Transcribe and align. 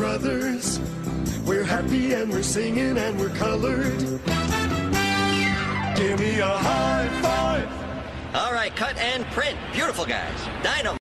brothers. 0.00 0.80
We're 1.44 1.62
happy 1.62 2.14
and 2.14 2.32
we're 2.32 2.42
singing 2.42 2.96
and 2.96 3.20
we're 3.20 3.36
colored. 3.36 3.98
Give 5.94 6.18
me 6.18 6.40
a 6.40 6.46
high 6.46 7.06
five. 7.20 7.68
All 8.34 8.50
right, 8.50 8.74
cut 8.74 8.96
and 8.96 9.26
print. 9.26 9.58
Beautiful 9.74 10.06
guys. 10.06 10.38
Dynamo. 10.62 10.96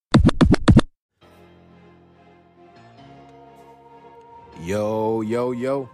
Yo, 4.61 5.21
yo, 5.21 5.53
yo. 5.53 5.89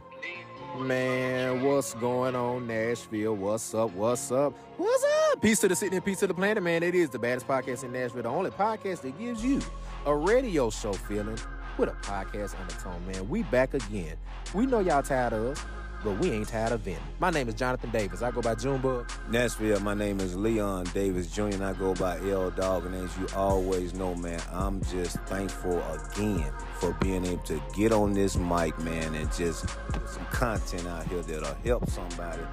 Man, 0.80 1.62
what's 1.62 1.94
going 1.94 2.36
on, 2.36 2.66
Nashville? 2.66 3.36
What's 3.36 3.72
up? 3.76 3.92
What's 3.92 4.32
up? 4.32 4.58
What's 4.78 5.06
up? 5.32 5.42
Peace 5.44 5.60
to 5.60 5.68
the 5.68 5.76
city 5.76 5.96
and 5.96 6.04
peace 6.04 6.22
to 6.22 6.28
the 6.28 6.34
planet, 6.34 6.64
man. 6.64 6.82
It 6.82 6.96
is 6.96 7.12
the 7.12 7.20
baddest 7.20 7.48
podcast 7.48 7.84
in 7.84 7.92
Nashville, 7.92 8.24
the 8.24 8.30
only 8.30 8.50
podcast 8.50 9.02
that 9.02 9.16
gives 9.20 9.46
you 9.46 9.62
a 10.08 10.16
radio 10.16 10.72
show 10.72 10.94
feeling 10.94 11.38
with 11.78 11.90
a 11.90 11.94
podcast 11.94 12.60
undertone, 12.60 13.06
man. 13.08 13.28
We 13.30 13.44
back 13.44 13.74
again. 13.74 14.16
We 14.54 14.66
know 14.66 14.80
y'all 14.80 15.04
tired 15.04 15.34
of 15.34 15.46
us, 15.46 15.66
but 16.04 16.18
we 16.20 16.32
ain't 16.32 16.48
tired 16.48 16.72
of 16.72 16.82
venting. 16.82 17.02
My 17.20 17.32
name 17.32 17.50
is 17.50 17.56
Jonathan 17.56 17.90
Davis. 17.90 18.22
I 18.22 18.32
go 18.32 18.42
by 18.42 18.56
Junebug. 18.56 19.12
Nashville, 19.30 19.80
my 19.80 19.94
name 19.94 20.20
is 20.20 20.36
Leon 20.36 20.86
Davis 20.94 21.32
Jr. 21.32 21.44
and 21.44 21.66
I 21.66 21.74
go 21.74 21.94
by 21.96 22.20
L 22.30 22.52
Dog. 22.52 22.86
And 22.86 22.96
as 22.96 23.18
you 23.18 23.28
always 23.36 23.94
know, 23.94 24.16
man, 24.16 24.42
I'm 24.52 24.82
just 24.86 25.18
thankful 25.24 25.82
again 25.94 26.52
for 26.80 26.94
being 27.02 27.26
able 27.26 27.44
to 27.44 27.62
get 27.76 27.92
on 27.92 28.14
this 28.14 28.36
mic, 28.36 28.78
man, 28.80 29.16
and 29.16 29.32
just 29.34 29.68
put 29.90 30.08
some 30.08 30.26
content 30.28 30.88
out 30.88 31.08
here 31.08 31.22
that'll 31.22 31.56
help 31.64 31.90
somebody 31.90 32.44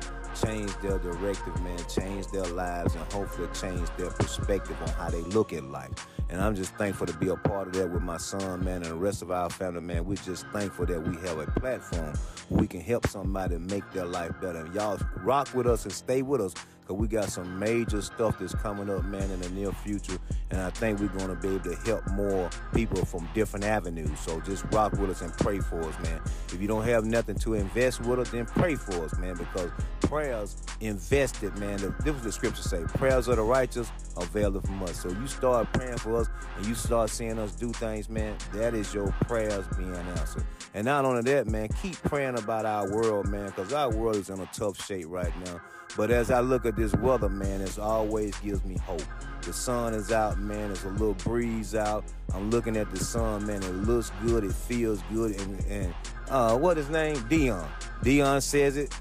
change 0.43 0.75
their 0.79 0.98
directive, 0.98 1.61
man, 1.62 1.79
change 1.89 2.27
their 2.29 2.47
lives, 2.47 2.95
and 2.95 3.05
hopefully 3.12 3.48
change 3.61 3.89
their 3.98 4.11
perspective 4.11 4.77
on 4.83 4.89
how 4.89 5.11
they 5.11 5.20
look 5.20 5.53
at 5.53 5.62
life. 5.65 5.91
And 6.33 6.41
I'm 6.41 6.55
just 6.57 6.75
thankful 6.77 7.07
to 7.07 7.13
be 7.19 7.29
a 7.29 7.37
part 7.37 7.69
of 7.69 7.75
that 7.75 7.91
with 7.91 8.03
my 8.03 8.17
son, 8.17 8.65
man, 8.65 8.77
and 8.77 8.87
the 8.87 8.95
rest 8.95 9.21
of 9.21 9.31
our 9.31 9.51
family, 9.51 9.83
man. 9.83 10.07
We're 10.07 10.17
just 10.17 10.47
thankful 10.47 10.87
that 10.87 11.06
we 11.06 11.15
have 11.29 11.39
a 11.39 11.47
platform 11.61 12.15
where 12.48 12.62
we 12.62 12.67
can 12.67 12.81
help 12.81 13.06
somebody 13.06 13.59
make 13.59 13.89
their 13.93 14.06
life 14.06 14.33
better. 14.41 14.61
And 14.61 14.75
y'all 14.75 14.98
rock 15.19 15.53
with 15.53 15.67
us 15.67 15.84
and 15.84 15.93
stay 15.93 16.23
with 16.23 16.41
us 16.41 16.55
because 16.81 16.97
we 16.97 17.06
got 17.06 17.29
some 17.29 17.59
major 17.59 18.01
stuff 18.03 18.39
that's 18.39 18.55
coming 18.55 18.91
up, 18.91 19.05
man, 19.05 19.31
in 19.31 19.41
the 19.41 19.51
near 19.51 19.73
future. 19.73 20.19
And 20.51 20.61
I 20.61 20.71
think 20.71 21.01
we're 21.01 21.09
going 21.09 21.29
to 21.29 21.34
be 21.37 21.48
able 21.48 21.71
to 21.71 21.77
help 21.83 22.06
more 22.09 22.51
people 22.75 23.05
from 23.05 23.28
different 23.34 23.65
avenues. 23.65 24.19
So 24.21 24.41
just 24.41 24.65
rock 24.73 24.93
with 24.93 25.11
us 25.11 25.21
and 25.21 25.33
pray 25.34 25.61
for 25.61 25.81
us, 25.83 25.95
man. 26.03 26.21
If 26.49 26.61
you 26.61 26.67
don't 26.67 26.84
have 26.84 27.05
nothing 27.05 27.37
to 27.41 27.55
invest 27.55 28.01
with 28.01 28.19
us, 28.19 28.31
then 28.31 28.47
pray 28.47 28.75
for 28.75 29.05
us, 29.05 29.17
man, 29.19 29.37
because 29.37 29.71
prayers 30.01 30.56
invested, 30.81 31.56
man. 31.59 31.77
This 32.05 32.15
was 32.15 32.23
the 32.23 32.33
scripture 32.33 32.62
say, 32.62 32.83
prayers 32.84 33.28
of 33.28 33.37
the 33.37 33.43
righteous 33.43 33.91
availeth 34.17 34.67
from 34.67 34.83
us. 34.83 35.01
So 35.01 35.09
you 35.09 35.27
start 35.27 35.73
praying 35.73 35.99
for 35.99 36.17
us 36.17 36.22
and 36.56 36.67
you 36.67 36.75
start 36.75 37.11
seeing 37.11 37.39
us 37.39 37.53
do 37.53 37.73
things, 37.73 38.09
man, 38.09 38.37
that 38.53 38.75
is 38.75 38.92
your 38.92 39.12
prayers 39.23 39.65
being 39.77 39.95
answered. 39.95 40.45
And 40.75 40.84
not 40.84 41.05
only 41.05 41.23
that, 41.23 41.47
man, 41.47 41.69
keep 41.81 41.97
praying 42.03 42.39
about 42.39 42.65
our 42.65 42.91
world, 42.91 43.28
man, 43.28 43.47
because 43.47 43.73
our 43.73 43.91
world 43.91 44.17
is 44.17 44.31
in 44.31 44.41
a 44.41 44.47
tough 44.47 44.83
shape 44.84 45.06
right 45.09 45.33
now. 45.45 45.61
But 45.97 46.11
as 46.11 46.31
I 46.31 46.41
look 46.41 46.65
at 46.65 46.75
this 46.75 46.95
weather, 46.95 47.28
man, 47.28 47.61
it 47.61 47.78
always 47.78 48.34
gives 48.39 48.65
me 48.65 48.77
hope. 48.78 49.03
The 49.43 49.53
sun 49.53 49.93
is 49.93 50.11
out, 50.11 50.39
man. 50.39 50.69
There's 50.69 50.84
a 50.84 50.89
little 50.89 51.15
breeze 51.15 51.75
out. 51.75 52.05
I'm 52.33 52.50
looking 52.50 52.77
at 52.77 52.91
the 52.91 52.98
sun, 52.98 53.47
man. 53.47 53.62
It 53.62 53.75
looks 53.75 54.11
good. 54.25 54.45
It 54.45 54.53
feels 54.53 55.03
good. 55.12 55.39
And, 55.39 55.65
and 55.67 55.95
uh, 56.28 56.56
what 56.56 56.77
his 56.77 56.89
name? 56.91 57.23
Dion. 57.28 57.69
Dion 58.03 58.41
says 58.41 58.77
it. 58.77 58.92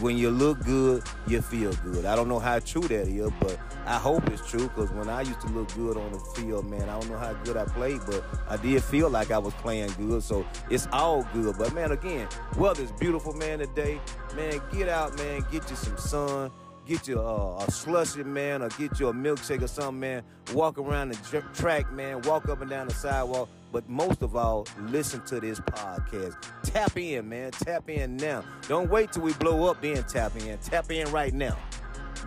When 0.00 0.16
you 0.16 0.30
look 0.30 0.64
good, 0.64 1.02
you 1.26 1.42
feel 1.42 1.72
good. 1.82 2.04
I 2.04 2.14
don't 2.14 2.28
know 2.28 2.38
how 2.38 2.60
true 2.60 2.82
that 2.82 3.08
is, 3.08 3.30
but 3.40 3.58
I 3.86 3.96
hope 3.96 4.24
it's 4.28 4.48
true 4.48 4.68
because 4.68 4.88
when 4.92 5.08
I 5.08 5.22
used 5.22 5.40
to 5.40 5.48
look 5.48 5.74
good 5.74 5.96
on 5.96 6.12
the 6.12 6.20
field, 6.36 6.70
man, 6.70 6.82
I 6.88 7.00
don't 7.00 7.10
know 7.10 7.18
how 7.18 7.32
good 7.42 7.56
I 7.56 7.64
played, 7.64 8.00
but 8.06 8.24
I 8.48 8.56
did 8.56 8.84
feel 8.84 9.10
like 9.10 9.32
I 9.32 9.38
was 9.38 9.52
playing 9.54 9.90
good. 9.98 10.22
So 10.22 10.46
it's 10.70 10.86
all 10.92 11.26
good. 11.32 11.58
But 11.58 11.74
man, 11.74 11.90
again, 11.90 12.28
weather's 12.56 12.92
beautiful, 12.92 13.32
man, 13.32 13.58
today. 13.58 14.00
Man, 14.36 14.60
get 14.72 14.88
out, 14.88 15.18
man, 15.18 15.44
get 15.50 15.68
you 15.68 15.76
some 15.76 15.98
sun 15.98 16.52
get 16.90 17.06
you 17.06 17.20
a, 17.20 17.56
a 17.58 17.70
slushy, 17.70 18.24
man, 18.24 18.62
or 18.62 18.68
get 18.70 18.98
you 18.98 19.08
a 19.08 19.12
milkshake 19.12 19.62
or 19.62 19.68
something, 19.68 20.00
man. 20.00 20.22
Walk 20.52 20.76
around 20.76 21.10
the 21.10 21.42
track, 21.54 21.92
man. 21.92 22.20
Walk 22.22 22.48
up 22.48 22.60
and 22.60 22.70
down 22.70 22.88
the 22.88 22.94
sidewalk. 22.94 23.48
But 23.72 23.88
most 23.88 24.22
of 24.22 24.34
all, 24.34 24.66
listen 24.80 25.20
to 25.26 25.40
this 25.40 25.60
podcast. 25.60 26.36
Tap 26.62 26.96
in, 26.96 27.28
man. 27.28 27.52
Tap 27.52 27.88
in 27.88 28.16
now. 28.16 28.44
Don't 28.68 28.90
wait 28.90 29.12
till 29.12 29.22
we 29.22 29.32
blow 29.34 29.70
up, 29.70 29.80
then 29.80 30.02
tap 30.04 30.34
in. 30.36 30.58
Tap 30.58 30.90
in 30.90 31.10
right 31.12 31.32
now. 31.32 31.56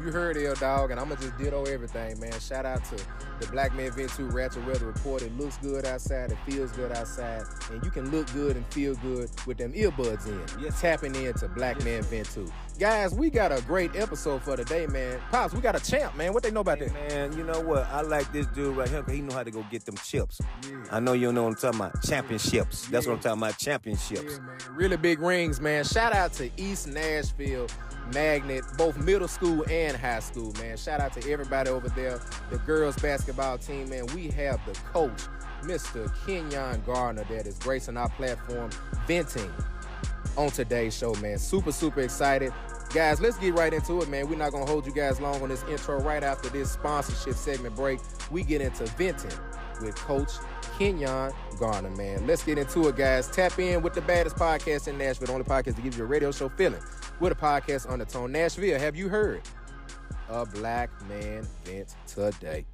You 0.02 0.12
heard 0.12 0.38
L 0.38 0.56
Dog, 0.56 0.90
and 0.90 1.00
I'm 1.00 1.08
gonna 1.10 1.22
just 1.22 1.38
ditto 1.38 1.66
everything, 1.66 2.20
man. 2.20 2.34
Shout 2.40 2.66
out 2.66 2.84
to 2.86 2.96
the 3.40 3.48
Black 3.52 3.76
Man 3.76 3.92
Vent 3.92 4.10
2 4.12 4.26
Ratchet 4.28 4.66
Weather 4.66 4.88
Report. 4.88 5.22
It 5.22 5.38
looks 5.38 5.58
good 5.58 5.86
outside, 5.86 6.32
it 6.32 6.38
feels 6.48 6.72
good 6.72 6.92
outside, 6.92 7.44
and 7.72 7.84
you 7.86 7.92
can 7.92 8.10
look 8.10 8.32
good 8.34 8.56
and 8.56 8.66
feel 8.74 8.96
good 8.96 9.30
with 9.46 9.58
them 9.58 9.72
earbuds 9.74 10.26
in. 10.26 10.64
Yes. 10.64 10.82
Tapping 10.82 11.14
into 11.14 11.48
Black 11.50 11.76
yes. 11.78 11.86
Man 11.86 12.04
Vent 12.04 12.30
2. 12.34 12.52
Guys, 12.80 13.14
we 13.14 13.30
got 13.30 13.52
a 13.52 13.62
great 13.62 13.96
episode 13.96 14.42
for 14.42 14.58
today, 14.58 14.88
man. 14.88 15.20
Pops, 15.30 15.54
we 15.54 15.62
got 15.62 15.76
a 15.76 15.80
champ, 15.80 16.16
man. 16.16 16.34
What 16.34 16.42
they 16.42 16.50
know 16.50 16.62
about 16.62 16.80
hey, 16.80 16.88
that? 16.88 17.10
Man, 17.10 17.38
you 17.38 17.44
know 17.44 17.60
what? 17.60 17.86
I 17.86 18.02
like 18.02 18.32
this 18.34 18.48
dude 18.48 18.76
right 18.76 18.90
here 18.90 19.02
because 19.04 19.14
he 19.14 19.22
know 19.22 19.36
how 19.36 19.44
to 19.44 19.52
go 19.52 19.64
get 19.70 19.86
them 19.86 19.96
chips. 19.98 20.42
Yeah. 20.68 20.84
I 20.92 21.00
know 21.00 21.14
you 21.14 21.32
know 21.32 21.44
what 21.44 21.50
I'm 21.50 21.56
talking 21.56 21.80
about. 21.80 22.04
Championships. 22.04 22.86
Yeah. 22.86 22.92
That's 22.92 23.06
what 23.06 23.14
I'm 23.14 23.20
talking 23.20 23.44
about. 23.44 23.60
Championships. 23.60 24.40
Yeah, 24.40 24.68
really 24.72 24.98
big 24.98 25.20
rings, 25.20 25.62
man. 25.62 25.84
Shout 25.84 26.14
out 26.14 26.34
to 26.34 26.50
East 26.58 26.88
Nashville 26.88 27.68
Magnet, 28.12 28.64
both 28.76 28.98
middle 28.98 29.28
school 29.28 29.64
and 29.70 29.96
high 29.96 30.20
school, 30.20 30.52
man. 30.54 30.76
Shout 30.76 31.00
out 31.00 31.14
to 31.14 31.32
everybody 31.32 31.70
over 31.70 31.90
there. 31.90 32.20
The 32.50 32.58
girls 32.58 32.96
basketball 32.98 33.60
team, 33.60 33.88
man. 33.90 34.08
We 34.16 34.30
have 34.30 34.60
the 34.66 34.74
coach, 34.92 35.28
Mr. 35.62 36.12
Kenyon 36.26 36.82
Garner, 36.88 37.24
that 37.26 37.46
is 37.46 37.60
gracing 37.60 37.98
our 37.98 38.10
platform, 38.10 38.72
venting 39.06 39.52
on 40.38 40.50
today's 40.50 40.96
show, 40.96 41.14
man. 41.16 41.38
Super, 41.38 41.72
super 41.72 42.02
excited. 42.02 42.54
Guys, 42.94 43.20
let's 43.20 43.38
get 43.38 43.54
right 43.56 43.74
into 43.74 44.02
it, 44.02 44.10
man. 44.10 44.30
We're 44.30 44.38
not 44.38 44.52
going 44.52 44.66
to 44.66 44.72
hold 44.72 44.86
you 44.86 44.94
guys 44.94 45.20
long 45.20 45.42
on 45.42 45.50
this 45.50 45.64
intro. 45.64 46.00
Right 46.00 46.24
after 46.24 46.50
this 46.50 46.72
sponsorship 46.72 47.36
segment 47.36 47.76
break, 47.76 48.00
we 48.32 48.44
get 48.44 48.62
into 48.62 48.86
venting 48.98 49.32
with 49.82 49.96
Coach 49.96 50.32
Kenyon 50.78 51.32
Garner, 51.60 51.90
man. 51.92 52.28
Let's 52.28 52.44
get 52.44 52.58
into 52.58 52.88
it, 52.88 52.96
guys. 52.96 53.28
Tap 53.30 53.58
in 53.60 53.82
with 53.82 53.94
the 53.94 54.02
baddest 54.02 54.36
podcast 54.36 54.88
in 54.88 54.98
Nashville, 54.98 55.28
the 55.28 55.34
only 55.34 55.46
podcast 55.46 55.76
that 55.76 55.84
gives 55.84 55.98
you 55.98 56.04
a 56.04 56.08
radio 56.08 56.32
show 56.32 56.50
feeling 56.50 56.82
with 57.20 57.32
a 57.32 57.36
podcast 57.36 57.90
undertone. 57.92 58.32
Nashville, 58.32 58.80
have 58.80 58.96
you 58.96 59.10
heard? 59.10 59.42
A 60.30 60.46
black 60.46 60.90
man 61.08 61.48
vent 61.66 61.96
today. 62.08 62.66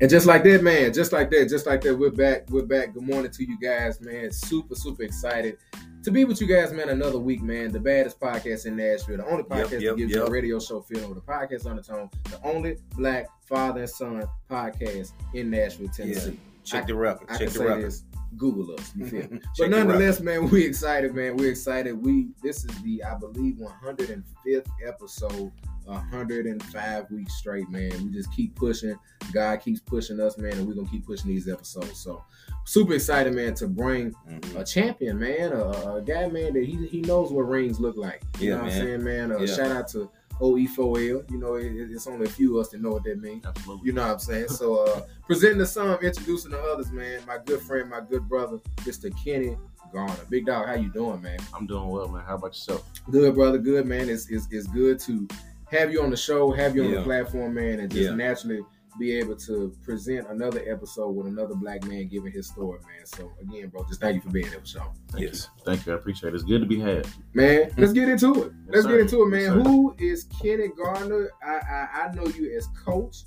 And 0.00 0.08
just 0.08 0.26
like 0.26 0.42
that, 0.44 0.62
man, 0.62 0.94
just 0.94 1.12
like 1.12 1.30
that, 1.30 1.50
just 1.50 1.66
like 1.66 1.82
that, 1.82 1.94
we're 1.94 2.10
back. 2.10 2.48
We're 2.48 2.64
back. 2.64 2.94
Good 2.94 3.02
morning 3.02 3.30
to 3.32 3.44
you 3.44 3.58
guys, 3.60 4.00
man. 4.00 4.32
Super, 4.32 4.74
super 4.74 5.02
excited 5.02 5.58
to 6.04 6.10
be 6.10 6.24
with 6.24 6.40
you 6.40 6.46
guys, 6.46 6.72
man. 6.72 6.88
Another 6.88 7.18
week, 7.18 7.42
man. 7.42 7.70
The 7.70 7.80
baddest 7.80 8.18
podcast 8.18 8.64
in 8.64 8.76
Nashville, 8.76 9.18
the 9.18 9.26
only 9.26 9.42
podcast 9.42 9.72
yep, 9.72 9.80
yep, 9.80 9.80
that 9.80 9.96
gives 9.98 10.12
yep. 10.12 10.20
you 10.20 10.26
a 10.26 10.30
radio 10.30 10.58
show 10.58 10.80
feeling 10.80 11.10
with 11.10 11.18
a 11.18 11.20
podcast 11.20 11.66
on 11.66 11.76
the 11.76 11.82
tone, 11.82 12.08
the 12.30 12.40
only 12.42 12.78
black 12.96 13.26
father 13.44 13.80
and 13.80 13.90
son 13.90 14.24
podcast 14.50 15.12
in 15.34 15.50
Nashville, 15.50 15.88
Tennessee. 15.88 16.30
Yeah. 16.30 16.36
Check 16.64 16.84
I, 16.84 16.86
the 16.86 16.94
record. 16.94 17.28
I 17.30 17.36
Check 17.36 17.50
the 17.50 17.64
record. 17.66 17.84
This, 17.84 18.04
Google 18.36 18.74
us. 18.74 18.92
You 18.94 19.06
feel 19.06 19.28
me? 19.28 19.40
but 19.58 19.70
nonetheless, 19.70 20.20
man, 20.20 20.48
we 20.48 20.64
excited, 20.64 21.14
man. 21.14 21.36
We're 21.36 21.50
excited. 21.50 21.92
We 21.92 22.28
this 22.42 22.64
is 22.64 22.82
the 22.82 23.02
I 23.04 23.14
believe 23.16 23.56
105th 23.56 24.66
episode 24.86 25.52
105 25.84 27.10
weeks 27.10 27.34
straight, 27.34 27.68
man. 27.68 27.90
We 28.04 28.10
just 28.10 28.32
keep 28.32 28.54
pushing. 28.54 28.96
God 29.32 29.60
keeps 29.60 29.80
pushing 29.80 30.20
us, 30.20 30.38
man, 30.38 30.52
and 30.52 30.66
we're 30.66 30.74
gonna 30.74 30.88
keep 30.88 31.06
pushing 31.06 31.30
these 31.30 31.48
episodes. 31.48 32.00
So 32.00 32.24
super 32.64 32.94
excited, 32.94 33.34
man, 33.34 33.54
to 33.54 33.66
bring 33.66 34.12
mm-hmm. 34.28 34.56
a 34.56 34.64
champion, 34.64 35.18
man, 35.18 35.52
a, 35.52 35.96
a, 35.96 36.02
guy, 36.02 36.28
man, 36.28 36.54
that 36.54 36.64
he 36.64 36.86
he 36.86 37.00
knows 37.00 37.32
what 37.32 37.42
rings 37.42 37.80
look 37.80 37.96
like. 37.96 38.22
You 38.38 38.50
yeah, 38.50 38.56
know 38.56 38.62
what 38.62 38.72
man. 38.72 38.80
I'm 38.80 38.86
saying, 38.86 39.04
man? 39.04 39.32
Uh, 39.32 39.38
yeah. 39.40 39.54
Shout 39.54 39.72
out 39.72 39.88
to 39.88 40.10
OE4L. 40.40 41.30
You 41.30 41.38
know, 41.38 41.54
it, 41.54 41.72
it's 41.90 42.06
only 42.06 42.26
a 42.26 42.30
few 42.30 42.58
of 42.58 42.66
us 42.66 42.72
that 42.72 42.80
know 42.80 42.90
what 42.90 43.04
that 43.04 43.20
means. 43.20 43.44
Absolutely. 43.46 43.86
You 43.86 43.92
know 43.92 44.02
what 44.02 44.12
I'm 44.12 44.18
saying? 44.18 44.48
So 44.48 44.84
uh 44.84 45.02
presenting 45.26 45.58
the 45.58 45.66
some, 45.66 45.98
introducing 46.00 46.50
the 46.50 46.60
others, 46.60 46.90
man. 46.90 47.20
My 47.26 47.38
good 47.44 47.60
friend, 47.60 47.88
my 47.88 48.00
good 48.00 48.28
brother, 48.28 48.58
Mr. 48.78 49.12
Kenny 49.24 49.56
Garner. 49.92 50.14
Big 50.28 50.46
dog, 50.46 50.66
how 50.66 50.74
you 50.74 50.90
doing, 50.90 51.20
man? 51.22 51.38
I'm 51.54 51.66
doing 51.66 51.88
well, 51.88 52.08
man. 52.08 52.24
How 52.24 52.36
about 52.36 52.54
yourself? 52.54 52.88
Good, 53.10 53.34
brother. 53.34 53.58
Good, 53.58 53.86
man. 53.86 54.08
It's, 54.08 54.30
it's, 54.30 54.46
it's 54.50 54.66
good 54.68 54.98
to 55.00 55.28
have 55.70 55.92
you 55.92 56.02
on 56.02 56.10
the 56.10 56.16
show, 56.16 56.50
have 56.50 56.74
you 56.74 56.84
on 56.84 56.90
yeah. 56.90 56.98
the 56.98 57.04
platform, 57.04 57.54
man, 57.54 57.80
and 57.80 57.90
just 57.90 58.10
yeah. 58.10 58.14
naturally 58.14 58.62
be 58.98 59.16
able 59.16 59.36
to 59.36 59.74
present 59.82 60.28
another 60.28 60.62
episode 60.66 61.10
with 61.10 61.26
another 61.26 61.54
black 61.54 61.84
man 61.84 62.08
giving 62.08 62.32
his 62.32 62.48
story, 62.48 62.80
man. 62.80 63.06
So 63.06 63.32
again, 63.40 63.68
bro, 63.68 63.84
just 63.84 64.00
thank 64.00 64.16
you 64.16 64.20
for 64.20 64.30
being 64.30 64.48
here, 64.48 64.60
show. 64.64 64.92
Thank 65.08 65.24
yes, 65.24 65.48
you. 65.56 65.64
thank 65.64 65.86
you. 65.86 65.92
I 65.92 65.96
appreciate 65.96 66.30
it. 66.30 66.34
It's 66.34 66.44
good 66.44 66.60
to 66.60 66.66
be 66.66 66.80
had, 66.80 67.06
man. 67.34 67.72
Let's 67.76 67.92
get 67.92 68.08
into 68.08 68.44
it. 68.44 68.52
Yes, 68.66 68.74
let's 68.74 68.82
sir. 68.84 68.90
get 68.90 69.00
into 69.00 69.22
it, 69.22 69.26
man. 69.26 69.58
Yes, 69.58 69.66
Who 69.66 69.94
is 69.98 70.24
Kenny 70.24 70.68
Garner? 70.68 71.30
I, 71.42 71.54
I, 71.54 71.88
I 72.04 72.14
know 72.14 72.26
you 72.26 72.56
as 72.56 72.68
coach. 72.84 73.18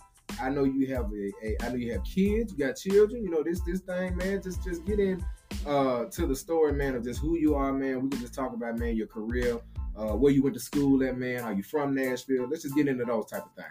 I 0.41 0.49
know 0.49 0.63
you 0.63 0.93
have 0.95 1.11
a, 1.13 1.31
a 1.45 1.57
I 1.63 1.69
know 1.69 1.75
you 1.75 1.93
have 1.93 2.03
kids. 2.03 2.53
You 2.53 2.65
got 2.65 2.75
children. 2.75 3.23
You 3.23 3.29
know 3.29 3.43
this 3.43 3.61
this 3.61 3.81
thing, 3.81 4.15
man. 4.17 4.41
Just 4.41 4.63
just 4.63 4.85
get 4.85 4.99
in 4.99 5.23
uh, 5.65 6.05
to 6.05 6.25
the 6.25 6.35
story, 6.35 6.73
man, 6.73 6.95
of 6.95 7.03
just 7.03 7.19
who 7.19 7.37
you 7.37 7.55
are, 7.55 7.71
man. 7.71 8.01
We 8.01 8.09
can 8.09 8.19
just 8.19 8.33
talk 8.33 8.53
about, 8.53 8.77
man, 8.77 8.95
your 8.95 9.07
career, 9.07 9.59
uh, 9.95 10.13
where 10.13 10.31
you 10.31 10.43
went 10.43 10.55
to 10.55 10.61
school 10.61 11.03
at, 11.03 11.17
man. 11.17 11.41
Are 11.41 11.53
you 11.53 11.63
from 11.63 11.93
Nashville? 11.93 12.47
Let's 12.49 12.63
just 12.63 12.75
get 12.75 12.87
into 12.87 13.05
those 13.05 13.27
type 13.27 13.45
of 13.45 13.53
things. 13.55 13.67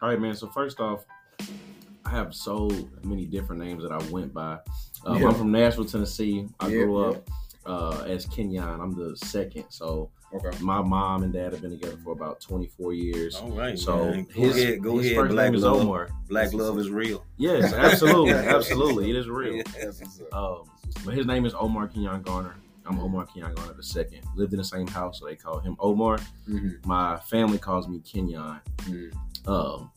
All 0.00 0.08
right, 0.08 0.20
man. 0.20 0.34
So 0.34 0.46
first 0.48 0.80
off, 0.80 1.04
I 2.04 2.10
have 2.10 2.34
so 2.34 2.70
many 3.02 3.26
different 3.26 3.62
names 3.62 3.82
that 3.82 3.92
I 3.92 3.98
went 4.10 4.32
by. 4.32 4.58
Um, 5.04 5.20
Yeah. 5.20 5.28
I'm 5.28 5.34
from 5.34 5.50
Nashville, 5.52 5.84
Tennessee. 5.84 6.46
I 6.60 6.68
Yeah, 6.68 6.84
grew 6.84 7.00
yeah. 7.02 7.08
up 7.16 7.30
uh, 7.66 8.04
as 8.06 8.24
Kenyon. 8.26 8.80
I'm 8.80 8.92
the 8.94 9.16
second. 9.16 9.64
So 9.68 10.10
Okay. 10.34 10.50
my 10.60 10.82
mom 10.82 11.22
and 11.22 11.32
dad 11.32 11.52
have 11.52 11.62
been 11.62 11.70
together 11.70 11.96
for 12.04 12.12
about 12.12 12.38
24 12.40 12.92
years. 12.92 13.36
All 13.36 13.50
right, 13.50 13.78
So 13.78 14.10
man. 14.10 14.24
Go 14.34 14.40
his, 14.42 14.56
ahead, 14.62 14.82
go 14.82 14.98
his 14.98 15.06
ahead. 15.06 15.16
first 15.16 15.32
Black 15.32 15.46
name 15.46 15.54
is. 15.54 15.64
Omar. 15.64 16.08
Black 16.28 16.52
love 16.52 16.78
is 16.78 16.90
real. 16.90 17.24
Yes, 17.38 17.72
absolutely, 17.72 18.32
absolutely. 18.34 19.10
It 19.10 19.16
is 19.16 19.28
real. 19.28 19.62
That's. 19.80 20.02
Um, 20.32 20.64
but 21.04 21.14
his 21.14 21.26
name 21.26 21.46
is 21.46 21.54
Omar 21.54 21.88
Kenyon 21.88 22.20
Garner. 22.22 22.56
I'm 22.86 22.98
Omar 23.00 23.24
Kenyon 23.26 23.54
Garner 23.54 23.72
the 23.74 23.82
second. 23.82 24.20
Lived 24.36 24.52
in 24.52 24.58
the 24.58 24.64
same 24.64 24.86
house, 24.86 25.18
so 25.20 25.26
they 25.26 25.34
call 25.36 25.60
him 25.60 25.76
Omar. 25.80 26.18
Mhm. 26.48 26.84
My 26.86 27.16
family 27.20 27.58
calls 27.58 27.88
me 27.88 28.00
Kenyon. 28.00 28.60
Mhm. 28.80 29.12
Um, 29.46 29.90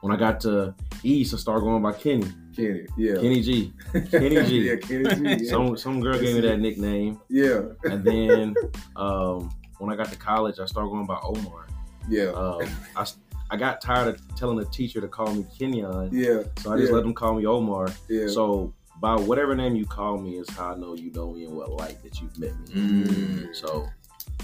when 0.00 0.12
I 0.12 0.16
got 0.16 0.40
to 0.40 0.74
East, 1.02 1.34
I 1.34 1.36
started 1.36 1.62
going 1.62 1.82
by 1.82 1.92
Kenny. 1.92 2.26
Kenny, 2.54 2.86
yeah. 2.96 3.14
Kenny 3.16 3.42
G. 3.42 3.72
Kenny 4.10 4.42
G. 4.44 4.58
yeah, 4.68 4.76
Kenny 4.76 5.14
G. 5.14 5.44
Yeah. 5.44 5.50
Some 5.50 5.76
some 5.76 6.00
girl 6.00 6.18
gave 6.18 6.34
me 6.34 6.40
that 6.42 6.58
nickname, 6.58 7.20
yeah. 7.28 7.62
and 7.84 8.04
then 8.04 8.54
um, 8.96 9.50
when 9.78 9.92
I 9.92 9.96
got 9.96 10.10
to 10.10 10.16
college, 10.16 10.58
I 10.58 10.66
started 10.66 10.90
going 10.90 11.06
by 11.06 11.18
Omar. 11.22 11.66
Yeah. 12.08 12.30
Um, 12.30 12.62
I 12.96 13.06
I 13.50 13.56
got 13.56 13.80
tired 13.80 14.08
of 14.08 14.36
telling 14.36 14.56
the 14.56 14.64
teacher 14.66 15.00
to 15.00 15.08
call 15.08 15.34
me 15.34 15.44
Kenyon, 15.58 16.10
yeah. 16.12 16.42
so 16.58 16.72
I 16.72 16.76
just 16.76 16.90
yeah. 16.90 16.96
let 16.96 17.02
them 17.02 17.14
call 17.14 17.34
me 17.34 17.46
Omar. 17.46 17.88
Yeah. 18.08 18.28
So 18.28 18.72
by 19.00 19.16
whatever 19.16 19.54
name 19.54 19.74
you 19.74 19.86
call 19.86 20.18
me 20.18 20.36
is 20.36 20.48
how 20.50 20.72
I 20.72 20.76
know 20.76 20.94
you 20.94 21.10
know 21.12 21.32
me 21.32 21.44
and 21.44 21.54
what 21.54 21.70
light 21.70 22.02
that 22.02 22.20
you've 22.20 22.38
met 22.38 22.58
me. 22.60 22.66
Mm. 22.74 23.56
So 23.56 23.88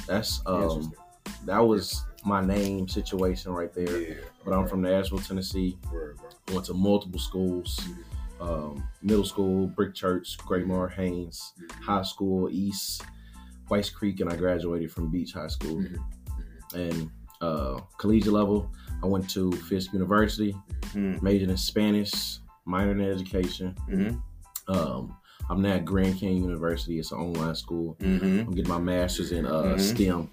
that's 0.07 0.41
um 0.47 0.93
that 1.45 1.59
was 1.59 2.05
my 2.27 2.45
name 2.45 2.89
situation 2.89 3.53
right 3.53 3.73
there. 3.73 4.01
yeah. 4.01 4.15
But 4.45 4.53
I'm 4.55 4.67
from 4.67 4.83
Nashville, 4.83 5.19
Tennessee. 5.19 5.79
Word, 5.93 6.17
bro. 6.19 6.55
Went 6.55 6.67
to 6.67 6.75
multiple 6.75 7.21
schools. 7.21 7.79
Mm-hmm. 7.81 8.03
Um, 8.43 8.89
middle 9.03 9.25
school, 9.25 9.67
Brick 9.69 9.95
Church, 9.95 10.37
Gra-Mar, 10.39 10.89
Haynes, 10.89 11.55
Mhm. 11.59 11.71
high 11.83 12.03
school, 12.03 12.51
East, 12.51 13.03
Whites 13.69 13.89
Creek, 13.89 14.21
and 14.21 14.31
I 14.31 14.37
graduated 14.37 14.93
from 14.93 15.11
Beech 15.11 15.33
High 15.33 15.47
School. 15.49 15.77
Mhm. 15.83 15.99
And 16.75 17.11
uh, 17.41 17.81
collegiate 17.99 18.33
level, 18.33 18.71
I 19.03 19.07
went 19.07 19.29
to 19.31 19.53
Fisk 19.53 19.93
University, 19.93 20.55
Mm, 20.95 21.21
majored 21.23 21.51
in 21.51 21.57
Spanish, 21.57 22.39
minored 22.67 22.93
in 22.93 23.01
education. 23.03 23.75
mhm, 23.91 24.21
Um, 24.69 25.17
I'm 25.49 25.61
now 25.63 25.75
at 25.75 25.85
Grand 25.85 26.19
Canyon 26.19 26.43
University. 26.45 26.99
It's 26.99 27.13
an 27.13 27.19
online 27.19 27.55
school. 27.55 27.97
I'm 28.01 28.51
getting 28.53 28.69
my 28.69 28.79
master's 28.79 29.33
in 29.33 29.45
uh. 29.47 29.77
STEM. 29.79 30.29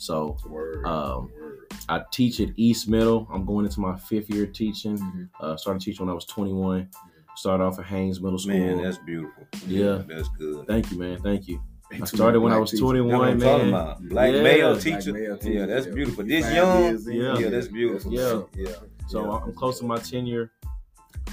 So 0.00 0.36
Word. 0.48 0.84
Um, 0.86 1.30
Word. 1.38 1.58
I 1.88 2.02
teach 2.10 2.40
at 2.40 2.48
East 2.56 2.88
Middle. 2.88 3.28
I'm 3.32 3.44
going 3.44 3.66
into 3.66 3.80
my 3.80 3.96
fifth 3.96 4.30
year 4.30 4.46
teaching. 4.46 4.96
Mhm. 4.98 5.28
Uh, 5.38 5.56
started 5.58 5.82
teaching 5.82 6.06
when 6.06 6.10
I 6.10 6.14
was 6.14 6.24
21. 6.24 6.88
Started 7.36 7.62
off 7.64 7.78
at 7.78 7.84
Haynes 7.84 8.20
Middle 8.20 8.38
School. 8.38 8.56
Man, 8.58 8.82
that's 8.82 8.96
beautiful. 8.98 9.46
Yeah. 9.66 10.02
That's 10.08 10.28
good. 10.30 10.66
Thank 10.66 10.90
you, 10.90 10.98
man. 10.98 11.20
Thank 11.22 11.48
you. 11.48 11.60
I 11.92 12.04
started 12.04 12.40
when 12.40 12.52
I 12.52 12.58
was 12.58 12.70
21, 12.70 13.38
That's 13.38 13.42
talking 13.44 13.70
man. 13.70 13.74
about. 13.74 14.08
Black 14.08 14.32
Yeah. 14.32 14.42
male 14.42 14.70
Black 14.72 14.82
teacher. 14.82 15.18
Yeah, 15.18 15.66
that's 15.66 15.86
yeah. 15.86 15.92
beautiful. 15.92 16.24
This 16.24 16.44
Five 16.46 16.54
young. 16.54 16.82
years 16.82 17.06
Yeah. 17.06 17.38
Yeah, 17.38 17.48
that's 17.50 17.68
beautiful. 17.68 18.12
Yeah. 18.12 18.42
Yeah. 18.56 18.72
So 19.08 19.24
Yeah. 19.24 19.38
I'm 19.44 19.52
close 19.52 19.80
to 19.80 19.84
my 19.84 19.98
tenure. 19.98 20.50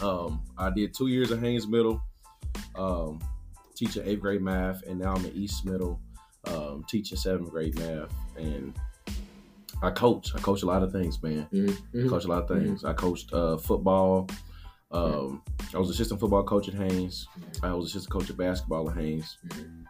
Um, 0.02 0.42
I 0.58 0.70
did 0.72 0.94
two 0.94 1.08
years 1.08 1.32
at 1.32 1.40
Haynes 1.40 1.68
Middle, 1.68 2.02
um, 2.76 3.20
teaching 3.76 4.04
eighth 4.06 4.20
grade 4.20 4.42
math, 4.42 4.84
and 4.84 5.00
now 5.00 5.14
I'm 5.16 5.26
at 5.26 5.36
East 5.36 5.66
Middle, 5.66 6.00
um, 6.46 6.84
teaching 6.88 7.18
seventh 7.18 7.50
grade 7.52 7.78
math. 7.80 8.14
And 8.38 8.74
I 9.82 9.92
coach. 9.92 10.34
I 10.36 10.40
coach 10.40 10.64
a 10.64 10.66
lot 10.66 10.84
of 10.84 10.92
things, 10.92 11.22
man. 11.22 11.48
Mhm. 11.54 12.10
coach 12.10 12.26
a 12.26 12.28
lot 12.28 12.44
of 12.44 12.48
things. 12.50 12.84
I 12.84 12.94
coached 12.94 13.32
uh, 13.34 13.58
football. 13.58 14.28
Um, 14.92 15.42
I 15.76 15.78
was 15.80 15.90
assistant 15.90 16.20
football 16.20 16.44
coach 16.44 16.68
at 16.70 16.74
Haynes. 16.76 17.28
I 17.62 17.74
was 17.74 17.88
assistant 17.90 18.12
coach 18.12 18.30
at 18.30 18.38
basketball 18.38 18.90
at 18.90 18.98
Haynes. 18.98 19.38
Mhm. 19.48 19.84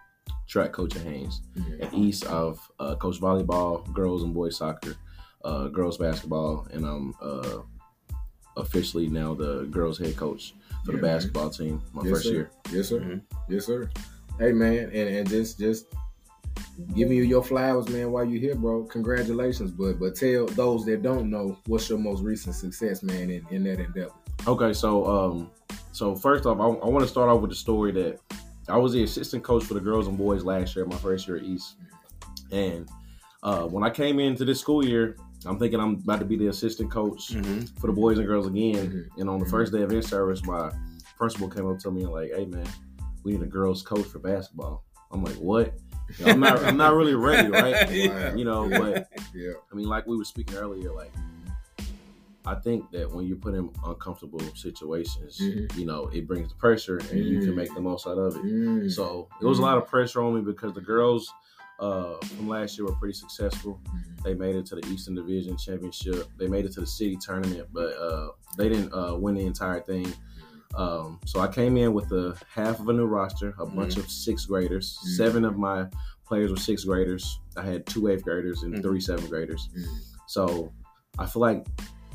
Track 0.47 0.71
coach 0.73 0.95
at 0.95 1.03
Haynes. 1.03 1.41
Mhm. 1.57 1.83
At 1.83 1.93
East, 1.93 2.25
I've 2.27 2.59
uh, 2.79 2.95
coached 2.95 3.21
volleyball, 3.21 3.91
girls 3.93 4.23
and 4.23 4.33
boys 4.33 4.57
soccer, 4.57 4.95
uh, 5.45 5.67
girls 5.67 5.97
basketball, 5.97 6.67
and 6.71 6.85
I'm 6.85 7.13
uh, 7.21 7.59
officially 8.55 9.07
now 9.07 9.33
the 9.35 9.63
girls 9.69 9.97
head 9.99 10.15
coach 10.17 10.53
for 10.83 10.93
the 10.93 10.97
Yeah, 10.97 11.01
man. 11.03 11.15
basketball 11.15 11.49
team. 11.49 11.81
My 11.93 12.01
Yes, 12.03 12.11
first 12.11 12.23
sir. 12.25 12.31
year. 12.33 12.51
Yes, 12.71 12.87
sir. 12.89 12.99
Mhm. 12.99 13.21
Yes, 13.49 13.65
sir. 13.65 13.89
Hey, 14.39 14.51
man, 14.51 14.85
and, 14.85 15.09
and 15.17 15.29
just 15.29 15.59
just 15.59 15.85
giving 16.95 17.17
you 17.17 17.23
your 17.23 17.43
flowers, 17.43 17.87
man, 17.89 18.11
while 18.11 18.25
you're 18.25 18.39
here, 18.41 18.55
bro. 18.55 18.83
Congratulations, 18.85 19.71
but 19.71 19.99
but 19.99 20.15
tell 20.15 20.45
those 20.47 20.85
that 20.85 21.01
don't 21.01 21.29
know 21.29 21.57
what's 21.67 21.89
your 21.89 21.99
most 21.99 22.21
recent 22.23 22.55
success, 22.55 23.03
man, 23.03 23.29
in, 23.29 23.45
in 23.49 23.63
that 23.63 23.79
endeavor. 23.79 24.11
Okay, 24.47 24.73
so 24.73 25.05
um, 25.05 25.51
so 25.91 26.15
first 26.15 26.45
off, 26.45 26.59
I, 26.59 26.63
I 26.63 26.89
want 26.89 27.03
to 27.03 27.07
start 27.09 27.29
off 27.29 27.41
with 27.41 27.49
the 27.51 27.55
story 27.55 27.91
that 27.93 28.19
I 28.69 28.77
was 28.77 28.93
the 28.93 29.03
assistant 29.03 29.43
coach 29.43 29.63
for 29.63 29.73
the 29.73 29.79
girls 29.79 30.07
and 30.07 30.17
boys 30.17 30.43
last 30.43 30.75
year, 30.75 30.85
my 30.85 30.97
first 30.97 31.27
year 31.27 31.37
at 31.37 31.43
East, 31.43 31.75
and 32.51 32.87
uh, 33.43 33.63
when 33.63 33.83
I 33.83 33.89
came 33.89 34.19
into 34.19 34.45
this 34.45 34.59
school 34.59 34.85
year, 34.85 35.15
I'm 35.45 35.57
thinking 35.59 35.79
I'm 35.79 35.95
about 35.95 36.19
to 36.19 36.25
be 36.25 36.35
the 36.35 36.47
assistant 36.47 36.91
coach 36.91 37.29
Mhm. 37.33 37.79
for 37.79 37.87
the 37.87 37.93
boys 37.93 38.17
and 38.17 38.27
girls 38.27 38.47
again. 38.47 38.75
Mhm. 39.15 39.21
And 39.21 39.29
on 39.29 39.39
the 39.39 39.45
Mhm. 39.45 39.49
first 39.51 39.71
day 39.71 39.83
of 39.83 39.91
in 39.91 40.01
service, 40.01 40.43
my 40.45 40.71
principal 41.17 41.47
came 41.49 41.67
up 41.67 41.79
to 41.79 41.91
me 41.91 42.03
and 42.03 42.11
like, 42.11 42.31
"Hey 42.35 42.45
man, 42.45 42.67
we 43.23 43.33
need 43.33 43.41
a 43.41 43.45
girls 43.47 43.81
coach 43.83 44.05
for 44.05 44.19
basketball." 44.19 44.83
I'm 45.11 45.23
like, 45.23 45.35
"What?" 45.35 45.73
You 46.19 46.25
know, 46.25 46.31
I'm 46.31 46.39
not. 46.39 46.63
I'm 46.65 46.77
not 46.77 46.93
really 46.95 47.15
ready, 47.15 47.49
right? 47.49 47.89
Yeah. 47.91 48.35
You 48.35 48.45
know, 48.45 48.69
but 48.69 49.09
Yeah. 49.33 49.53
I 49.71 49.75
mean, 49.75 49.87
like 49.87 50.07
we 50.07 50.17
were 50.17 50.25
speaking 50.25 50.55
earlier, 50.55 50.91
like 50.93 51.11
I 52.45 52.55
think 52.55 52.89
that 52.91 53.11
when 53.11 53.25
you're 53.25 53.35
put 53.37 53.53
in 53.55 53.69
uncomfortable 53.85 54.39
situations, 54.55 55.37
Mhm. 55.41 55.75
you 55.77 55.85
know, 55.85 56.07
it 56.13 56.25
brings 56.27 56.47
the 56.49 56.55
pressure 56.55 56.97
and 57.11 57.19
you 57.25 57.39
can 57.41 57.51
Mm. 57.51 57.55
make 57.55 57.73
the 57.73 57.81
most 57.81 58.07
out 58.07 58.17
of 58.17 58.37
it. 58.37 58.41
Mm. 58.43 58.89
So 58.91 59.27
it 59.41 59.45
was 59.45 59.59
a 59.59 59.61
lot 59.61 59.77
of 59.77 59.85
pressure 59.87 60.21
on 60.23 60.33
me 60.35 60.41
because 60.41 60.73
the 60.73 60.81
girls 60.81 61.31
uh, 61.79 62.17
from 62.35 62.47
last 62.47 62.75
year 62.75 62.87
were 62.87 62.95
pretty 62.95 63.13
successful. 63.13 63.79
Mhm. 63.85 64.23
They 64.23 64.33
made 64.33 64.55
it 64.55 64.65
to 64.67 64.75
the 64.77 64.87
Eastern 64.87 65.13
Division 65.13 65.57
Championship. 65.57 66.25
They 66.35 66.47
made 66.47 66.65
it 66.65 66.71
to 66.71 66.79
the 66.79 66.87
city 66.87 67.17
tournament, 67.17 67.67
but 67.71 67.95
uh, 67.97 68.29
they 68.57 68.67
didn't 68.67 68.91
uh, 68.93 69.15
win 69.15 69.35
the 69.35 69.45
entire 69.45 69.81
thing. 69.81 70.11
Um, 70.75 71.19
so 71.25 71.39
I 71.39 71.47
came 71.47 71.77
in 71.77 71.93
with 71.93 72.11
a 72.11 72.37
half 72.53 72.79
of 72.79 72.89
a 72.89 72.93
new 72.93 73.05
roster, 73.05 73.53
a 73.59 73.65
bunch 73.65 73.97
of 73.97 74.09
sixth 74.09 74.47
graders. 74.47 74.97
Mhm. 75.05 75.15
Seven 75.15 75.45
of 75.45 75.57
my 75.57 75.87
players 76.25 76.51
were 76.51 76.57
sixth 76.57 76.85
graders. 76.85 77.39
I 77.55 77.63
had 77.63 77.85
two 77.85 78.07
eighth 78.09 78.23
graders 78.23 78.63
and 78.63 78.75
Mhm. 78.75 78.81
three 78.81 78.99
seventh 78.99 79.29
graders. 79.29 79.69
Mhm. 79.75 79.85
So 80.27 80.73
I 81.17 81.25
feel 81.25 81.41
like 81.41 81.65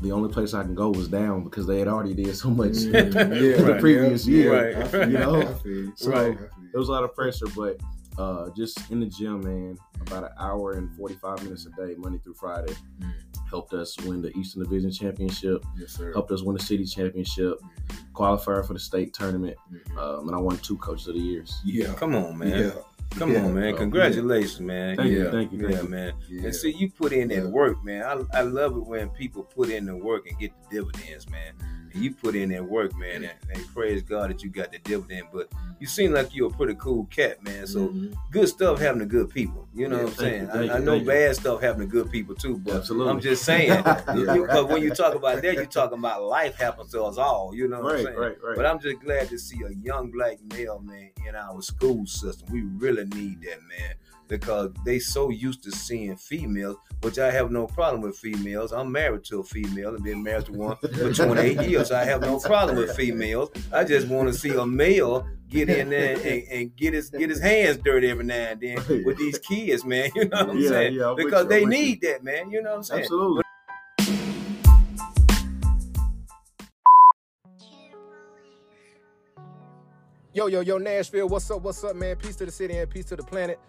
the 0.00 0.12
only 0.12 0.28
place 0.32 0.52
I 0.54 0.62
can 0.62 0.74
go 0.74 0.90
was 0.90 1.08
down 1.08 1.44
because 1.44 1.66
they 1.66 1.78
had 1.78 1.88
already 1.88 2.12
did 2.14 2.36
so 2.36 2.50
much 2.50 2.72
Mm. 2.92 3.56
the 3.58 3.64
Right. 3.72 3.80
previous 3.80 4.26
Yeah, 4.26 4.36
year. 4.36 4.80
Right. 4.92 5.08
You 5.08 5.18
know? 5.18 5.40
I 5.42 5.54
feel 5.54 5.72
you. 5.72 5.92
So, 5.96 6.10
feel. 6.10 6.34
There 6.34 6.78
was 6.80 6.88
a 6.88 6.92
lot 6.92 7.04
of 7.04 7.14
pressure, 7.14 7.46
but 7.56 7.80
uh, 8.18 8.50
just 8.56 8.90
in 8.90 9.00
the 9.00 9.06
gym, 9.06 9.40
man, 9.42 9.76
about 10.02 10.24
an 10.24 10.30
hour 10.38 10.72
and 10.72 10.94
45 10.96 11.42
minutes 11.44 11.66
a 11.66 11.70
day, 11.70 11.94
Monday 11.96 12.18
through 12.22 12.34
Friday, 12.34 12.74
Mm. 13.00 13.10
Helped 13.52 13.74
us 13.74 13.96
win 14.00 14.22
the 14.22 14.30
Eastern 14.36 14.62
Division 14.62 14.90
Championship, 14.90 15.62
Yes, 15.78 15.92
sir. 15.92 16.10
helped 16.14 16.30
us 16.32 16.42
win 16.42 16.56
the 16.56 16.62
city 16.62 16.86
championship, 16.86 17.60
qualifier 18.14 18.66
for 18.66 18.72
the 18.72 18.78
state 18.78 19.12
tournament, 19.12 19.56
Mhm. 19.70 19.98
um, 19.98 20.26
and 20.28 20.34
I 20.36 20.40
won 20.40 20.56
two 20.58 20.78
coaches 20.78 21.06
of 21.08 21.14
the 21.14 21.20
years. 21.20 21.60
Yeah. 21.64 21.92
Come 21.94 22.14
on, 22.16 22.38
man. 22.38 22.48
Yeah. 22.58 22.70
Come 23.18 23.32
Yeah. 23.32 23.44
on, 23.44 23.54
man. 23.54 23.76
Congratulations, 23.76 24.60
man. 24.60 24.96
Thank 24.96 25.10
Yeah. 25.12 25.18
you, 25.24 25.30
thank 25.30 25.52
you, 25.52 25.58
thank 25.60 25.72
Yeah, 25.74 25.82
you. 25.82 25.88
man. 25.88 26.12
Yeah. 26.30 26.42
And 26.44 26.54
see, 26.54 26.70
you 26.72 26.90
put 26.90 27.12
in 27.12 27.28
that 27.28 27.44
Yeah. 27.44 27.50
work, 27.50 27.84
man. 27.84 28.02
I, 28.04 28.38
I 28.38 28.42
love 28.42 28.74
it 28.74 28.86
when 28.86 29.10
people 29.10 29.42
put 29.42 29.68
in 29.68 29.84
the 29.84 29.94
work 29.94 30.26
and 30.30 30.38
get 30.40 30.50
the 30.62 30.76
dividends, 30.76 31.28
man. 31.28 31.52
And 31.92 32.02
you 32.02 32.12
put 32.14 32.34
in 32.34 32.48
that 32.50 32.64
work, 32.64 32.96
man, 32.96 33.24
and, 33.24 33.32
and 33.54 33.74
praise 33.74 34.02
God 34.02 34.30
that 34.30 34.42
you 34.42 34.50
got 34.50 34.72
the 34.72 34.78
dividend. 34.78 35.26
But 35.32 35.50
you 35.78 35.86
seem 35.86 36.12
like 36.12 36.34
you're 36.34 36.48
a 36.48 36.50
pretty 36.56 36.74
cool 36.74 37.04
cat, 37.06 37.42
man. 37.42 37.66
So 37.66 37.88
Mhm. 37.88 38.14
good 38.30 38.48
stuff 38.48 38.80
happening 38.80 39.08
to 39.08 39.12
good 39.12 39.30
people. 39.30 39.68
You 39.74 39.88
know 39.88 39.96
Yeah, 39.98 40.02
what 40.04 40.12
I'm 40.12 40.18
saying? 40.18 40.42
you, 40.44 40.50
I, 40.72 40.76
I 40.76 40.78
know 40.78 40.92
thank 40.92 41.02
you. 41.04 41.06
bad 41.10 41.36
stuff 41.36 41.60
happening 41.60 41.88
to 41.88 41.92
good 41.92 42.10
people 42.10 42.34
too, 42.34 42.58
but 42.58 42.76
Absolutely. 42.76 43.12
I'm 43.12 43.20
just 43.20 43.44
saying. 43.44 43.82
Because 44.32 44.66
when 44.66 44.82
you 44.82 44.90
talk 44.94 45.14
about 45.14 45.42
that, 45.42 45.54
you're 45.54 45.66
talking 45.66 45.98
about 45.98 46.22
life 46.22 46.56
happens 46.56 46.90
to 46.92 47.02
us 47.02 47.18
all. 47.18 47.54
You 47.54 47.68
know 47.68 47.80
what 47.80 47.92
I'm 47.92 47.96
Right, 47.96 48.04
saying? 48.06 48.18
right, 48.18 48.36
right. 48.42 48.56
But 48.56 48.66
I'm 48.66 48.78
just 48.80 49.00
glad 49.00 49.28
to 49.28 49.38
see 49.38 49.62
a 49.62 49.70
young 49.70 50.10
black 50.10 50.38
male 50.52 50.80
man 50.80 51.10
in 51.26 51.34
our 51.34 51.60
school 51.62 52.06
system. 52.06 52.48
We 52.52 52.62
really 52.62 53.04
need 53.06 53.40
that 53.42 53.60
man 53.68 53.94
because 54.32 54.70
they 54.86 54.98
so 54.98 55.28
used 55.28 55.62
to 55.62 55.70
seeing 55.70 56.16
females, 56.16 56.76
which 57.02 57.18
I 57.18 57.30
have 57.30 57.50
no 57.50 57.66
problem 57.66 58.00
with 58.00 58.16
females. 58.16 58.72
I'm 58.72 58.90
married 58.90 59.24
to 59.24 59.40
a 59.40 59.44
female 59.44 59.94
and 59.94 60.02
been 60.02 60.22
married 60.22 60.46
to 60.46 60.52
one 60.52 60.76
for 60.76 60.88
28 61.14 61.68
years. 61.68 61.90
I 61.90 62.04
have 62.04 62.22
no 62.22 62.38
problem 62.40 62.78
with 62.78 62.96
females. 62.96 63.50
I 63.70 63.84
just 63.84 64.08
want 64.08 64.28
to 64.28 64.34
see 64.34 64.50
a 64.50 64.64
male 64.64 65.28
get 65.50 65.68
in 65.68 65.90
there 65.90 66.16
and, 66.16 66.42
and 66.50 66.76
get 66.76 66.94
his 66.94 67.10
get 67.10 67.28
his 67.28 67.40
hands 67.40 67.76
dirty 67.76 68.08
every 68.08 68.24
now 68.24 68.52
and 68.52 68.60
then 68.60 68.76
with 69.04 69.18
these 69.18 69.38
kids, 69.38 69.84
man. 69.84 70.10
You 70.14 70.24
know 70.30 70.38
what 70.38 70.50
I'm 70.50 70.58
Yeah, 70.58 70.68
saying? 70.70 70.94
yeah, 70.94 71.10
I'm 71.10 71.16
because 71.16 71.42
you, 71.44 71.48
they 71.50 71.56
I'm 71.64 71.72
you. 71.72 71.78
need 71.78 72.00
that, 72.00 72.24
man. 72.24 72.50
You 72.50 72.62
know 72.62 72.70
what 72.70 72.76
I'm 72.76 72.82
saying? 72.84 73.02
Absolutely. 73.02 73.42
Yo, 80.34 80.46
yo, 80.46 80.60
yo, 80.60 80.78
Nashville, 80.78 81.28
what's 81.28 81.50
up, 81.50 81.60
what's 81.60 81.84
up, 81.84 81.94
man? 81.94 82.16
Peace 82.16 82.36
to 82.36 82.46
the 82.46 82.50
city 82.52 82.78
and 82.78 82.88
peace 82.88 83.04
to 83.06 83.16
the 83.16 83.22
planet. 83.22 83.60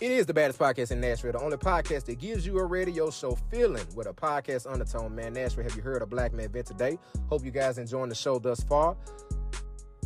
It 0.00 0.10
is 0.10 0.24
the 0.24 0.32
baddest 0.32 0.58
podcast 0.58 0.92
in 0.92 1.00
Nashville, 1.02 1.32
the 1.32 1.40
only 1.40 1.58
podcast 1.58 2.06
that 2.06 2.18
gives 2.18 2.46
you 2.46 2.58
a 2.58 2.64
radio 2.64 3.10
show 3.10 3.36
feeling 3.50 3.84
with 3.94 4.06
a 4.06 4.14
podcast 4.14 4.66
undertone, 4.66 5.14
man. 5.14 5.34
Nashville, 5.34 5.64
have 5.64 5.76
you 5.76 5.82
heard 5.82 6.00
of 6.00 6.08
Black 6.08 6.32
Man 6.32 6.48
Vent 6.48 6.68
today? 6.68 6.98
Hope 7.28 7.44
you 7.44 7.50
guys 7.50 7.76
enjoying 7.76 8.08
the 8.08 8.14
show 8.14 8.38
thus 8.38 8.62
far. 8.62 8.96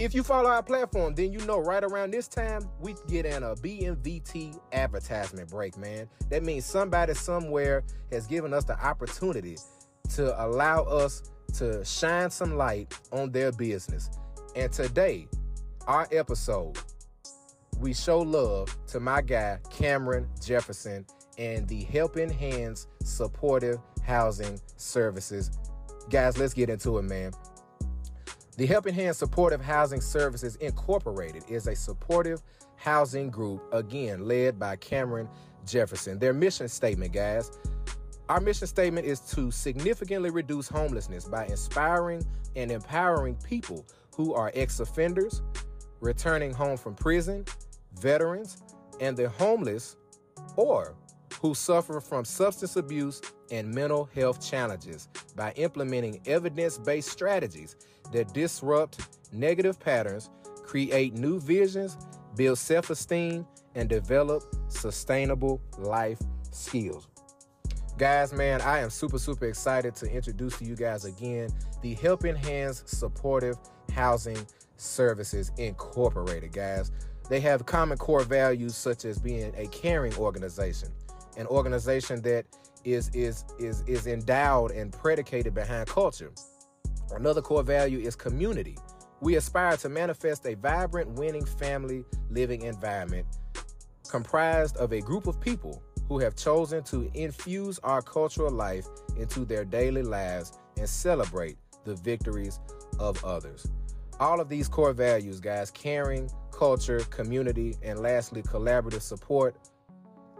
If 0.01 0.13
you 0.13 0.25
follow 0.25 0.51
our 0.51 0.65
platform, 0.65 1.15
then 1.15 1.33
you 1.33 1.39
know 1.47 1.61
right 1.61 1.85
around 1.85 2.11
this 2.11 2.27
time 2.27 2.69
we 2.81 2.97
get 3.07 3.25
in 3.25 3.45
a 3.45 3.55
BMVT 3.55 4.59
advertisement 4.73 5.49
break, 5.49 5.79
man. 5.79 6.09
That 6.29 6.43
means 6.43 6.65
somebody 6.65 7.15
somewhere 7.15 7.85
has 8.11 8.27
given 8.27 8.53
us 8.53 8.65
the 8.65 8.77
opportunity 8.85 9.59
to 10.15 10.45
allow 10.45 10.83
us 10.83 11.23
to 11.59 11.85
shine 11.85 12.31
some 12.31 12.57
light 12.57 12.99
on 13.13 13.31
their 13.31 13.53
business. 13.53 14.11
And 14.57 14.73
today, 14.73 15.29
our 15.87 16.09
episode, 16.11 16.79
we 17.81 17.93
show 17.93 18.21
love 18.21 18.76
to 18.88 19.00
my 19.00 19.21
guy, 19.21 19.59
Cameron 19.71 20.28
Jefferson, 20.45 21.07
and 21.38 21.66
the 21.69 21.83
Helping 21.85 22.31
Hands 22.31 22.87
Supportive 23.02 23.78
Housing 24.02 24.61
Services. 24.76 25.50
Guys, 26.11 26.38
let's 26.38 26.54
get 26.54 26.71
into 26.71 26.99
it, 26.99 27.02
man. 27.02 27.33
The 28.57 28.66
Helping 28.66 28.95
Hands 28.95 29.16
Supportive 29.16 29.61
Housing 29.61 30.00
Services 30.00 30.57
Incorporated 30.57 31.45
is 31.49 31.66
a 31.66 31.75
supportive 31.75 32.40
housing 32.76 33.31
group, 33.31 33.62
again, 33.73 34.28
led 34.28 34.59
by 34.59 34.76
Cameron 34.76 35.28
Jefferson. 35.66 36.19
Their 36.19 36.33
mission 36.33 36.69
statement, 36.69 37.12
guys. 37.12 37.50
Our 38.28 38.40
mission 38.40 38.66
statement 38.66 39.07
is 39.07 39.21
to 39.33 39.50
significantly 39.50 40.31
reduce 40.31 40.69
homelessness 40.69 41.25
by 41.25 41.47
inspiring 41.47 42.25
and 42.57 42.71
empowering 42.71 43.37
people 43.37 43.85
who 44.14 44.35
are 44.35 44.50
ex 44.54 44.81
offenders, 44.81 45.43
returning 46.00 46.52
home 46.52 46.76
from 46.76 46.95
prison, 46.95 47.45
veterans, 48.01 48.63
and 49.01 49.17
the 49.17 49.29
homeless, 49.29 49.97
or 50.57 50.95
who 51.41 51.55
suffer 51.55 52.01
from 52.01 52.25
substance 52.25 52.77
abuse 52.77 53.21
and 53.51 53.71
mental 53.73 54.09
health 54.15 54.45
challenges 54.45 55.09
by 55.37 55.53
implementing 55.53 56.21
evidence 56.27 56.79
based 56.79 57.11
strategies 57.11 57.77
that 58.13 58.33
disrupt 58.33 59.19
negative 59.33 59.79
patterns, 59.79 60.31
create 60.63 61.15
new 61.15 61.39
visions, 61.41 61.97
build 62.37 62.59
self 62.59 62.91
esteem, 62.91 63.47
and 63.75 63.89
develop 63.89 64.43
sustainable 64.69 65.61
life 65.79 66.19
skills. 66.51 67.09
Guys, 67.97 68.33
man, 68.33 68.61
I 68.61 68.81
am 68.81 68.91
super, 68.91 69.19
super 69.19 69.47
excited 69.47 69.95
to 69.97 70.11
introduce 70.11 70.59
to 70.59 70.65
you 70.65 70.75
guys 70.75 71.05
again 71.05 71.51
the 71.81 71.95
Helping 71.95 72.35
Hands 72.35 72.83
Supportive 72.87 73.57
Housing 73.93 74.39
Services 74.77 75.53
Incorporated, 75.59 76.53
guys. 76.53 76.91
They 77.28 77.40
have 77.40 77.66
common 77.66 77.99
core 77.99 78.23
values 78.23 78.76
such 78.76 79.04
as 79.04 79.19
being 79.19 79.52
a 79.57 79.66
caring 79.69 80.14
organization, 80.16 80.90
an 81.37 81.47
organization 81.47 82.21
that 82.23 82.47
is 82.85 83.09
is 83.11 83.45
is 83.59 83.83
is 83.87 84.07
endowed 84.07 84.71
and 84.71 84.93
predicated 84.93 85.54
behind 85.54 85.88
culture. 85.88 86.33
Another 87.12 87.40
core 87.40 87.62
value 87.62 87.99
is 87.99 88.14
community. 88.14 88.76
We 89.21 89.37
aspire 89.37 89.76
to 89.78 89.88
manifest 89.88 90.47
a 90.47 90.54
vibrant, 90.54 91.11
winning 91.12 91.47
family 91.47 92.04
living 92.31 92.62
environment 92.62 93.26
comprised 94.14 94.76
of 94.76 94.93
a 94.93 95.00
group 95.00 95.26
of 95.26 95.40
people 95.40 95.83
who 96.09 96.19
have 96.19 96.37
chosen 96.37 96.83
to 96.85 97.11
infuse 97.14 97.78
our 97.81 98.02
cultural 98.02 98.52
life 98.52 98.87
into 99.16 99.45
their 99.45 99.64
daily 99.64 100.02
lives 100.02 100.52
and 100.76 100.88
celebrate 100.88 101.57
the 101.85 101.97
victories 101.97 102.61
of 102.99 103.23
others. 103.25 103.66
All 104.21 104.40
of 104.40 104.49
these 104.49 104.69
core 104.69 104.93
values, 104.93 105.40
guys 105.40 105.71
caring, 105.71 106.31
culture, 106.54 107.00
community, 107.11 107.76
and 107.82 108.00
lastly, 108.00 108.42
collaborative 108.42 109.02
support 109.02 109.56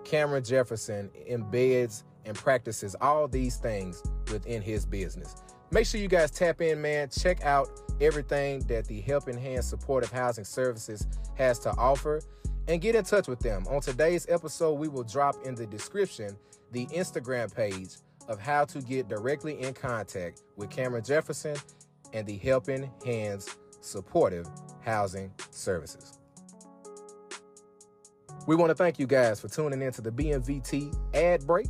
Cameron 0.05 0.45
Jefferson 0.45 1.11
embeds 1.31 2.05
and 2.25 2.37
practices 2.37 2.95
all 3.01 3.27
these 3.27 3.57
things 3.57 4.03
within 4.31 4.63
his 4.63 4.87
business. 4.87 5.35
Make 5.71 5.87
sure 5.87 6.01
you 6.01 6.09
guys 6.09 6.31
tap 6.31 6.61
in, 6.61 6.81
man. 6.81 7.09
Check 7.09 7.43
out 7.45 7.69
everything 8.01 8.61
that 8.67 8.87
the 8.87 9.01
Helping 9.01 9.37
Hands 9.37 9.67
Supportive 9.67 10.13
Housing 10.13 10.45
Services 10.45 11.07
has 11.37 11.59
to 11.61 11.71
offer 11.77 12.21
and 12.69 12.81
get 12.81 12.95
in 12.95 13.05
touch 13.05 13.29
with 13.29 13.41
them. 13.41 13.67
On 13.69 13.81
today's 13.81 14.27
episode, 14.29 14.75
we 14.75 14.89
will 14.89 15.05
drop 15.05 15.37
in 15.45 15.55
the 15.55 15.67
description 15.67 16.37
the 16.71 16.87
Instagram 16.87 17.55
page 17.55 17.97
of 18.29 18.41
how 18.41 18.65
to 18.65 18.81
get 18.81 19.09
directly 19.09 19.61
in 19.61 19.75
contact 19.75 20.43
with 20.57 20.71
Cameron 20.71 21.05
Jefferson 21.05 21.57
and 22.13 22.27
the 22.27 22.39
Helping 22.39 22.91
Hands 23.05 23.49
Supportive 23.85 24.47
Housing 24.83 25.33
Services. 25.51 26.19
We 28.47 28.57
want 28.57 28.71
to 28.71 28.75
thank 28.75 28.99
you 28.99 29.07
guys 29.07 29.41
for 29.41 29.49
tuning 29.49 29.81
in 29.83 29.93
to 29.93 30.03
the 30.03 30.11
BMVT 30.11 30.95
ad 31.15 31.47
break. 31.47 31.69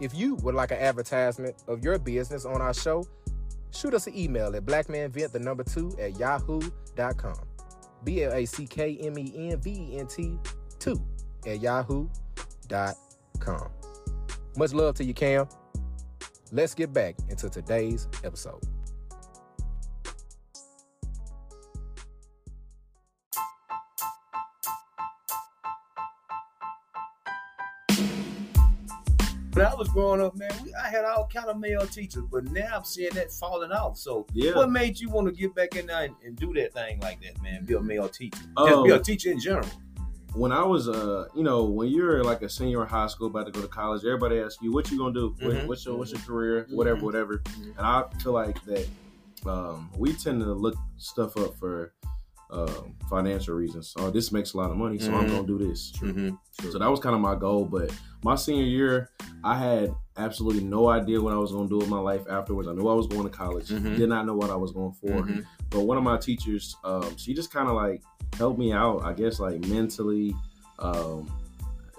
If 0.00 0.14
you 0.14 0.36
would 0.36 0.54
like 0.54 0.70
an 0.70 0.78
advertisement 0.78 1.56
of 1.68 1.82
your 1.84 1.98
business 1.98 2.44
on 2.44 2.60
our 2.60 2.74
show, 2.74 3.04
shoot 3.72 3.94
us 3.94 4.06
an 4.06 4.16
email 4.16 4.54
at 4.54 4.64
blackmanvent, 4.64 5.32
the 5.32 5.38
number 5.38 5.64
two, 5.64 5.96
at 6.00 6.18
yahoo.com. 6.18 7.40
B 8.04 8.24
L 8.24 8.32
A 8.32 8.44
C 8.44 8.66
K 8.66 8.96
M 9.00 9.18
E 9.18 9.32
N 9.50 9.60
V 9.60 9.70
E 9.70 9.98
N 9.98 10.06
T 10.06 10.38
2 10.80 11.00
at 11.46 11.60
yahoo.com. 11.60 12.08
Much 14.56 14.72
love 14.72 14.94
to 14.96 15.04
you, 15.04 15.14
Cam. 15.14 15.48
Let's 16.50 16.74
get 16.74 16.92
back 16.92 17.14
into 17.30 17.48
today's 17.48 18.08
episode. 18.24 18.60
When 29.62 29.72
I 29.72 29.74
was 29.76 29.88
growing 29.90 30.20
up, 30.20 30.36
man, 30.36 30.50
we, 30.64 30.74
I 30.74 30.88
had 30.88 31.04
all 31.04 31.28
kind 31.32 31.46
of 31.48 31.58
male 31.58 31.86
teachers, 31.86 32.24
but 32.30 32.44
now 32.50 32.68
I'm 32.78 32.84
seeing 32.84 33.12
that 33.14 33.30
falling 33.30 33.70
off. 33.70 33.96
So, 33.96 34.26
Yeah. 34.34 34.56
what 34.56 34.70
made 34.70 34.98
you 34.98 35.08
want 35.08 35.28
to 35.28 35.32
get 35.32 35.54
back 35.54 35.76
in 35.76 35.86
there 35.86 36.04
and, 36.04 36.14
and 36.24 36.36
do 36.36 36.52
that 36.54 36.72
thing 36.74 36.98
like 37.00 37.20
that, 37.22 37.40
man? 37.42 37.64
Be 37.64 37.74
a 37.74 37.80
male 37.80 38.08
teacher, 38.08 38.38
just 38.42 38.50
Oh. 38.56 38.82
be 38.84 38.90
a 38.90 38.98
teacher 38.98 39.30
in 39.30 39.38
general. 39.40 39.68
when 40.34 40.50
I 40.50 40.62
was, 40.64 40.88
uh, 40.88 41.26
you 41.36 41.42
know, 41.42 41.64
when 41.64 41.88
you're 41.88 42.24
like 42.24 42.40
a 42.40 42.48
senior 42.48 42.80
in 42.82 42.88
high 42.88 43.06
school 43.06 43.26
about 43.26 43.44
to 43.44 43.52
go 43.52 43.60
to 43.60 43.68
college, 43.68 44.02
everybody 44.02 44.40
asks 44.40 44.62
you, 44.62 44.72
"What 44.72 44.90
you 44.90 44.96
gonna 44.96 45.12
do? 45.12 45.28
What- 45.40 45.54
Mhm. 45.56 45.66
What's 45.66 45.84
your 45.84 45.96
What's 45.98 46.10
your 46.12 46.22
career? 46.22 46.66
Whatever, 46.70 47.00
Mhm. 47.00 47.02
whatever." 47.02 47.38
Mhm. 47.38 47.76
And 47.76 47.80
I 47.86 48.04
feel 48.22 48.32
like 48.32 48.64
that 48.64 48.88
um, 49.44 49.90
we 49.98 50.12
tend 50.14 50.40
to 50.40 50.52
look 50.54 50.74
stuff 50.96 51.36
up 51.36 51.54
for 51.56 51.92
um, 52.52 52.94
financial 53.08 53.54
reasons. 53.54 53.94
Oh, 53.98 54.10
this 54.10 54.30
makes 54.30 54.52
a 54.52 54.58
lot 54.58 54.70
of 54.70 54.76
money, 54.76 54.98
so 54.98 55.12
I'm 55.14 55.24
Mhm. 55.26 55.30
gonna 55.30 55.46
do 55.46 55.58
this. 55.58 55.92
Mm-hmm. 56.00 56.70
So 56.70 56.78
that 56.78 56.90
was 56.90 57.00
kind 57.00 57.14
of 57.14 57.20
my 57.20 57.34
goal. 57.34 57.64
But 57.64 57.90
my 58.22 58.34
senior 58.36 58.64
year, 58.64 59.10
I 59.42 59.56
had 59.58 59.94
absolutely 60.16 60.62
no 60.62 60.88
idea 60.88 61.20
what 61.20 61.32
I 61.32 61.36
was 61.38 61.50
going 61.52 61.66
to 61.66 61.70
do 61.70 61.78
with 61.78 61.88
my 61.88 61.98
life 61.98 62.22
afterwards. 62.28 62.68
I 62.68 62.74
knew 62.74 62.86
I 62.88 62.94
was 62.94 63.06
going 63.06 63.22
to 63.24 63.30
college. 63.30 63.68
Mhm. 63.70 63.96
Did 63.96 64.08
not 64.10 64.26
know 64.26 64.34
what 64.36 64.50
I 64.50 64.56
was 64.56 64.70
going 64.72 64.92
for. 64.92 65.08
Mm-hmm. 65.22 65.40
But 65.70 65.80
one 65.80 65.96
of 65.96 66.04
my 66.04 66.18
teachers, 66.18 66.76
um, 66.84 67.16
she 67.16 67.32
just 67.32 67.50
kind 67.52 67.68
of 67.68 67.74
like 67.74 68.02
helped 68.36 68.58
me 68.58 68.72
out. 68.72 69.02
I 69.04 69.14
guess 69.14 69.40
like 69.40 69.66
mentally. 69.66 70.36
Um, 70.78 71.30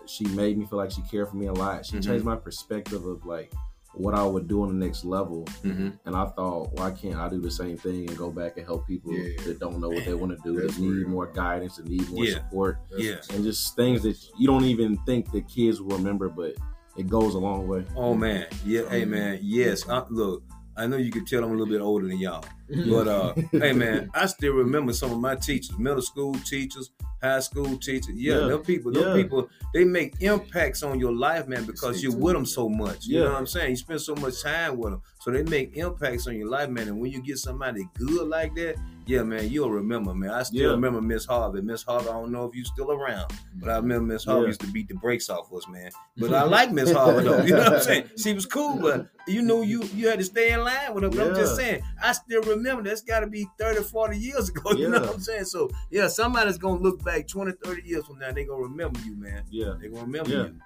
she 0.05 0.25
made 0.25 0.57
me 0.57 0.65
feel 0.65 0.77
like 0.77 0.91
she 0.91 1.01
cared 1.03 1.29
for 1.29 1.38
me 1.38 1.48
a 1.48 1.53
lot. 1.53 1.86
She 1.86 1.95
Mhm. 1.98 2.03
changed 2.05 2.25
my 2.25 2.36
perspective 2.36 3.05
of 3.05 3.25
like 3.25 3.51
what 3.95 4.15
I 4.15 4.23
would 4.23 4.47
do 4.47 4.63
on 4.63 4.67
the 4.69 4.85
next 4.85 5.05
level. 5.05 5.43
Mm-hmm. 5.63 5.89
And 6.05 6.15
I 6.15 6.25
thought, 6.25 6.73
why 6.73 6.91
can't 6.91 7.15
I 7.15 7.29
do 7.29 7.39
the 7.39 7.51
same 7.51 7.77
thing 7.77 8.07
and 8.07 8.17
go 8.17 8.31
back 8.31 8.57
and 8.57 8.65
help 8.65 8.88
people 8.88 9.13
Yeah. 9.13 9.43
that 9.45 9.59
don't 9.59 9.79
know 9.79 9.89
what 9.89 10.05
they 10.05 10.13
want 10.13 10.31
to 10.35 10.43
do, 10.43 10.59
that 10.62 10.77
need 10.79 10.89
real. 10.89 11.09
more 11.09 11.27
guidance, 11.27 11.77
and 11.77 11.88
need 11.88 12.09
more 12.09 12.25
Yeah. 12.25 12.35
support 12.35 12.79
Yeah. 12.97 13.15
and 13.33 13.43
just 13.43 13.75
things 13.75 14.01
that 14.03 14.17
you 14.38 14.47
don't 14.47 14.65
even 14.65 14.97
think 15.05 15.31
the 15.31 15.41
kids 15.41 15.81
will 15.81 15.95
remember, 15.97 16.29
but 16.29 16.55
it 16.97 17.07
goes 17.07 17.35
a 17.35 17.39
long 17.39 17.67
way. 17.67 17.85
Oh 17.95 18.13
man, 18.13 18.47
yeah, 18.65 18.81
hey 18.89 19.01
mm-hmm. 19.01 19.12
man, 19.12 19.39
yes. 19.41 19.88
I, 19.88 20.03
look, 20.09 20.43
I 20.75 20.88
know 20.88 20.97
you 20.97 21.12
can 21.12 21.25
tell 21.25 21.43
I'm 21.43 21.50
a 21.50 21.53
little 21.53 21.67
bit 21.67 21.81
older 21.81 22.07
than 22.07 22.17
y'all, 22.17 22.43
but 22.89 23.08
uh, 23.08 23.34
hey 23.51 23.74
man, 23.74 24.10
I 24.13 24.25
still 24.27 24.53
remember 24.53 24.93
some 24.93 25.12
of 25.12 25.20
my 25.20 25.36
teachers, 25.36 25.77
middle 25.77 26.01
school 26.01 26.34
teachers, 26.46 26.91
high 27.22 27.39
school 27.39 27.77
teachers. 27.77 28.15
Yeah, 28.15 28.39
Yeah. 28.39 28.48
them 28.48 28.62
people, 28.63 28.96
Yeah. 28.98 29.13
people, 29.13 29.50
they 29.74 29.84
make 29.84 30.15
impacts 30.22 30.82
on 30.84 31.00
your 31.00 31.13
life, 31.13 31.48
man, 31.48 31.65
because 31.65 32.01
you're 32.01 32.15
with 32.15 32.34
them 32.34 32.46
so 32.46 32.70
much. 32.70 33.05
You 33.05 33.20
Yeah. 33.20 33.25
know 33.25 33.32
what 33.32 33.39
I'm 33.39 33.48
saying? 33.48 33.72
You 33.72 33.75
spend 33.77 34.01
so 34.01 34.15
much 34.15 34.41
time 34.41 34.77
with 34.77 34.91
them, 34.93 35.01
so 35.20 35.32
they 35.32 35.43
make 35.43 35.75
impacts 35.77 36.25
on 36.27 36.36
your 36.38 36.50
life, 36.50 36.70
man. 36.70 36.88
And 36.88 37.00
when 37.00 37.12
you 37.12 37.22
get 37.22 37.38
somebody 37.38 37.88
good 37.98 38.27
like 38.27 38.55
that, 38.55 38.75
yeah, 39.05 39.22
man, 39.24 39.50
you'll 39.50 39.70
remember, 39.70 40.13
man. 40.13 40.29
I 40.29 40.43
still 40.43 40.62
Yeah. 40.62 40.67
remember 40.70 41.01
Miss 41.01 41.25
Harvey. 41.25 41.62
Miss 41.62 41.84
Harvey, 41.84 42.08
I 42.08 42.13
don't 42.13 42.32
know 42.32 42.46
if 42.46 42.55
you 42.55 42.63
still 42.63 42.89
around, 42.91 43.34
but 43.55 43.70
I 43.70 43.75
remember 43.75 44.13
Miss 44.13 44.24
Harvey 44.24 44.43
Yeah. 44.43 44.48
used 44.48 44.62
to 44.62 44.67
beat 44.67 44.88
the 44.88 44.96
brakes 44.96 45.29
off 45.29 45.51
us, 45.53 45.67
man. 45.67 45.91
But 46.17 46.34
I 46.34 46.43
like 46.58 46.72
Miss 46.72 46.91
Harvey 46.93 47.24
though. 47.25 47.41
You 47.43 47.51
know 47.51 47.63
what 47.63 47.74
I'm 47.74 47.82
saying? 47.82 48.05
She 48.17 48.34
was 48.34 48.46
cool, 48.46 48.79
but 48.79 49.08
you 49.27 49.41
know 49.41 49.62
you 49.62 49.84
you 49.96 50.08
had 50.08 50.20
to 50.20 50.25
stay 50.25 50.51
in 50.53 50.62
line 50.63 50.93
with 50.93 51.03
her. 51.03 51.10
But 51.10 51.20
I'm 51.27 51.36
just 51.36 51.55
saying, 51.58 51.82
I 52.01 52.13
still 52.13 52.41
remember 52.43 52.52
that's 52.62 53.01
got 53.01 53.22
to 53.22 53.27
be 53.27 53.48
30, 53.57 53.83
40 53.83 54.17
years 54.17 54.50
ago. 54.50 54.72
You 54.77 54.89
know 54.89 55.00
what 55.01 55.15
I'm 55.15 55.19
saying? 55.22 55.45
So 55.45 55.69
yeah, 55.91 56.07
somebody's 56.07 56.57
gonna 56.57 56.81
look 56.81 57.03
back 57.03 57.27
20, 57.27 57.53
30 57.63 57.81
years 57.88 58.05
from 58.05 58.19
now. 58.19 58.31
They 58.31 58.43
gonna 58.45 58.63
remember 58.63 59.00
you, 59.01 59.15
man. 59.15 59.43
Yeah. 59.50 59.74
They 59.79 59.88
gonna 59.88 60.01
remember 60.03 60.29
Yeah. 60.29 60.43
you. 60.45 60.60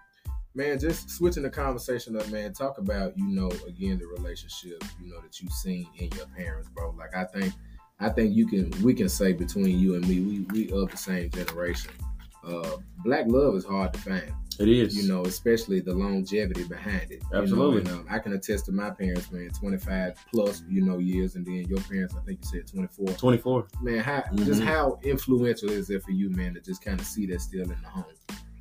Man, 0.55 0.79
just 0.79 1.09
switching 1.11 1.43
the 1.43 1.51
conversation 1.51 2.17
up, 2.17 2.27
man. 2.29 2.51
Talk 2.51 2.79
about, 2.79 3.15
you 3.15 3.27
know, 3.27 3.51
again, 3.67 3.99
the 3.99 4.07
relationship, 4.07 4.83
you 4.99 5.07
know, 5.11 5.21
that 5.21 5.39
you've 5.39 5.51
seen 5.53 5.87
in 5.97 6.09
your 6.13 6.25
parents, 6.35 6.67
bro. 6.69 6.95
Like, 6.97 7.15
I 7.15 7.25
think 7.25 7.53
I 7.99 8.09
think 8.09 8.35
you 8.35 8.47
can 8.47 8.71
we 8.83 8.93
can 8.93 9.09
say 9.09 9.33
between 9.33 9.79
you 9.79 9.95
and 9.95 10.07
me, 10.07 10.19
we 10.19 10.39
we 10.51 10.71
of 10.71 10.89
the 10.89 10.97
same 10.97 11.29
generation. 11.29 11.91
Uh, 12.43 12.77
black 13.03 13.25
love 13.27 13.55
is 13.55 13.65
hard 13.65 13.93
to 13.93 13.99
find. 13.99 14.31
It 14.59 14.69
is. 14.69 14.97
You 14.97 15.07
know, 15.13 15.21
especially 15.23 15.81
the 15.81 15.93
longevity 15.93 16.63
behind 16.63 17.11
it. 17.11 17.21
you 17.21 17.27
know, 17.33 17.41
Absolutely. 17.43 17.79
and, 17.81 17.89
um, 17.89 18.05
I 18.09 18.17
can 18.19 18.33
attest 18.33 18.65
to 18.65 18.71
my 18.71 18.89
parents, 18.89 19.31
man, 19.31 19.49
25 19.51 20.13
plus, 20.33 20.63
you 20.67 20.81
know, 20.81 20.97
years, 20.97 21.35
and 21.35 21.45
then 21.45 21.65
your 21.67 21.79
parents, 21.81 22.15
I 22.15 22.21
think 22.25 22.39
you 22.41 22.47
said 22.61 22.67
24. 22.67 23.07
24. 23.09 23.67
Man, 23.83 23.99
how 23.99 24.23
just 24.37 24.61
Mhm. 24.61 24.65
how 24.65 24.99
influential 25.03 25.69
is 25.69 25.89
it 25.91 26.01
for 26.03 26.11
you, 26.11 26.29
man, 26.31 26.55
to 26.55 26.61
just 26.61 26.83
kind 26.83 26.99
of 26.99 27.05
see 27.05 27.27
that 27.27 27.41
still 27.41 27.61
in 27.63 27.69
the 27.69 27.75
home? 27.87 28.05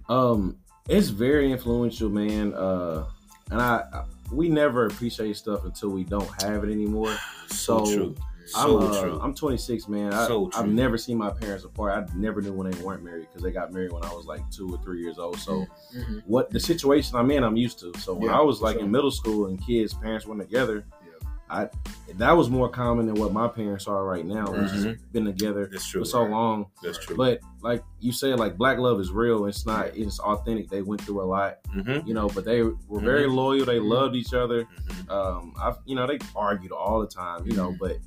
Um, 0.08 0.56
it's 0.88 1.08
very 1.08 1.50
influential, 1.50 2.10
man. 2.10 2.52
Uh, 2.54 3.06
and 3.50 3.60
I, 3.62 3.84
I 3.92 4.04
we 4.32 4.48
never 4.48 4.86
appreciate 4.86 5.36
stuff 5.36 5.64
until 5.64 5.88
we 5.90 6.02
don't 6.04 6.28
have 6.42 6.62
it 6.64 6.70
anymore. 6.70 7.14
So, 7.48 7.84
So, 7.84 7.94
true. 7.94 8.14
I'm, 8.54 8.76
uh, 8.76 9.00
true. 9.02 9.18
I'm 9.20 9.34
26, 9.34 9.88
man. 9.88 10.12
I, 10.12 10.26
So 10.26 10.50
I've 10.54 10.68
never 10.68 10.96
seen 10.98 11.18
my 11.18 11.30
parents 11.30 11.64
apart. 11.64 11.92
I 11.92 12.16
never 12.16 12.40
knew 12.40 12.52
when 12.52 12.70
they 12.70 12.82
weren't 12.82 13.02
married 13.02 13.26
because 13.28 13.42
they 13.42 13.50
got 13.50 13.72
married 13.72 13.92
when 13.92 14.04
I 14.04 14.12
was 14.12 14.26
like 14.26 14.48
two 14.50 14.70
or 14.72 14.78
three 14.82 15.00
years 15.00 15.18
old. 15.18 15.38
So 15.38 15.66
Mhm. 15.96 16.22
what 16.26 16.50
the 16.50 16.60
situation 16.60 17.16
I'm 17.16 17.30
in, 17.30 17.42
I'm 17.42 17.56
used 17.56 17.78
to. 17.80 17.92
So 17.98 18.14
when 18.14 18.30
Yeah, 18.30 18.38
I 18.38 18.42
was 18.42 18.60
like 18.62 18.74
sure. 18.76 18.84
in 18.84 18.90
middle 18.90 19.10
school 19.10 19.46
and 19.46 19.60
kids' 19.60 19.94
parents 19.94 20.26
weren't 20.26 20.40
together, 20.42 20.84
Yeah. 21.04 21.28
I 21.48 21.68
that 22.14 22.32
was 22.36 22.48
more 22.48 22.68
common 22.68 23.06
than 23.06 23.16
what 23.16 23.32
my 23.32 23.46
parents 23.46 23.86
are 23.88 24.04
right 24.04 24.24
now. 24.24 24.50
We've 24.50 24.62
just 24.70 24.86
Mhm. 24.86 24.98
been 25.12 25.24
together 25.26 25.68
That's 25.70 25.86
true. 25.86 26.00
for 26.00 26.04
so 26.06 26.22
long. 26.24 26.66
That's 26.82 26.98
true. 26.98 27.16
But 27.16 27.40
like 27.62 27.82
you 28.00 28.10
said, 28.12 28.38
like 28.38 28.56
black 28.56 28.78
love 28.78 29.00
is 29.00 29.10
real. 29.12 29.44
It's 29.46 29.66
not. 29.66 29.88
It's 29.96 30.18
authentic. 30.20 30.70
They 30.70 30.82
went 30.82 31.02
through 31.02 31.20
a 31.20 31.24
lot, 31.26 31.58
mm-hmm. 31.74 32.06
you 32.06 32.14
know. 32.14 32.28
But 32.28 32.44
they 32.44 32.62
were 32.62 33.00
very 33.00 33.26
loyal. 33.26 33.64
They 33.66 33.80
loved 33.80 34.14
each 34.16 34.32
other. 34.34 34.64
Mm-hmm. 34.64 35.10
Um, 35.10 35.52
I've 35.60 35.76
you 35.84 35.94
know 35.94 36.06
they 36.06 36.18
argued 36.34 36.72
all 36.72 37.00
the 37.00 37.06
time, 37.06 37.46
you 37.46 37.54
know, 37.54 37.74
but 37.78 37.98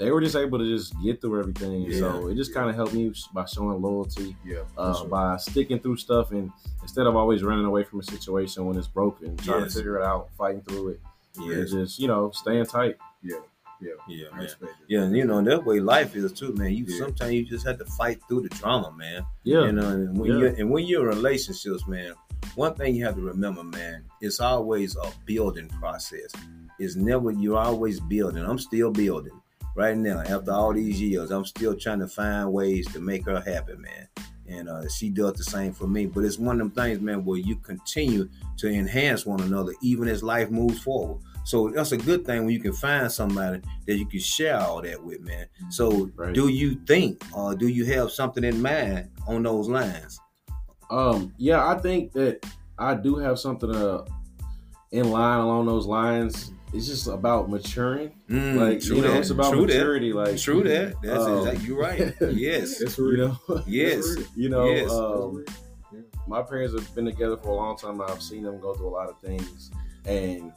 they 0.00 0.10
were 0.10 0.20
just 0.22 0.34
able 0.34 0.58
to 0.58 0.64
just 0.64 0.94
get 1.02 1.20
through 1.20 1.38
everything. 1.40 1.82
Yeah. 1.82 1.98
So 1.98 2.28
it 2.28 2.34
just 2.34 2.54
kind 2.54 2.70
of 2.70 2.74
helped 2.74 2.94
me 2.94 3.12
by 3.34 3.44
showing 3.44 3.80
loyalty, 3.82 4.34
Yeah. 4.44 4.62
uh, 4.76 4.94
sure. 4.94 5.06
by 5.08 5.36
sticking 5.36 5.78
through 5.78 5.98
stuff, 5.98 6.32
and 6.32 6.50
instead 6.82 7.06
of 7.06 7.14
always 7.14 7.42
running 7.44 7.66
away 7.66 7.84
from 7.84 8.00
a 8.00 8.02
situation 8.02 8.64
when 8.64 8.76
it's 8.78 8.88
broken, 8.88 9.36
trying 9.36 9.60
Yes. 9.62 9.72
to 9.74 9.78
figure 9.80 9.98
it 9.98 10.02
out, 10.04 10.30
fighting 10.38 10.62
through 10.62 10.88
it, 10.88 11.00
and 11.36 11.46
Yes. 11.46 11.70
just 11.70 11.98
you 12.00 12.08
know 12.08 12.30
staying 12.32 12.64
tight. 12.64 12.96
Yeah. 13.22 13.36
Yeah. 13.82 13.92
Yeah, 14.08 14.36
man. 14.36 14.48
Yeah, 14.88 15.02
and 15.02 15.16
you 15.16 15.24
know 15.26 15.40
that 15.42 15.64
way 15.64 15.80
life 15.80 16.16
is 16.16 16.32
too, 16.32 16.52
man. 16.54 16.72
You 16.72 16.84
Yeah. 16.88 16.98
sometimes 16.98 17.32
you 17.34 17.44
just 17.44 17.66
have 17.66 17.78
to 17.78 17.84
fight 17.86 18.20
through 18.26 18.42
the 18.42 18.48
drama, 18.50 18.92
man. 18.96 19.24
Yeah, 19.44 19.66
You 19.66 19.72
know, 19.72 19.88
and 19.88 20.18
when 20.18 20.30
Yeah. 20.32 20.38
you're 20.38 20.48
and 20.48 20.70
when 20.70 20.86
you're 20.86 21.10
in 21.10 21.16
relationships, 21.16 21.86
man, 21.86 22.14
one 22.56 22.74
thing 22.74 22.94
you 22.94 23.04
have 23.04 23.16
to 23.16 23.22
remember, 23.22 23.62
man, 23.64 24.04
it's 24.22 24.40
always 24.40 24.96
a 24.96 25.10
building 25.26 25.68
process. 25.68 26.32
It's 26.78 26.96
never 26.96 27.30
you're 27.30 27.58
always 27.58 28.00
building. 28.00 28.42
I'm 28.44 28.58
still 28.58 28.90
building 28.90 29.38
right 29.80 29.96
now. 29.96 30.20
After 30.20 30.52
all 30.52 30.72
these 30.74 31.00
years, 31.00 31.30
I'm 31.30 31.44
still 31.44 31.74
trying 31.74 32.00
to 32.00 32.08
find 32.08 32.52
ways 32.52 32.86
to 32.92 33.00
make 33.00 33.24
her 33.24 33.40
happy, 33.40 33.74
man. 33.76 34.08
And 34.46 34.68
uh, 34.68 34.88
she 34.88 35.10
does 35.10 35.34
the 35.34 35.44
same 35.44 35.72
for 35.72 35.86
me. 35.86 36.06
But 36.06 36.24
it's 36.24 36.38
one 36.38 36.60
of 36.60 36.74
them 36.74 36.84
things, 36.84 37.00
man, 37.00 37.24
where 37.24 37.38
you 37.38 37.56
continue 37.56 38.28
to 38.58 38.68
enhance 38.68 39.24
one 39.24 39.40
another 39.40 39.72
even 39.80 40.08
as 40.08 40.22
life 40.22 40.50
moves 40.50 40.80
forward. 40.82 41.22
So 41.44 41.70
that's 41.70 41.92
a 41.92 41.96
good 41.96 42.26
thing 42.26 42.44
when 42.44 42.52
you 42.54 42.60
can 42.60 42.72
find 42.72 43.10
somebody 43.10 43.62
that 43.86 43.96
you 43.96 44.06
can 44.06 44.20
share 44.20 44.58
all 44.60 44.82
that 44.82 45.02
with, 45.02 45.20
man. 45.20 45.46
So 45.70 46.10
Right. 46.14 46.34
do 46.34 46.48
you 46.48 46.74
think 46.86 47.22
or 47.32 47.54
do 47.54 47.68
you 47.68 47.86
have 47.86 48.10
something 48.10 48.44
in 48.44 48.60
mind 48.60 49.08
on 49.26 49.42
those 49.44 49.68
lines? 49.68 50.20
Um, 50.90 51.32
yeah, 51.38 51.66
I 51.66 51.78
think 51.78 52.12
that 52.12 52.44
I 52.78 52.94
do 52.94 53.16
have 53.16 53.38
something 53.38 53.74
uh, 53.74 54.04
in 54.90 55.10
line 55.10 55.40
along 55.40 55.66
those 55.66 55.86
lines. 55.86 56.52
It's 56.72 56.86
just 56.86 57.08
about 57.08 57.50
maturing. 57.50 58.12
Mm, 58.28 58.54
like 58.56 58.80
true 58.80 58.96
you 58.96 59.02
know, 59.02 59.10
that, 59.12 59.20
it's 59.20 59.30
about 59.30 59.52
true 59.52 59.62
maturity. 59.66 60.12
Like 60.12 60.36
true 60.38 60.62
that. 60.62 60.94
That's 61.02 61.18
Um, 61.24 61.38
exactly, 61.38 61.66
you're 61.66 61.80
right. 61.80 62.14
Yes. 62.32 62.80
It's 62.80 62.96
you 62.98 63.16
know, 63.16 63.38
Yes. 63.66 64.06
you 64.36 64.48
know. 64.48 64.66
Yes. 64.66 64.90
Um, 64.90 65.44
my 66.28 66.42
parents 66.42 66.74
have 66.74 66.94
been 66.94 67.04
together 67.06 67.36
for 67.36 67.48
a 67.48 67.54
long 67.54 67.76
time. 67.76 68.00
I've 68.00 68.22
seen 68.22 68.44
them 68.44 68.60
go 68.60 68.74
through 68.74 68.88
a 68.88 68.94
lot 68.94 69.08
of 69.08 69.18
things, 69.18 69.72
and 70.04 70.52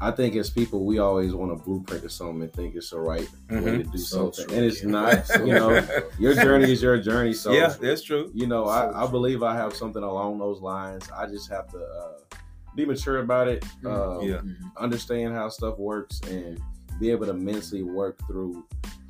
I 0.00 0.12
think 0.12 0.34
as 0.36 0.48
people, 0.48 0.86
we 0.86 0.98
always 0.98 1.34
want 1.34 1.52
a 1.52 1.56
blueprint 1.56 2.04
or 2.04 2.08
something 2.08 2.40
and 2.42 2.52
think 2.52 2.74
it's 2.76 2.90
the 2.90 3.00
right 3.00 3.28
way 3.50 3.60
to 3.60 3.78
Mhm. 3.84 3.92
do 3.92 3.98
So 3.98 4.30
something, 4.30 4.46
true. 4.46 4.56
and 4.56 4.64
it's 4.64 4.82
Yeah. 4.82 4.88
not. 4.90 5.28
You 5.46 5.52
know, 5.54 5.86
your 6.18 6.34
journey 6.34 6.72
is 6.72 6.80
your 6.80 6.96
journey. 6.98 7.34
So 7.34 7.52
yeah, 7.52 7.74
that's 7.78 8.00
true. 8.02 8.30
you 8.32 8.46
know, 8.46 8.64
So 8.64 8.70
I, 8.70 9.04
I 9.04 9.06
believe 9.10 9.42
I 9.42 9.54
have 9.56 9.74
something 9.74 10.02
along 10.02 10.38
those 10.38 10.60
lines. 10.62 11.06
I 11.14 11.26
just 11.26 11.50
have 11.50 11.68
to 11.72 11.78
uh, 11.78 12.36
be 12.78 12.86
mature 12.86 13.18
about 13.18 13.48
it, 13.48 13.64
Mhm. 13.82 13.90
um, 13.92 14.22
Yeah. 14.28 14.36
Mhm. 14.36 14.54
understand 14.76 15.34
how 15.34 15.48
stuff 15.48 15.78
works, 15.78 16.20
and 16.30 16.60
be 17.00 17.10
able 17.10 17.26
to 17.26 17.34
mentally 17.34 17.82
work 17.82 18.18
through 18.28 18.64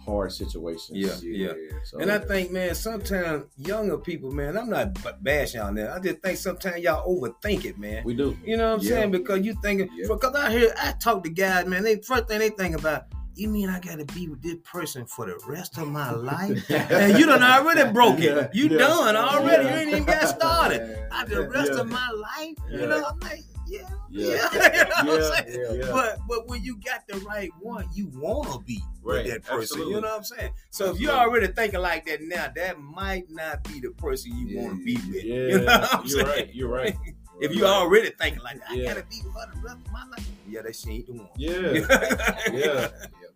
hard 0.05 0.33
situations. 0.33 0.91
Yeah, 0.93 1.13
yeah. 1.23 1.53
So, 1.85 1.99
And 1.99 2.11
I 2.11 2.19
think, 2.19 2.51
man, 2.51 2.75
sometimes 2.75 3.45
younger 3.59 3.99
people, 3.99 4.31
man, 4.31 4.57
I'm 4.57 4.71
not 4.71 4.95
b- 4.95 5.01
bashing 5.21 5.61
on 5.61 5.75
that. 5.75 5.91
I 5.91 5.99
just 6.01 6.21
think 6.23 6.39
sometimes 6.39 6.79
y'all 6.79 7.05
overthink 7.07 7.67
it, 7.67 7.79
man. 7.79 8.05
we 8.05 8.15
do. 8.15 8.35
You 8.43 8.57
know 8.57 8.71
what 8.73 8.81
I'm 8.81 8.87
Yeah. 8.87 8.91
saying? 8.91 9.11
Because 9.11 9.45
you 9.45 9.55
thinking, 9.63 9.91
Yeah. 9.95 10.07
because 10.09 10.35
I 10.35 10.51
hear, 10.51 10.73
I 10.79 10.93
talk 10.93 11.25
to 11.25 11.31
guys, 11.31 11.67
man. 11.67 11.83
They 11.83 11.97
first 12.01 12.27
thing 12.29 12.39
they 12.39 12.49
think 12.49 12.75
about, 12.79 13.03
you 13.35 13.49
mean 13.49 13.69
I 13.69 13.79
got 13.81 13.99
to 13.99 14.05
be 14.15 14.29
with 14.29 14.43
this 14.43 14.57
person 14.65 15.05
for 15.07 15.27
the 15.27 15.39
rest 15.47 15.77
of 15.79 15.87
my 15.89 16.11
life? 16.13 16.71
and 16.71 17.19
you 17.19 17.27
done 17.27 17.43
already 17.43 17.93
broke 17.93 18.19
it. 18.19 18.35
Yeah, 18.35 18.49
You 18.53 18.69
yeah. 18.71 18.79
done 18.79 19.15
already. 19.15 19.65
Yeah. 19.65 19.75
You 19.75 19.81
ain't 19.81 19.91
even 19.91 20.05
got 20.05 20.27
started. 20.29 20.89
Yeah. 20.89 21.07
I 21.13 21.25
the 21.27 21.49
rest 21.49 21.73
Yeah. 21.75 21.81
of 21.83 21.87
my 21.91 22.09
life. 22.11 22.57
Yeah. 22.71 22.81
You 22.81 22.87
know, 22.89 23.05
I'm 23.05 23.21
like, 23.21 23.45
yeah, 23.69 23.89
Yeah. 24.11 24.49
yeah. 24.53 24.89
you 25.03 25.05
know 25.05 25.13
what 25.13 25.23
I'm 25.23 25.49
Yeah, 25.49 25.69
saying? 25.69 25.81
yeah. 25.83 25.91
But 25.93 26.19
but 26.29 26.49
when 26.49 26.63
you 26.63 26.81
got 26.81 27.07
the 27.09 27.19
right 27.21 27.51
one, 27.61 27.87
you 27.95 28.11
wanna 28.15 28.59
be 28.61 28.81
Right, 29.03 29.25
with 29.25 29.33
that 29.33 29.43
person. 29.45 29.61
absolutely. 29.63 29.95
You 29.95 30.01
know 30.01 30.09
what 30.09 30.17
I'm 30.17 30.25
saying? 30.25 30.53
So 30.71 30.91
if 30.93 31.01
you're 31.01 31.13
already 31.13 31.47
thinking 31.49 31.81
like 31.81 32.07
that 32.07 32.21
now, 32.23 32.49
that 32.55 32.81
might 32.81 33.31
not 33.31 33.65
be 33.65 33.81
the 33.81 33.91
person 33.91 34.33
you 34.37 34.49
to 34.69 34.85
be 34.85 34.95
with. 35.11 35.25
Yeah, 35.25 35.35
You 35.49 35.59
know 35.61 35.65
what 35.67 35.95
I'm 35.95 36.01
you're 36.07 36.09
saying? 36.09 36.27
right. 36.27 36.55
You're 36.55 36.69
right. 36.69 36.97
If 37.41 37.55
you 37.55 37.65
already 37.67 38.11
thinking 38.11 38.43
like 38.43 38.59
that, 38.61 38.71
I 38.71 38.83
gotta 38.85 39.05
be 39.09 39.21
with 39.25 39.35
her 39.35 39.53
the 39.55 39.61
rest 39.61 39.77
of 39.87 39.93
my 39.93 40.05
life. 40.07 40.29
Yeah, 40.49 40.63
that 40.63 40.75
she 40.75 40.91
ain't 40.91 41.07
the 41.07 41.13
one. 41.13 41.29
Yeah, 41.37 42.51
yeah. 42.53 42.89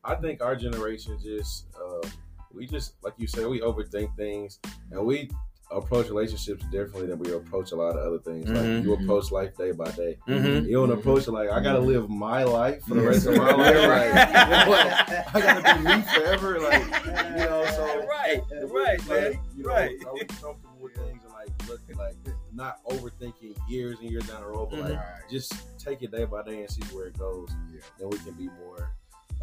I 0.05 0.15
think 0.17 0.43
our 0.43 0.57
generation 0.57 1.19
just 1.23 1.67
uh, 1.81 2.07
we 2.53 2.67
just 2.67 2.95
like 3.03 3.15
you 3.17 3.27
said, 3.29 3.47
we 3.47 3.61
overthink 3.61 4.17
things 4.17 4.59
and 4.91 5.07
we 5.07 5.31
approach 5.73 6.09
relationships 6.09 6.65
differently 6.71 7.07
than 7.07 7.19
we 7.19 7.33
approach 7.33 7.73
a 7.73 7.77
lot 7.77 7.97
of 7.97 8.07
other 8.07 8.19
things. 8.19 8.47
Mhm. 8.49 8.55
Like 8.77 8.85
you 8.85 8.95
approach 8.95 9.31
life 9.33 9.57
day 9.57 9.73
by 9.73 9.91
day. 9.93 10.19
Mhm. 10.29 10.67
You 10.67 10.73
don't 10.73 10.93
approach 10.93 11.27
it 11.27 11.33
like 11.33 11.51
I 11.51 11.63
gotta 11.63 11.79
live 11.81 12.09
my 12.11 12.45
life 12.45 12.83
for 12.85 12.95
the 12.95 13.01
rest 13.03 13.27
of 13.27 13.37
my 13.37 13.51
life. 13.53 13.89
Right. 13.89 14.13
Like, 14.73 15.35
I 15.35 15.41
gotta 15.41 15.79
be 15.79 15.97
me 15.97 16.03
forever. 16.15 16.61
Like 16.61 16.83
you 17.05 17.45
know, 17.45 17.65
so 17.75 18.07
right, 18.09 18.41
right, 18.71 19.09
man. 19.09 19.25
like, 19.33 19.41
you 19.57 19.63
know, 19.65 19.69
right. 19.69 20.05
are 20.07 20.15
we 20.15 20.21
comfortable 20.21 20.79
with 20.81 20.95
things 20.95 21.23
and 21.25 21.33
like 21.33 21.69
look 21.69 21.81
like 21.99 22.15
not 22.55 22.85
overthinking 22.85 23.57
years 23.69 23.99
and 24.01 24.11
years 24.11 24.27
down 24.27 24.43
the 24.43 24.47
road, 24.49 24.69
but 24.71 24.81
like 24.81 24.93
Right. 24.93 25.23
just 25.31 25.53
take 25.79 26.03
it 26.03 26.11
day 26.13 26.25
by 26.25 26.43
day 26.43 26.61
and 26.61 26.71
see 26.71 26.83
where 26.95 27.07
it 27.07 27.19
goes. 27.19 27.49
Yeah. 27.73 27.81
Then 27.99 28.11
we 28.11 28.19
can 28.19 28.33
be 28.35 28.49
more 28.65 28.91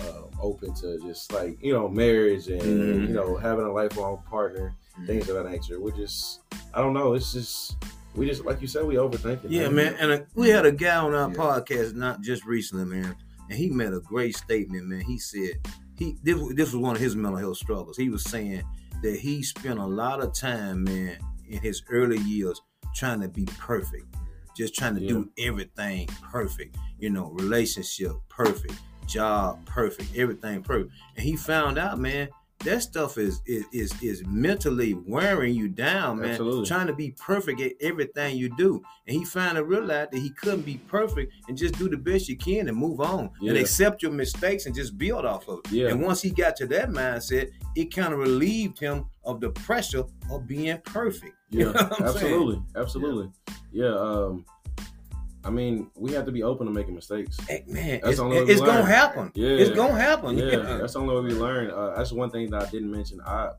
um, 0.01 0.29
open 0.41 0.73
to 0.75 0.99
just 0.99 1.31
like 1.33 1.57
you 1.61 1.73
know 1.73 1.87
marriage 1.89 2.47
and 2.47 2.61
Mhm. 2.61 3.07
you 3.07 3.13
know 3.13 3.37
having 3.37 3.65
a 3.65 3.71
lifelong 3.71 4.21
partner, 4.29 4.75
things 5.05 5.27
of 5.29 5.35
that 5.43 5.49
nature. 5.51 5.79
We're 5.79 5.91
just 5.95 6.41
I 6.73 6.81
don't 6.81 6.93
know. 6.93 7.13
It's 7.13 7.33
just 7.33 7.75
we 8.15 8.27
just 8.27 8.45
like 8.45 8.61
you 8.61 8.67
said 8.67 8.85
we 8.85 8.95
overthink 8.95 9.45
it. 9.45 9.51
Yeah, 9.51 9.69
man. 9.69 9.95
And 9.99 10.11
uh, 10.11 10.19
we 10.35 10.49
had 10.49 10.65
a 10.65 10.71
guy 10.71 10.95
on 10.97 11.13
our 11.13 11.29
Yeah. 11.29 11.35
podcast 11.35 11.95
not 11.95 12.21
just 12.21 12.45
recently, 12.45 12.85
man, 12.85 13.15
and 13.49 13.57
he 13.57 13.69
made 13.69 13.93
a 13.93 13.99
great 14.01 14.35
statement, 14.35 14.85
man. 14.87 15.01
He 15.01 15.17
said 15.19 15.51
he 15.97 16.17
this, 16.23 16.37
this 16.55 16.73
was 16.73 16.77
one 16.77 16.95
of 16.95 17.01
his 17.01 17.15
mental 17.15 17.37
health 17.39 17.57
struggles. 17.57 17.97
He 17.97 18.09
was 18.09 18.23
saying 18.23 18.63
that 19.03 19.19
he 19.19 19.43
spent 19.43 19.79
a 19.79 19.85
lot 19.85 20.21
of 20.21 20.33
time, 20.33 20.83
man, 20.83 21.17
in 21.47 21.59
his 21.61 21.83
early 21.89 22.17
years 22.19 22.61
trying 22.95 23.21
to 23.21 23.27
be 23.29 23.45
perfect, 23.57 24.05
just 24.57 24.73
trying 24.75 24.95
to 24.95 25.05
do 25.05 25.29
everything 25.37 26.07
perfect. 26.31 26.75
You 26.97 27.09
know, 27.11 27.29
relationship 27.31 28.11
perfect, 28.29 28.73
job 29.09 29.65
perfect, 29.65 30.15
everything 30.15 30.61
perfect. 30.63 30.91
And 31.17 31.25
he 31.25 31.35
found 31.35 31.77
out, 31.77 31.99
man. 31.99 32.29
That 32.65 32.81
stuff 32.81 33.17
is 33.17 33.41
is 33.45 33.63
is, 33.71 33.93
is 34.03 34.21
mentally 34.27 34.93
wearing 34.93 35.55
you 35.55 35.69
down, 35.69 36.19
man. 36.19 36.31
Absolutely. 36.31 36.65
Trying 36.65 36.87
to 36.87 36.93
be 36.93 37.11
perfect 37.11 37.61
at 37.61 37.71
everything 37.79 38.35
you 38.35 38.53
do. 38.57 38.81
And 39.07 39.15
he 39.15 39.23
finally 39.23 39.61
realized 39.63 40.11
that 40.11 40.19
he 40.19 40.31
couldn't 40.31 40.63
be 40.63 40.75
perfect 40.89 41.31
and 41.47 41.57
just 41.57 41.75
do 41.77 41.87
the 41.87 41.95
best 41.95 42.27
you 42.27 42.35
can 42.35 42.67
and 42.67 42.75
move 42.75 42.99
on 42.99 43.29
and 43.39 43.55
accept 43.55 44.01
your 44.03 44.11
mistakes 44.11 44.65
and 44.65 44.75
just 44.75 44.97
build 44.97 45.25
off 45.25 45.47
of 45.47 45.59
it. 45.59 45.71
Yeah. 45.71 45.87
And 45.87 46.01
once 46.01 46.21
he 46.21 46.31
got 46.31 46.57
to 46.57 46.67
that 46.67 46.89
mindset, 46.89 47.49
it 47.77 47.95
kind 47.95 48.11
of 48.11 48.19
relieved 48.19 48.77
him 48.77 49.05
of 49.23 49.39
the 49.39 49.51
pressure 49.51 50.03
of 50.29 50.45
being 50.45 50.79
perfect. 50.83 51.35
You 51.51 51.59
Yeah, 51.59 51.65
know 51.67 51.71
what 51.71 51.81
I'm 51.81 51.97
saying? 51.97 52.07
absolutely, 52.07 52.61
absolutely. 52.75 53.29
Yeah. 53.71 53.95
Um, 53.95 54.45
I 55.43 55.49
mean, 55.49 55.89
we 55.95 56.11
have 56.13 56.25
to 56.25 56.31
be 56.31 56.43
open 56.43 56.67
to 56.67 56.73
making 56.73 56.95
mistakes. 56.95 57.37
Hey, 57.47 57.63
man, 57.67 57.99
That's 58.03 58.11
it's, 58.13 58.19
only 58.19 58.37
it's 58.37 58.59
gonna 58.61 58.83
happen. 58.85 59.31
Yeah. 59.35 59.49
It's 59.51 59.71
gonna 59.75 59.97
happen. 59.99 60.37
Yeah, 60.37 60.57
that's 60.79 60.93
the 60.93 60.99
only 60.99 61.15
way 61.15 61.21
we 61.21 61.39
learn. 61.39 61.71
Uh, 61.71 61.93
that's 61.95 62.11
one 62.11 62.29
thing 62.29 62.49
that 62.51 62.63
I 62.67 62.69
didn't 62.69 62.91
mention. 62.91 63.21
I, 63.25 63.51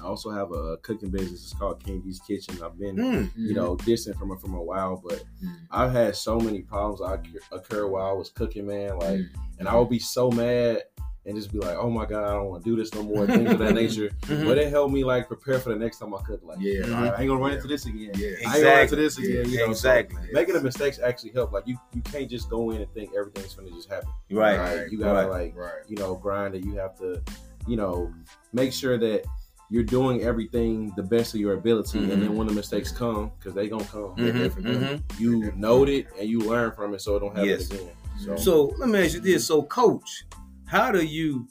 I 0.00 0.04
also 0.04 0.30
have 0.30 0.50
a 0.52 0.78
cooking 0.78 1.10
business. 1.10 1.42
It's 1.44 1.52
called 1.52 1.84
Candy's 1.84 2.20
Kitchen. 2.26 2.56
I've 2.62 2.78
been, 2.78 2.96
Mm. 2.96 3.30
you 3.36 3.54
know, 3.54 3.76
distant 3.76 4.16
from 4.18 4.32
it 4.32 4.40
from 4.40 4.54
a 4.54 4.62
while, 4.62 4.96
but 5.06 5.22
Mhm. 5.44 5.56
I've 5.70 5.92
had 5.92 6.16
so 6.16 6.40
many 6.40 6.62
problems 6.62 7.00
occur- 7.02 7.40
occur 7.52 7.86
while 7.86 8.06
I 8.06 8.12
was 8.12 8.30
cooking, 8.30 8.66
man. 8.66 8.98
Like, 8.98 9.20
Mhm. 9.20 9.28
and 9.58 9.68
I 9.68 9.76
would 9.76 9.90
be 9.90 9.98
so 9.98 10.30
mad, 10.30 10.82
and 11.26 11.36
just 11.36 11.52
be 11.52 11.58
like, 11.58 11.76
oh 11.76 11.90
my 11.90 12.06
god, 12.06 12.24
I 12.24 12.34
don't 12.34 12.46
want 12.50 12.64
to 12.64 12.70
do 12.70 12.76
this 12.76 12.94
no 12.94 13.02
more, 13.02 13.26
things 13.26 13.50
of 13.50 13.58
that 13.58 13.74
nature. 13.82 14.10
Mhm. 14.22 14.46
But 14.46 14.58
it 14.58 14.68
helped 14.70 14.94
me 14.94 15.02
like 15.04 15.26
prepare 15.26 15.58
for 15.58 15.70
the 15.70 15.76
next 15.76 15.98
time 15.98 16.14
I 16.14 16.22
cook. 16.22 16.40
Like, 16.44 16.58
Yeah. 16.60 16.82
all 16.84 16.90
right, 17.02 17.12
I 17.16 17.20
ain't 17.22 17.28
gonna 17.28 17.40
run 17.40 17.52
into 17.52 17.66
this 17.66 17.84
again. 17.86 18.12
Yeah. 18.14 18.28
I 18.28 18.56
ain't 18.56 18.62
gonna 18.62 18.64
run 18.74 18.82
into 18.84 18.96
this 18.96 19.18
again. 19.18 19.48
You 19.50 19.58
know, 19.58 19.64
so 19.66 19.70
exactly. 19.72 20.20
making 20.32 20.54
the 20.54 20.60
mistakes 20.62 20.98
actually 21.02 21.32
help. 21.32 21.52
Like 21.52 21.66
you, 21.66 21.76
you 21.94 22.00
can't 22.02 22.30
just 22.30 22.48
go 22.48 22.70
in 22.70 22.80
and 22.80 22.92
think 22.94 23.10
everything's 23.18 23.54
gonna 23.54 23.70
just 23.70 23.90
happen. 23.90 24.08
Right. 24.30 24.58
Like, 24.82 24.92
you 24.92 24.98
gotta 24.98 25.28
Right. 25.28 25.44
like 25.46 25.56
Right. 25.56 25.82
you 25.88 25.96
know 25.96 26.14
grind 26.14 26.54
it. 26.54 26.64
You 26.64 26.74
have 26.76 26.96
to, 26.98 27.20
you 27.66 27.76
know, 27.76 28.12
make 28.52 28.72
sure 28.72 28.96
that 28.98 29.24
you're 29.68 29.82
doing 29.82 30.22
everything 30.22 30.92
the 30.94 31.02
best 31.02 31.34
of 31.34 31.40
your 31.40 31.54
ability. 31.54 31.98
Mhm. 31.98 32.12
And 32.12 32.22
then 32.22 32.36
when 32.36 32.46
the 32.46 32.52
mistakes 32.52 32.92
come, 32.92 33.32
because 33.36 33.52
they 33.52 33.68
gonna 33.68 33.84
come, 33.86 34.14
Mhm, 34.14 34.32
definitely. 34.44 34.74
mhm. 34.76 35.20
you 35.20 35.52
note 35.56 35.88
it 35.88 36.06
and 36.20 36.28
you 36.28 36.38
learn 36.38 36.70
from 36.70 36.94
it, 36.94 37.00
so 37.00 37.16
it 37.16 37.18
don't 37.20 37.30
happen 37.34 37.48
Yes. 37.48 37.68
again. 37.72 37.90
So, 38.24 38.36
So 38.36 38.74
let 38.78 38.88
me 38.88 39.00
ask 39.04 39.14
you 39.14 39.20
this: 39.20 39.44
So, 39.44 39.62
coach, 39.64 40.24
how 40.66 40.90
do 40.92 41.04
you 41.04 41.48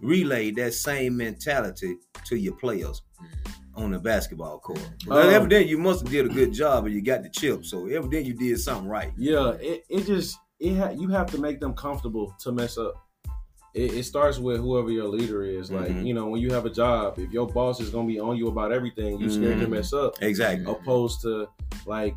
relay 0.00 0.50
that 0.52 0.74
same 0.74 1.16
mentality 1.16 1.96
to 2.26 2.36
your 2.36 2.54
players 2.54 3.02
on 3.74 3.90
the 3.92 3.98
basketball 3.98 4.58
court? 4.58 4.80
Because 5.00 5.26
Um, 5.26 5.32
evidently 5.34 5.68
you 5.70 5.78
must 5.78 6.02
have 6.02 6.10
did 6.10 6.26
a 6.26 6.28
good 6.28 6.52
job, 6.52 6.86
and 6.86 6.94
you 6.94 7.02
got 7.02 7.22
the 7.22 7.28
chip. 7.30 7.64
So 7.64 7.86
evidently 7.86 8.22
you 8.24 8.34
did 8.34 8.58
something 8.60 8.88
right. 8.88 9.12
yeah, 9.16 9.52
it, 9.60 9.84
it 9.88 10.06
just 10.06 10.36
it 10.60 10.76
ha- 10.76 10.90
you 10.90 11.08
have 11.08 11.30
to 11.30 11.38
make 11.38 11.60
them 11.60 11.72
comfortable 11.74 12.34
to 12.40 12.50
mess 12.52 12.76
up. 12.78 12.94
It, 13.74 13.92
it 13.94 14.02
starts 14.04 14.38
with 14.38 14.60
whoever 14.60 14.90
your 14.90 15.06
leader 15.06 15.44
is. 15.44 15.70
Like 15.70 15.90
Mhm. 15.90 16.04
you 16.06 16.14
know, 16.14 16.26
when 16.28 16.40
you 16.40 16.50
have 16.52 16.66
a 16.66 16.70
job, 16.70 17.18
if 17.18 17.30
your 17.30 17.46
boss 17.46 17.80
is 17.80 17.90
gonna 17.90 18.08
be 18.08 18.18
on 18.18 18.36
you 18.36 18.48
about 18.48 18.72
everything, 18.72 19.20
you 19.20 19.30
scared 19.30 19.60
to 19.60 19.66
Mhm. 19.66 19.70
mess 19.70 19.92
up. 19.92 20.20
Exactly. 20.20 20.64
opposed 20.70 21.20
to 21.22 21.48
like 21.86 22.16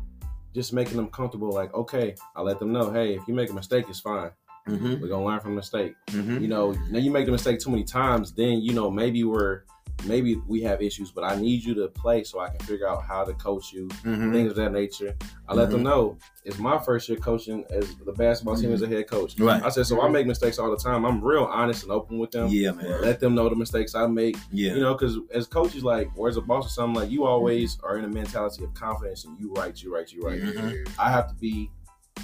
just 0.54 0.72
making 0.72 0.96
them 0.96 1.08
comfortable. 1.08 1.50
Like, 1.50 1.72
okay, 1.72 2.14
I 2.36 2.42
let 2.42 2.58
them 2.58 2.72
know, 2.72 2.90
hey, 2.90 3.14
if 3.14 3.26
you 3.28 3.32
make 3.34 3.48
a 3.50 3.54
mistake, 3.54 3.86
it's 3.88 4.00
fine. 4.00 4.30
Mm-hmm. 4.68 5.00
We're 5.00 5.08
gonna 5.08 5.24
learn 5.24 5.40
from 5.40 5.50
the 5.52 5.56
mistake. 5.56 5.94
Mm-hmm. 6.08 6.38
You 6.38 6.48
know, 6.48 6.72
now 6.90 6.98
you 6.98 7.10
make 7.10 7.26
the 7.26 7.32
mistake 7.32 7.58
too 7.60 7.70
many 7.70 7.84
times, 7.84 8.32
then 8.32 8.60
you 8.60 8.72
know 8.72 8.90
maybe 8.90 9.24
we're 9.24 9.62
maybe 10.06 10.36
we 10.48 10.60
have 10.62 10.82
issues, 10.82 11.10
but 11.12 11.22
I 11.22 11.36
need 11.36 11.62
you 11.62 11.74
to 11.74 11.88
play 11.88 12.24
so 12.24 12.40
I 12.40 12.48
can 12.48 12.58
figure 12.60 12.88
out 12.88 13.04
how 13.04 13.24
to 13.24 13.32
coach 13.34 13.72
you, 13.72 13.88
Mm-hmm. 13.88 14.32
things 14.32 14.50
of 14.50 14.56
that 14.56 14.72
nature. 14.72 15.14
I 15.48 15.54
let 15.54 15.70
them 15.70 15.82
know 15.82 16.16
it's 16.44 16.58
my 16.58 16.78
first 16.78 17.08
year 17.08 17.18
coaching 17.18 17.64
as 17.70 17.94
the 17.96 18.12
basketball 18.12 18.56
team 18.56 18.72
as 18.72 18.82
a 18.82 18.88
head 18.88 19.06
coach. 19.08 19.38
Right. 19.38 19.62
I 19.62 19.68
said, 19.68 19.86
so 19.86 20.00
I 20.00 20.08
make 20.08 20.26
mistakes 20.26 20.58
all 20.58 20.70
the 20.70 20.76
time. 20.76 21.04
I'm 21.04 21.22
real 21.22 21.44
honest 21.44 21.82
and 21.82 21.92
open 21.92 22.18
with 22.18 22.30
them. 22.30 22.48
Yeah, 22.48 22.72
man. 22.72 23.02
Let 23.02 23.20
them 23.20 23.34
know 23.34 23.48
the 23.48 23.54
mistakes 23.54 23.94
I 23.94 24.06
make. 24.06 24.36
Yeah. 24.50 24.74
You 24.74 24.80
know, 24.80 24.94
because 24.94 25.18
as 25.32 25.46
coaches, 25.46 25.84
like, 25.84 26.08
or 26.16 26.28
as 26.28 26.36
a 26.36 26.40
boss 26.40 26.66
or 26.66 26.70
something, 26.70 27.02
like, 27.02 27.10
you 27.10 27.24
always 27.24 27.78
are 27.82 27.98
in 27.98 28.04
a 28.04 28.08
mentality 28.08 28.64
of 28.64 28.72
confidence 28.74 29.24
and 29.24 29.38
you 29.38 29.52
right, 29.52 29.80
you 29.80 29.94
right, 29.94 30.10
you 30.10 30.22
right. 30.22 30.88
I 30.98 31.10
have 31.10 31.28
to 31.28 31.34
be 31.34 31.70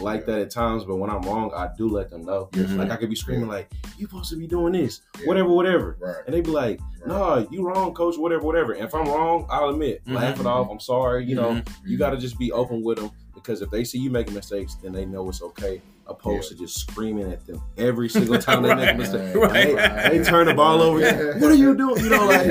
like 0.00 0.26
that 0.26 0.38
at 0.40 0.50
times, 0.50 0.84
but 0.84 0.96
when 0.96 1.10
I'm 1.10 1.22
wrong, 1.22 1.50
I 1.54 1.68
do 1.76 1.88
let 1.88 2.10
them 2.10 2.24
know. 2.24 2.48
Mhm. 2.52 2.76
Like, 2.78 2.90
I 2.90 2.96
could 2.96 3.10
be 3.10 3.16
screaming, 3.16 3.48
like, 3.48 3.68
you 3.96 4.06
supposed 4.06 4.30
to 4.30 4.36
be 4.36 4.46
doing 4.46 4.72
this, 4.72 5.00
Yeah. 5.18 5.26
whatever, 5.26 5.48
whatever. 5.48 5.96
Right. 6.00 6.16
And 6.26 6.34
they 6.34 6.40
be 6.40 6.50
like, 6.50 6.78
no, 7.06 7.46
you 7.50 7.66
wrong, 7.66 7.94
coach, 7.94 8.16
whatever, 8.16 8.42
whatever. 8.44 8.72
And 8.72 8.84
if 8.84 8.94
I'm 8.94 9.06
wrong, 9.08 9.46
I'll 9.50 9.70
admit, 9.70 10.02
Mhm. 10.06 10.14
laugh 10.14 10.38
it 10.38 10.46
off, 10.46 10.68
I'm 10.70 10.78
sorry. 10.80 11.24
You 11.24 11.34
know, 11.34 11.50
Mhm. 11.54 11.68
you 11.84 11.96
got 11.98 12.10
to 12.10 12.16
just 12.16 12.38
be 12.38 12.52
open 12.52 12.82
with 12.84 12.98
them 12.98 13.10
because 13.34 13.60
if 13.60 13.70
they 13.70 13.82
see 13.82 13.98
you 13.98 14.10
making 14.10 14.34
mistakes, 14.34 14.76
then 14.80 14.92
they 14.92 15.04
know 15.04 15.28
it's 15.28 15.42
okay, 15.42 15.82
opposed 16.06 16.48
to 16.50 16.54
just 16.56 16.78
screaming 16.78 17.30
at 17.32 17.44
them 17.46 17.60
every 17.76 18.08
single 18.08 18.38
time 18.38 18.62
they 18.62 18.74
make 18.74 18.94
a 18.94 18.96
mistake. 18.96 19.34
Right. 19.34 19.52
They, 20.12 20.18
they 20.18 20.24
turn 20.24 20.46
the 20.46 20.54
ball 20.54 20.80
over. 20.80 21.00
What 21.38 21.50
are 21.50 21.54
you 21.54 21.76
doing? 21.76 22.02
You 22.04 22.10
know, 22.10 22.26
like, 22.26 22.46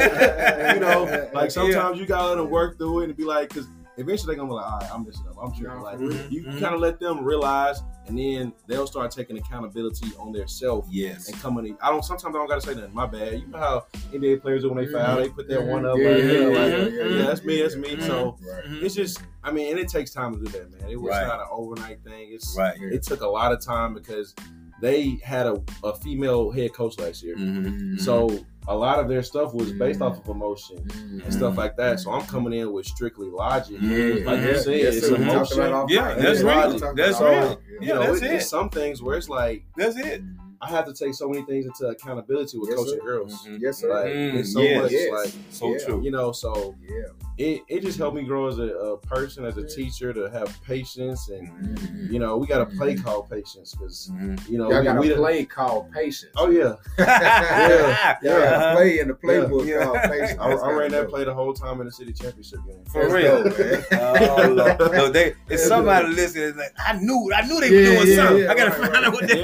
you 0.75 0.79
know, 0.81 1.29
like 1.33 1.49
sometimes 1.51 1.97
you 1.99 2.05
gotta 2.05 2.29
let 2.29 2.35
them 2.37 2.49
work 2.49 2.77
through 2.77 3.01
it 3.01 3.05
and 3.05 3.15
be 3.17 3.23
like, 3.23 3.49
because 3.49 3.67
eventually 3.97 4.27
they're 4.35 4.35
gonna 4.45 4.49
be 4.49 4.55
like, 4.55 4.65
all 4.71 4.79
right, 4.79 4.89
I'm 4.93 5.05
messing 5.05 5.27
up. 5.27 5.35
I'm 5.41 5.51
tripping. 5.53 5.77
No, 5.77 5.83
Like, 5.83 5.97
for 5.97 6.05
real. 6.07 6.27
you 6.29 6.43
kind 6.43 6.75
of 6.75 6.79
let 6.79 6.99
them 6.99 7.23
realize, 7.23 7.81
and 8.07 8.17
then 8.17 8.53
they'll 8.67 8.87
start 8.87 9.11
taking 9.11 9.37
accountability 9.37 10.07
on 10.19 10.31
their 10.31 10.47
self 10.47 10.85
Yes. 10.89 11.27
and 11.29 11.39
coming. 11.41 11.65
In. 11.67 11.77
I 11.81 11.89
don't. 11.89 12.03
Sometimes 12.05 12.35
I 12.35 12.39
don't 12.39 12.47
gotta 12.47 12.61
say 12.61 12.75
nothing. 12.75 12.93
My 12.93 13.05
bad. 13.05 13.39
You 13.39 13.47
know 13.47 13.57
how 13.57 13.85
NBA 14.11 14.41
players 14.41 14.63
do 14.63 14.69
when 14.71 14.85
they 14.85 14.91
foul, 14.91 15.17
they 15.17 15.29
put 15.29 15.47
that 15.49 15.63
one 15.65 15.85
up. 15.85 15.95
Mm-hmm. 15.97 16.03
Yeah, 16.03 16.09
like, 16.09 16.23
yeah, 16.23 16.31
yeah, 16.31 16.49
yeah, 16.49 16.83
like, 16.83 16.93
yeah, 16.93 17.03
yeah, 17.03 17.17
yeah, 17.17 17.25
that's 17.25 17.43
me. 17.43 17.61
That's 17.61 17.75
me. 17.75 17.95
Mhm. 17.95 18.03
So 18.07 18.37
Right. 18.41 18.83
it's 18.83 18.95
just. 18.95 19.21
I 19.43 19.51
mean, 19.51 19.71
and 19.71 19.79
it 19.79 19.87
takes 19.87 20.11
time 20.11 20.33
to 20.33 20.39
do 20.39 20.51
that, 20.51 20.71
man. 20.71 20.89
It 20.89 20.99
was 20.99 21.11
Right. 21.11 21.25
not 21.25 21.39
an 21.39 21.47
overnight 21.51 22.03
thing. 22.03 22.29
It's 22.33 22.55
Right. 22.57 22.77
it 22.81 23.03
took 23.03 23.21
a 23.21 23.27
lot 23.27 23.51
of 23.51 23.61
time 23.61 23.93
because 23.93 24.35
they 24.81 25.19
had 25.23 25.47
a, 25.47 25.61
a 25.83 25.95
female 25.95 26.51
head 26.51 26.73
coach 26.73 26.99
last 26.99 27.23
year. 27.23 27.35
Mm-hmm. 27.35 27.97
So 27.97 28.29
a 28.69 28.75
lot 28.75 28.99
of 28.99 29.07
their 29.07 29.23
stuff 29.23 29.53
was 29.53 29.71
based 29.71 30.01
off 30.01 30.19
of 30.19 30.27
emotion 30.27 30.77
Mhm. 30.77 31.23
and 31.23 31.33
stuff 31.33 31.57
like 31.57 31.77
that. 31.77 31.99
So 31.99 32.11
I'm 32.11 32.25
coming 32.27 32.53
in 32.53 32.71
with 32.73 32.85
strictly 32.85 33.29
logic. 33.29 33.77
Yeah. 33.81 34.25
Like 34.25 34.41
you 34.41 34.47
Yeah. 34.51 34.59
said, 34.59 34.77
Yes, 34.77 34.95
it's 34.97 35.07
sir. 35.07 35.15
Emotion. 35.15 35.61
about 35.61 35.89
Yeah, 35.89 36.13
that's 36.15 36.41
Yeah, 36.41 36.61
real. 36.63 36.73
we 36.73 36.79
talked 36.79 36.97
That's 36.97 37.19
about 37.19 37.33
it 37.33 37.37
real. 37.37 37.59
You 37.69 37.77
Yeah, 37.81 37.93
know, 37.95 38.01
that's 38.13 38.21
it's, 38.21 38.45
it. 38.45 38.47
some 38.49 38.69
things 38.69 39.01
where 39.01 39.17
it's 39.17 39.29
like 39.29 39.63
That's 39.77 39.95
it. 39.97 40.21
I 40.61 40.69
have 40.69 40.85
to 40.85 40.93
take 40.93 41.13
so 41.13 41.29
many 41.29 41.45
things 41.45 41.65
into 41.65 41.87
accountability 41.87 42.57
with 42.57 42.69
Yes, 42.69 42.79
coaching 42.79 42.99
sir. 42.99 43.05
girls. 43.05 43.45
Mhm. 43.47 43.57
Yes, 43.61 43.77
sir. 43.79 43.89
Like 43.93 44.13
Mm, 44.13 44.33
it's 44.35 44.53
so 44.53 44.61
yes. 44.61 44.81
much 44.81 44.91
Yes. 44.91 45.11
like 45.11 45.33
So 45.49 45.71
Yeah. 45.73 45.85
true. 45.85 46.01
you 46.03 46.11
know, 46.11 46.31
so 46.31 46.75
Yeah. 46.81 46.95
it, 47.37 47.61
it 47.67 47.81
just 47.83 47.97
helped 47.99 48.15
me 48.15 48.23
grow 48.23 48.47
as 48.47 48.57
a, 48.57 48.63
a 48.63 48.97
person, 48.97 49.45
as 49.45 49.57
a 49.57 49.61
Yeah. 49.61 49.67
teacher, 49.75 50.13
to 50.13 50.29
have 50.31 50.55
patience 50.63 51.29
and 51.29 51.47
Mhm. 51.77 52.11
you 52.11 52.17
know, 52.19 52.37
we 52.37 52.47
got 52.47 52.61
a 52.61 52.65
play 52.65 52.95
Mhm. 52.95 53.03
called 53.03 53.29
patience 53.29 53.75
because 53.75 54.09
Mhm. 54.13 54.49
you 54.49 54.57
know 54.57 54.69
Y'all 54.71 54.79
we, 54.79 54.85
got 54.85 54.99
we 54.99 55.07
a 55.07 55.09
done- 55.11 55.19
play 55.19 55.45
called 55.45 55.91
patience. 55.91 56.31
Oh 56.37 56.49
yeah, 56.49 56.73
yeah. 56.97 58.17
Y'all 58.23 58.33
Uh-huh. 58.33 58.75
play 58.75 58.99
in 58.99 59.07
the 59.09 59.13
playbook 59.13 59.65
Yeah. 59.67 59.83
called 59.83 59.99
patience. 60.11 60.39
I, 60.39 60.51
I 60.51 60.71
ran 60.73 60.91
that 60.91 61.09
play 61.09 61.23
the 61.23 61.33
whole 61.33 61.53
time 61.53 61.79
in 61.81 61.85
the 61.85 61.91
city 61.91 62.13
championship 62.13 62.59
game. 62.67 62.83
For 62.91 63.01
That's 63.01 63.13
real. 63.13 63.43
dope, 63.43 63.59
man. 63.59 63.85
Oh, 63.91 64.47
Lord. 64.53 64.91
no, 64.93 65.09
they, 65.09 65.33
if 65.49 65.59
somebody 65.59 66.07
listening, 66.09 66.57
like, 66.57 66.73
I 66.77 66.93
knew, 66.97 67.31
I 67.33 67.41
knew 67.47 67.59
they 67.59 67.69
were 67.69 67.83
doing 68.03 68.15
something. 68.15 68.47
I 68.47 68.55
gotta 68.55 68.71
find 68.71 69.05
out 69.05 69.13
what 69.13 69.27
they 69.27 69.41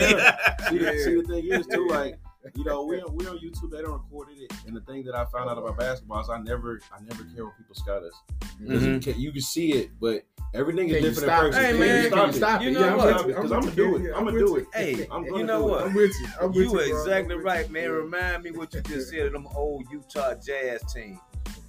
Yeah. 0.71 0.95
See, 1.03 1.15
the, 1.15 1.15
Yeah. 1.15 1.21
see, 1.21 1.21
the 1.21 1.33
thing 1.33 1.45
is 1.61 1.67
too, 1.67 1.87
like 1.89 2.19
you 2.55 2.65
know, 2.65 2.83
we 2.83 2.97
we 3.13 3.25
on 3.27 3.37
YouTube. 3.39 3.71
They 3.71 3.81
don't 3.81 3.93
recorded 3.93 4.37
it, 4.37 4.51
and 4.67 4.75
the 4.75 4.81
thing 4.81 5.03
that 5.05 5.15
I 5.15 5.23
found 5.25 5.49
out 5.49 5.57
about 5.57 5.77
basketball 5.77 6.19
is 6.21 6.29
I 6.29 6.39
never, 6.39 6.79
I 6.91 7.01
never 7.01 7.23
care 7.33 7.45
when 7.45 7.53
people 7.57 7.73
scout 7.75 8.03
us. 8.03 8.13
'Cause 8.41 8.49
you, 8.59 8.67
mm-hmm. 8.67 8.99
can, 8.99 9.19
you 9.21 9.31
can 9.31 9.41
see 9.41 9.71
it, 9.73 9.91
but 10.01 10.23
everything 10.53 10.89
is 10.89 10.95
Can 10.97 11.03
you 11.05 11.09
different 11.11 11.29
stop 11.29 11.43
in 11.45 11.51
person. 11.51 11.63
Hey, 11.63 11.79
man, 11.79 12.03
you 12.03 12.09
can 12.09 12.11
stop 12.11 12.21
you 12.25 12.29
it? 12.29 12.35
stop 12.35 12.61
it? 12.61 12.63
You 12.65 12.71
Yeah, 12.71 12.79
know 12.79 12.89
I'm 12.91 12.97
what? 12.97 13.27
Because 13.27 13.51
I'm 13.51 13.57
I'm 13.59 13.63
gonna 13.63 13.75
do 13.75 13.95
it. 13.95 14.11
I'm 14.11 14.17
I'm 14.19 14.25
gonna 14.25 14.39
do 14.39 14.55
it. 14.57 14.65
Hey, 14.73 15.07
I'm 15.09 15.23
you 15.25 15.43
know 15.43 15.63
what? 15.65 15.85
I'm 15.85 15.93
with 15.93 16.11
you. 16.19 16.27
I'm 16.41 16.47
with 16.49 16.55
You 16.57 16.63
you. 16.63 16.71
were 16.73 16.83
exactly 16.83 17.35
right, 17.35 17.69
man. 17.71 17.89
Remind 17.91 18.43
me 18.43 18.51
what 18.51 18.73
you 18.73 18.81
just 18.81 19.09
said 19.09 19.25
of 19.27 19.31
them 19.33 19.47
old 19.55 19.85
Utah 19.89 20.33
Jazz 20.35 20.81
team. 20.93 21.19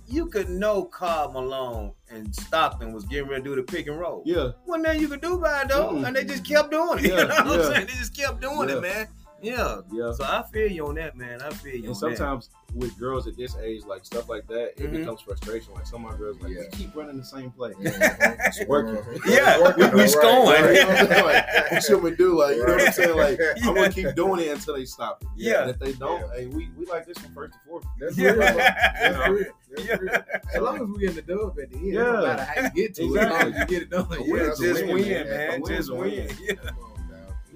You 0.07 0.27
could 0.27 0.51
know 0.51 0.85
Karl 0.85 1.31
Malone 1.33 1.93
and 2.11 2.35
Stockton 2.35 2.93
was 2.93 3.05
getting 3.07 3.29
ready 3.29 3.43
to 3.45 3.49
do 3.51 3.57
the 3.57 3.63
pick 3.63 3.87
and 3.87 3.99
roll. 3.99 4.23
Yeah, 4.27 4.51
Wasn't 4.67 4.85
nothing 4.85 5.01
you 5.01 5.09
could 5.09 5.23
do 5.23 5.35
about 5.39 5.65
it 5.65 5.69
though, 5.71 5.93
Mm-mm. 5.93 6.07
and 6.07 6.15
they 6.17 6.25
just 6.25 6.45
kept 6.47 6.71
doing 6.71 6.99
it. 6.99 7.05
Yeah, 7.11 7.23
you 7.23 7.29
know 7.29 7.35
what 7.35 7.47
yeah. 7.61 7.67
I'm 7.69 7.73
saying? 7.75 7.87
They 7.87 7.93
just 7.95 8.15
kept 8.17 8.41
doing 8.43 8.69
Yeah. 8.69 8.77
it, 8.77 8.83
man. 8.83 9.09
Yeah. 9.45 9.81
yeah. 9.93 10.13
So 10.13 10.25
I 10.25 10.43
feel 10.53 10.71
you 10.71 10.87
on 10.87 10.95
that, 10.97 11.17
man. 11.17 11.43
I 11.43 11.51
feel 11.51 11.73
you 11.75 11.81
And 11.81 11.89
on 11.91 11.95
sometimes 11.95 12.51
with 12.75 12.99
girls 12.99 13.27
at 13.29 13.37
this 13.37 13.55
age, 13.63 13.83
like 13.85 14.05
stuff 14.05 14.29
like 14.29 14.47
that, 14.49 14.73
it 14.77 14.91
Mhm. 14.91 14.97
becomes 14.99 15.21
frustration. 15.21 15.75
Like 15.75 15.87
some 15.87 16.05
of 16.05 16.13
my 16.13 16.17
girls, 16.19 16.41
like 16.41 16.53
Yeah. 16.53 16.61
we 16.63 16.67
keep 16.69 16.97
running 16.97 17.19
the 17.19 17.25
same 17.25 17.51
play. 17.53 17.73
It's 17.79 18.65
working. 18.69 18.97
Yeah, 19.27 19.61
Working, 19.61 19.91
we- 19.91 19.95
we 19.97 20.03
all 20.03 20.09
scoring. 20.09 20.47
Right, 20.47 20.63
right. 20.65 21.03
you 21.03 21.09
know 21.09 21.25
what 21.25 21.35
Like, 21.35 21.71
what 21.73 21.83
should 21.85 22.03
we 22.03 22.11
do? 22.17 22.39
Like, 22.41 22.57
you 22.57 22.67
know 22.67 22.73
what 22.73 22.87
I'm 22.87 22.93
saying? 22.93 23.17
Like, 23.17 23.39
Yeah. 23.39 23.53
I'm 23.69 23.75
gonna 23.75 23.91
keep 23.91 24.15
doing 24.17 24.41
it 24.41 24.49
until 24.49 24.75
they 24.75 24.85
stop 24.87 25.23
it. 25.23 25.29
Yeah. 25.37 25.63
And 25.63 25.71
if 25.71 25.79
they 25.79 25.93
don't, 25.93 26.21
Yeah. 26.23 26.35
hey, 26.37 26.47
we, 26.47 26.71
we 26.77 26.87
like 26.87 27.07
this 27.07 27.19
from 27.19 27.33
first 27.35 27.53
to 27.55 27.59
fourth. 27.69 27.85
That's 28.01 28.17
Yeah. 28.19 28.31
real. 28.31 28.37
bro. 28.39 28.47
That's 28.57 29.01
Yeah. 29.01 29.29
real. 29.29 29.45
That's 29.71 29.85
Yeah. 29.89 29.97
real. 30.01 30.25
As 30.55 30.61
long 30.63 30.77
as 30.77 30.89
we 30.89 30.99
get 31.07 31.15
the 31.15 31.23
dub 31.23 31.59
at 31.61 31.71
the 31.71 31.77
end, 31.77 31.87
Yeah. 31.87 32.03
no 32.03 32.23
matter 32.23 32.43
how 32.45 32.63
you 32.63 32.71
get 32.71 32.95
to 32.97 33.03
it, 33.03 33.19
as 33.19 33.31
long 33.31 33.53
as 33.53 33.59
you 33.59 33.67
get 33.67 33.83
it 33.83 33.91
done. 33.91 34.07
A 34.11 34.15
yeah, 34.25 34.33
win 34.33 34.45
just 34.47 34.61
win, 34.61 34.95
win, 34.95 35.09
man. 35.09 35.29
man. 35.29 35.65
Just 35.67 35.91
a 35.91 35.95
win. 35.95 36.01
win. 36.11 36.31
Yeah. 36.43 36.55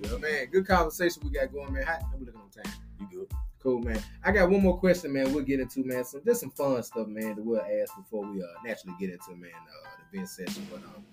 Come 0.03 0.15
on, 0.15 0.21
dog. 0.21 0.31
Yeah. 0.31 0.39
Man, 0.39 0.47
good 0.51 0.67
conversation 0.67 1.23
we 1.25 1.31
got 1.31 1.53
going, 1.53 1.73
man. 1.73 1.85
How, 1.85 1.99
we 2.19 2.27
looking 2.27 2.41
on 2.41 2.51
time? 2.51 2.73
You 3.01 3.07
good? 3.11 3.33
Cool, 3.61 3.81
man. 3.81 4.01
I 4.25 4.31
got 4.31 4.51
one 4.51 4.63
more 4.63 4.79
question, 4.79 5.13
man. 5.13 5.33
We'll 5.33 5.45
get 5.45 5.61
into, 5.61 5.85
man. 5.85 6.05
Some 6.05 6.23
just 6.25 6.41
some 6.41 6.51
fun 6.51 6.83
stuff, 6.83 7.09
man. 7.09 7.35
That 7.35 7.45
we'll 7.45 7.61
ask 7.61 7.97
before 7.97 8.25
we 8.25 8.41
uh 8.41 8.47
naturally 8.65 8.97
get 9.01 9.11
into, 9.11 9.35
man, 9.35 9.51
uh, 9.51 9.89
the 10.13 10.17
event 10.17 10.29
session. 10.29 10.67
But 10.71 10.79
um, 10.85 11.05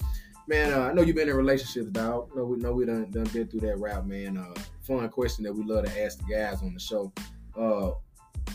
man, 0.48 0.71
uh, 0.71 0.82
I 0.82 0.93
know 0.93 1.02
you've 1.02 1.15
been 1.15 1.30
in 1.30 1.36
relationships, 1.36 1.89
dog. 1.89 2.30
No, 2.36 2.45
we 2.45 2.58
know 2.58 2.74
we 2.74 2.86
done 2.86 3.10
done 3.10 3.24
been 3.34 3.48
through 3.48 3.62
that 3.62 3.80
route, 3.80 4.08
man. 4.08 4.38
Uh, 4.38 4.54
fun 4.82 5.10
question 5.10 5.43
that 5.45 5.54
we 5.54 5.63
love 5.63 5.86
to 5.86 6.04
ask 6.04 6.19
the 6.19 6.36
guys 6.36 6.62
on 6.62 6.74
the 6.74 6.80
show. 6.80 7.12
Uh, 7.58 7.91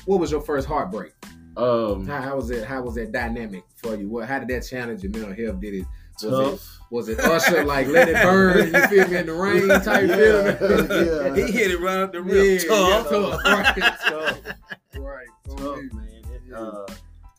what 0.05 0.21
was 0.21 0.31
your 0.31 0.41
first 0.41 0.69
heartbreak? 0.69 1.13
Um, 1.57 2.07
How, 2.07 2.21
how 2.21 2.37
was 2.37 2.51
it? 2.51 2.65
How 2.65 2.83
was 2.83 2.95
that 2.95 3.11
dynamic 3.11 3.65
for 3.75 3.97
you? 3.97 4.09
What? 4.09 4.29
How 4.29 4.39
did 4.39 4.49
that 4.49 4.67
challenge 4.67 5.03
your 5.03 5.11
mental 5.11 5.35
health? 5.35 5.61
Did 5.61 5.75
it? 5.75 5.87
Was 6.25 6.55
it 6.55 6.61
was 6.91 7.09
it 7.09 7.21
Usher 7.21 7.65
like 7.65 7.87
let 7.89 8.09
it 8.09 8.15
burn? 8.23 8.75
You 8.75 8.87
feel 8.89 9.09
me 9.09 9.17
in 9.19 9.27
the 9.27 9.33
rain 9.33 9.69
type 9.69 10.09
Yeah, 10.09 10.17
feeling? 10.17 11.37
yeah. 11.39 11.47
He 11.47 11.53
hit 11.53 11.71
it 11.71 11.81
right 11.81 11.99
up 11.99 12.13
the 12.13 12.19
Yeah, 12.19 12.33
rip. 12.33 12.63
yeah, 12.63 12.69
Tough. 12.69 13.09
tough, 13.11 13.45
right, 13.45 13.77
Tough. 14.09 14.57
right. 14.99 15.27
tough, 15.57 15.79
man. 15.93 16.23
It, 16.49 16.53
uh, 16.55 16.87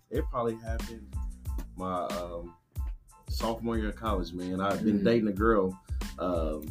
it 0.10 0.24
probably 0.30 0.56
happened 0.56 1.06
my 1.76 2.04
um, 2.06 2.54
sophomore 3.30 3.78
year 3.78 3.90
of 3.90 3.96
college, 3.98 4.32
man. 4.34 4.62
I've 4.62 4.84
been 4.84 5.00
Mhm. 5.00 5.04
dating 5.04 5.28
a 5.28 5.34
girl 5.34 5.78
um, 6.20 6.64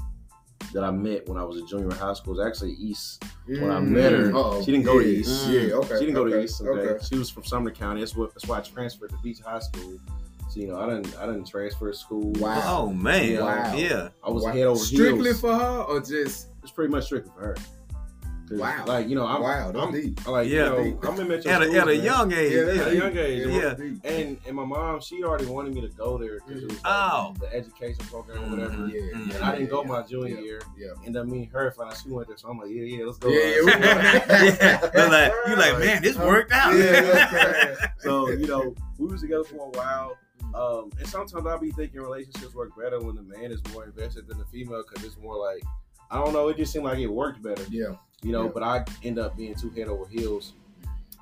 that 0.73 0.85
I 0.85 0.91
met 0.91 1.29
when 1.29 1.37
I 1.37 1.45
was 1.45 1.57
a 1.59 1.67
junior 1.67 1.87
in 1.87 1.91
high 1.97 2.15
school. 2.15 2.35
It 2.35 2.45
was 2.45 2.47
actually 2.47 2.73
East. 2.75 3.23
When 3.47 3.71
I 3.71 3.81
met 3.81 4.13
her, 4.13 4.31
Uh-oh. 4.35 4.63
she 4.65 4.71
didn't 4.71 4.85
go 4.85 5.01
to 5.01 5.05
Yeah, 5.07 5.19
East. 5.19 5.49
Yeah, 5.49 5.61
okay. 5.75 5.95
she 5.95 6.01
didn't 6.07 6.15
go 6.15 6.25
to 6.25 6.41
East. 6.43 6.61
Okay? 6.63 6.71
Okay. 6.93 7.05
she 7.05 7.19
was 7.19 7.29
from 7.29 7.45
Sumner 7.45 7.73
County. 7.73 8.01
That's 8.01 8.15
what. 8.15 8.33
That's 8.33 8.47
why 8.47 8.59
I 8.59 8.61
transferred 8.61 9.11
to 9.11 9.17
Beech 9.23 9.41
High 9.41 9.59
School. 9.59 9.99
So 10.51 10.59
you 10.61 10.67
know, 10.67 10.81
I 10.81 10.87
didn't. 10.89 11.17
I 11.17 11.27
didn't 11.27 11.47
transfer 11.47 11.91
to 11.93 11.97
school. 11.97 12.33
Wow. 12.33 12.63
Oh 12.67 12.93
man. 12.93 13.41
Wow. 13.41 13.75
Yeah. 13.77 14.09
I 14.25 14.31
was 14.31 14.43
Wow. 14.43 14.51
head 14.53 14.63
over 14.67 14.77
heels 14.79 14.89
Strictly 14.89 15.25
heels. 15.27 15.41
for 15.41 15.55
her 15.55 15.83
or 15.83 16.01
just 16.01 16.49
It's 16.63 16.73
pretty 16.73 16.91
much 16.91 17.05
strictly 17.05 17.31
for 17.37 17.41
her. 17.41 17.57
Wow. 18.53 18.83
Like 18.85 19.09
you 19.09 19.15
know, 19.15 19.25
I'm, 19.27 19.43
Wow, 19.43 19.71
I'm 19.77 19.93
deep. 19.93 20.27
like 20.27 20.49
Yeah. 20.49 20.77
you 20.83 20.99
know, 21.01 21.09
I'm 21.09 21.21
in 21.21 21.29
metro 21.29 21.53
At 21.53 21.63
a, 21.63 21.73
at 21.73 21.87
a 21.87 21.95
young 21.97 22.33
age. 22.33 22.53
Yeah, 22.53 22.83
at 22.83 22.89
a 22.89 22.97
young 22.97 23.17
age. 23.17 23.47
Yeah, 23.47 23.77
Yeah. 23.79 24.11
And 24.11 24.39
and 24.45 24.57
my 24.57 24.65
mom, 24.65 25.01
she 25.01 25.23
already 25.23 25.47
wanted 25.47 25.73
me 25.73 25.83
to 25.83 25.89
go 25.91 26.19
there 26.19 26.41
because 26.45 26.65
it 26.65 26.69
was 26.69 26.83
like 26.83 26.83
Oh. 26.85 27.33
the 27.39 27.55
education 27.55 28.05
program 28.07 28.43
or 28.53 28.57
whatever. 28.57 28.89
Yeah, 28.89 29.01
Mm. 29.03 29.29
yeah, 29.29 29.35
And 29.37 29.45
I 29.45 29.51
didn't 29.53 29.65
yeah, 29.67 29.71
go 29.71 29.83
yeah. 29.83 29.89
my 29.89 30.03
junior 30.03 30.35
Yeah. 30.35 30.41
year. 30.41 30.63
Yeah. 30.77 30.89
And 31.07 31.15
then 31.15 31.31
me 31.31 31.43
and 31.45 31.53
her 31.53 31.71
found 31.71 31.93
out 31.93 31.99
she 32.03 32.11
went 32.11 32.27
there, 32.27 32.37
so 32.37 32.49
I'm 32.49 32.59
like, 32.59 32.71
yeah, 32.71 32.83
yeah, 32.83 33.05
let's 33.07 33.19
go. 33.19 33.29
Yeah, 33.29 33.39
yeah, 33.39 33.61
we 33.63 33.71
yeah. 33.71 34.91
You're 34.97 35.09
like, 35.11 35.33
you 35.47 35.55
like, 35.55 35.79
man, 35.79 36.03
this 36.03 36.17
worked 36.19 36.51
out. 36.53 36.75
Yeah, 36.75 37.01
that's 37.03 37.33
right. 37.81 37.91
so 38.01 38.31
you 38.31 38.49
know, 38.49 38.75
we 38.99 39.07
was 39.07 39.21
together 39.21 39.45
for 39.45 39.67
a 39.73 39.79
while. 39.79 40.17
Um, 40.55 40.91
and 40.99 41.07
sometimes 41.09 41.47
I'll 41.47 41.59
be 41.59 41.71
thinking 41.73 42.01
relationships 42.01 42.55
work 42.55 42.71
better 42.77 43.01
when 43.01 43.15
the 43.17 43.23
man 43.23 43.53
is 43.53 43.61
more 43.73 43.85
invested 43.85 44.27
than 44.29 44.39
the 44.39 44.45
female 44.47 44.83
because 44.89 45.05
it's 45.05 45.17
more 45.19 45.37
like 45.37 45.63
I 46.11 46.17
don't 46.17 46.33
know. 46.33 46.49
It 46.49 46.57
just 46.57 46.73
seemed 46.73 46.85
like 46.87 46.99
it 46.99 47.07
worked 47.07 47.41
better, 47.43 47.63
Yeah. 47.71 47.95
you 48.23 48.33
know. 48.33 48.45
Yeah. 48.45 48.51
But 48.53 48.63
I 48.65 48.85
end 49.05 49.19
up 49.21 49.37
being 49.37 49.55
too 49.55 49.71
head 49.71 49.87
over 49.87 50.07
heels, 50.09 50.55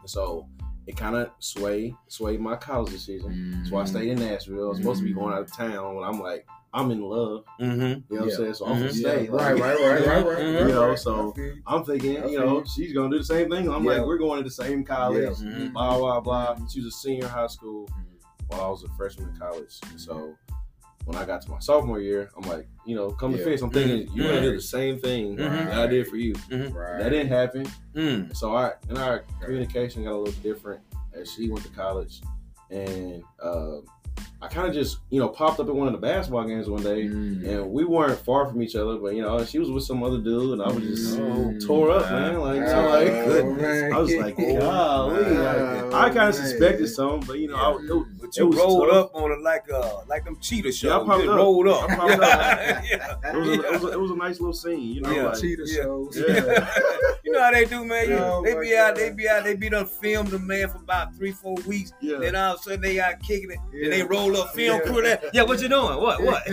and 0.01 0.09
so 0.09 0.47
it 0.87 0.97
kind 0.97 1.15
of 1.15 1.31
swayed 1.41 1.95
swayed 2.09 2.41
my 2.41 2.57
college 2.57 2.91
decision. 2.93 3.65
So 3.69 3.77
I 3.77 3.85
stayed 3.85 4.09
in 4.09 4.19
Nashville. 4.19 4.65
I 4.65 4.69
was 4.71 4.79
supposed 4.79 5.01
to 5.01 5.05
be 5.05 5.13
going 5.13 5.35
out 5.35 5.43
of 5.43 5.53
town 5.55 5.95
when 5.97 6.05
I'm 6.05 6.19
like, 6.21 6.47
I'm 6.73 6.91
in 6.91 7.03
love. 7.03 7.45
Mm-hmm. 7.61 7.81
You 7.81 7.87
know 7.89 8.03
what 8.09 8.23
I'm 8.23 8.31
saying? 8.31 8.55
So 8.55 8.65
I'm 8.67 8.79
gonna 8.79 8.91
Mhm. 8.91 8.95
stay. 8.95 9.25
Yeah, 9.27 9.31
like- 9.33 9.59
right, 9.59 9.61
right, 9.61 9.81
right, 9.81 10.07
right, 10.07 10.25
right. 10.27 10.37
Right, 10.37 10.45
You 10.45 10.69
know, 10.69 10.89
right. 10.89 10.99
so- 10.99 11.33
I 11.33 11.35
feel 11.35 11.45
you. 11.45 11.63
I'm 11.67 11.85
thinking, 11.85 12.29
you 12.31 12.39
know, 12.39 12.65
she's 12.65 12.95
gonna 12.95 13.11
do 13.11 13.19
the 13.19 13.25
same 13.25 13.51
thing. 13.51 13.71
I'm 13.71 13.85
Yeah. 13.85 13.93
like, 13.99 14.07
we're 14.07 14.19
going 14.19 14.39
to 14.39 14.45
the 14.45 14.51
same 14.55 14.85
college. 14.85 15.39
Yeah. 15.41 15.47
Mhm. 15.51 15.73
Blah 15.75 15.99
blah 15.99 16.21
blah. 16.21 16.57
She 16.69 16.81
was 16.81 16.95
a 16.95 16.97
senior 16.97 17.25
in 17.25 17.31
high 17.31 17.47
school 17.47 17.89
while 18.49 18.61
I 18.63 18.69
was 18.69 18.83
a 18.85 18.89
freshman 18.97 19.29
in 19.29 19.37
college. 19.37 19.79
So 19.97 20.35
when 21.05 21.17
I 21.17 21.25
got 21.25 21.41
to 21.43 21.51
my 21.51 21.59
sophomore 21.59 22.01
year, 22.01 22.31
I'm 22.37 22.49
like, 22.49 22.69
you 22.87 22.95
know, 22.95 23.11
come 23.11 23.33
to 23.33 23.39
Yeah. 23.39 23.45
face. 23.45 23.63
I'm 23.63 23.71
thinking 23.71 24.13
you're 24.15 24.29
gonna 24.29 24.41
do 24.43 24.55
the 24.55 24.61
same 24.61 24.99
thing 24.99 25.37
Mhm. 25.37 25.67
that 25.67 25.79
I 25.79 25.87
did 25.87 26.07
for 26.09 26.17
you. 26.17 26.35
Right. 26.51 26.99
That 26.99 27.11
didn't 27.11 27.29
happen. 27.29 27.67
Mm. 27.95 28.37
So 28.37 28.55
I 28.55 28.73
and 28.89 28.99
our 28.99 29.25
communication 29.41 30.05
got 30.05 30.13
a 30.13 30.19
little 30.19 30.41
different 30.43 30.81
as 31.15 31.31
she 31.33 31.49
went 31.51 31.65
to 31.65 31.71
college, 31.73 32.21
and 32.71 33.23
um, 33.43 33.85
I 34.41 34.47
kind 34.47 34.69
of 34.69 34.75
just 34.75 34.99
you 35.11 35.19
know 35.21 35.29
popped 35.29 35.59
up 35.61 35.69
at 35.69 35.75
one 35.75 35.87
of 35.89 35.93
the 35.93 35.99
basketball 35.99 36.45
games 36.45 36.69
one 36.71 36.83
day, 36.83 37.05
Mm. 37.09 37.47
and 37.49 37.71
we 37.73 37.85
weren't 37.85 38.19
far 38.21 38.47
from 38.47 38.63
each 38.63 38.77
other, 38.77 38.97
but 38.97 39.15
you 39.15 39.23
know 39.23 39.45
she 39.45 39.59
was 39.59 39.71
with 39.71 39.85
some 39.85 40.03
other 40.03 40.19
dude, 40.19 40.53
and 40.53 40.63
I 40.63 40.69
was 40.73 40.83
just 40.85 41.19
Mm. 41.19 41.67
tore 41.67 41.91
up, 41.91 42.11
man. 42.11 42.39
Like, 42.41 42.67
so 42.69 42.79
Oh, 42.79 42.91
like, 42.91 43.57
man. 43.61 43.93
I 43.95 43.99
was 43.99 44.15
like, 44.15 44.37
golly, 44.37 44.57
Oh, 44.59 45.89
like, 45.91 45.95
I 45.95 46.11
kind 46.11 46.29
of 46.29 46.35
suspected 46.35 46.87
something, 46.89 47.27
but 47.27 47.39
you 47.39 47.49
know, 47.49 47.57
I, 47.57 47.73
it, 47.73 47.89
But 48.21 48.29
It 48.29 48.37
you 48.37 48.47
was 48.49 48.57
rolled 48.59 48.89
tough. 48.91 49.07
up 49.07 49.15
on 49.15 49.33
it 49.33 49.41
like 49.43 49.65
uh 49.73 50.01
like 50.07 50.25
them 50.25 50.37
cheetah 50.41 50.71
shows. 50.73 50.85
Yeah, 50.91 51.01
I 51.01 51.05
popped 51.05 51.25
you 51.25 51.31
up. 51.31 51.37
rolled 51.37 51.69
up. 51.69 51.89
Popped 51.89 52.13
up. 52.13 52.21
yeah. 52.21 53.15
it 53.25 53.37
was, 53.37 53.49
a, 53.49 53.53
it, 53.53 53.73
was 53.73 53.85
a, 53.85 53.89
it 53.93 54.01
was 54.01 54.11
a 54.11 54.17
nice 54.17 54.39
little 54.41 54.53
scene, 54.53 54.81
you 54.81 55.01
know. 55.01 55.11
Yeah. 55.11 55.27
like, 55.29 55.41
Cheetah 55.41 55.63
Yeah. 55.67 55.83
shows. 55.83 56.19
Yeah. 56.29 56.71
you 57.29 57.33
know 57.35 57.43
how 57.43 57.51
they 57.53 57.65
do, 57.65 57.85
man. 57.85 58.09
You, 58.09 58.17
Oh, 58.17 58.43
they 58.43 58.55
my 58.55 58.61
be 58.61 58.77
out, 58.77 58.97
they 58.97 59.11
be 59.11 59.29
out, 59.29 59.45
they 59.45 59.55
be 59.55 59.69
done 59.69 59.87
filmed 59.87 60.29
the 60.31 60.39
man 60.39 60.69
for 60.69 60.79
about 60.79 61.15
three, 61.15 61.33
four 61.33 61.55
weeks. 61.67 61.93
yeah. 62.01 62.19
Then 62.19 62.35
all 62.35 62.55
of 62.55 62.61
a 62.61 62.63
sudden 62.63 62.81
they 62.81 62.99
out 63.01 63.21
kicking 63.21 63.51
it. 63.51 63.59
Yeah. 63.73 63.91
Then 63.91 63.99
they 63.99 64.03
roll 64.05 64.37
up 64.37 64.55
film 64.55 64.81
Yeah. 64.85 64.91
crew 64.93 65.03
that. 65.03 65.25
Yeah, 65.33 65.43
what 65.43 65.61
you 65.61 65.69
doing? 65.69 66.01
What? 66.01 66.23
What? 66.23 66.43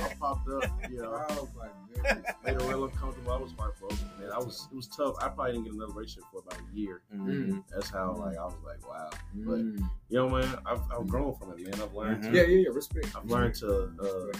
I 0.00 0.14
popped 0.20 0.48
up, 0.48 0.64
you 0.90 1.02
know. 1.02 1.24
oh 1.30 1.48
my 1.56 1.66
goodness. 1.94 2.24
made 2.44 2.54
it 2.54 2.62
real 2.62 2.84
uncomfortable. 2.84 3.32
I 3.32 3.36
was 3.38 3.52
my 3.58 3.64
heartbroken, 3.64 3.98
man. 4.20 4.30
I 4.32 4.38
was 4.38 4.68
it 4.70 4.76
was 4.76 4.86
tough. 4.88 5.14
I 5.20 5.28
probably 5.28 5.52
didn't 5.52 5.64
get 5.64 5.74
another 5.74 5.92
relationship 5.92 6.24
for 6.32 6.40
about 6.40 6.58
a 6.60 6.76
year. 6.76 7.02
Mhm. 7.14 7.64
That's 7.74 7.90
how 7.90 8.14
like 8.14 8.36
I 8.36 8.44
was 8.44 8.54
like, 8.64 8.88
wow. 8.88 9.10
But 9.34 9.58
Mm. 9.58 9.78
you 10.08 10.18
know, 10.18 10.28
man, 10.28 10.56
I've, 10.66 10.80
I've 10.96 11.06
grown 11.08 11.34
from 11.36 11.52
it, 11.52 11.58
man. 11.64 11.74
I've 11.82 11.92
learned. 11.94 12.22
Mhm. 12.24 12.30
To, 12.30 12.36
Yeah, 12.36 12.42
yeah, 12.44 12.58
yeah. 12.64 12.68
Respect. 12.72 13.08
I've 13.16 13.24
learned 13.28 13.54
to 13.56 13.90
uh, 14.00 14.38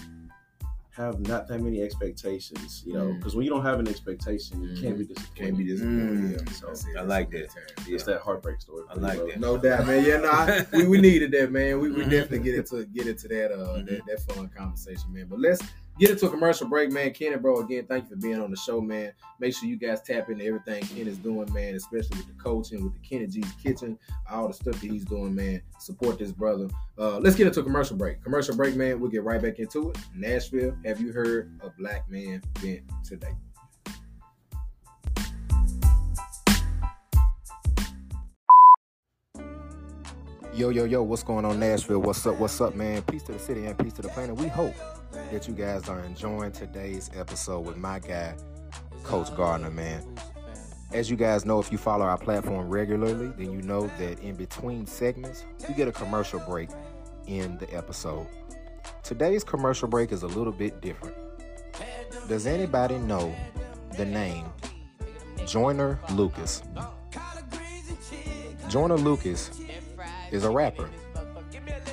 have 0.99 1.19
not 1.21 1.47
that 1.47 1.61
many 1.61 1.81
expectations. 1.81 2.83
You 2.85 2.93
know, 2.93 3.05
Mm. 3.05 3.17
because 3.17 3.35
when 3.35 3.45
you 3.45 3.49
don't 3.51 3.63
have 3.63 3.79
an 3.79 3.87
expectation, 3.87 4.61
you 4.61 4.81
can't 4.81 4.97
be 4.97 5.05
disappointed. 5.05 5.35
Can't 5.35 5.57
be 5.57 5.63
disappointed. 5.63 6.39
Mm. 6.41 6.61
Yeah, 6.61 6.73
So. 6.73 6.99
I 6.99 7.01
like 7.03 7.31
that. 7.31 7.47
It's 7.87 8.03
that 8.03 8.21
heartbreak 8.21 8.59
story. 8.61 8.83
I 8.89 8.95
like 8.95 9.17
that. 9.19 9.39
No 9.39 9.57
doubt, 9.57 9.87
man. 9.87 10.03
Yeah, 10.05 10.17
no, 10.17 10.29
I, 10.29 10.65
we, 10.73 10.87
we 10.87 11.01
needed 11.01 11.31
that, 11.31 11.51
man. 11.51 11.79
We, 11.79 11.89
we 11.91 12.03
Mhm. 12.03 12.09
definitely 12.09 12.39
get 12.39 12.55
into 12.55 12.85
get 12.85 13.07
into 13.07 13.27
that 13.29 13.51
uh 13.51 13.77
that, 13.83 14.01
that 14.07 14.19
fun 14.33 14.49
conversation, 14.49 15.13
man. 15.13 15.27
But 15.29 15.39
let's 15.39 15.61
get 15.99 16.09
into 16.09 16.25
a 16.25 16.29
commercial 16.29 16.67
break, 16.67 16.91
man. 16.91 17.11
Kenny, 17.11 17.35
bro, 17.35 17.59
again, 17.59 17.85
thank 17.87 18.05
you 18.05 18.11
for 18.11 18.15
being 18.15 18.41
on 18.41 18.49
the 18.49 18.57
show, 18.57 18.79
man. 18.81 19.11
Make 19.39 19.53
sure 19.55 19.67
you 19.67 19.77
guys 19.77 20.01
tap 20.01 20.29
into 20.29 20.45
everything 20.45 20.81
Ken 20.83 21.07
is 21.07 21.17
doing, 21.17 21.51
man, 21.53 21.75
especially 21.75 22.17
with 22.17 22.27
the 22.27 22.41
coaching, 22.41 22.83
with 22.83 22.93
the 22.93 22.99
Kenny 22.99 23.27
G's 23.27 23.51
Kitchen, 23.61 23.99
all 24.29 24.47
the 24.47 24.53
stuff 24.53 24.79
that 24.79 24.89
he's 24.91 25.05
doing, 25.05 25.35
man. 25.35 25.61
Support 25.79 26.17
this 26.17 26.31
brother. 26.31 26.69
Uh, 26.97 27.19
let's 27.19 27.35
get 27.35 27.47
into 27.47 27.59
a 27.59 27.63
commercial 27.63 27.97
break. 27.97 28.23
Commercial 28.23 28.55
break, 28.55 28.75
man. 28.75 28.99
We'll 28.99 29.11
get 29.11 29.23
right 29.23 29.41
back 29.41 29.59
into 29.59 29.91
it. 29.91 29.97
Nashville, 30.15 30.75
have 30.85 31.01
you 31.01 31.11
heard 31.11 31.51
a 31.61 31.69
black 31.69 32.09
man 32.09 32.41
vent 32.59 32.83
today? 33.03 33.35
Yo, 40.51 40.69
yo, 40.69 40.83
yo, 40.83 41.03
what's 41.03 41.21
going 41.21 41.45
on, 41.45 41.59
Nashville? 41.59 41.99
What's 41.99 42.25
up, 42.25 42.39
what's 42.39 42.59
up, 42.59 42.73
man? 42.73 43.03
Peace 43.03 43.21
to 43.23 43.33
the 43.33 43.39
city 43.39 43.65
and 43.67 43.77
peace 43.77 43.93
to 43.93 44.01
the 44.01 44.09
planet. 44.09 44.35
We 44.35 44.47
hope 44.47 44.73
that 45.31 45.47
you 45.47 45.53
guys 45.53 45.87
are 45.87 45.99
enjoying 46.03 46.51
today's 46.51 47.11
episode 47.15 47.67
with 47.67 47.77
my 47.77 47.99
guy, 47.99 48.35
Coach 49.03 49.33
Garner, 49.35 49.69
man. 49.69 50.03
As 50.91 51.07
you 51.07 51.15
guys 51.15 51.45
know, 51.45 51.59
if 51.59 51.71
you 51.71 51.77
follow 51.77 52.03
our 52.03 52.17
platform 52.17 52.67
regularly, 52.67 53.31
then 53.37 53.51
you 53.51 53.61
know 53.61 53.91
that 53.99 54.19
in 54.21 54.35
between 54.35 54.87
segments, 54.87 55.45
we 55.67 55.75
get 55.75 55.87
a 55.87 55.91
commercial 55.91 56.39
break 56.39 56.69
in 57.27 57.59
the 57.59 57.71
episode. 57.73 58.25
Today's 59.03 59.43
commercial 59.43 59.87
break 59.87 60.11
is 60.11 60.23
a 60.23 60.27
little 60.27 60.53
bit 60.53 60.81
different. 60.81 61.15
Does 62.27 62.47
anybody 62.47 62.97
know 62.97 63.33
the 63.97 64.05
name 64.05 64.47
Joyner 65.45 65.99
Lucas? 66.11 66.63
Joyner 68.67 68.97
Lucas 68.97 69.51
is 70.31 70.43
a 70.43 70.49
rapper. 70.49 70.89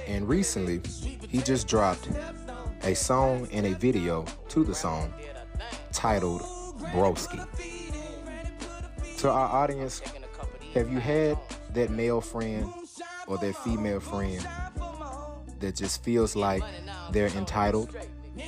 And 0.07 0.29
recently, 0.29 0.81
he 1.29 1.39
just 1.39 1.67
dropped 1.67 2.09
a 2.83 2.95
song 2.95 3.49
and 3.53 3.67
a 3.67 3.75
video 3.75 4.25
to 4.49 4.65
the 4.65 4.75
song 4.75 5.13
titled 5.93 6.43
Broski. 6.93 7.45
To 9.19 9.31
our 9.31 9.49
audience, 9.49 10.01
have 10.75 10.93
you 10.93 10.99
had 10.99 11.39
that 11.73 11.91
male 11.91 12.21
friend 12.21 12.73
or 13.27 13.39
that 13.39 13.57
female 13.57 14.01
friend 14.01 14.47
that 15.59 15.75
just 15.75 16.05
feels 16.05 16.37
like 16.37 16.63
they're 17.13 17.29
entitled 17.29 17.97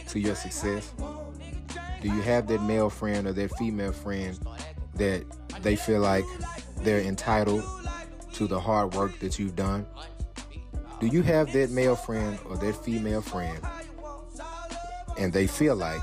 to 0.08 0.20
your 0.20 0.34
success? 0.34 0.92
Do 2.00 2.08
you 2.08 2.20
have 2.22 2.46
that 2.48 2.62
male 2.62 2.90
friend 2.90 3.26
or 3.26 3.32
that 3.32 3.56
female 3.56 3.92
friend 3.92 4.38
that 4.94 5.24
they 5.62 5.74
feel 5.74 6.00
like 6.00 6.24
they're 6.82 7.00
entitled 7.00 7.64
to 8.38 8.46
the 8.46 8.60
hard 8.60 8.94
work 8.94 9.18
that 9.18 9.36
you've 9.36 9.56
done? 9.56 9.84
Do 11.00 11.08
you 11.08 11.22
have 11.22 11.52
that 11.54 11.70
male 11.70 11.96
friend 11.96 12.38
or 12.48 12.56
that 12.58 12.76
female 12.84 13.20
friend 13.20 13.58
and 15.18 15.32
they 15.32 15.48
feel 15.48 15.74
like 15.74 16.00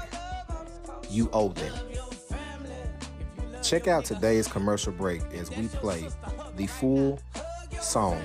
you 1.09 1.29
owe 1.31 1.47
them? 1.53 1.73
Check 3.63 3.87
out 3.87 4.03
today's 4.03 4.49
commercial 4.49 4.91
break 4.91 5.21
as 5.33 5.49
we 5.49 5.69
play 5.69 6.09
the 6.57 6.67
full 6.67 7.21
song 7.79 8.21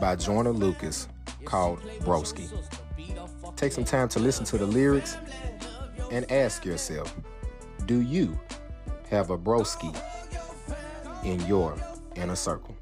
by 0.00 0.16
Joyner 0.16 0.50
Lucas 0.50 1.06
called 1.44 1.80
Broski. 2.00 2.50
Take 3.54 3.70
some 3.70 3.84
time 3.84 4.08
to 4.08 4.18
listen 4.18 4.44
to 4.46 4.58
the 4.58 4.66
lyrics 4.66 5.16
and 6.10 6.28
ask 6.32 6.64
yourself, 6.64 7.14
do 7.86 8.00
you 8.00 8.36
have 9.10 9.30
a 9.30 9.38
broski 9.38 9.96
in 11.24 11.38
your 11.46 11.76
inner 12.16 12.34
circle? 12.34 12.76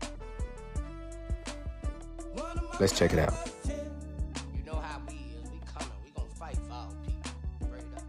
Let's 2.79 2.93
check 2.99 3.15
it 3.15 3.19
out. 3.19 3.33
You 3.65 4.62
know 4.67 4.75
how 4.75 5.01
we 5.09 5.15
is. 5.15 5.49
We 5.51 5.61
coming. 5.65 5.97
We 6.05 6.11
gonna 6.11 6.29
fight 6.39 6.59
for 6.69 6.75
our 6.75 6.93
people. 7.07 7.31
Straight 7.65 7.91
up. 7.97 8.05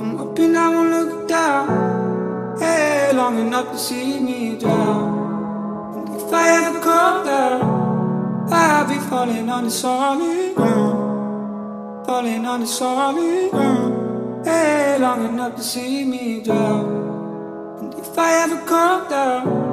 I'm 0.00 0.18
up 0.18 0.38
and 0.38 0.56
I 0.56 0.68
won't 0.70 0.90
look 0.90 1.28
down. 1.28 2.58
Hey, 2.58 3.10
long 3.12 3.38
enough 3.38 3.70
to 3.72 3.78
see 3.78 4.18
me 4.18 4.58
drown. 4.58 5.98
And 5.98 6.08
if 6.16 6.32
I 6.32 6.66
ever 6.66 6.80
come 6.80 7.26
down, 7.26 8.48
I'll 8.50 8.88
be 8.88 8.98
falling 9.10 9.50
on 9.50 9.64
the 9.64 9.70
solid 9.70 10.54
ground. 10.54 12.06
Falling 12.06 12.46
on 12.46 12.60
the 12.60 12.66
solid 12.66 13.50
ground. 13.50 14.46
Hey, 14.46 14.96
long 14.98 15.26
enough 15.28 15.54
to 15.56 15.62
see 15.62 16.04
me 16.04 16.40
drown. 16.42 17.78
And 17.80 17.94
if 17.94 18.18
I 18.18 18.44
ever 18.44 18.64
come 18.64 19.08
down, 19.10 19.67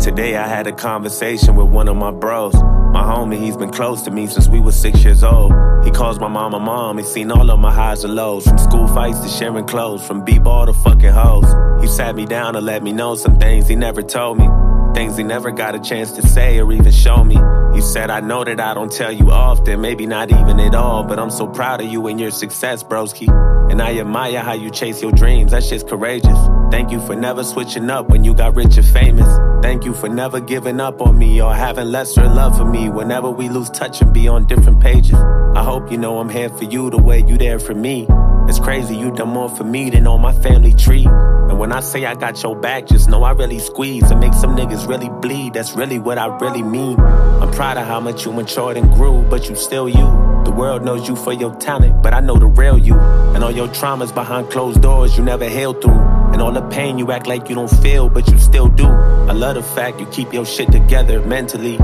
Today 0.00 0.36
I 0.36 0.46
had 0.46 0.66
a 0.66 0.72
conversation 0.72 1.56
with 1.56 1.68
one 1.68 1.88
of 1.88 1.96
my 1.96 2.10
bros. 2.10 2.54
My 2.54 3.02
homie, 3.02 3.38
he's 3.38 3.56
been 3.56 3.70
close 3.70 4.02
to 4.02 4.10
me 4.10 4.26
since 4.26 4.48
we 4.48 4.60
were 4.60 4.72
six 4.72 5.02
years 5.02 5.24
old. 5.24 5.52
He 5.84 5.90
calls 5.90 6.18
my 6.18 6.28
mama 6.28 6.60
mom. 6.60 6.98
He's 6.98 7.10
seen 7.10 7.30
all 7.30 7.50
of 7.50 7.58
my 7.58 7.72
highs 7.72 8.04
and 8.04 8.14
lows. 8.14 8.46
From 8.46 8.58
school 8.58 8.86
fights 8.88 9.20
to 9.20 9.28
sharing 9.28 9.66
clothes. 9.66 10.06
From 10.06 10.24
b-ball 10.24 10.66
to 10.66 10.72
fucking 10.72 11.10
hoes. 11.12 11.46
He 11.82 11.88
sat 11.88 12.14
me 12.16 12.26
down 12.26 12.56
and 12.56 12.66
let 12.66 12.82
me 12.82 12.92
know 12.92 13.14
some 13.14 13.38
things 13.38 13.68
he 13.68 13.76
never 13.76 14.02
told 14.02 14.38
me. 14.38 14.48
Things 14.94 15.16
he 15.16 15.24
never 15.24 15.50
got 15.50 15.74
a 15.74 15.80
chance 15.80 16.12
to 16.12 16.22
say 16.22 16.58
or 16.60 16.72
even 16.72 16.92
show 16.92 17.24
me. 17.24 17.36
You 17.74 17.82
said, 17.82 18.10
I 18.10 18.20
know 18.20 18.44
that 18.44 18.60
I 18.60 18.74
don't 18.74 18.92
tell 18.92 19.10
you 19.10 19.30
often, 19.30 19.80
maybe 19.80 20.06
not 20.06 20.30
even 20.30 20.60
at 20.60 20.74
all, 20.74 21.02
but 21.02 21.18
I'm 21.18 21.30
so 21.30 21.48
proud 21.48 21.80
of 21.80 21.88
you 21.88 22.06
and 22.06 22.20
your 22.20 22.30
success, 22.30 22.84
broski. 22.84 23.28
And 23.70 23.82
I 23.82 23.98
admire 23.98 24.40
how 24.40 24.52
you 24.52 24.70
chase 24.70 25.02
your 25.02 25.12
dreams, 25.12 25.50
that 25.50 25.64
shit's 25.64 25.82
courageous. 25.82 26.38
Thank 26.70 26.90
you 26.90 27.00
for 27.00 27.14
never 27.14 27.44
switching 27.44 27.90
up 27.90 28.08
when 28.08 28.24
you 28.24 28.34
got 28.34 28.54
rich 28.54 28.76
and 28.76 28.86
famous. 28.86 29.28
Thank 29.62 29.84
you 29.84 29.94
for 29.94 30.08
never 30.08 30.40
giving 30.40 30.80
up 30.80 31.00
on 31.00 31.18
me 31.18 31.40
or 31.40 31.54
having 31.54 31.86
lesser 31.86 32.24
love 32.24 32.56
for 32.56 32.64
me 32.64 32.88
whenever 32.88 33.30
we 33.30 33.48
lose 33.48 33.70
touch 33.70 34.00
and 34.00 34.12
be 34.12 34.28
on 34.28 34.46
different 34.46 34.80
pages. 34.80 35.14
I 35.14 35.62
hope 35.62 35.90
you 35.90 35.98
know 35.98 36.18
I'm 36.18 36.28
here 36.28 36.48
for 36.48 36.64
you 36.64 36.90
the 36.90 36.98
way 36.98 37.20
you 37.20 37.38
there 37.38 37.58
for 37.58 37.74
me. 37.74 38.06
It's 38.48 38.58
crazy, 38.58 38.96
you 38.96 39.10
done 39.10 39.28
more 39.28 39.48
for 39.48 39.64
me 39.64 39.88
than 39.90 40.06
on 40.06 40.20
my 40.20 40.32
family 40.32 40.74
tree. 40.74 41.06
And 41.06 41.58
when 41.58 41.72
I 41.72 41.80
say 41.80 42.04
I 42.04 42.14
got 42.14 42.42
your 42.42 42.56
back, 42.56 42.86
just 42.86 43.08
know 43.08 43.22
I 43.22 43.30
really 43.30 43.58
squeeze 43.58 44.10
and 44.10 44.20
make 44.20 44.34
some 44.34 44.56
niggas 44.56 44.86
really 44.86 45.08
bleed. 45.08 45.54
That's 45.54 45.72
really 45.72 45.98
what 45.98 46.18
I 46.18 46.26
really 46.38 46.62
mean. 46.62 46.98
I'm 47.00 47.50
proud 47.52 47.78
of 47.78 47.86
how 47.86 48.00
much 48.00 48.26
you 48.26 48.32
matured 48.32 48.76
and 48.76 48.92
grew, 48.92 49.22
but 49.30 49.48
you 49.48 49.56
still 49.56 49.88
you. 49.88 50.42
The 50.44 50.52
world 50.54 50.84
knows 50.84 51.08
you 51.08 51.16
for 51.16 51.32
your 51.32 51.54
talent, 51.54 52.02
but 52.02 52.12
I 52.12 52.20
know 52.20 52.36
the 52.36 52.46
real 52.46 52.76
you. 52.76 52.98
And 52.98 53.42
all 53.42 53.50
your 53.50 53.68
traumas 53.68 54.14
behind 54.14 54.50
closed 54.50 54.82
doors 54.82 55.16
you 55.16 55.24
never 55.24 55.48
healed 55.48 55.80
through. 55.80 56.13
And 56.34 56.42
all 56.42 56.50
the 56.50 56.62
pain 56.62 56.98
you 56.98 57.12
act 57.12 57.28
like 57.28 57.48
you 57.48 57.54
don't 57.54 57.70
feel, 57.70 58.08
but 58.08 58.26
you 58.28 58.40
still 58.40 58.66
do. 58.66 58.86
I 58.86 59.32
love 59.32 59.54
the 59.54 59.62
fact 59.62 60.00
you 60.00 60.06
keep 60.06 60.32
your 60.32 60.44
shit 60.44 60.72
together 60.72 61.24
mentally. 61.24 61.74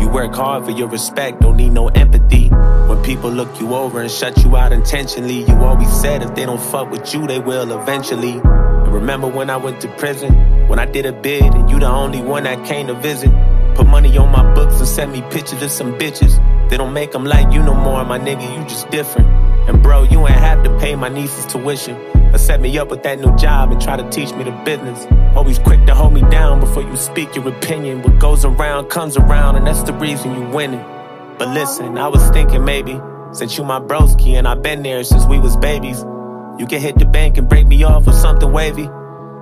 You 0.00 0.08
work 0.08 0.34
hard 0.34 0.64
for 0.64 0.72
your 0.72 0.88
respect, 0.88 1.42
don't 1.42 1.56
need 1.56 1.70
no 1.70 1.86
empathy. 1.90 2.48
When 2.48 3.00
people 3.04 3.30
look 3.30 3.60
you 3.60 3.72
over 3.72 4.00
and 4.00 4.10
shut 4.10 4.42
you 4.42 4.56
out 4.56 4.72
intentionally, 4.72 5.44
you 5.44 5.54
always 5.58 5.92
said 5.92 6.24
if 6.24 6.34
they 6.34 6.44
don't 6.44 6.60
fuck 6.60 6.90
with 6.90 7.14
you, 7.14 7.24
they 7.28 7.38
will 7.38 7.70
eventually. 7.80 8.32
And 8.32 8.92
remember 8.92 9.28
when 9.28 9.48
I 9.48 9.58
went 9.58 9.80
to 9.82 9.88
prison? 9.96 10.66
When 10.66 10.80
I 10.80 10.86
did 10.86 11.06
a 11.06 11.12
bid 11.12 11.44
and 11.44 11.70
you 11.70 11.78
the 11.78 11.86
only 11.86 12.20
one 12.20 12.42
that 12.42 12.66
came 12.66 12.88
to 12.88 12.94
visit? 12.94 13.30
Put 13.76 13.86
money 13.86 14.18
on 14.18 14.32
my 14.32 14.54
books 14.54 14.80
and 14.80 14.88
send 14.88 15.12
me 15.12 15.22
pictures 15.30 15.62
of 15.62 15.70
some 15.70 15.96
bitches. 15.96 16.34
They 16.68 16.76
don't 16.76 16.92
make 16.92 17.12
them 17.12 17.24
like 17.24 17.52
you 17.52 17.62
no 17.62 17.74
more, 17.74 18.04
my 18.04 18.18
nigga, 18.18 18.58
you 18.58 18.64
just 18.64 18.90
different. 18.90 19.28
And 19.68 19.80
bro, 19.84 20.02
you 20.02 20.26
ain't 20.26 20.36
have 20.36 20.64
to 20.64 20.78
pay 20.80 20.96
my 20.96 21.08
niece's 21.08 21.46
tuition. 21.46 22.19
Or 22.32 22.38
set 22.38 22.60
me 22.60 22.78
up 22.78 22.90
with 22.90 23.02
that 23.02 23.18
new 23.18 23.36
job 23.36 23.72
and 23.72 23.80
try 23.80 23.96
to 23.96 24.08
teach 24.10 24.32
me 24.34 24.44
the 24.44 24.52
business. 24.64 25.06
Always 25.34 25.58
quick 25.58 25.84
to 25.86 25.94
hold 25.94 26.12
me 26.12 26.22
down 26.22 26.60
before 26.60 26.82
you 26.82 26.96
speak 26.96 27.34
your 27.34 27.48
opinion. 27.48 28.02
What 28.02 28.18
goes 28.18 28.44
around 28.44 28.88
comes 28.88 29.16
around, 29.16 29.56
and 29.56 29.66
that's 29.66 29.82
the 29.82 29.92
reason 29.94 30.34
you 30.34 30.48
winning. 30.48 30.84
But 31.38 31.48
listen, 31.48 31.98
I 31.98 32.08
was 32.08 32.28
thinking 32.30 32.64
maybe, 32.64 33.00
since 33.32 33.56
you 33.56 33.64
my 33.64 33.80
broski 33.80 34.34
and 34.34 34.46
I've 34.46 34.62
been 34.62 34.82
there 34.82 35.02
since 35.04 35.24
we 35.26 35.38
was 35.38 35.56
babies, 35.56 36.04
you 36.58 36.66
can 36.66 36.80
hit 36.80 36.98
the 36.98 37.06
bank 37.06 37.38
and 37.38 37.48
break 37.48 37.66
me 37.66 37.82
off 37.82 38.06
with 38.06 38.16
something 38.16 38.52
wavy. 38.52 38.88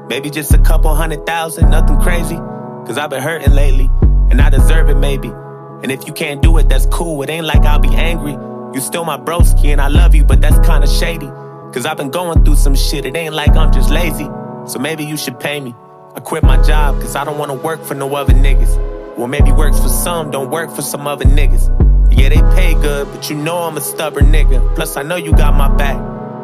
Maybe 0.08 0.30
just 0.30 0.54
a 0.54 0.58
couple 0.58 0.94
hundred 0.94 1.26
thousand, 1.26 1.70
nothing 1.70 1.98
crazy. 2.00 2.36
Cause 2.36 2.96
I've 2.96 3.10
been 3.10 3.22
hurting 3.22 3.52
lately, 3.52 3.90
and 4.30 4.40
I 4.40 4.48
deserve 4.48 4.88
it 4.88 4.96
maybe. 4.96 5.28
And 5.28 5.92
if 5.92 6.06
you 6.06 6.12
can't 6.12 6.40
do 6.40 6.56
it, 6.58 6.68
that's 6.68 6.86
cool. 6.86 7.22
It 7.22 7.28
ain't 7.28 7.44
like 7.44 7.62
I'll 7.62 7.78
be 7.78 7.94
angry. 7.94 8.32
You 8.74 8.80
still 8.80 9.04
my 9.04 9.18
broski 9.18 9.66
and 9.66 9.80
I 9.80 9.88
love 9.88 10.14
you, 10.14 10.24
but 10.24 10.40
that's 10.40 10.58
kinda 10.66 10.86
shady. 10.86 11.30
Cause 11.78 11.86
I've 11.86 11.96
been 11.96 12.10
going 12.10 12.44
through 12.44 12.56
some 12.56 12.74
shit, 12.74 13.04
it 13.04 13.14
ain't 13.14 13.34
like 13.34 13.50
I'm 13.50 13.72
just 13.72 13.88
lazy. 13.88 14.28
So 14.66 14.80
maybe 14.80 15.04
you 15.04 15.16
should 15.16 15.38
pay 15.38 15.60
me. 15.60 15.76
I 16.12 16.18
quit 16.18 16.42
my 16.42 16.60
job 16.60 17.00
cause 17.00 17.14
I 17.14 17.22
don't 17.22 17.38
wanna 17.38 17.54
work 17.54 17.84
for 17.84 17.94
no 17.94 18.16
other 18.16 18.32
niggas. 18.32 19.16
Well, 19.16 19.28
maybe 19.28 19.52
works 19.52 19.78
for 19.78 19.88
some, 19.88 20.32
don't 20.32 20.50
work 20.50 20.74
for 20.74 20.82
some 20.82 21.06
other 21.06 21.24
niggas. 21.24 21.68
Yeah, 22.10 22.30
they 22.30 22.40
pay 22.56 22.74
good, 22.74 23.06
but 23.12 23.30
you 23.30 23.36
know 23.36 23.58
I'm 23.58 23.76
a 23.76 23.80
stubborn 23.80 24.32
nigga. 24.32 24.74
Plus, 24.74 24.96
I 24.96 25.04
know 25.04 25.14
you 25.14 25.30
got 25.30 25.54
my 25.54 25.68
back, 25.76 25.98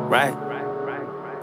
right? 0.08 0.36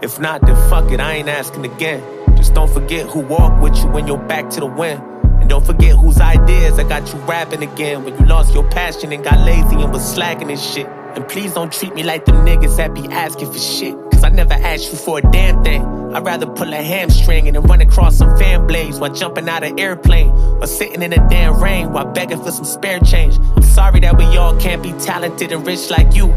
If 0.00 0.18
not, 0.18 0.40
then 0.40 0.56
fuck 0.70 0.90
it, 0.90 0.98
I 0.98 1.16
ain't 1.16 1.28
asking 1.28 1.66
again. 1.66 2.02
Just 2.34 2.54
don't 2.54 2.72
forget 2.72 3.06
who 3.10 3.20
walked 3.20 3.60
with 3.60 3.76
you 3.76 3.88
when 3.88 4.06
you're 4.06 4.16
back 4.16 4.48
to 4.52 4.60
the 4.60 4.66
wind. 4.66 5.02
And 5.38 5.50
don't 5.50 5.66
forget 5.66 5.98
whose 5.98 6.18
ideas 6.18 6.78
I 6.78 6.84
got 6.84 7.12
you 7.12 7.18
rapping 7.26 7.62
again 7.62 8.04
when 8.04 8.18
you 8.18 8.24
lost 8.24 8.54
your 8.54 8.66
passion 8.70 9.12
and 9.12 9.22
got 9.22 9.38
lazy 9.40 9.82
and 9.82 9.92
was 9.92 10.14
slacking 10.14 10.50
and 10.50 10.58
shit. 10.58 10.88
And 11.14 11.28
please 11.28 11.52
don't 11.52 11.72
treat 11.72 11.94
me 11.94 12.02
like 12.02 12.24
them 12.24 12.46
niggas 12.46 12.76
that 12.78 12.94
be 12.94 13.06
asking 13.08 13.52
for 13.52 13.58
shit. 13.58 13.94
Cause 14.12 14.24
I 14.24 14.30
never 14.30 14.54
asked 14.54 14.90
you 14.90 14.96
for 14.96 15.18
a 15.18 15.22
damn 15.22 15.62
thing. 15.62 15.84
I'd 16.14 16.24
rather 16.24 16.46
pull 16.46 16.72
a 16.72 16.82
hamstring 16.82 17.46
and 17.48 17.56
then 17.56 17.62
run 17.64 17.80
across 17.80 18.16
some 18.16 18.36
fan 18.38 18.66
blades 18.66 18.98
while 18.98 19.12
jumping 19.12 19.48
out 19.48 19.62
of 19.62 19.78
airplane 19.78 20.30
or 20.30 20.66
sitting 20.66 21.02
in 21.02 21.10
the 21.10 21.26
damn 21.28 21.60
rain 21.60 21.92
while 21.92 22.06
begging 22.06 22.42
for 22.42 22.50
some 22.50 22.64
spare 22.64 23.00
change. 23.00 23.38
I'm 23.56 23.62
sorry 23.62 24.00
that 24.00 24.16
we 24.16 24.24
all 24.36 24.58
can't 24.58 24.82
be 24.82 24.92
talented 24.92 25.52
and 25.52 25.66
rich 25.66 25.90
like 25.90 26.14
you. 26.14 26.28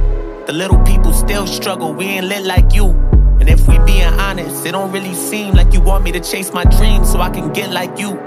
The 0.45 0.53
little 0.53 0.81
people 0.83 1.13
still 1.13 1.47
struggle, 1.47 1.93
we 1.93 2.05
ain't 2.05 2.27
lit 2.27 2.43
like 2.43 2.73
you. 2.73 2.88
And 3.39 3.49
if 3.49 3.67
we 3.67 3.77
being 3.79 4.03
honest, 4.03 4.65
it 4.65 4.71
don't 4.71 4.91
really 4.91 5.13
seem 5.13 5.53
like 5.53 5.73
you 5.73 5.81
want 5.81 6.03
me 6.03 6.11
to 6.13 6.19
chase 6.19 6.51
my 6.53 6.63
dreams 6.63 7.11
so 7.11 7.19
I 7.19 7.29
can 7.29 7.51
get 7.53 7.71
like 7.71 7.97
you. 7.97 8.17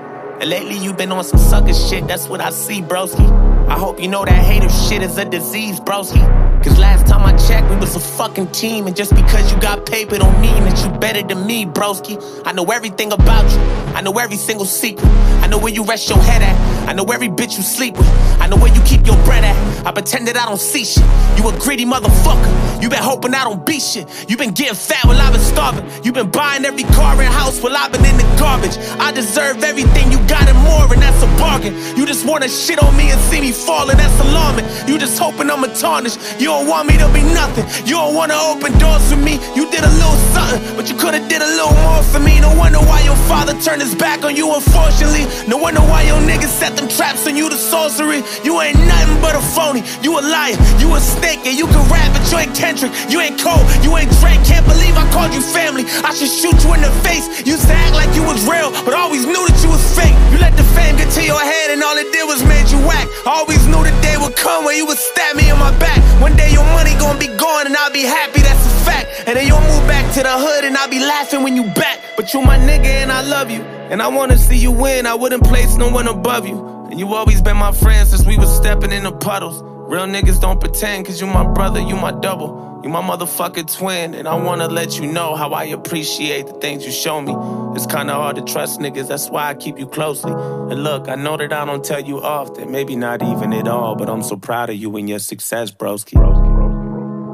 And 0.40 0.48
lately 0.48 0.78
you've 0.78 0.96
been 0.96 1.12
on 1.12 1.24
some 1.24 1.40
sucker 1.40 1.74
shit, 1.74 2.06
that's 2.06 2.28
what 2.28 2.40
I 2.40 2.50
see, 2.50 2.80
broski. 2.80 3.47
I 3.68 3.78
hope 3.78 4.00
you 4.00 4.08
know 4.08 4.24
that 4.24 4.44
hater 4.44 4.68
shit 4.70 5.02
is 5.02 5.18
a 5.18 5.26
disease, 5.26 5.78
broski. 5.78 6.24
Cause 6.64 6.78
last 6.78 7.06
time 7.06 7.22
I 7.22 7.36
checked, 7.36 7.68
we 7.68 7.76
was 7.76 7.94
a 7.94 8.00
fucking 8.00 8.48
team. 8.48 8.86
And 8.86 8.96
just 8.96 9.14
because 9.14 9.52
you 9.52 9.60
got 9.60 9.84
paper 9.84 10.16
don't 10.16 10.40
mean 10.40 10.64
that 10.64 10.82
you 10.82 10.98
better 10.98 11.22
than 11.22 11.46
me, 11.46 11.66
broski. 11.66 12.16
I 12.46 12.52
know 12.52 12.64
everything 12.64 13.12
about 13.12 13.44
you. 13.52 13.58
I 13.94 14.00
know 14.00 14.12
every 14.18 14.36
single 14.36 14.64
secret. 14.64 15.06
I 15.42 15.48
know 15.48 15.58
where 15.58 15.72
you 15.72 15.84
rest 15.84 16.08
your 16.08 16.18
head 16.18 16.42
at. 16.42 16.67
I 16.88 16.94
know 16.94 17.04
every 17.12 17.28
bitch 17.28 17.58
you 17.58 17.62
sleep 17.62 17.98
with. 17.98 18.08
I 18.40 18.46
know 18.46 18.56
where 18.56 18.74
you 18.74 18.80
keep 18.80 19.04
your 19.04 19.22
bread 19.26 19.44
at. 19.44 19.86
I 19.86 19.92
pretend 19.92 20.26
that 20.26 20.38
I 20.38 20.46
don't 20.46 20.58
see 20.58 20.86
shit. 20.86 21.04
You 21.36 21.44
a 21.46 21.52
greedy 21.60 21.84
motherfucker. 21.84 22.48
You 22.82 22.88
been 22.88 23.02
hoping 23.02 23.34
I 23.34 23.44
don't 23.44 23.60
be 23.66 23.78
shit. 23.78 24.08
You 24.26 24.38
been 24.38 24.52
getting 24.52 24.74
fat 24.74 25.04
while 25.04 25.20
I've 25.20 25.34
been 25.34 25.42
starving. 25.42 25.84
You 26.02 26.12
been 26.12 26.30
buying 26.30 26.64
every 26.64 26.84
car 26.96 27.12
and 27.20 27.28
house 27.28 27.60
while 27.60 27.76
I've 27.76 27.92
been 27.92 28.06
in 28.06 28.16
the 28.16 28.24
garbage. 28.40 28.78
I 28.98 29.12
deserve 29.12 29.62
everything 29.62 30.10
you 30.10 30.16
got 30.32 30.48
and 30.48 30.56
more, 30.64 30.88
and 30.88 31.02
that's 31.02 31.22
a 31.22 31.28
bargain. 31.36 31.76
You 31.94 32.06
just 32.06 32.24
wanna 32.24 32.48
shit 32.48 32.82
on 32.82 32.96
me 32.96 33.10
and 33.10 33.20
see 33.28 33.42
me 33.42 33.52
falling, 33.52 33.98
that's 33.98 34.18
alarming. 34.24 34.64
You 34.88 34.96
just 34.96 35.18
hoping 35.18 35.50
I'ma 35.50 35.68
tarnish. 35.76 36.16
You 36.40 36.48
don't 36.48 36.68
want 36.68 36.88
me 36.88 36.96
to 36.96 37.08
be 37.12 37.20
nothing. 37.20 37.68
You 37.84 38.00
don't 38.00 38.14
wanna 38.14 38.40
open 38.48 38.72
doors 38.78 39.04
for 39.12 39.20
me. 39.20 39.36
You 39.54 39.68
did 39.70 39.84
a 39.84 39.92
little 40.00 40.16
something, 40.32 40.76
but 40.76 40.88
you 40.88 40.96
could've 40.96 41.28
did 41.28 41.42
a 41.42 41.50
little 41.52 41.76
more 41.84 42.02
for 42.02 42.20
me. 42.20 42.40
No 42.40 42.56
wonder 42.56 42.80
why 42.80 43.02
your 43.04 43.20
father 43.28 43.52
turned 43.60 43.82
his 43.82 43.94
back 43.94 44.24
on 44.24 44.34
you, 44.34 44.54
unfortunately. 44.54 45.28
No 45.46 45.58
wonder 45.58 45.80
why 45.80 46.08
your 46.08 46.20
niggas 46.24 46.56
set 46.56 46.77
them 46.78 46.88
traps 46.88 47.26
on 47.26 47.34
you, 47.36 47.50
the 47.50 47.58
sorcery. 47.58 48.22
You 48.46 48.60
ain't 48.62 48.78
nothing 48.86 49.18
but 49.20 49.34
a 49.34 49.42
phony. 49.42 49.82
You 50.02 50.18
a 50.18 50.22
liar. 50.22 50.54
You 50.78 50.94
a 50.94 51.00
snake, 51.00 51.42
and 51.44 51.58
you 51.58 51.66
can 51.66 51.82
rap, 51.90 52.12
but 52.14 52.22
you 52.30 52.38
ain't 52.38 52.54
Kendrick. 52.54 52.92
You 53.10 53.20
ain't 53.20 53.38
Cole. 53.40 53.62
You 53.82 53.96
ain't 53.98 54.10
Drake. 54.22 54.42
Can't 54.46 54.66
believe 54.66 54.94
I 54.94 55.04
called 55.10 55.34
you 55.34 55.42
family. 55.42 55.84
I 56.06 56.14
should 56.14 56.30
shoot 56.30 56.54
you 56.62 56.74
in 56.74 56.82
the 56.82 56.92
face. 57.02 57.26
Used 57.42 57.66
to 57.66 57.74
act 57.74 57.94
like 57.94 58.10
you 58.14 58.22
was 58.22 58.38
real, 58.46 58.70
but 58.86 58.94
always 58.94 59.26
knew 59.26 59.42
that 59.46 59.58
you 59.62 59.70
was 59.70 59.82
fake. 59.98 60.14
You 60.30 60.38
let 60.38 60.56
the 60.56 60.64
fame 60.76 60.96
get 60.96 61.10
to 61.18 61.22
your 61.24 61.40
head, 61.40 61.70
and 61.74 61.82
all 61.82 61.96
it 61.96 62.10
did 62.12 62.26
was 62.26 62.42
made 62.44 62.70
you 62.70 62.78
whack. 62.86 63.06
Always 63.26 63.66
knew 63.66 63.82
the 63.82 63.94
day 64.00 64.16
would 64.16 64.36
come 64.36 64.64
when 64.64 64.76
you 64.76 64.86
would 64.86 64.98
stab 64.98 65.36
me 65.36 65.50
in 65.50 65.58
my 65.58 65.74
back. 65.78 65.98
One 66.22 66.36
day 66.36 66.50
your 66.52 66.66
money 66.76 66.94
gonna 67.02 67.18
be 67.18 67.28
gone, 67.38 67.66
and 67.66 67.76
I'll 67.76 67.92
be 67.92 68.02
happy, 68.02 68.40
that's 68.40 68.64
a 68.66 68.74
fact. 68.86 69.06
And 69.26 69.36
then 69.36 69.46
you'll 69.46 69.66
move 69.72 69.84
back 69.90 70.06
to 70.14 70.22
the 70.22 70.34
hood, 70.34 70.64
and 70.64 70.76
I'll 70.76 70.90
be 70.90 71.00
laughing 71.00 71.42
when 71.42 71.56
you 71.56 71.64
back. 71.74 71.98
But 72.16 72.32
you 72.34 72.42
my 72.42 72.58
nigga, 72.58 73.02
and 73.02 73.10
I 73.12 73.22
love 73.22 73.50
you. 73.50 73.77
And 73.90 74.02
I 74.02 74.08
wanna 74.08 74.36
see 74.36 74.58
you 74.58 74.70
win, 74.70 75.06
I 75.06 75.14
wouldn't 75.14 75.44
place 75.44 75.76
no 75.76 75.88
one 75.88 76.08
above 76.08 76.46
you. 76.46 76.86
And 76.90 77.00
you 77.00 77.14
always 77.14 77.40
been 77.40 77.56
my 77.56 77.72
friend 77.72 78.06
since 78.06 78.26
we 78.26 78.36
was 78.36 78.54
stepping 78.54 78.92
in 78.92 79.04
the 79.04 79.12
puddles. 79.12 79.62
Real 79.62 80.04
niggas 80.06 80.38
don't 80.42 80.60
pretend, 80.60 81.06
cause 81.06 81.22
you 81.22 81.26
my 81.26 81.46
brother, 81.46 81.80
you 81.80 81.96
my 81.96 82.12
double. 82.12 82.80
You 82.84 82.90
my 82.90 83.00
motherfucking 83.00 83.74
twin, 83.78 84.14
and 84.14 84.28
I 84.28 84.34
wanna 84.34 84.68
let 84.68 85.00
you 85.00 85.10
know 85.10 85.34
how 85.36 85.52
I 85.52 85.64
appreciate 85.64 86.46
the 86.46 86.52
things 86.52 86.84
you 86.84 86.92
show 86.92 87.20
me. 87.22 87.34
It's 87.74 87.86
kinda 87.86 88.12
hard 88.12 88.36
to 88.36 88.42
trust 88.42 88.78
niggas, 88.78 89.08
that's 89.08 89.30
why 89.30 89.48
I 89.48 89.54
keep 89.54 89.78
you 89.78 89.86
closely. 89.86 90.32
And 90.32 90.84
look, 90.84 91.08
I 91.08 91.14
know 91.14 91.38
that 91.38 91.50
I 91.50 91.64
don't 91.64 91.82
tell 91.82 92.00
you 92.00 92.20
often, 92.20 92.70
maybe 92.70 92.94
not 92.94 93.22
even 93.22 93.54
at 93.54 93.66
all, 93.68 93.96
but 93.96 94.10
I'm 94.10 94.22
so 94.22 94.36
proud 94.36 94.68
of 94.68 94.76
you 94.76 94.94
and 94.98 95.08
your 95.08 95.18
success, 95.18 95.70
broski. 95.70 96.18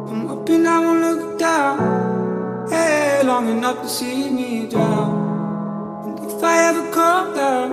I'm 0.08 0.28
up 0.28 0.48
and 0.48 0.68
I 0.68 0.78
won't 0.78 1.00
look 1.00 1.38
down. 1.38 2.68
Hey, 2.70 3.22
long 3.24 3.48
enough 3.48 3.82
to 3.82 3.88
see 3.88 4.30
me 4.30 4.68
drown. 4.68 5.23
I 6.44 6.68
ever 6.68 6.90
come 6.92 7.34
down, 7.34 7.72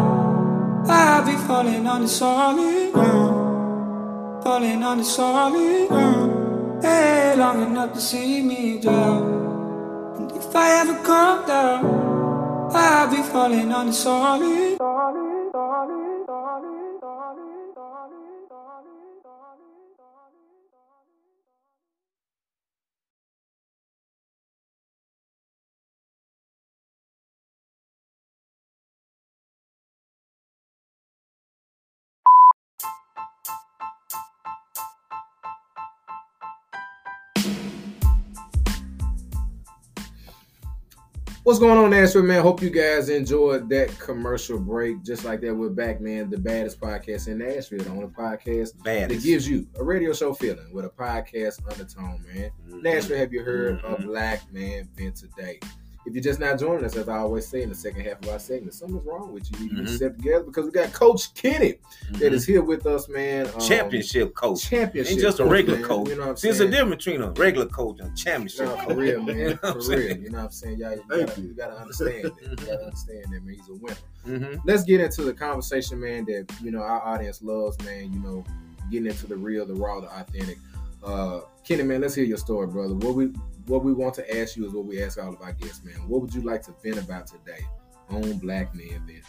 I'll 0.90 1.26
be 1.26 1.36
falling 1.48 1.86
on 1.88 2.02
the 2.02 2.08
solid 2.08 2.94
ground. 2.94 4.44
Falling 4.44 4.84
on 4.84 4.98
the 4.98 5.04
solid 5.04 5.88
ground. 5.90 6.84
Hey, 6.84 7.36
long 7.38 7.62
enough 7.62 7.94
to 7.94 8.02
see 8.02 8.42
me 8.42 8.80
drown. 8.80 9.24
And 10.18 10.32
if 10.32 10.56
I 10.56 10.82
ever 10.82 10.98
come 11.04 11.48
down, 11.48 11.86
I'll 12.74 13.10
be 13.12 13.22
falling 13.24 13.72
on 13.72 13.88
the 13.88 13.94
solid. 13.94 15.31
What's 41.44 41.58
going 41.58 41.78
on, 41.80 41.90
Nashville, 41.90 42.22
man? 42.22 42.44
Hope 42.44 42.62
you 42.62 42.70
guys 42.70 43.10
enjoyed 43.10 43.68
that 43.70 43.98
commercial 43.98 44.60
break. 44.60 45.02
Just 45.04 45.26
like 45.26 45.42
that, 45.42 45.56
we're 45.56 45.70
back, 45.70 46.00
man. 46.00 46.30
The 46.30 46.38
baddest 46.38 46.80
podcast 46.80 47.28
in 47.28 47.40
Nashville, 47.40 47.80
the 47.80 47.90
only 47.90 48.08
podcast 48.08 48.74
that 48.78 48.84
Baddest. 48.84 49.26
gives 49.26 49.50
you 49.50 49.66
a 49.76 49.84
radio 49.84 50.14
show 50.14 50.36
feeling 50.36 50.72
with 50.72 50.86
a 50.86 50.90
podcast 50.90 51.60
undertone, 51.72 52.24
man. 52.32 52.52
Mhm. 52.70 52.84
Nashville, 52.84 53.18
have 53.18 53.34
you 53.34 53.42
heard 53.44 53.82
Mhm. 53.82 53.84
of 54.00 54.06
Black 54.06 54.42
Man 54.54 54.88
Vent 54.96 55.16
today? 55.16 55.60
If 56.04 56.16
you're 56.16 56.24
just 56.24 56.40
not 56.40 56.58
joining 56.58 56.84
us, 56.84 56.96
as 56.96 57.08
I 57.08 57.18
always 57.20 57.48
say 57.48 57.62
in 57.62 57.70
the 57.70 57.76
second 57.76 58.02
half 58.06 58.24
of 58.24 58.30
our 58.30 58.40
segment, 58.40 58.74
something's 58.74 59.06
wrong 59.06 59.32
with 59.32 59.52
you. 59.52 59.68
You 59.68 59.74
need 59.74 59.86
to 59.86 59.94
step 59.96 60.18
together 60.18 60.44
because 60.46 60.66
we 60.66 60.72
got 60.72 60.92
Coach 60.94 61.32
Kenny 61.36 61.76
that 62.14 62.20
Mhm. 62.20 62.34
is 62.34 62.44
here 62.46 62.64
with 62.64 62.88
us, 62.88 63.08
man. 63.08 63.46
Um, 63.54 63.60
championship 63.62 64.34
coach. 64.34 64.64
championship. 64.64 65.12
Ain't 65.12 65.22
just 65.22 65.40
a 65.40 65.46
regular 65.46 65.78
man. 65.78 65.88
coach. 65.88 66.10
You 66.10 66.16
know 66.16 66.22
what 66.22 66.30
I'm 66.30 66.38
See, 66.38 66.48
There's 66.48 66.60
a 66.62 66.68
difference 66.70 67.06
between 67.06 67.22
a 67.22 67.30
regular 67.32 67.68
coach 67.68 68.00
and 68.00 68.12
a 68.12 68.16
championship 68.16 68.66
No, 68.66 68.76
coach. 68.78 68.88
for 68.88 68.96
real, 68.96 69.22
man. 69.22 69.36
You 69.38 69.44
know 69.46 69.52
what 69.54 69.64
I'm 69.66 69.74
for 69.76 69.82
saying? 69.82 70.00
real. 70.00 70.18
You 70.18 70.30
know 70.32 70.38
what 70.40 70.44
I'm 70.46 70.52
saying? 70.52 70.78
Y'all, 70.80 70.92
you, 70.92 71.04
Thank 71.08 71.28
gotta, 71.28 71.42
you. 71.42 71.48
you 71.50 71.54
gotta 71.54 71.78
understand 71.80 72.24
that. 72.24 72.34
You 72.42 72.56
gotta 72.66 72.84
understand 72.86 73.24
that, 73.26 73.44
man. 73.44 73.56
He's 73.56 73.70
a 73.70 73.74
winner. 73.76 73.98
Mhm. 74.28 74.62
Let's 74.66 74.84
get 74.84 75.02
into 75.02 75.22
the 75.24 75.34
conversation, 75.34 76.00
man, 76.00 76.26
that 76.26 76.52
you 76.64 76.72
know 76.72 76.82
our 76.82 77.02
audience 77.02 77.44
loves, 77.44 77.78
man. 77.86 78.12
You 78.12 78.20
know, 78.22 78.44
getting 78.90 79.06
into 79.06 79.28
the 79.28 79.36
real, 79.38 79.68
the 79.68 79.76
raw, 79.76 80.00
the 80.00 80.08
authentic. 80.08 80.58
Uh 81.04 81.42
Kenny, 81.64 81.84
man, 81.84 82.02
let's 82.02 82.16
hear 82.16 82.26
your 82.26 82.38
story, 82.40 82.66
brother. 82.66 82.96
What 82.96 83.14
we 83.14 83.32
what 83.68 83.84
we 83.84 83.94
want 83.94 84.14
to 84.16 84.40
ask 84.40 84.56
you 84.56 84.66
is 84.66 84.74
what 84.74 84.86
we 84.86 85.04
ask 85.04 85.22
all 85.22 85.34
of 85.34 85.42
our 85.42 85.54
guests, 85.54 85.84
man. 85.84 85.96
What 86.08 86.22
would 86.22 86.34
you 86.34 86.42
like 86.42 86.62
to 86.64 86.74
vent 86.84 86.98
about 86.98 87.28
today 87.28 87.66
on 88.10 88.38
Black 88.40 88.74
Men 88.76 89.02
Vent 89.08 89.24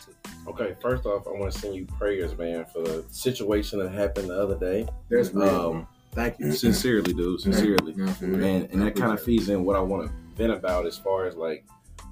Okay, 0.46 0.74
first 0.80 1.06
off, 1.06 1.26
I 1.26 1.30
want 1.30 1.52
to 1.52 1.58
send 1.58 1.74
you 1.74 1.86
prayers, 1.86 2.36
man, 2.36 2.64
for 2.64 2.82
the 2.82 3.04
situation 3.10 3.78
that 3.78 3.92
happened 3.92 4.30
the 4.30 4.40
other 4.40 4.58
day. 4.58 4.88
That's 5.08 5.32
real. 5.32 5.70
Um, 5.70 5.88
Thank 6.12 6.38
you. 6.38 6.52
sincerely, 6.52 7.14
dude, 7.14 7.40
sincerely. 7.40 7.94
No, 7.94 8.06
for 8.08 8.26
real. 8.26 8.44
and 8.44 8.70
and 8.70 8.82
that 8.82 8.96
kind 8.96 9.12
of 9.12 9.22
feeds 9.22 9.48
in 9.48 9.64
what 9.64 9.76
I 9.76 9.80
want 9.80 10.08
to 10.08 10.12
vent 10.36 10.52
about 10.52 10.86
as 10.86 10.98
far 10.98 11.26
as 11.26 11.36
like 11.36 11.64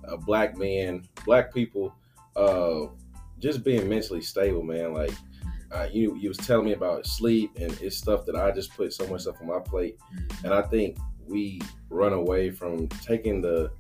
a 0.05 0.17
black 0.17 0.57
man, 0.57 1.07
black 1.25 1.53
people, 1.53 1.95
uh, 2.37 2.87
just 3.39 3.63
being 3.65 3.89
mentally 3.89 4.23
stable, 4.23 4.63
man. 4.63 4.95
Like 4.95 5.13
uh, 5.73 5.89
you, 5.93 6.17
you 6.17 6.29
was 6.29 6.39
telling 6.39 6.67
me 6.67 6.73
about 6.73 7.07
sleep, 7.07 7.53
and 7.61 7.73
it's 7.81 7.97
stuff 7.97 8.25
that 8.27 8.37
I 8.37 8.51
just 8.53 8.75
put 8.75 8.93
so 8.93 9.07
much 9.07 9.23
stuff 9.23 9.37
on 9.41 9.49
my 9.49 9.61
plate, 9.61 9.99
it. 10.17 10.33
and 10.45 10.55
I 10.55 10.63
think 10.63 10.99
we 11.31 11.61
run 11.89 12.13
away 12.13 12.51
from 12.51 12.89
taking 12.89 13.41
the 13.41 13.71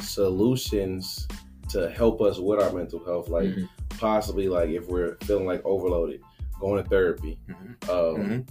solutions 0.00 1.26
to 1.70 1.90
help 1.90 2.20
us 2.20 2.38
with 2.38 2.60
our 2.62 2.72
mental 2.72 3.04
health, 3.04 3.28
like 3.28 3.48
Mhm. 3.48 3.68
possibly 3.98 4.48
like 4.48 4.70
if 4.70 4.88
we're 4.88 5.16
feeling 5.24 5.46
like 5.46 5.64
overloaded, 5.64 6.20
going 6.60 6.82
to 6.82 6.88
therapy, 6.88 7.38
Mhm. 7.48 7.88
um, 7.88 8.16
Mhm. 8.22 8.46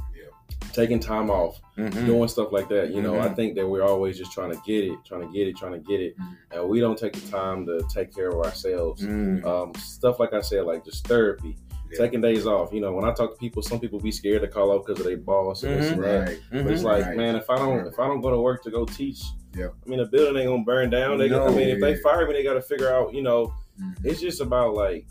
taking 0.73 0.99
time 0.99 1.29
off 1.31 1.59
Mhm. 1.77 2.05
doing 2.05 2.27
stuff 2.27 2.51
like 2.51 2.69
that. 2.69 2.93
You 2.93 3.01
know. 3.01 3.19
I 3.19 3.29
think 3.29 3.55
that 3.55 3.67
we're 3.67 3.83
always 3.83 4.17
just 4.17 4.31
trying 4.31 4.51
to 4.51 4.61
get 4.65 4.83
it, 4.83 4.97
trying 5.05 5.21
to 5.21 5.33
get 5.33 5.47
it, 5.47 5.57
trying 5.57 5.73
to 5.73 5.79
get 5.79 5.99
it, 5.99 6.15
Mhm. 6.17 6.35
and 6.51 6.69
we 6.69 6.79
don't 6.79 6.97
take 6.97 7.13
the 7.13 7.31
time 7.31 7.65
to 7.65 7.81
take 7.91 8.13
care 8.13 8.29
of 8.29 8.35
ourselves. 8.45 9.03
Um, 9.03 9.73
stuff 9.77 10.19
like 10.19 10.33
I 10.33 10.41
said, 10.41 10.65
like 10.65 10.85
just 10.85 11.07
therapy, 11.07 11.55
Yeah. 11.91 11.97
taking 11.97 12.21
days 12.21 12.45
off. 12.45 12.71
You 12.73 12.81
know, 12.81 12.91
when 12.93 13.05
I 13.05 13.13
talk 13.13 13.31
to 13.31 13.37
people, 13.37 13.61
some 13.61 13.79
people 13.79 13.99
be 13.99 14.11
scared 14.11 14.41
to 14.41 14.47
call 14.47 14.71
off 14.71 14.85
because 14.85 14.99
of 14.99 15.05
their 15.05 15.17
boss 15.17 15.63
and 15.63 15.79
this 15.81 15.89
Mhm. 15.89 15.93
and 15.93 16.03
that. 16.03 16.27
Right. 16.27 16.39
But 16.51 16.67
it's 16.71 16.83
like, 16.83 17.05
Right. 17.05 17.17
man, 17.17 17.35
if 17.35 17.49
I 17.49 17.55
don't, 17.57 17.77
Right. 17.77 17.87
if 17.87 17.99
I 17.99 18.07
don't 18.07 18.21
go 18.21 18.29
to 18.31 18.39
work 18.41 18.63
to 18.63 18.71
go 18.71 18.85
teach, 18.85 19.21
Yeah. 19.55 19.67
I 19.85 19.89
mean, 19.89 19.99
the 19.99 20.05
building 20.05 20.37
ain't 20.37 20.49
gonna 20.49 20.63
burn 20.63 20.89
down. 20.89 21.17
They, 21.17 21.25
I 21.25 21.29
No. 21.29 21.49
mean, 21.49 21.69
if 21.69 21.79
they 21.81 21.95
fire 21.95 22.27
me, 22.27 22.33
they 22.33 22.43
got 22.43 22.53
to 22.53 22.61
figure 22.61 22.91
out. 22.91 23.13
You 23.13 23.23
know, 23.23 23.53
Mhm. 23.81 23.95
it's 24.05 24.21
just 24.21 24.39
about 24.41 24.73
like 24.75 25.07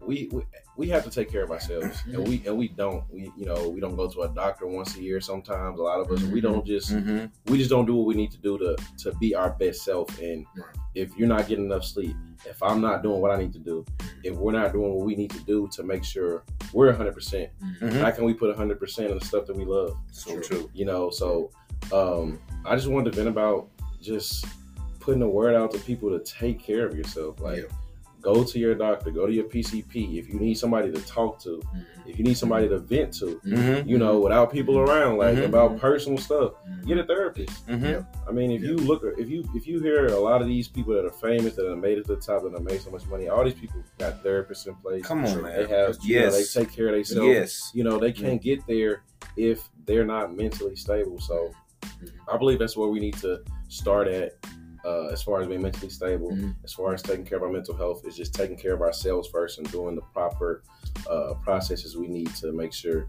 we, 0.00 0.28
we 0.32 0.42
we 0.78 0.88
have 0.88 1.04
to 1.04 1.10
take 1.10 1.30
care 1.30 1.42
of 1.44 1.50
ourselves, 1.50 2.02
and 2.12 2.26
we 2.26 2.42
and 2.46 2.56
we 2.56 2.66
don't. 2.68 3.04
We 3.12 3.30
you 3.36 3.44
know 3.44 3.68
we 3.68 3.78
don't 3.80 3.94
go 3.94 4.08
to 4.08 4.22
a 4.22 4.28
doctor 4.28 4.66
once 4.66 4.96
a 4.96 5.02
year. 5.02 5.20
Sometimes 5.20 5.78
a 5.78 5.82
lot 5.82 6.00
of 6.00 6.10
us 6.10 6.22
we 6.24 6.40
don't 6.40 6.64
just 6.66 6.92
Mhm. 6.94 7.30
we 7.48 7.58
just 7.58 7.70
don't 7.70 7.84
do 7.86 7.94
what 7.94 8.06
we 8.06 8.14
need 8.14 8.30
to 8.32 8.38
do 8.38 8.56
to 8.58 8.76
to 8.98 9.12
be 9.18 9.34
our 9.34 9.50
best 9.50 9.82
self. 9.84 10.18
And 10.20 10.46
if 10.94 11.16
you're 11.16 11.28
not 11.28 11.46
getting 11.46 11.66
enough 11.66 11.84
sleep, 11.84 12.16
if 12.48 12.60
I'm 12.62 12.80
not 12.80 13.02
doing 13.02 13.20
what 13.20 13.30
I 13.30 13.36
need 13.36 13.52
to 13.52 13.58
do, 13.58 13.84
if 14.24 14.34
we're 14.36 14.52
not 14.52 14.72
doing 14.72 14.94
what 14.94 15.04
we 15.04 15.14
need 15.14 15.30
to 15.30 15.40
do 15.44 15.68
to 15.72 15.82
make 15.82 16.04
sure 16.04 16.44
we're 16.72 16.88
100, 16.88 17.12
percent 17.14 17.50
Mhm. 17.80 18.00
how 18.00 18.10
can 18.10 18.24
we 18.24 18.34
put 18.34 18.48
100 18.48 18.78
percent 18.78 19.10
in 19.10 19.18
the 19.18 19.24
stuff 19.24 19.46
that 19.46 19.56
we 19.56 19.64
love? 19.64 19.96
So 20.12 20.40
true. 20.40 20.70
You 20.74 20.84
know, 20.84 21.10
so 21.10 21.50
um, 21.92 22.38
I 22.64 22.76
just 22.76 22.88
wanted 22.88 23.10
to 23.12 23.16
vent 23.16 23.28
about 23.28 23.68
just 24.00 24.44
putting 25.00 25.20
the 25.20 25.28
word 25.28 25.54
out 25.54 25.70
to 25.72 25.78
people 25.80 26.10
to 26.16 26.20
take 26.24 26.60
care 26.62 26.86
of 26.86 26.96
yourself. 26.96 27.40
Like, 27.40 27.58
Yeah. 27.58 27.76
Go 28.22 28.44
to 28.44 28.58
your 28.58 28.74
doctor, 28.74 29.10
go 29.10 29.26
to 29.26 29.32
your 29.32 29.44
PCP. 29.44 30.16
If 30.18 30.28
you 30.28 30.38
need 30.38 30.54
somebody 30.54 30.92
to 30.92 31.00
talk 31.02 31.40
to, 31.40 31.60
Mhm. 31.74 31.84
if 32.06 32.18
you 32.18 32.24
need 32.24 32.38
somebody 32.38 32.68
to 32.68 32.78
vent 32.78 33.12
to, 33.14 33.40
Mhm. 33.44 33.86
you 33.88 33.98
know, 33.98 34.20
without 34.20 34.52
people 34.52 34.78
around, 34.78 35.18
like 35.18 35.34
Mhm. 35.36 35.46
about 35.46 35.78
personal 35.78 36.18
stuff, 36.18 36.52
Mhm. 36.68 36.86
get 36.86 36.98
a 36.98 37.04
therapist. 37.04 37.66
Mhm. 37.66 38.06
I 38.28 38.32
mean, 38.32 38.52
if 38.52 38.62
Yeah. 38.62 38.68
you 38.70 38.76
look, 38.76 39.02
if 39.18 39.28
you 39.28 39.44
if 39.56 39.66
you 39.66 39.80
hear 39.80 40.06
a 40.06 40.18
lot 40.20 40.40
of 40.40 40.46
these 40.46 40.68
people 40.68 40.94
that 40.94 41.04
are 41.04 41.10
famous 41.10 41.54
that 41.56 41.66
have 41.66 41.78
made 41.78 41.98
it 41.98 42.06
to 42.06 42.14
the 42.14 42.20
top 42.20 42.44
that 42.44 42.52
have 42.52 42.62
made 42.62 42.80
so 42.80 42.90
much 42.90 43.06
money, 43.08 43.28
all 43.28 43.44
these 43.44 43.54
people 43.54 43.82
got 43.98 44.22
therapists 44.24 44.66
in 44.68 44.74
place. 44.76 45.04
Come 45.04 45.24
on, 45.24 45.36
They 45.36 45.42
man. 45.42 45.68
have, 45.68 45.98
you 46.02 46.14
know, 46.16 46.20
Yes. 46.22 46.54
they 46.54 46.60
take 46.60 46.72
care 46.72 46.88
of 46.88 46.94
themselves. 46.94 47.26
Yes. 47.28 47.70
You 47.74 47.82
know, 47.84 47.98
they 47.98 48.12
can't 48.12 48.40
get 48.40 48.64
there 48.68 49.02
if 49.36 49.68
they're 49.84 50.06
not 50.06 50.36
mentally 50.36 50.76
stable. 50.76 51.18
So, 51.18 51.50
I 52.32 52.36
believe 52.36 52.60
that's 52.60 52.76
where 52.76 52.88
we 52.88 53.00
need 53.00 53.14
to 53.18 53.40
start 53.68 54.06
at. 54.06 54.34
Uh, 54.84 55.06
as 55.12 55.22
far 55.22 55.40
as 55.40 55.46
being 55.46 55.62
mentally 55.62 55.88
stable, 55.88 56.30
Mhm. 56.32 56.54
as 56.64 56.72
far 56.72 56.92
as 56.92 57.02
taking 57.02 57.24
care 57.24 57.36
of 57.38 57.44
our 57.44 57.50
mental 57.52 57.76
health, 57.76 58.04
is 58.04 58.16
just 58.16 58.34
taking 58.34 58.56
care 58.56 58.72
of 58.74 58.80
ourselves 58.82 59.28
first 59.28 59.58
and 59.58 59.70
doing 59.70 59.94
the 59.94 60.02
proper 60.12 60.62
uh, 61.08 61.34
processes 61.42 61.96
we 61.96 62.08
need 62.08 62.28
to 62.36 62.52
make 62.52 62.72
sure 62.72 63.06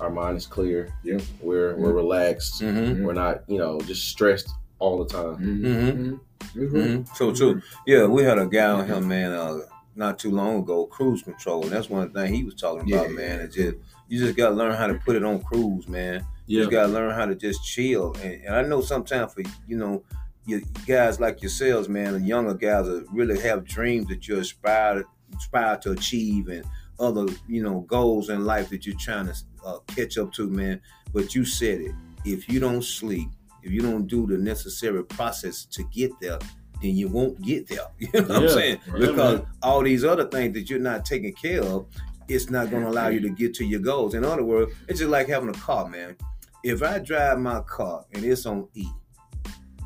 our 0.00 0.10
mind 0.10 0.36
is 0.36 0.46
clear. 0.46 0.92
Yeah. 1.04 1.18
We're 1.40 1.76
we're 1.76 1.92
relaxed. 1.92 2.60
Mhm. 2.62 3.02
We're 3.04 3.12
not, 3.12 3.44
you 3.48 3.58
know, 3.58 3.80
just 3.80 4.08
stressed 4.08 4.48
all 4.80 5.04
the 5.04 5.12
time. 5.12 6.18
Mhm. 6.54 7.16
So 7.16 7.32
true. 7.32 7.62
Yeah, 7.86 8.06
we 8.06 8.22
had 8.22 8.38
a 8.38 8.46
guy 8.46 8.66
on 8.70 8.86
here, 8.86 9.00
man, 9.00 9.32
uh, 9.32 9.60
not 9.96 10.18
too 10.18 10.30
long 10.30 10.58
ago, 10.60 10.86
cruise 10.86 11.22
control. 11.22 11.62
And 11.62 11.72
that's 11.72 11.88
one 11.88 12.10
thing 12.12 12.34
he 12.34 12.44
was 12.44 12.54
talking 12.54 12.92
about, 12.92 13.08
Yeah. 13.10 13.14
man. 13.16 13.40
It's 13.40 13.54
just 13.54 13.76
you 14.08 14.18
just 14.18 14.36
gotta 14.36 14.54
learn 14.54 14.74
how 14.74 14.86
to 14.86 14.94
put 14.94 15.16
it 15.16 15.24
on 15.24 15.40
cruise, 15.42 15.88
man. 15.88 16.24
You 16.46 16.58
just 16.58 16.70
gotta 16.70 16.92
learn 16.92 17.12
how 17.14 17.26
to 17.26 17.34
just 17.34 17.64
chill. 17.64 18.14
And, 18.22 18.42
and 18.44 18.54
I 18.54 18.62
know 18.62 18.80
sometimes 18.82 19.32
for 19.32 19.42
you 19.66 19.76
know, 19.78 20.02
you 20.46 20.62
guys 20.86 21.20
like 21.20 21.42
yourselves, 21.42 21.88
man, 21.88 22.12
the 22.12 22.20
younger 22.20 22.54
guys 22.54 22.86
that 22.86 23.06
really 23.10 23.40
have 23.40 23.64
dreams 23.64 24.08
that 24.08 24.28
you 24.28 24.38
aspire 24.38 25.02
to 25.02 25.04
aspire 25.36 25.76
to 25.78 25.92
achieve 25.92 26.48
and 26.48 26.64
other, 27.00 27.26
you 27.48 27.62
know, 27.62 27.80
goals 27.80 28.28
in 28.30 28.44
life 28.44 28.68
that 28.70 28.86
you're 28.86 28.98
trying 28.98 29.26
to 29.26 29.34
uh, 29.64 29.78
catch 29.88 30.18
up 30.18 30.32
to, 30.32 30.48
man. 30.48 30.80
But 31.12 31.34
you 31.34 31.44
said 31.44 31.80
it. 31.80 31.92
If 32.24 32.48
you 32.48 32.60
don't 32.60 32.84
sleep, 32.84 33.28
if 33.62 33.72
you 33.72 33.80
don't 33.80 34.06
do 34.06 34.26
the 34.26 34.38
necessary 34.38 35.04
process 35.04 35.64
to 35.66 35.82
get 35.84 36.12
there, 36.20 36.38
then 36.80 36.94
you 36.94 37.08
won't 37.08 37.40
get 37.40 37.66
there. 37.68 37.86
You 37.98 38.08
know 38.12 38.22
what 38.22 38.42
I'm 38.42 38.48
saying? 38.48 38.80
Right. 38.86 39.00
Because 39.00 39.40
Yeah, 39.40 39.46
all 39.62 39.82
these 39.82 40.04
other 40.04 40.26
things 40.26 40.54
that 40.54 40.68
you're 40.68 40.78
not 40.78 41.04
taking 41.04 41.32
care 41.32 41.62
of, 41.62 41.86
it's 42.28 42.50
not 42.50 42.70
going 42.70 42.84
to 42.84 42.90
allow 42.90 43.08
you 43.08 43.20
to 43.20 43.30
get 43.30 43.54
to 43.54 43.64
your 43.64 43.80
goals. 43.80 44.14
In 44.14 44.24
other 44.24 44.44
words, 44.44 44.72
it's 44.88 44.98
just 44.98 45.10
like 45.10 45.28
having 45.28 45.48
a 45.48 45.54
car, 45.54 45.88
man. 45.88 46.16
If 46.62 46.82
I 46.82 46.98
drive 46.98 47.38
my 47.38 47.60
car 47.60 48.04
and 48.12 48.24
it's 48.24 48.46
on 48.46 48.68
E, 48.74 48.86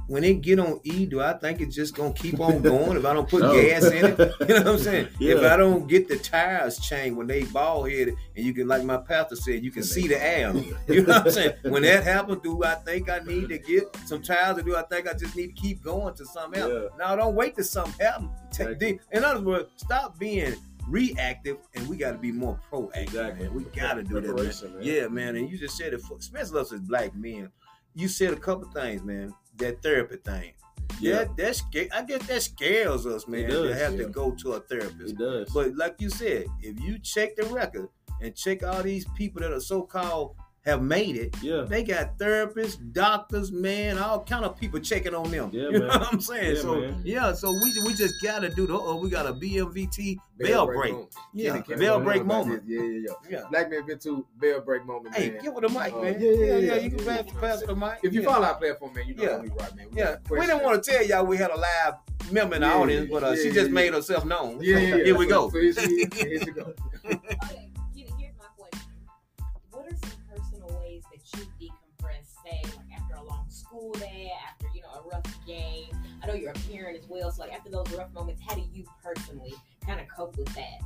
when 0.09 0.25
it 0.25 0.41
get 0.41 0.59
on 0.59 0.81
E, 0.83 1.07
do 1.07 1.21
I 1.21 1.35
think 1.35 1.61
it's 1.61 1.77
just 1.77 1.95
gonna 1.95 2.13
keep 2.13 2.41
on 2.41 2.61
going 2.63 2.97
if 2.97 3.05
I 3.05 3.13
don't 3.15 3.29
put 3.29 3.43
No. 3.43 3.53
gas 3.53 3.85
in 3.85 4.05
it? 4.07 4.19
You 4.19 4.47
know 4.49 4.55
what 4.63 4.67
I'm 4.67 4.79
saying? 4.79 5.09
If 5.21 5.43
I 5.43 5.57
don't 5.57 5.87
get 5.87 6.09
the 6.09 6.17
tires 6.19 6.79
changed 6.79 7.17
when 7.17 7.27
they 7.27 7.45
bald 7.45 7.89
headed, 7.91 8.15
and 8.35 8.45
you 8.45 8.53
can, 8.53 8.67
like 8.67 8.83
my 8.85 8.97
pastor 8.97 9.37
said, 9.37 9.63
you 9.63 9.71
can 9.71 9.83
see 9.85 10.09
the 10.09 10.21
air. 10.23 10.53
You 10.89 11.03
know 11.03 11.13
what 11.19 11.27
I'm 11.27 11.31
saying? 11.31 11.53
When 11.63 11.83
that 11.83 12.03
happens, 12.05 12.43
do 12.43 12.65
I 12.65 12.75
think 12.77 13.09
I 13.11 13.19
need 13.21 13.51
to 13.51 13.59
get 13.59 13.95
some 14.07 14.23
tires, 14.23 14.59
or 14.59 14.63
do 14.63 14.75
I 14.77 14.83
think 14.83 15.09
I 15.09 15.13
just 15.13 15.37
need 15.37 15.55
to 15.55 15.61
keep 15.63 15.83
going 15.83 16.15
to 16.15 16.25
something 16.25 16.61
else? 16.61 16.73
Yeah. 16.73 16.89
Now, 16.99 17.15
don't 17.15 17.35
wait 17.35 17.55
till 17.55 17.65
something 17.65 17.95
happens. 18.05 18.31
Exactly. 18.51 18.99
In 19.13 19.23
other 19.25 19.41
words, 19.43 19.69
stop 19.77 20.19
being 20.19 20.55
reactive, 20.89 21.59
and 21.75 21.87
we 21.87 21.97
got 21.99 22.13
to 22.13 22.19
be 22.19 22.33
more 22.33 22.59
proactive. 22.73 22.97
Exactly. 23.03 23.45
Man. 23.47 23.55
We 23.55 23.65
got 23.65 23.95
to 23.95 24.03
do 24.03 24.21
that, 24.21 24.35
man. 24.35 24.73
Man. 24.75 24.83
Yeah, 24.83 25.09
man. 25.09 25.37
And 25.37 25.51
you 25.51 25.59
just 25.59 25.77
said 25.77 25.93
it, 25.93 26.01
for, 26.01 26.17
especially 26.17 26.61
us 26.61 26.73
as 26.73 26.81
black 26.81 27.15
men. 27.15 27.51
You 27.95 28.09
said 28.09 28.33
a 28.33 28.37
couple 28.37 28.71
things, 28.71 29.03
man. 29.03 29.35
That 29.59 29.83
therapy 29.83 30.17
thing. 30.25 30.53
Yeah, 31.01 31.25
That 31.25 31.37
that 31.37 31.89
I 31.95 32.03
guess 32.03 32.27
that 32.27 32.43
scares 32.43 33.07
us, 33.07 33.29
man, 33.29 33.45
It 33.45 33.51
to 33.51 33.75
have 33.75 33.93
yeah. 33.95 34.05
to 34.05 34.09
go 34.09 34.31
to 34.33 34.53
a 34.55 34.61
therapist. 34.61 35.13
it 35.15 35.19
does. 35.19 35.51
But 35.53 35.77
like 35.77 35.97
you 36.01 36.11
said, 36.11 36.47
if 36.61 36.81
you 36.81 36.99
check 36.99 37.37
the 37.37 37.45
record 37.45 37.89
and 38.21 38.35
check 38.35 38.63
all 38.65 38.83
these 38.83 39.07
people 39.17 39.41
that 39.43 39.53
are 39.53 39.61
so 39.61 39.83
called 39.83 40.35
have 40.69 40.83
made 40.83 41.17
it, 41.17 41.35
yeah, 41.43 41.63
they 41.63 41.83
got 41.83 42.19
therapists, 42.19 42.77
doctors, 42.93 43.51
man, 43.51 43.99
all 43.99 44.23
kind 44.25 44.45
of 44.45 44.57
people 44.57 44.79
checking 44.81 45.15
on 45.15 45.31
them. 45.31 45.51
Yeah, 45.53 45.63
you 45.71 45.79
know 45.81 45.87
what 45.89 46.13
I'm 46.13 46.21
saying? 46.21 46.57
Yeah, 46.57 46.63
so 46.63 46.81
man. 46.81 47.03
yeah, 47.05 47.33
so 47.33 47.51
we 47.51 47.73
we 47.87 47.95
just 47.95 48.15
gotta 48.23 48.49
do 48.49 48.67
the 48.67 48.75
oh, 48.75 48.97
we 48.97 49.09
got 49.11 49.27
a 49.27 49.33
BMVT 49.33 50.17
Bell 50.39 50.49
bell 50.49 50.67
break 50.67 50.79
break. 50.79 50.93
moment. 50.93 51.15
Yeah, 51.35 51.51
Kenny, 51.51 51.63
Kenny, 51.65 51.81
bell 51.81 52.01
break 52.01 52.25
moment. 52.25 52.63
Yeah, 52.67 52.81
yeah, 52.81 52.99
yeah. 53.09 53.39
Yeah. 53.39 53.43
Black 53.51 53.71
man 53.71 53.87
been 53.87 53.99
to 54.01 54.25
bell 54.41 54.61
break 54.61 54.87
moment, 54.87 55.15
Hey, 55.17 55.31
man. 55.31 55.43
give 55.43 55.55
it 55.57 55.61
the 55.63 55.69
mic, 55.69 55.93
Uh, 55.93 56.01
man. 56.03 56.21
yeah, 56.21 56.31
yeah, 56.31 56.57
yeah, 56.59 56.75
You 56.77 56.91
can 56.91 57.05
yeah. 57.05 57.23
pass, 57.23 57.33
pass 57.41 57.63
the 57.63 57.75
mic. 57.75 57.99
If 58.05 58.13
you 58.15 58.23
yeah. 58.23 58.29
follow 58.33 58.47
our 58.47 58.55
platform, 58.55 58.95
man, 58.95 59.09
you 59.09 59.15
know 59.17 59.23
Yeah. 59.25 59.31
how 59.37 59.43
we 59.43 59.49
rock, 59.49 59.77
man. 59.77 59.87
Yeah, 59.93 60.05
got 60.05 60.21
we 60.23 60.27
questions. 60.37 60.47
didn't 60.51 60.65
want 60.65 60.85
to 60.85 60.91
tell 60.91 61.05
y'all 61.07 61.27
we 61.27 61.37
had 61.39 61.51
a 61.51 61.57
live 61.57 61.95
member 62.31 62.55
in 62.57 62.61
the 62.63 62.69
Yeah, 62.69 62.75
audience, 62.77 63.09
but 63.11 63.25
uh, 63.25 63.31
yeah, 63.31 63.35
she 63.37 63.49
yeah, 63.49 63.55
just 63.55 63.67
yeah. 63.69 63.75
made 63.75 63.95
herself 63.95 64.25
known. 64.25 64.59
Yeah, 64.63 64.79
yeah, 64.79 64.97
yeah. 64.97 65.05
Here 65.07 65.17
we 65.19 65.27
go. 65.27 65.51
So 65.51 65.59
here 65.61 65.73
she. 65.73 66.07
Here 66.15 66.39
she 66.45 66.51
go. 66.53 66.73
Rough 75.11 75.47
game, 75.47 75.87
a 76.23 76.27
know 76.27 76.35
you're 76.35 76.51
a 76.51 76.71
parent 76.71 76.99
as 76.99 77.09
well. 77.09 77.31
So 77.31 77.43
like 77.43 77.53
after 77.53 77.71
those 77.71 77.91
rough 77.93 78.13
moments, 78.13 78.43
how 78.47 78.55
do 78.55 78.63
you 78.73 78.85
personally 79.03 79.55
kind 79.85 80.01
of 80.01 80.09
cope 80.09 80.37
with 80.37 80.55
that? 80.55 80.81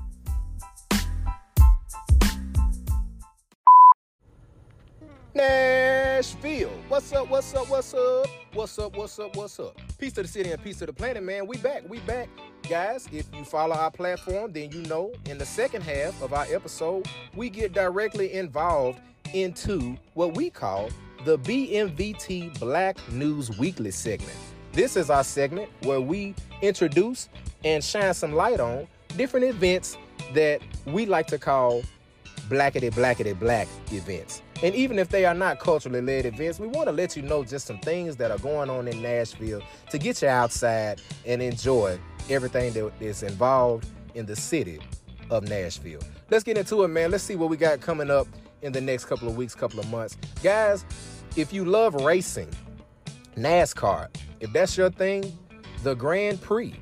Nashville. 5.34 6.70
What's 6.88 7.12
up? 7.12 7.28
What's 7.30 7.54
up? 7.54 7.68
What's 7.70 7.94
up? 7.94 8.26
What's 8.52 8.78
up? 8.78 8.96
What's 8.96 9.18
up? 9.18 9.34
What's 9.34 9.60
up? 9.60 9.80
Peace 9.98 10.12
to 10.12 10.22
the 10.22 10.28
city 10.28 10.50
and 10.50 10.62
peace 10.62 10.78
to 10.80 10.86
the 10.86 10.92
planet, 10.92 11.22
man. 11.22 11.46
We 11.46 11.56
back. 11.56 11.88
We 11.88 12.00
back. 12.00 12.28
Guys, 12.68 13.08
if 13.10 13.26
you 13.34 13.44
follow 13.44 13.74
our 13.74 13.90
platform, 13.90 14.52
then 14.52 14.70
you 14.72 14.82
know 14.82 15.12
in 15.28 15.38
the 15.38 15.46
second 15.46 15.82
half 15.82 16.20
of 16.22 16.32
our 16.32 16.46
episode, 16.50 17.08
we 17.34 17.48
get 17.48 17.72
directly 17.72 18.34
involved 18.34 19.00
into 19.34 19.96
what 20.14 20.36
we 20.36 20.50
call 20.50 20.90
the 21.24 21.38
BMVT 21.38 22.58
Black 22.58 22.96
News 23.10 23.56
Weekly 23.58 23.90
segment. 23.90 24.36
This 24.72 24.96
is 24.96 25.10
our 25.10 25.24
segment 25.24 25.70
where 25.82 26.00
we 26.00 26.34
introduce 26.62 27.28
and 27.64 27.82
shine 27.82 28.14
some 28.14 28.32
light 28.32 28.60
on 28.60 28.86
different 29.16 29.46
events 29.46 29.96
that 30.34 30.62
we 30.86 31.06
like 31.06 31.26
to 31.28 31.38
call 31.38 31.82
blackety 32.48 32.90
blackety 32.90 33.38
black 33.38 33.68
events. 33.90 34.42
And 34.62 34.74
even 34.74 34.98
if 34.98 35.08
they 35.08 35.24
are 35.24 35.34
not 35.34 35.58
culturally 35.58 36.00
led 36.00 36.24
events, 36.24 36.58
we 36.60 36.68
want 36.68 36.86
to 36.86 36.92
let 36.92 37.16
you 37.16 37.22
know 37.22 37.44
just 37.44 37.66
some 37.66 37.78
things 37.78 38.16
that 38.16 38.30
are 38.30 38.38
going 38.38 38.70
on 38.70 38.88
in 38.88 39.02
Nashville 39.02 39.62
to 39.90 39.98
get 39.98 40.22
you 40.22 40.28
outside 40.28 41.00
and 41.26 41.42
enjoy 41.42 41.98
everything 42.30 42.72
that 42.72 42.92
is 43.00 43.22
involved 43.22 43.86
in 44.14 44.26
the 44.26 44.36
city 44.36 44.78
of 45.30 45.48
Nashville. 45.48 46.00
Let's 46.30 46.44
get 46.44 46.56
into 46.56 46.84
it, 46.84 46.88
man. 46.88 47.10
Let's 47.10 47.24
see 47.24 47.36
what 47.36 47.50
we 47.50 47.56
got 47.56 47.80
coming 47.80 48.10
up 48.10 48.26
in 48.62 48.72
the 48.72 48.80
next 48.80 49.04
couple 49.04 49.28
of 49.28 49.36
weeks, 49.36 49.54
couple 49.54 49.78
of 49.80 49.88
months. 49.90 50.16
Guys, 50.42 50.84
if 51.36 51.52
you 51.52 51.64
love 51.64 51.94
racing, 51.94 52.48
NASCAR, 53.36 54.08
if 54.40 54.52
that's 54.52 54.76
your 54.76 54.90
thing, 54.90 55.38
the 55.82 55.94
Grand 55.94 56.40
Prix 56.40 56.74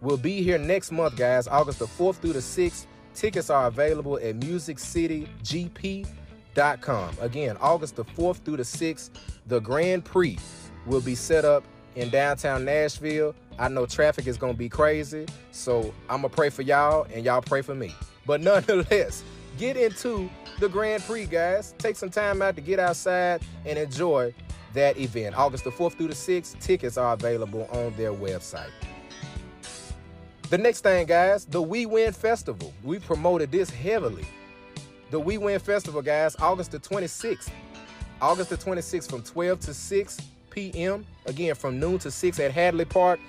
will 0.00 0.16
be 0.16 0.42
here 0.42 0.58
next 0.58 0.92
month, 0.92 1.16
guys, 1.16 1.48
August 1.48 1.78
the 1.78 1.86
4th 1.86 2.16
through 2.16 2.34
the 2.34 2.40
6th. 2.40 2.86
Tickets 3.14 3.50
are 3.50 3.66
available 3.66 4.16
at 4.16 4.40
musiccitygp.com. 4.40 7.16
Again, 7.20 7.56
August 7.60 7.96
the 7.96 8.04
4th 8.04 8.44
through 8.44 8.56
the 8.56 8.62
6th, 8.62 9.10
the 9.46 9.60
Grand 9.60 10.04
Prix 10.04 10.38
will 10.86 11.00
be 11.00 11.14
set 11.14 11.44
up 11.44 11.64
in 11.94 12.10
downtown 12.10 12.64
Nashville. 12.64 13.34
I 13.58 13.68
know 13.68 13.86
traffic 13.86 14.26
is 14.26 14.38
going 14.38 14.54
to 14.54 14.58
be 14.58 14.68
crazy, 14.68 15.26
so 15.50 15.94
I'm 16.08 16.22
going 16.22 16.30
to 16.30 16.36
pray 16.36 16.50
for 16.50 16.62
y'all 16.62 17.06
and 17.12 17.24
y'all 17.24 17.42
pray 17.42 17.62
for 17.62 17.74
me. 17.74 17.94
But 18.26 18.40
nonetheless, 18.44 19.22
get 19.62 19.76
into 19.76 20.28
the 20.58 20.68
Grand 20.68 21.04
Prix, 21.04 21.24
guys. 21.24 21.72
Take 21.78 21.94
some 21.94 22.10
time 22.10 22.42
out 22.42 22.56
to 22.56 22.60
get 22.60 22.80
outside 22.80 23.42
and 23.64 23.78
enjoy 23.78 24.34
that 24.74 24.98
event. 24.98 25.38
August 25.38 25.62
the 25.62 25.70
4th 25.70 25.92
through 25.92 26.08
the 26.08 26.14
6th, 26.14 26.58
tickets 26.58 26.96
are 26.96 27.14
available 27.14 27.68
on 27.70 27.94
their 27.96 28.12
website. 28.12 28.72
The 30.50 30.58
next 30.58 30.80
thing, 30.80 31.06
guys, 31.06 31.44
the 31.44 31.62
We 31.62 31.86
Win 31.86 32.12
Festival. 32.12 32.74
We 32.82 32.98
promoted 32.98 33.52
this 33.52 33.70
heavily. 33.70 34.24
The 35.12 35.20
We 35.20 35.38
Win 35.38 35.60
Festival, 35.60 36.02
guys, 36.02 36.34
August 36.40 36.72
the 36.72 36.80
26th. 36.80 37.48
August 38.20 38.50
the 38.50 38.56
26th 38.56 39.08
from 39.08 39.22
12 39.22 39.60
to 39.60 39.74
6 39.74 40.18
p.m. 40.50 41.06
Again, 41.26 41.54
from 41.54 41.78
noon 41.78 42.00
to 42.00 42.10
6 42.10 42.40
at 42.40 42.50
Hadley 42.50 42.84
Park. 42.84 43.20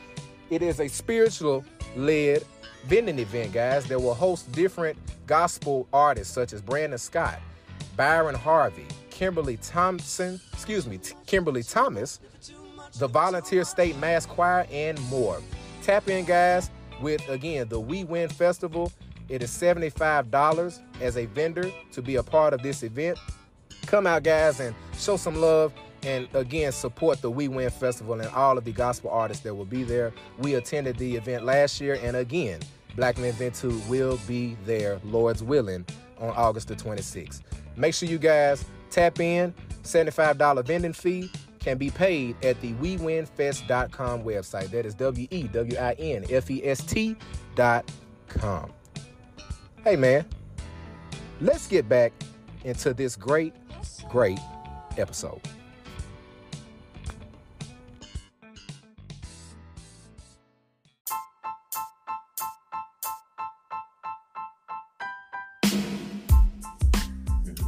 It 0.50 0.64
is 0.64 0.80
a 0.80 0.88
spiritual 0.88 1.64
led 1.96 2.44
vending 2.86 3.20
event, 3.20 3.54
guys, 3.54 3.86
that 3.86 4.02
will 4.02 4.16
host 4.16 4.52
different 4.52 4.98
gospel 5.28 5.88
artists 5.94 6.34
such 6.34 6.54
as 6.54 6.62
Brandon 6.62 7.00
Scott, 7.00 7.40
Byron 7.96 8.36
Harvey, 8.36 8.86
Kimberly 9.10 9.58
Thompson, 9.58 10.40
excuse 10.52 10.88
me, 10.88 11.00
Kimberly 11.26 11.64
Thomas, 11.64 12.20
the 12.98 13.08
Volunteer 13.08 13.64
State 13.64 13.98
Mass 13.98 14.26
Choir, 14.26 14.68
and 14.72 15.00
more. 15.10 15.42
Tap 15.82 16.08
in, 16.08 16.26
guys, 16.26 16.70
with 17.02 17.28
again 17.30 17.68
the 17.70 17.80
We 17.80 18.04
Win 18.04 18.30
Festival. 18.30 18.92
It 19.30 19.42
is 19.42 19.52
$75 19.52 20.80
as 21.02 21.18
a 21.18 21.26
vendor 21.26 21.72
to 21.92 22.02
be 22.02 22.16
a 22.18 22.24
part 22.24 22.54
of 22.54 22.62
this 22.62 22.84
event. 22.84 23.18
Come 23.86 24.06
out, 24.06 24.24
guys, 24.24 24.60
and 24.60 24.76
show 24.98 25.18
some 25.18 25.36
love 25.36 25.74
and 26.04 26.28
again 26.34 26.72
support 26.72 27.22
the 27.22 27.32
We 27.32 27.48
Win 27.48 27.70
Festival 27.70 28.20
and 28.20 28.30
all 28.30 28.58
of 28.58 28.66
the 28.66 28.72
gospel 28.72 29.10
artists 29.10 29.44
that 29.44 29.56
will 29.56 29.66
be 29.66 29.84
there. 29.84 30.14
We 30.38 30.56
attended 30.56 30.98
the 30.98 31.16
event 31.16 31.46
last 31.46 31.80
year, 31.80 31.98
and 32.02 32.16
again, 32.16 32.60
Black 32.96 33.18
Men 33.18 33.34
Vent 33.34 33.56
Too 33.56 33.80
will 33.88 34.20
be 34.28 34.56
there, 34.66 35.00
Lord's 35.04 35.44
willing, 35.44 35.86
on 36.20 36.30
August 36.32 36.68
the 36.68 36.76
26th. 36.76 37.42
Make 37.76 37.94
sure 37.94 38.08
you 38.08 38.18
guys 38.18 38.66
tap 38.90 39.20
in. 39.20 39.54
$75 39.84 40.66
vending 40.66 40.94
fee 40.94 41.30
can 41.60 41.78
be 41.78 41.90
paid 41.90 42.36
at 42.46 42.60
the 42.62 42.74
WeWinFest.com 42.74 44.24
website. 44.24 44.70
That 44.72 44.86
is 44.86 44.96
W 44.96 45.28
E 45.32 45.44
W 45.44 45.78
I 45.78 45.94
N 45.94 46.26
F 46.30 46.50
E 46.52 46.66
S 46.66 46.84
T 46.86 47.16
dot 47.56 47.90
com. 48.28 48.72
Hey, 49.84 49.96
man, 49.96 50.26
let's 51.42 51.68
get 51.68 51.90
back 51.90 52.14
into 52.64 52.94
this 52.94 53.16
great, 53.16 53.54
great 54.10 54.40
episode. 54.98 55.42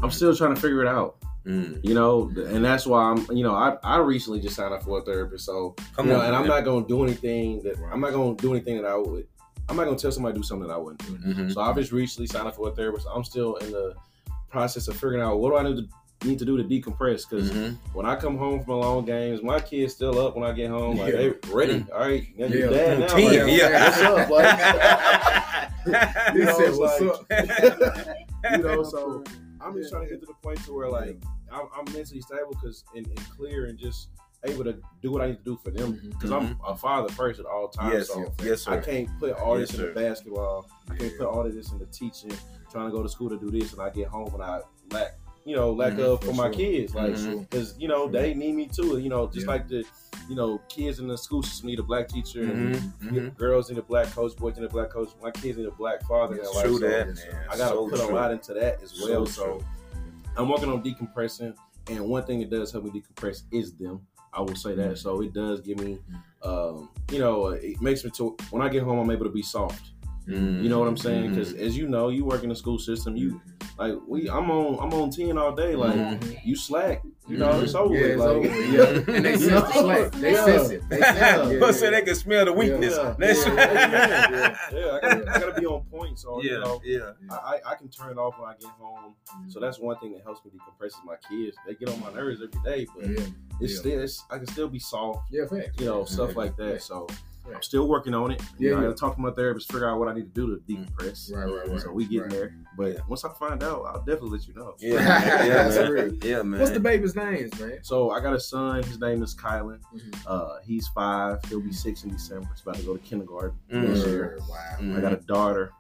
I'm 0.06 0.12
still 0.12 0.36
trying 0.36 0.54
to 0.56 0.62
figure 0.62 0.82
it 0.82 0.88
out. 0.88 1.18
Mm. 1.46 1.80
You 1.84 1.94
know, 1.94 2.32
and 2.38 2.64
that's 2.66 2.88
why 2.88 3.02
I'm. 3.04 3.26
You 3.36 3.44
know, 3.44 3.54
I, 3.54 3.78
I 3.84 3.98
recently 3.98 4.40
just 4.40 4.56
signed 4.56 4.74
up 4.74 4.84
for 4.84 5.00
a 5.00 5.02
therapist, 5.04 5.46
so 5.46 5.76
Come 5.96 6.08
you 6.08 6.14
know, 6.14 6.20
on, 6.20 6.26
and 6.28 6.36
I'm 6.36 6.48
not 6.48 6.62
gonna 6.66 6.88
do 6.88 7.04
anything 7.04 7.62
that 7.64 7.76
I'm 7.92 8.00
not 8.02 8.14
gonna 8.14 8.36
do 8.36 8.52
anything 8.54 8.78
that 8.82 8.86
I 8.88 8.96
would. 8.96 9.28
I'm 9.70 9.76
not 9.76 9.86
gonna 9.86 9.98
tell 9.98 10.12
somebody 10.12 10.34
to 10.34 10.40
do 10.40 10.44
something 10.44 10.68
that 10.68 10.74
I 10.74 10.78
wouldn't 10.78 11.06
do. 11.06 11.18
Mhm. 11.18 11.54
So 11.54 11.62
I've 11.62 11.76
just 11.76 11.92
recently 11.92 12.26
signed 12.28 12.48
up 12.48 12.56
for 12.56 12.70
a 12.70 12.72
therapist. 12.72 13.08
I'm 13.14 13.24
still 13.24 13.56
in 13.58 13.72
the 13.72 13.94
process 14.50 14.88
of 14.88 14.96
figuring 14.96 15.22
out 15.22 15.40
what 15.40 15.50
do 15.52 15.58
I 15.58 15.64
need 15.72 15.78
to 15.78 16.28
need 16.28 16.40
to 16.40 16.46
do 16.46 16.58
to 16.58 16.64
decompress 16.64 17.30
because 17.30 17.52
Mhm. 17.52 17.78
when 17.94 18.06
I 18.08 18.16
come 18.16 18.38
home 18.38 18.64
from 18.64 18.74
a 18.76 18.78
long 18.80 19.06
games, 19.06 19.44
my 19.44 19.60
kids 19.60 19.94
still 19.94 20.18
up 20.26 20.36
when 20.36 20.50
I 20.50 20.54
get 20.54 20.72
home. 20.72 20.98
Like 20.98 21.14
Yeah. 21.14 21.20
they 21.20 21.34
ready. 21.52 21.86
All 21.94 22.00
right, 22.00 22.26
Yeah. 22.36 22.48
dad 22.48 23.00
now. 23.02 23.16
Routine, 23.16 23.42
Like, 23.44 23.52
yeah. 23.60 24.30
What's 24.30 24.46
up? 24.46 25.32
He 26.34 26.40
You 26.40 26.46
know, 26.46 26.58
said, 26.58 26.76
"What's 26.76 27.02
like- 27.02 27.12
up?" 27.12 28.08
you 28.52 28.58
know, 28.64 28.82
so 28.84 29.24
I'm 29.66 29.74
just 29.74 29.92
trying 29.92 30.04
to 30.04 30.10
get 30.10 30.20
to 30.22 30.28
the 30.28 30.34
point 30.44 30.64
to 30.66 30.74
where 30.74 30.90
like 30.90 31.18
I'm, 31.52 31.68
I'm 31.76 31.86
mentally 31.94 32.22
stable 32.22 32.52
because 32.52 32.84
and, 32.96 33.08
and 33.08 33.30
clear 33.30 33.66
and 33.66 33.78
just 33.78 34.10
able 34.44 34.64
to 34.64 34.78
do 35.02 35.12
what 35.12 35.22
I 35.22 35.28
need 35.28 35.38
to 35.38 35.44
do 35.44 35.60
for 35.64 35.72
them 35.72 35.94
mm-hmm. 35.94 36.10
because 36.10 36.32
I'm 36.32 36.50
mm-hmm. 36.50 36.66
a 36.66 36.76
father 36.76 37.10
first 37.10 37.40
at 37.40 37.46
all 37.46 37.68
times. 37.68 37.94
Yes, 37.94 38.08
so 38.08 38.34
yes, 38.44 38.62
sir. 38.62 38.74
I 38.74 38.78
can't 38.80 39.10
put 39.20 39.34
all 39.34 39.60
Yes, 39.60 39.72
this 39.72 39.80
in 39.80 39.86
the 39.86 39.94
sir. 39.94 39.94
basketball. 39.94 40.70
I 40.90 40.96
can't 40.96 41.18
put 41.18 41.28
all 41.28 41.46
of 41.46 41.54
this 41.54 41.72
in 41.72 41.80
the 41.80 41.88
teaching. 41.88 42.32
Trying 42.72 42.86
to 42.86 42.92
go 42.92 43.02
to 43.02 43.10
school 43.10 43.30
to 43.30 43.40
do 43.40 43.50
this, 43.50 43.74
and 43.74 43.82
I 43.82 43.90
get 43.90 44.08
home 44.08 44.34
and 44.34 44.44
I 44.44 44.60
lack, 44.92 45.18
you 45.46 45.56
know, 45.56 45.72
lack 45.72 45.94
Mhm, 45.94 46.00
of 46.00 46.20
for 46.22 46.28
for 46.28 46.34
my 46.34 46.48
sure. 46.48 46.54
kids. 46.56 46.96
Like, 46.96 47.16
because 47.50 47.76
you 47.80 47.88
know 47.88 48.08
they 48.10 48.34
need 48.34 48.56
me 48.56 48.68
too. 48.68 48.98
You 48.98 49.10
know, 49.10 49.28
just 49.28 49.46
Yeah. 49.46 49.54
like 49.54 49.68
the, 49.68 49.86
you 50.28 50.36
know, 50.36 50.58
kids 50.70 51.00
in 51.00 51.08
the 51.08 51.18
school 51.18 51.44
system 51.44 51.68
need 51.68 51.80
a 51.80 51.84
black 51.84 52.08
teacher. 52.08 52.42
and 52.44 52.76
Mhm, 52.76 52.94
mhm. 53.12 53.38
Girls 53.38 53.70
need 53.70 53.78
a 53.78 53.84
black 53.84 54.08
coach, 54.08 54.36
boys 54.36 54.56
need 54.58 54.66
a 54.66 54.70
black 54.70 54.90
coach. 54.90 55.10
My 55.22 55.32
kids 55.32 55.58
need 55.58 55.68
a 55.68 55.72
black 55.72 56.02
father. 56.04 56.34
in 56.34 56.38
their 56.42 56.48
It's 56.48 56.56
life. 56.56 56.66
true 56.66 56.80
So 56.80 56.90
that, 56.90 57.08
man. 57.08 57.46
I 57.50 57.58
gotta 57.58 57.76
So 57.76 57.90
put 57.90 58.00
a 58.00 58.08
lot 58.08 58.32
into 58.32 58.54
that 58.56 58.82
as 58.82 59.00
well. 59.02 59.26
true. 59.26 59.34
So 59.34 59.64
I'm 60.36 60.50
working 60.50 60.70
on 60.70 60.84
decompressing, 60.84 61.56
and 61.90 62.00
one 62.10 62.24
thing 62.26 62.40
that 62.40 62.50
does 62.50 62.72
help 62.72 62.86
me 62.86 62.90
decompress 62.92 63.44
is 63.52 63.74
them. 63.74 64.02
I 64.34 64.42
will 64.42 64.56
say 64.56 64.76
that. 64.76 64.98
So 64.98 65.22
it 65.22 65.32
does 65.34 65.62
give 65.62 65.80
me, 65.80 66.00
um, 66.42 66.90
you 67.12 67.20
know, 67.20 67.48
it 67.50 67.80
makes 67.82 68.04
me 68.04 68.10
to 68.18 68.36
when 68.50 68.62
I 68.62 68.70
get 68.70 68.84
home, 68.84 69.00
I'm 69.00 69.12
able 69.12 69.26
to 69.26 69.32
be 69.32 69.44
soft. 69.44 69.92
Mhm. 70.28 70.64
You 70.64 70.70
know 70.70 70.80
what 70.80 70.88
I'm 70.88 70.98
saying? 70.98 71.30
Because 71.30 71.54
as 71.54 71.78
you 71.78 71.88
know, 71.88 72.10
you 72.10 72.26
work 72.26 72.42
in 72.44 72.50
the 72.50 72.56
school 72.56 72.80
system. 72.80 73.16
You 73.16 73.40
like 73.78 73.94
we, 74.08 74.30
I'm 74.30 74.50
on, 74.52 74.80
I'm 74.82 74.94
on 75.00 75.10
ten 75.10 75.38
all 75.38 75.52
day. 75.54 75.76
Like 75.76 75.96
Mhm. 75.96 76.40
you 76.46 76.56
slack. 76.56 77.04
You 77.28 77.38
know, 77.38 77.60
it's 77.60 77.74
over. 77.74 77.96
Yeah, 77.96 78.02
with. 78.02 78.12
it's 78.12 78.20
like, 78.20 78.30
over 78.30 78.48
yeah. 79.08 79.16
And 79.16 79.26
they 79.26 79.32
You 79.32 79.38
sense 79.38 79.50
know? 79.52 79.62
the 79.62 79.72
slack. 79.74 80.12
They 80.22 80.32
Yeah. 80.34 80.46
sense 80.46 80.70
it. 80.70 80.90
They 80.90 81.00
sense 81.02 81.18
Yeah. 81.18 81.48
it. 81.48 81.54
Yeah, 81.54 81.60
But 81.60 81.74
so 81.74 81.92
they 81.92 82.02
can 82.04 82.16
smell 82.16 82.46
the 82.46 82.54
weakness. 82.54 82.96
Yeah, 82.96 83.16
That's 83.18 83.48
yeah, 83.48 83.54
yeah, 83.56 84.58
yeah. 84.72 84.92
I 84.92 85.00
gotta, 85.02 85.32
I 85.36 85.40
gotta 85.40 85.60
be 85.60 85.66
on 85.66 85.84
point. 85.86 86.20
So 86.20 86.42
you 86.42 86.52
Yeah, 86.52 86.60
know, 86.60 86.82
yeah. 86.86 87.12
I, 87.32 87.36
I 87.66 87.72
I 87.72 87.76
can 87.76 87.90
turn 87.90 88.12
it 88.12 88.18
off 88.20 88.38
when 88.40 88.48
I 88.50 88.54
get 88.60 88.70
home. 88.80 89.16
So 89.50 89.60
that's 89.60 89.80
one 89.80 89.98
thing 90.00 90.14
that 90.14 90.22
helps 90.24 90.46
me 90.46 90.52
decompress 90.52 90.88
is 90.90 90.96
my 91.04 91.16
kids. 91.30 91.58
They 91.68 91.74
get 91.74 91.90
on 91.90 92.00
my 92.00 92.14
nerves 92.14 92.42
every 92.44 92.62
day, 92.64 92.86
but 92.96 93.10
Yeah. 93.10 93.26
it's 93.60 93.74
Yeah. 93.74 93.80
still 93.80 94.02
it's, 94.02 94.24
I 94.30 94.38
can 94.38 94.48
still 94.48 94.68
be 94.68 94.80
soft. 94.80 95.22
Yeah, 95.32 95.48
facts. 95.48 95.80
You 95.80 95.86
know, 95.88 96.00
Yeah. 96.00 96.06
stuff 96.06 96.36
like 96.36 96.56
that. 96.58 96.72
Yeah. 96.74 96.78
So 96.78 97.08
Yeah. 97.48 97.56
I'm 97.56 97.62
still 97.62 97.88
working 97.88 98.14
on 98.14 98.32
it. 98.32 98.42
You 98.58 98.70
Yeah, 98.70 98.72
know, 98.76 98.80
I 98.80 98.82
yeah. 98.84 98.88
gotta 98.90 99.00
talk 99.00 99.16
to 99.16 99.22
my 99.22 99.32
therapist, 99.32 99.72
figure 99.72 99.90
out 99.90 100.00
what 100.00 100.08
I 100.08 100.14
need 100.14 100.34
to 100.34 100.42
do 100.42 100.56
to 100.56 100.62
decompress. 100.74 101.32
Right, 101.32 101.46
right, 101.46 101.70
right. 101.70 101.80
So 101.82 101.92
we 101.92 102.06
getting 102.06 102.22
Right. 102.24 102.32
there. 102.32 102.56
But 102.78 103.08
once 103.10 103.24
I 103.24 103.30
find 103.34 103.62
out, 103.64 103.84
I'll 103.86 104.00
definitely 104.00 104.32
let 104.38 104.48
you 104.48 104.54
know. 104.56 104.74
Yeah, 104.80 104.94
yeah, 105.46 105.64
That's 105.64 105.76
man. 105.78 105.92
real. 105.92 106.14
Yeah, 106.24 106.42
man. 106.42 106.60
What's 106.60 106.72
the 106.72 106.80
baby's 106.80 107.16
names, 107.16 107.60
man? 107.60 107.80
So 107.84 108.10
I 108.12 108.20
got 108.20 108.34
a 108.34 108.40
son. 108.40 108.84
His 108.84 109.00
name 109.00 109.22
is 109.24 109.36
Kylan. 109.36 109.80
Mhm. 109.94 110.16
Uh, 110.26 110.56
he's 110.64 110.88
five. 110.88 111.40
He'll 111.50 111.62
be 111.62 111.72
six 111.72 112.04
in 112.04 112.10
December. 112.10 112.48
He's 112.52 112.62
about 112.62 112.76
to 112.76 112.84
go 112.84 112.98
to 112.98 113.04
kindergarten 113.04 113.58
Mm. 113.72 113.88
this 113.88 114.06
year. 114.06 114.38
Wow. 114.50 114.56
Mhm. 114.80 114.98
I 114.98 115.02
got 115.02 115.14
a 115.14 115.18
daughter. 115.18 115.72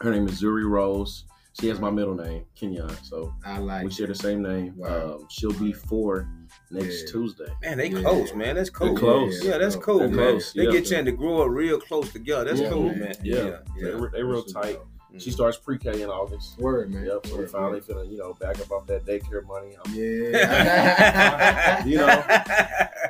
Her 0.00 0.10
name 0.10 0.28
is 0.28 0.40
Zuri 0.42 0.68
Rose. 0.68 1.24
She 1.60 1.66
has 1.68 1.80
my 1.80 1.90
middle 1.90 2.14
name, 2.14 2.44
Kenyon. 2.54 2.90
So 3.02 3.34
I 3.44 3.58
like 3.58 3.84
we 3.84 3.90
share 3.90 4.06
the 4.06 4.14
same 4.14 4.42
name. 4.42 4.74
Wow. 4.76 5.14
Um, 5.16 5.26
she'll 5.28 5.58
be 5.58 5.72
four 5.72 6.28
next 6.70 7.02
Yeah. 7.06 7.12
Tuesday. 7.12 7.52
Man, 7.62 7.78
they 7.78 7.88
Yeah. 7.88 8.00
close, 8.00 8.34
man. 8.34 8.56
That's 8.56 8.70
cool. 8.70 8.88
They're 8.88 8.96
close. 8.98 9.44
Yeah, 9.44 9.58
that's 9.58 9.74
They're 9.74 9.84
cool, 9.84 10.00
man. 10.08 10.12
close. 10.12 10.52
They 10.52 10.64
Yeah. 10.64 10.70
get 10.72 10.84
chance 10.86 11.06
to 11.06 11.12
grow 11.12 11.42
up 11.42 11.50
real 11.50 11.78
close 11.80 12.12
together. 12.12 12.44
That's 12.44 12.60
Yeah, 12.60 12.70
cool, 12.70 12.88
man. 12.90 12.98
man. 13.00 13.14
Yeah, 13.22 13.36
yeah. 13.36 13.58
They, 13.80 13.90
re- 13.94 14.08
they 14.12 14.22
real 14.22 14.42
tight. 14.44 14.78
She 15.16 15.30
starts 15.30 15.56
pre-K 15.56 16.02
in 16.02 16.10
August. 16.10 16.58
Word, 16.58 16.92
man. 16.92 17.06
Yep. 17.06 17.26
So 17.26 17.32
we 17.32 17.38
Word, 17.40 17.50
finally 17.50 17.72
word. 17.74 17.84
finna, 17.84 18.10
you 18.10 18.18
know, 18.18 18.34
back 18.34 18.60
up 18.60 18.70
off 18.70 18.86
that 18.88 19.06
daycare 19.06 19.44
money. 19.46 19.74
I'm- 19.74 19.94
Yeah. 19.94 21.82
You 21.86 21.96
know. 21.98 22.06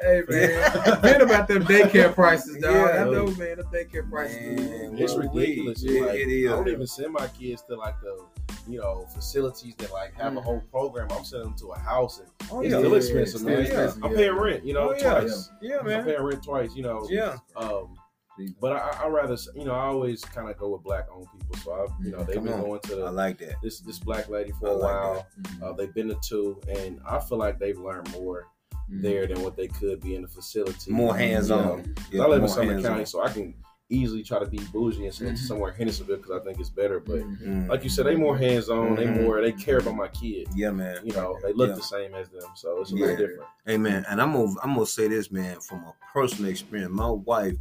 hey 0.03 0.23
man, 0.29 1.01
been 1.03 1.21
about 1.23 1.49
them 1.49 1.65
daycare 1.65 2.15
prices, 2.15 2.57
dog. 2.59 2.73
Yeah. 2.73 3.03
I 3.03 3.05
know, 3.11 3.27
man. 3.37 3.59
The 3.59 3.65
daycare 3.73 4.09
prices. 4.09 4.41
Man, 4.61 4.97
It's 4.99 5.13
Well, 5.15 5.29
ridiculous. 5.29 5.83
yeah, 5.83 6.03
like, 6.03 6.15
it 6.21 6.29
is. 6.29 6.51
I 6.53 6.55
don't 6.55 6.69
even 6.69 6.87
send 6.87 7.13
my 7.13 7.27
kids 7.29 7.63
to 7.63 7.75
like 7.77 8.01
the, 8.01 8.25
you 8.69 8.79
know, 8.79 9.05
facilities 9.15 9.75
that 9.79 9.93
like 9.93 10.15
have 10.15 10.37
a 10.37 10.41
whole 10.41 10.61
program. 10.71 11.09
I'm 11.11 11.25
sending 11.25 11.49
them 11.49 11.59
to 11.59 11.69
a 11.73 11.79
house, 11.79 12.21
and 12.21 12.29
Oh, 12.53 12.61
it's 12.61 12.71
yeah. 12.73 12.79
still 12.79 12.95
expensive, 12.95 13.41
still 13.41 13.51
man. 13.51 13.61
expensive, 13.63 14.05
I'm 14.05 14.15
paying 14.15 14.37
rent, 14.37 14.65
you 14.65 14.73
know, 14.75 14.91
Oh, 14.91 14.95
yeah. 14.97 15.21
twice. 15.21 15.51
Yeah, 15.61 15.79
I'm 15.81 15.87
man. 15.87 16.05
paying 16.05 16.23
rent 16.23 16.45
twice, 16.45 16.75
you 16.77 16.83
know. 16.85 17.07
Yeah. 17.11 17.39
Um, 17.57 17.95
but 18.61 18.73
I, 18.73 19.05
I 19.05 19.09
rather, 19.09 19.37
you 19.55 19.65
know, 19.65 19.73
I 19.75 19.85
always 19.87 20.25
kind 20.25 20.49
of 20.49 20.57
go 20.59 20.71
with 20.71 20.83
black 20.83 21.07
owned 21.13 21.27
people. 21.33 21.57
So 21.57 21.73
I, 21.73 21.87
you 22.05 22.11
know, 22.13 22.23
they've 22.25 22.37
Come 22.37 22.45
been 22.45 22.55
on. 22.55 22.61
going 22.63 22.81
to 22.81 23.05
I 23.05 23.11
like 23.11 23.39
that. 23.39 23.55
this 23.63 23.81
this 23.81 23.99
black 23.99 24.29
lady 24.29 24.53
for 24.59 24.69
I 24.69 24.71
a 24.73 24.75
like 24.75 24.83
while. 24.95 25.27
Uh, 25.63 25.73
they've 25.73 25.95
been 25.95 26.09
to 26.09 26.19
two, 26.23 26.61
and 26.69 27.01
I 27.07 27.19
feel 27.21 27.39
like 27.39 27.59
they've 27.59 27.79
learned 27.79 28.11
more 28.13 28.49
there 28.89 29.27
than 29.27 29.43
what 29.43 29.57
they 29.57 29.69
could 29.69 30.01
be 30.01 30.15
in 30.15 30.23
the 30.23 30.29
facility. 30.29 30.91
More 30.91 31.15
hands 31.17 31.51
on. 31.51 31.95
Yeah, 32.11 32.23
I 32.23 32.27
live 32.27 32.43
in 32.43 32.49
Sumner 32.49 32.73
hands-on. 32.73 32.93
County, 32.93 33.05
so 33.05 33.23
I 33.23 33.31
can 33.31 33.55
easily 33.91 34.23
try 34.23 34.39
to 34.39 34.45
be 34.47 34.59
bougie 34.73 35.05
and 35.07 35.15
send 35.15 35.35
to 35.37 35.43
somewhere 35.43 35.71
in 35.71 35.77
Hendersonville 35.79 36.17
because 36.19 36.31
I 36.31 36.45
think 36.45 36.61
it's 36.61 36.69
better. 36.71 37.01
But 37.01 37.21
Mm. 37.21 37.69
like 37.69 37.85
you 37.85 37.89
said, 37.91 38.05
they 38.07 38.17
more 38.17 38.37
hands 38.37 38.69
on. 38.69 38.97
They 38.97 39.05
Mhm. 39.07 39.23
more 39.25 39.41
they 39.41 39.53
care 39.53 39.79
about 39.79 39.95
my 39.95 40.09
kid. 40.09 40.47
Yeah, 40.55 40.71
man. 40.73 40.99
You 41.05 41.13
know, 41.13 41.39
they 41.43 41.53
look 41.55 41.71
Yeah. 41.71 41.75
the 41.77 41.83
same 41.83 42.15
as 42.15 42.29
them, 42.29 42.51
so 42.55 42.81
it's 42.83 42.93
a 42.93 42.97
Yeah. 42.97 43.01
little 43.07 43.17
different. 43.17 43.49
Hey 43.67 43.79
man, 43.79 44.05
and 44.11 44.21
I'm 44.21 44.33
gonna 44.33 44.55
I'm 44.63 44.75
gonna 44.75 44.85
say 44.87 45.09
this, 45.09 45.31
man, 45.31 45.61
from 45.61 45.79
a 45.85 45.95
personal 46.13 46.51
experience. 46.51 46.93
My 46.93 47.09
wife 47.11 47.57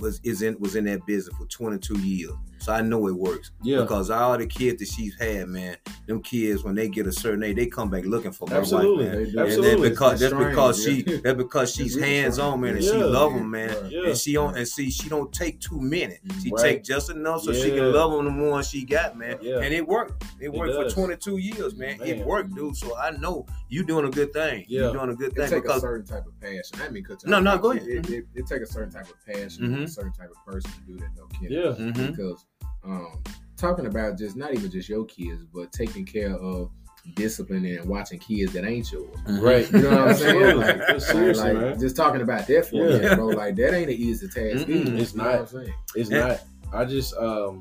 was 0.00 0.20
is 0.24 0.42
in 0.42 0.58
was 0.58 0.76
in 0.76 0.84
that 0.84 1.06
business 1.06 1.36
for 1.36 1.46
22 1.46 1.98
years, 2.00 2.32
so 2.60 2.72
I 2.72 2.82
know 2.82 3.06
it 3.08 3.14
works. 3.14 3.50
Yeah. 3.62 3.80
Because 3.80 4.10
all 4.10 4.36
the 4.38 4.46
kids 4.46 4.78
that 4.80 4.88
she's 4.88 5.18
had, 5.18 5.48
man, 5.48 5.76
them 6.06 6.22
kids 6.22 6.62
when 6.62 6.74
they 6.74 6.88
get 6.88 7.06
a 7.06 7.12
certain 7.12 7.42
age, 7.42 7.56
they 7.56 7.66
come 7.66 7.88
back 7.90 8.04
looking 8.04 8.32
for 8.32 8.46
my 8.48 8.56
Absolutely. 8.58 9.04
wife, 9.06 9.14
man. 9.14 9.24
They 9.24 9.30
do. 9.30 9.38
And 9.38 9.46
Absolutely. 9.48 9.70
that's 9.88 9.90
because 9.90 10.22
It's 10.22 10.32
that's 10.32 10.44
because 10.50 10.84
she 10.84 11.04
yeah. 11.06 11.16
that's 11.24 11.36
because 11.38 11.74
she's 11.74 11.96
really 11.96 12.08
hands 12.16 12.38
on, 12.38 12.60
man, 12.60 12.76
and 12.76 12.84
she 12.84 12.92
love 12.92 13.32
them, 13.34 13.50
man. 13.50 13.76
Yeah. 13.90 14.08
And 14.08 14.16
she 14.16 14.32
don't 14.34 14.56
and 14.56 14.66
see 14.68 14.90
she 14.90 15.08
don't 15.08 15.32
take 15.32 15.60
too 15.60 15.80
many. 15.80 16.18
She 16.42 16.50
Right. 16.52 16.62
take 16.62 16.84
just 16.84 17.10
enough 17.10 17.42
so 17.42 17.52
she 17.52 17.70
can 17.70 17.92
love 17.92 18.12
them 18.12 18.24
the 18.26 18.30
more 18.30 18.62
she 18.62 18.84
got, 18.84 19.16
man. 19.16 19.38
Yeah. 19.40 19.60
And 19.60 19.72
it 19.74 19.86
worked. 19.86 20.24
It 20.40 20.46
It 20.46 20.52
worked 20.52 20.72
does. 20.74 20.92
for 20.94 21.00
22 21.00 21.36
years, 21.38 21.74
man. 21.76 21.98
It 22.02 22.24
worked, 22.26 22.54
dude. 22.54 22.76
So 22.76 22.96
I 22.96 23.10
know 23.12 23.46
you 23.68 23.84
doing 23.84 24.04
a 24.06 24.10
good 24.10 24.32
thing. 24.32 24.64
Yeah. 24.68 24.80
You're 24.82 24.92
doing 24.92 25.10
a 25.10 25.14
good 25.14 25.32
It 25.32 25.36
thing 25.36 25.48
take 25.48 25.58
a 25.58 25.62
because 25.62 25.80
certain 25.82 26.04
type 26.06 26.26
of 26.26 26.38
passion. 26.40 26.80
I 26.82 26.88
mean, 26.90 27.04
cut 27.04 27.24
No, 27.26 27.38
no, 27.40 27.56
go 27.58 27.70
ahead. 27.70 27.86
It, 27.86 28.10
it, 28.10 28.26
it 28.34 28.46
take 28.46 28.62
a 28.62 28.66
certain 28.66 28.90
type 28.92 29.06
of 29.08 29.14
passion, 29.24 29.68
Mhm. 29.68 29.84
a 29.84 29.88
certain 29.88 30.12
type 30.12 30.30
of 30.30 30.44
person 30.52 30.70
to 30.72 30.80
do 30.92 30.98
that, 30.98 31.08
no 31.16 31.26
kidding. 31.26 31.56
Yeah. 31.56 31.72
Mhm. 31.92 32.16
Because 32.16 32.44
um, 32.84 33.22
talking 33.56 33.86
about 33.86 34.16
just 34.18 34.36
not 34.36 34.54
even 34.54 34.70
just 34.70 34.88
your 34.88 35.04
kids, 35.04 35.44
but 35.52 35.72
taking 35.72 36.04
care 36.04 36.34
of 36.34 36.70
disciplining 37.14 37.78
and 37.78 37.88
watching 37.88 38.18
kids 38.18 38.52
that 38.52 38.64
ain't 38.64 38.90
yours. 38.92 39.16
Right. 39.26 39.70
You 39.72 39.78
know 39.82 39.90
what 39.90 40.08
I'm 40.08 40.14
saying? 40.16 40.56
Like, 40.58 41.00
seriously, 41.00 41.52
like, 41.52 41.54
man. 41.62 41.80
just 41.80 41.96
talking 41.96 42.20
about 42.20 42.46
that 42.46 42.66
for 42.66 42.76
Yeah. 42.90 43.10
you, 43.10 43.16
bro. 43.16 43.28
Like 43.28 43.56
that 43.56 43.74
ain't 43.74 43.88
an 43.90 43.96
easy 43.96 44.28
task. 44.28 44.68
Either, 44.68 44.94
It's 44.96 45.12
you 45.12 45.18
know 45.18 45.24
not. 45.24 45.32
what 45.32 45.40
I'm 45.40 45.46
saying? 45.46 45.74
It's 45.94 46.10
Yeah. 46.10 46.26
not. 46.26 46.40
I 46.72 46.84
just 46.84 47.14
um 47.16 47.58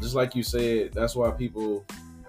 just 0.00 0.14
like 0.14 0.34
you 0.34 0.42
said, 0.42 0.92
that's 0.92 1.16
why 1.16 1.30
people 1.30 1.84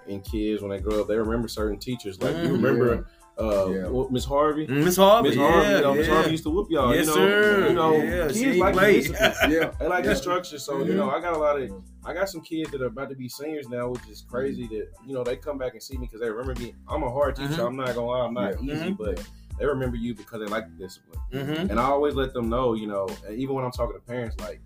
and 0.07 0.24
kids 0.24 0.61
when 0.61 0.72
they 0.72 0.80
grow 0.80 1.01
up, 1.01 1.07
they 1.07 1.17
remember 1.17 1.47
certain 1.47 1.78
teachers. 1.78 2.20
Like 2.22 2.36
you 2.38 2.49
Mhm. 2.49 2.63
remember 2.63 3.07
uh 3.38 3.70
Yeah. 3.72 4.05
Miss 4.09 4.26
Harvey. 4.26 4.65
Miss 4.67 4.95
Harvey, 4.97 5.30
Miss 5.30 5.38
Harvey, 5.38 5.67
yeah, 5.70 5.76
you 5.78 5.82
know, 5.84 5.93
Miss 5.93 6.07
yeah. 6.07 6.13
Harvey 6.13 6.32
used 6.32 6.43
to 6.45 6.49
whoop 6.49 6.72
y'all. 6.72 6.95
Yes, 6.95 7.05
you 7.05 7.11
know, 7.11 7.15
sir. 7.15 7.67
you 7.67 7.74
know, 7.76 7.95
Yeah, 7.97 8.28
kids 8.30 8.57
like 8.57 8.74
the 8.76 8.80
played. 8.80 8.95
discipline. 9.03 9.51
Yeah. 9.51 9.72
They 9.80 9.88
like 9.88 10.03
Yeah. 10.05 10.09
the 10.11 10.15
structure. 10.15 10.57
So 10.59 10.80
you 10.80 10.93
Mhm. 10.93 10.95
know, 10.95 11.09
I 11.11 11.20
got 11.22 11.34
a 11.34 11.38
lot 11.38 11.61
of, 11.61 11.70
I 12.06 12.14
got 12.14 12.30
some 12.30 12.41
kids 12.41 12.72
that 12.72 12.82
are 12.82 12.86
about 12.88 13.10
to 13.10 13.16
be 13.16 13.28
seniors 13.30 13.68
now, 13.68 13.89
which 13.89 14.08
is 14.10 14.22
crazy. 14.30 14.68
That 14.68 14.88
you 15.06 15.14
know 15.14 15.24
they 15.24 15.36
come 15.36 15.58
back 15.58 15.74
and 15.74 15.84
see 15.84 15.97
me 15.97 16.06
because 16.08 16.22
they 16.22 16.30
remember 16.30 16.60
me. 16.60 16.74
I'm 16.88 17.04
a 17.04 17.10
hard 17.12 17.36
teacher. 17.36 17.50
Mhm. 17.54 17.68
I'm 17.68 17.76
not 17.76 17.88
gonna 17.95 18.06
lie, 18.08 18.22
I'm 18.26 18.34
not 18.34 18.64
Yeah. 18.64 18.74
easy, 18.76 18.91
but 18.93 19.22
they 19.60 19.66
remember 19.66 19.97
you 19.97 20.16
because 20.16 20.39
they 20.39 20.45
like 20.47 20.66
the 20.70 20.84
discipline. 20.84 21.20
Mm-hmm. 21.34 21.70
And 21.72 21.80
I 21.80 21.84
always 21.84 22.16
let 22.16 22.34
them 22.34 22.47
know, 22.47 22.74
you 22.74 22.88
know, 22.88 23.08
even 23.30 23.56
when 23.56 23.66
I'm 23.66 23.72
talking 23.72 23.93
to 23.95 24.00
parents, 24.06 24.38
like 24.39 24.62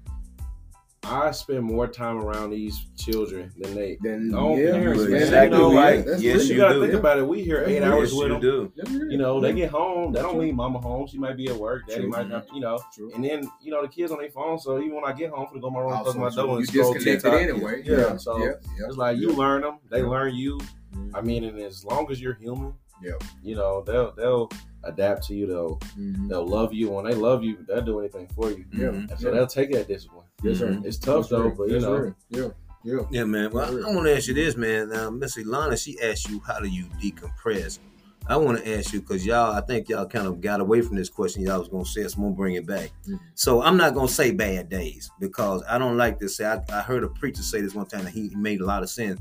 I 1.06 1.32
spend 1.32 1.64
more 1.64 1.86
time 1.88 2.18
around 2.18 2.52
these 2.52 2.80
children 2.98 3.52
than 3.58 3.76
they. 3.76 3.98
Then 4.02 4.30
their 4.30 4.40
own 4.40 4.58
yeah, 4.58 4.72
parents, 4.72 5.02
man. 5.04 5.12
man. 5.12 5.22
Exactly 5.22 5.58
You 5.58 5.64
know, 5.64 5.70
like, 5.70 6.06
That's 6.06 6.22
yes, 6.24 6.36
really 6.36 6.46
you 6.48 6.54
you 6.54 6.58
gotta 6.62 6.74
do. 6.76 6.82
think 6.82 6.94
about 6.94 7.18
it. 7.20 7.28
We 7.28 7.44
here 7.44 7.64
eight 7.68 7.74
Yes, 7.74 7.84
hours 7.84 8.12
yes, 8.14 8.20
with 8.20 8.28
you 8.44 8.70
them. 8.74 8.74
do. 8.88 9.10
You 9.12 9.18
know, 9.18 9.40
they 9.42 9.54
get 9.54 9.70
home. 9.70 10.14
They 10.14 10.22
don't 10.22 10.40
leave 10.40 10.56
mama 10.56 10.80
home. 10.80 11.06
She 11.08 11.18
might 11.18 11.36
be 11.36 11.50
at 11.50 11.56
work. 11.58 11.88
Daddy 11.88 12.02
True. 12.02 12.10
might 12.10 12.30
not, 12.30 12.46
you 12.54 12.62
know. 12.62 12.80
True. 12.96 13.12
And 13.14 13.24
then, 13.24 13.52
you 13.62 13.72
know, 13.72 13.82
the 13.82 13.90
kids 13.90 14.12
on 14.14 14.20
their 14.20 14.30
phone. 14.30 14.58
So 14.60 14.80
even 14.80 14.96
when 14.96 15.04
I 15.06 15.12
get 15.14 15.30
home, 15.30 15.48
for 15.48 15.56
to 15.56 15.60
go 15.60 15.68
to 15.68 15.74
my 15.74 15.82
room, 15.82 15.92
close 16.04 16.16
my 16.16 16.30
door, 16.30 16.46
you 16.48 16.56
and 16.60 16.68
scroll 16.68 16.94
disconnected 16.94 17.32
TikTok. 17.32 17.42
anyway. 17.42 17.84
Yeah. 17.86 17.98
Yeah. 17.98 18.18
So 18.18 18.38
yeah. 18.38 18.46
yeah. 18.80 18.86
it's 18.88 18.98
like 18.98 19.18
you 19.18 19.34
learn 19.34 19.62
them. 19.62 19.80
They 19.90 20.00
Yeah. 20.02 20.08
learn 20.08 20.36
you. 20.36 20.58
Mhm. 20.96 21.12
I 21.14 21.22
mean, 21.22 21.44
and 21.44 21.60
as 21.60 21.84
long 21.84 22.10
as 22.12 22.22
you're 22.22 22.36
human, 22.36 22.74
Yeah. 23.04 23.14
you 23.42 23.56
know, 23.56 23.84
they'll 23.86 24.14
they'll 24.14 24.50
adapt 24.86 25.24
to 25.28 25.34
you. 25.36 25.48
They'll 25.48 25.78
Mhm. 26.00 26.30
they'll 26.30 26.48
love 26.48 26.74
you. 26.74 26.90
When 26.92 27.04
they 27.06 27.14
love 27.16 27.44
you, 27.44 27.58
they'll 27.68 27.82
do 27.82 28.00
anything 28.00 28.28
for 28.36 28.50
you. 28.52 28.64
Yeah. 28.74 28.92
So 29.18 29.28
Yeah. 29.28 29.32
they'll 29.36 29.48
take 29.48 29.72
that 29.74 29.88
discipline. 29.88 30.23
Yes, 30.44 30.60
sir. 30.60 30.82
It's 30.84 30.98
tough 30.98 31.16
That's 31.18 31.30
though, 31.30 31.50
but 31.52 31.68
you 31.68 31.74
That's 31.74 31.84
know, 31.86 31.94
real. 31.98 32.16
Yeah. 32.30 32.48
Yeah. 32.84 33.00
Yeah, 33.12 33.24
man. 33.24 33.50
Well, 33.52 33.66
For. 33.68 33.88
I 33.88 33.94
want 33.94 34.08
to 34.08 34.16
ask 34.18 34.28
you 34.28 34.34
this, 34.34 34.58
man. 34.58 34.90
Now, 34.90 35.10
Miss 35.10 35.38
Ilana, 35.38 35.82
she 35.82 36.00
asked 36.02 36.30
you, 36.30 36.42
how 36.46 36.60
do 36.60 36.68
you 36.68 36.86
decompress? 37.02 37.80
I 38.28 38.38
want 38.38 38.58
to 38.58 38.78
ask 38.78 38.94
you 38.94 39.02
because 39.02 39.26
y'all, 39.26 39.54
I 39.54 39.62
think 39.62 39.90
y'all 39.90 40.06
kind 40.06 40.28
of 40.28 40.40
got 40.42 40.62
away 40.62 40.82
from 40.82 40.96
this 40.96 41.10
question. 41.10 41.44
Y'all 41.44 41.60
was 41.60 41.68
gonna 41.68 41.86
say, 41.86 42.02
it, 42.02 42.12
so 42.12 42.18
I'm 42.18 42.24
gonna 42.24 42.36
bring 42.36 42.56
it 42.56 42.66
back. 42.66 42.92
Mhm. 43.08 43.20
So 43.36 43.62
I'm 43.62 43.76
not 43.78 43.94
gonna 43.94 44.08
say 44.08 44.32
bad 44.32 44.70
days 44.70 45.12
because 45.20 45.62
I 45.70 45.78
don't 45.78 45.98
like 45.98 46.20
to 46.20 46.30
say. 46.30 46.46
I, 46.46 46.62
I 46.70 46.82
heard 46.82 47.04
a 47.04 47.10
preacher 47.10 47.42
say 47.42 47.60
this 47.62 47.74
one 47.76 47.86
time, 47.86 48.02
and 48.02 48.10
he 48.10 48.34
made 48.36 48.62
a 48.62 48.66
lot 48.66 48.82
of 48.84 48.90
sense. 48.90 49.20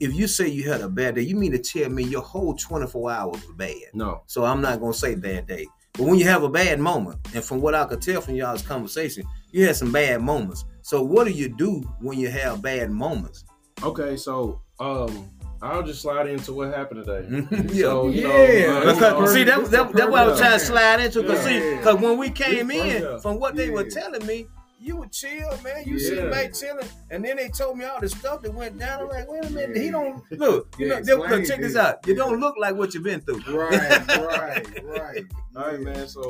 If 0.00 0.14
you 0.14 0.26
say 0.26 0.48
you 0.48 0.70
had 0.70 0.80
a 0.82 0.88
bad 0.88 1.14
day, 1.14 1.22
you 1.22 1.36
mean 1.36 1.52
to 1.52 1.58
tell 1.58 1.88
me 1.88 2.02
your 2.04 2.20
whole 2.22 2.54
24 2.54 3.10
hours 3.10 3.40
was 3.46 3.56
bad. 3.56 3.74
no. 3.94 4.22
So 4.26 4.44
I'm 4.44 4.60
not 4.60 4.80
gonna 4.80 4.92
say 4.92 5.14
bad 5.14 5.46
day. 5.46 5.66
But 5.96 6.04
when 6.04 6.18
you 6.18 6.24
have 6.26 6.42
a 6.42 6.48
bad 6.48 6.78
moment, 6.78 7.18
and 7.34 7.42
from 7.42 7.60
what 7.60 7.74
I 7.74 7.84
could 7.84 8.02
tell 8.02 8.20
from 8.20 8.34
y'all's 8.34 8.62
conversation, 8.62 9.24
you 9.50 9.66
had 9.66 9.76
some 9.76 9.92
bad 9.92 10.20
moments. 10.20 10.64
So 10.82 11.02
what 11.02 11.24
do 11.26 11.30
you 11.32 11.48
do 11.48 11.80
when 12.00 12.18
you 12.18 12.28
have 12.30 12.60
bad 12.62 12.90
moments? 12.90 13.44
Okay, 13.82 14.16
so 14.16 14.60
um, 14.78 15.30
I'll 15.62 15.82
just 15.82 16.02
slide 16.02 16.28
into 16.28 16.52
what 16.52 16.74
happened 16.74 17.04
today. 17.06 17.46
Yeah. 17.74 17.82
So, 17.82 18.08
you 18.08 18.22
know, 18.22 18.44
Yeah. 18.44 18.68
uh, 18.84 18.94
Because 18.94 19.12
you 19.12 19.20
know, 19.20 19.26
see 19.26 19.44
that, 19.44 19.70
that 19.70 19.92
that's 19.94 20.10
what 20.10 20.20
I 20.20 20.26
was 20.26 20.38
trying 20.38 20.52
to 20.52 20.58
slide 20.64 21.00
into. 21.00 21.22
Cause 21.24 21.42
see, 21.44 21.78
cause 21.82 21.96
when 22.00 22.18
we 22.18 22.30
came 22.30 22.70
in, 22.70 23.18
from 23.20 23.40
what 23.40 23.56
they 23.56 23.70
were 23.70 23.84
telling 23.84 24.24
me, 24.26 24.46
you 24.78 24.96
were 24.96 25.06
chill, 25.06 25.50
man. 25.62 25.84
You 25.86 25.96
Yeah. 25.96 26.08
sitting 26.08 26.30
back 26.30 26.52
chilling, 26.54 26.88
and 27.10 27.24
then 27.24 27.36
they 27.36 27.48
told 27.48 27.78
me 27.78 27.84
all 27.84 28.00
the 28.00 28.08
stuff 28.08 28.42
that 28.42 28.52
went 28.52 28.78
down. 28.78 29.02
I'm 29.02 29.08
like, 29.08 29.28
wait 29.30 29.44
a 29.44 29.50
minute, 29.50 29.76
he 29.76 29.90
don't 29.90 30.22
look. 30.32 30.74
You 30.78 30.86
Yeah, 30.88 30.94
know, 30.98 31.02
they- 31.02 31.12
look, 31.14 31.20
explain 31.24 31.46
check 31.46 31.60
this 31.60 31.72
this. 31.74 31.76
out. 31.76 32.06
You 32.06 32.14
don't 32.14 32.38
look 32.40 32.54
like 32.58 32.74
what 32.76 32.94
you've 32.94 33.02
been 33.04 33.20
through. 33.20 33.40
Right. 33.56 34.06
Right. 34.26 34.84
Right. 34.84 35.24
All 35.56 35.66
right, 35.66 35.80
man. 35.80 36.06
So, 36.08 36.22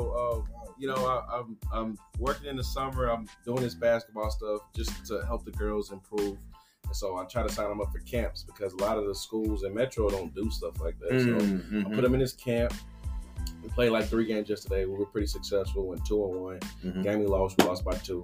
uh, 0.47 0.61
you 0.77 0.87
know, 0.87 0.95
I, 0.95 1.37
I'm 1.39 1.57
I'm 1.73 1.97
working 2.19 2.47
in 2.49 2.55
the 2.55 2.63
summer. 2.63 3.07
I'm 3.09 3.27
doing 3.45 3.61
this 3.61 3.73
basketball 3.75 4.29
stuff 4.31 4.61
just 4.75 5.05
to 5.07 5.25
help 5.25 5.43
the 5.45 5.51
girls 5.51 5.91
improve. 5.91 6.37
And 6.85 6.95
so 6.95 7.17
I 7.17 7.25
try 7.25 7.43
to 7.43 7.49
sign 7.51 7.67
them 7.69 7.81
up 7.81 7.91
for 7.91 7.99
camps 7.99 8.43
because 8.43 8.73
a 8.73 8.77
lot 8.77 8.97
of 8.97 9.05
the 9.07 9.15
schools 9.15 9.63
in 9.63 9.73
Metro 9.73 10.09
don't 10.09 10.33
do 10.33 10.49
stuff 10.51 10.79
like 10.79 10.97
that. 10.99 11.09
So 11.09 11.27
Mhm, 11.45 11.85
I 11.87 11.95
put 11.95 12.01
them 12.01 12.13
in 12.13 12.19
this 12.21 12.33
camp. 12.33 12.73
We 13.63 13.69
played 13.69 13.91
like 13.91 14.05
three 14.05 14.25
games 14.25 14.49
yesterday. 14.49 14.85
We 14.85 14.95
were 14.95 15.05
pretty 15.05 15.27
successful. 15.27 15.87
Went 15.87 16.05
two 16.05 16.23
and 16.25 16.41
one. 16.41 16.59
mhm. 16.83 17.03
Game 17.03 17.19
we 17.19 17.25
lost. 17.25 17.57
We 17.59 17.65
lost 17.67 17.83
by 17.85 17.93
two. 17.95 18.23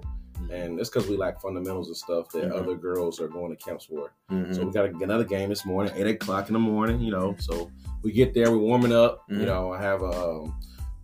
And 0.50 0.78
it's 0.80 0.90
because 0.90 1.08
we 1.08 1.16
lack 1.16 1.40
fundamentals 1.40 1.86
and 1.88 1.96
stuff 1.96 2.28
that 2.32 2.50
Mhm. 2.50 2.60
other 2.60 2.74
girls 2.74 3.20
are 3.20 3.28
going 3.28 3.56
to 3.56 3.64
camps 3.64 3.86
for. 3.86 4.12
So 4.52 4.66
we 4.66 4.72
got 4.72 4.90
another 5.02 5.24
game 5.24 5.48
this 5.48 5.64
morning, 5.64 5.92
eight 5.96 6.06
o'clock 6.06 6.48
in 6.48 6.52
the 6.54 6.58
morning. 6.58 7.00
You 7.00 7.12
know, 7.12 7.36
so 7.38 7.70
we 8.02 8.12
get 8.12 8.34
there, 8.34 8.50
we're 8.50 8.58
warming 8.58 8.92
up. 8.92 9.22
You 9.28 9.46
know, 9.46 9.72
I 9.72 9.80
have 9.80 10.02
a 10.02 10.10
um, 10.10 10.54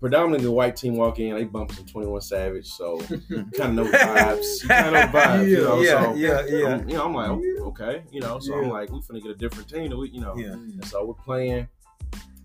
predominantly 0.00 0.44
the 0.46 0.50
white 0.52 0.76
team 0.76 0.96
walk 0.96 1.20
in. 1.20 1.34
They 1.34 1.44
bump 1.44 1.72
some 1.72 1.86
Twenty 1.86 2.08
One 2.08 2.20
Savage, 2.20 2.66
so 2.66 2.98
kind 3.56 3.58
of 3.60 3.74
know 3.74 3.84
the 3.84 3.96
vibes. 3.96 4.66
Kind 4.68 4.96
of 4.96 5.10
vibes. 5.10 5.48
you 5.48 5.62
know, 5.62 5.80
yeah, 5.80 6.02
so 6.04 6.14
yeah, 6.14 6.44
yeah. 6.46 6.66
I'm, 6.74 6.88
you 6.88 6.96
know, 6.96 7.04
I'm 7.06 7.14
like, 7.14 7.30
okay, 7.68 8.02
you 8.10 8.20
know, 8.20 8.38
so 8.40 8.54
I'm 8.54 8.64
Yeah. 8.64 8.70
like, 8.72 8.90
we 8.90 8.98
finna 9.00 9.22
get 9.22 9.30
a 9.30 9.34
different 9.36 9.68
team. 9.68 9.96
We, 9.96 10.10
you 10.10 10.20
know, 10.20 10.34
Yeah. 10.36 10.52
and 10.52 10.84
so 10.84 11.04
we're 11.04 11.14
playing. 11.14 11.68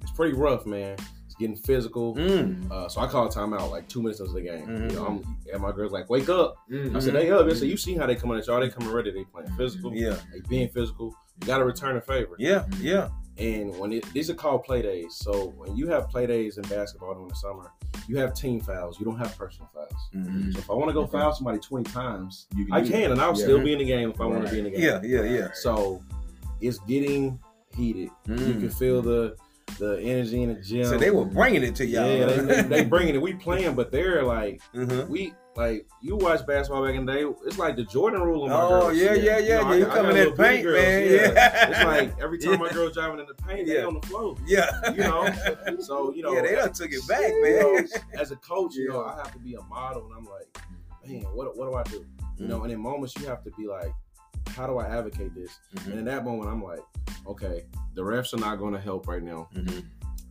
It's 0.02 0.12
pretty 0.12 0.36
rough, 0.36 0.66
man. 0.66 0.98
Getting 1.38 1.56
physical. 1.58 2.16
Mm. 2.16 2.72
Uh, 2.72 2.88
so 2.88 3.02
I 3.02 3.08
call 3.08 3.26
a 3.28 3.30
timeout 3.30 3.70
like 3.70 3.88
two 3.90 4.02
minutes 4.02 4.22
into 4.22 4.32
the 4.32 4.42
game. 4.42 4.66
Mhm. 4.68 4.90
You 4.92 4.96
know, 4.96 5.06
I'm, 5.06 5.38
and 5.52 5.62
my 5.62 5.72
girl's 5.74 5.92
like, 5.92 6.10
"Wake 6.10 6.30
up!" 6.30 6.56
Mm-hmm. 6.72 6.96
I 6.96 7.00
said, 7.00 7.14
"They 7.14 7.30
up." 7.30 7.46
They 7.46 7.56
said, 7.56 7.68
"You 7.68 7.76
see 7.78 7.94
how 7.96 8.06
they 8.06 8.16
coming 8.16 8.38
at 8.38 8.48
y'all? 8.48 8.62
They 8.62 8.70
coming 8.70 8.90
ready. 8.94 9.12
They 9.12 9.26
playing 9.26 9.50
physical. 9.58 9.94
Yeah, 9.94 10.16
They 10.32 10.40
being 10.48 10.70
physical. 10.70 11.14
You 11.42 11.48
got 11.48 11.58
to 11.58 11.66
return 11.66 11.98
a 11.98 12.02
favor." 12.02 12.36
yeah, 12.40 12.66
yeah. 12.80 13.10
And 13.38 13.78
when 13.78 13.92
it, 13.92 14.06
these 14.14 14.30
are 14.30 14.34
called 14.34 14.64
play 14.64 14.82
days, 14.82 15.16
so 15.18 15.50
when 15.58 15.76
you 15.76 15.88
have 15.88 16.08
play 16.08 16.26
days 16.26 16.58
in 16.58 16.64
basketball 16.70 17.14
during 17.16 17.28
the 17.28 17.36
summer, 17.36 17.70
you 18.08 18.16
have 18.18 18.34
team 18.34 18.62
fouls. 18.62 18.98
You 18.98 19.06
don't 19.06 19.18
have 19.18 19.38
personal 19.38 19.70
fouls. 19.74 19.92
Mhm. 20.16 20.54
So 20.54 20.60
if 20.60 20.70
I 20.70 20.74
want 20.74 20.88
to 20.88 20.94
go 20.94 21.02
Okay. 21.02 21.12
foul 21.18 21.34
somebody 21.34 21.60
twenty 21.60 21.84
times, 21.92 22.48
You 22.56 22.66
I 22.72 22.80
can, 22.82 23.12
and 23.12 23.20
I'll 23.20 23.38
Yeah. 23.38 23.44
still 23.44 23.62
be 23.62 23.74
in 23.74 23.80
the 23.80 23.86
game 23.86 24.10
if 24.12 24.22
I 24.22 24.26
want 24.26 24.46
to 24.46 24.52
be 24.54 24.60
in 24.60 24.64
the 24.64 24.72
game. 24.72 24.80
Yeah, 24.82 25.02
yeah, 25.04 25.24
yeah. 25.24 25.48
So 25.54 26.02
it's 26.62 26.80
getting 26.88 27.38
heated. 27.76 28.10
You 28.26 28.36
Mm. 28.36 28.60
can 28.62 28.70
feel 28.70 29.02
the 29.02 29.36
the 29.80 30.00
energy 30.02 30.44
in 30.44 30.50
the 30.54 30.62
gym. 30.62 30.86
So 30.86 30.98
they 30.98 31.12
were 31.12 31.26
bringing 31.26 31.64
it 31.64 31.76
to 31.76 31.86
y'all. 31.86 32.06
Yeah, 32.08 32.26
they, 32.28 32.62
they, 32.62 32.86
bringing 32.86 33.16
it. 33.16 33.22
We 33.22 33.34
playing, 33.34 33.76
but 33.76 33.92
they're 33.92 34.24
like 34.24 34.62
Mhm. 34.74 35.08
we 35.10 35.34
like 35.56 35.86
you 36.02 36.16
watch 36.18 36.46
basketball 36.46 36.86
back 36.86 36.96
in 36.96 37.06
the 37.06 37.12
day. 37.14 37.24
It's 37.46 37.58
like 37.58 37.76
the 37.76 37.84
Jordan 37.84 38.22
rule 38.22 38.44
on 38.44 38.50
my 38.50 38.62
Oh, 38.62 38.70
girls. 38.70 38.98
yeah, 38.98 39.14
yeah, 39.14 39.38
yeah, 39.38 39.38
You 39.40 39.50
know, 39.66 39.72
yeah. 39.72 39.76
You 39.78 39.86
I 39.88 39.96
coming 39.96 40.16
got 40.16 40.28
in 40.28 40.34
paint, 40.36 40.64
girls, 40.64 40.82
man. 40.82 41.12
Yeah. 41.12 41.70
It's 41.70 41.84
like 41.84 42.20
every 42.22 42.38
time 42.38 42.60
my 42.60 42.68
Yeah. 42.68 42.74
girl 42.74 42.90
driving 42.90 43.20
in 43.20 43.26
the 43.26 43.34
paint, 43.34 43.68
they 43.68 43.76
Yeah. 43.80 43.86
on 43.86 43.94
the 44.00 44.08
floor. 44.08 44.36
Yeah. 44.46 44.92
You 44.92 44.98
know, 45.04 45.80
so 45.80 46.14
you 46.14 46.24
know, 46.24 46.34
Yeah, 46.34 46.42
they 46.42 46.56
done 46.56 46.72
took 46.74 46.92
it 46.92 47.08
back, 47.08 47.32
man. 47.42 47.60
know, 47.60 47.88
as 48.20 48.32
a 48.32 48.36
coach, 48.38 48.76
you 48.76 48.90
know, 48.90 49.04
I 49.04 49.16
have 49.18 49.32
to 49.34 49.40
be 49.40 49.56
a 49.56 49.62
model, 49.64 50.06
and 50.06 50.14
I'm 50.16 50.26
like, 50.26 50.58
man, 51.06 51.24
what 51.34 51.56
what 51.58 51.70
do 51.70 51.76
I 51.76 51.84
do? 51.84 52.06
You 52.38 52.48
know, 52.48 52.64
and 52.64 52.72
in 52.72 52.80
moments 52.80 53.14
you 53.20 53.26
have 53.28 53.44
to 53.46 53.52
be 53.52 53.66
like, 53.68 53.92
how 54.50 54.68
do 54.68 54.78
I 54.78 54.88
advocate 54.88 55.34
this? 55.36 55.60
Mm-hmm. 55.76 55.92
And 55.92 56.00
in 56.00 56.06
that 56.06 56.24
moment, 56.26 56.50
I'm 56.50 56.64
like, 56.64 56.80
okay, 57.28 57.66
the 57.94 58.02
refs 58.02 58.34
are 58.34 58.38
not 58.40 58.58
going 58.58 58.74
to 58.74 58.80
help 58.80 59.08
right 59.08 59.24
now. 59.24 59.50
Mm-hmm. 59.56 59.80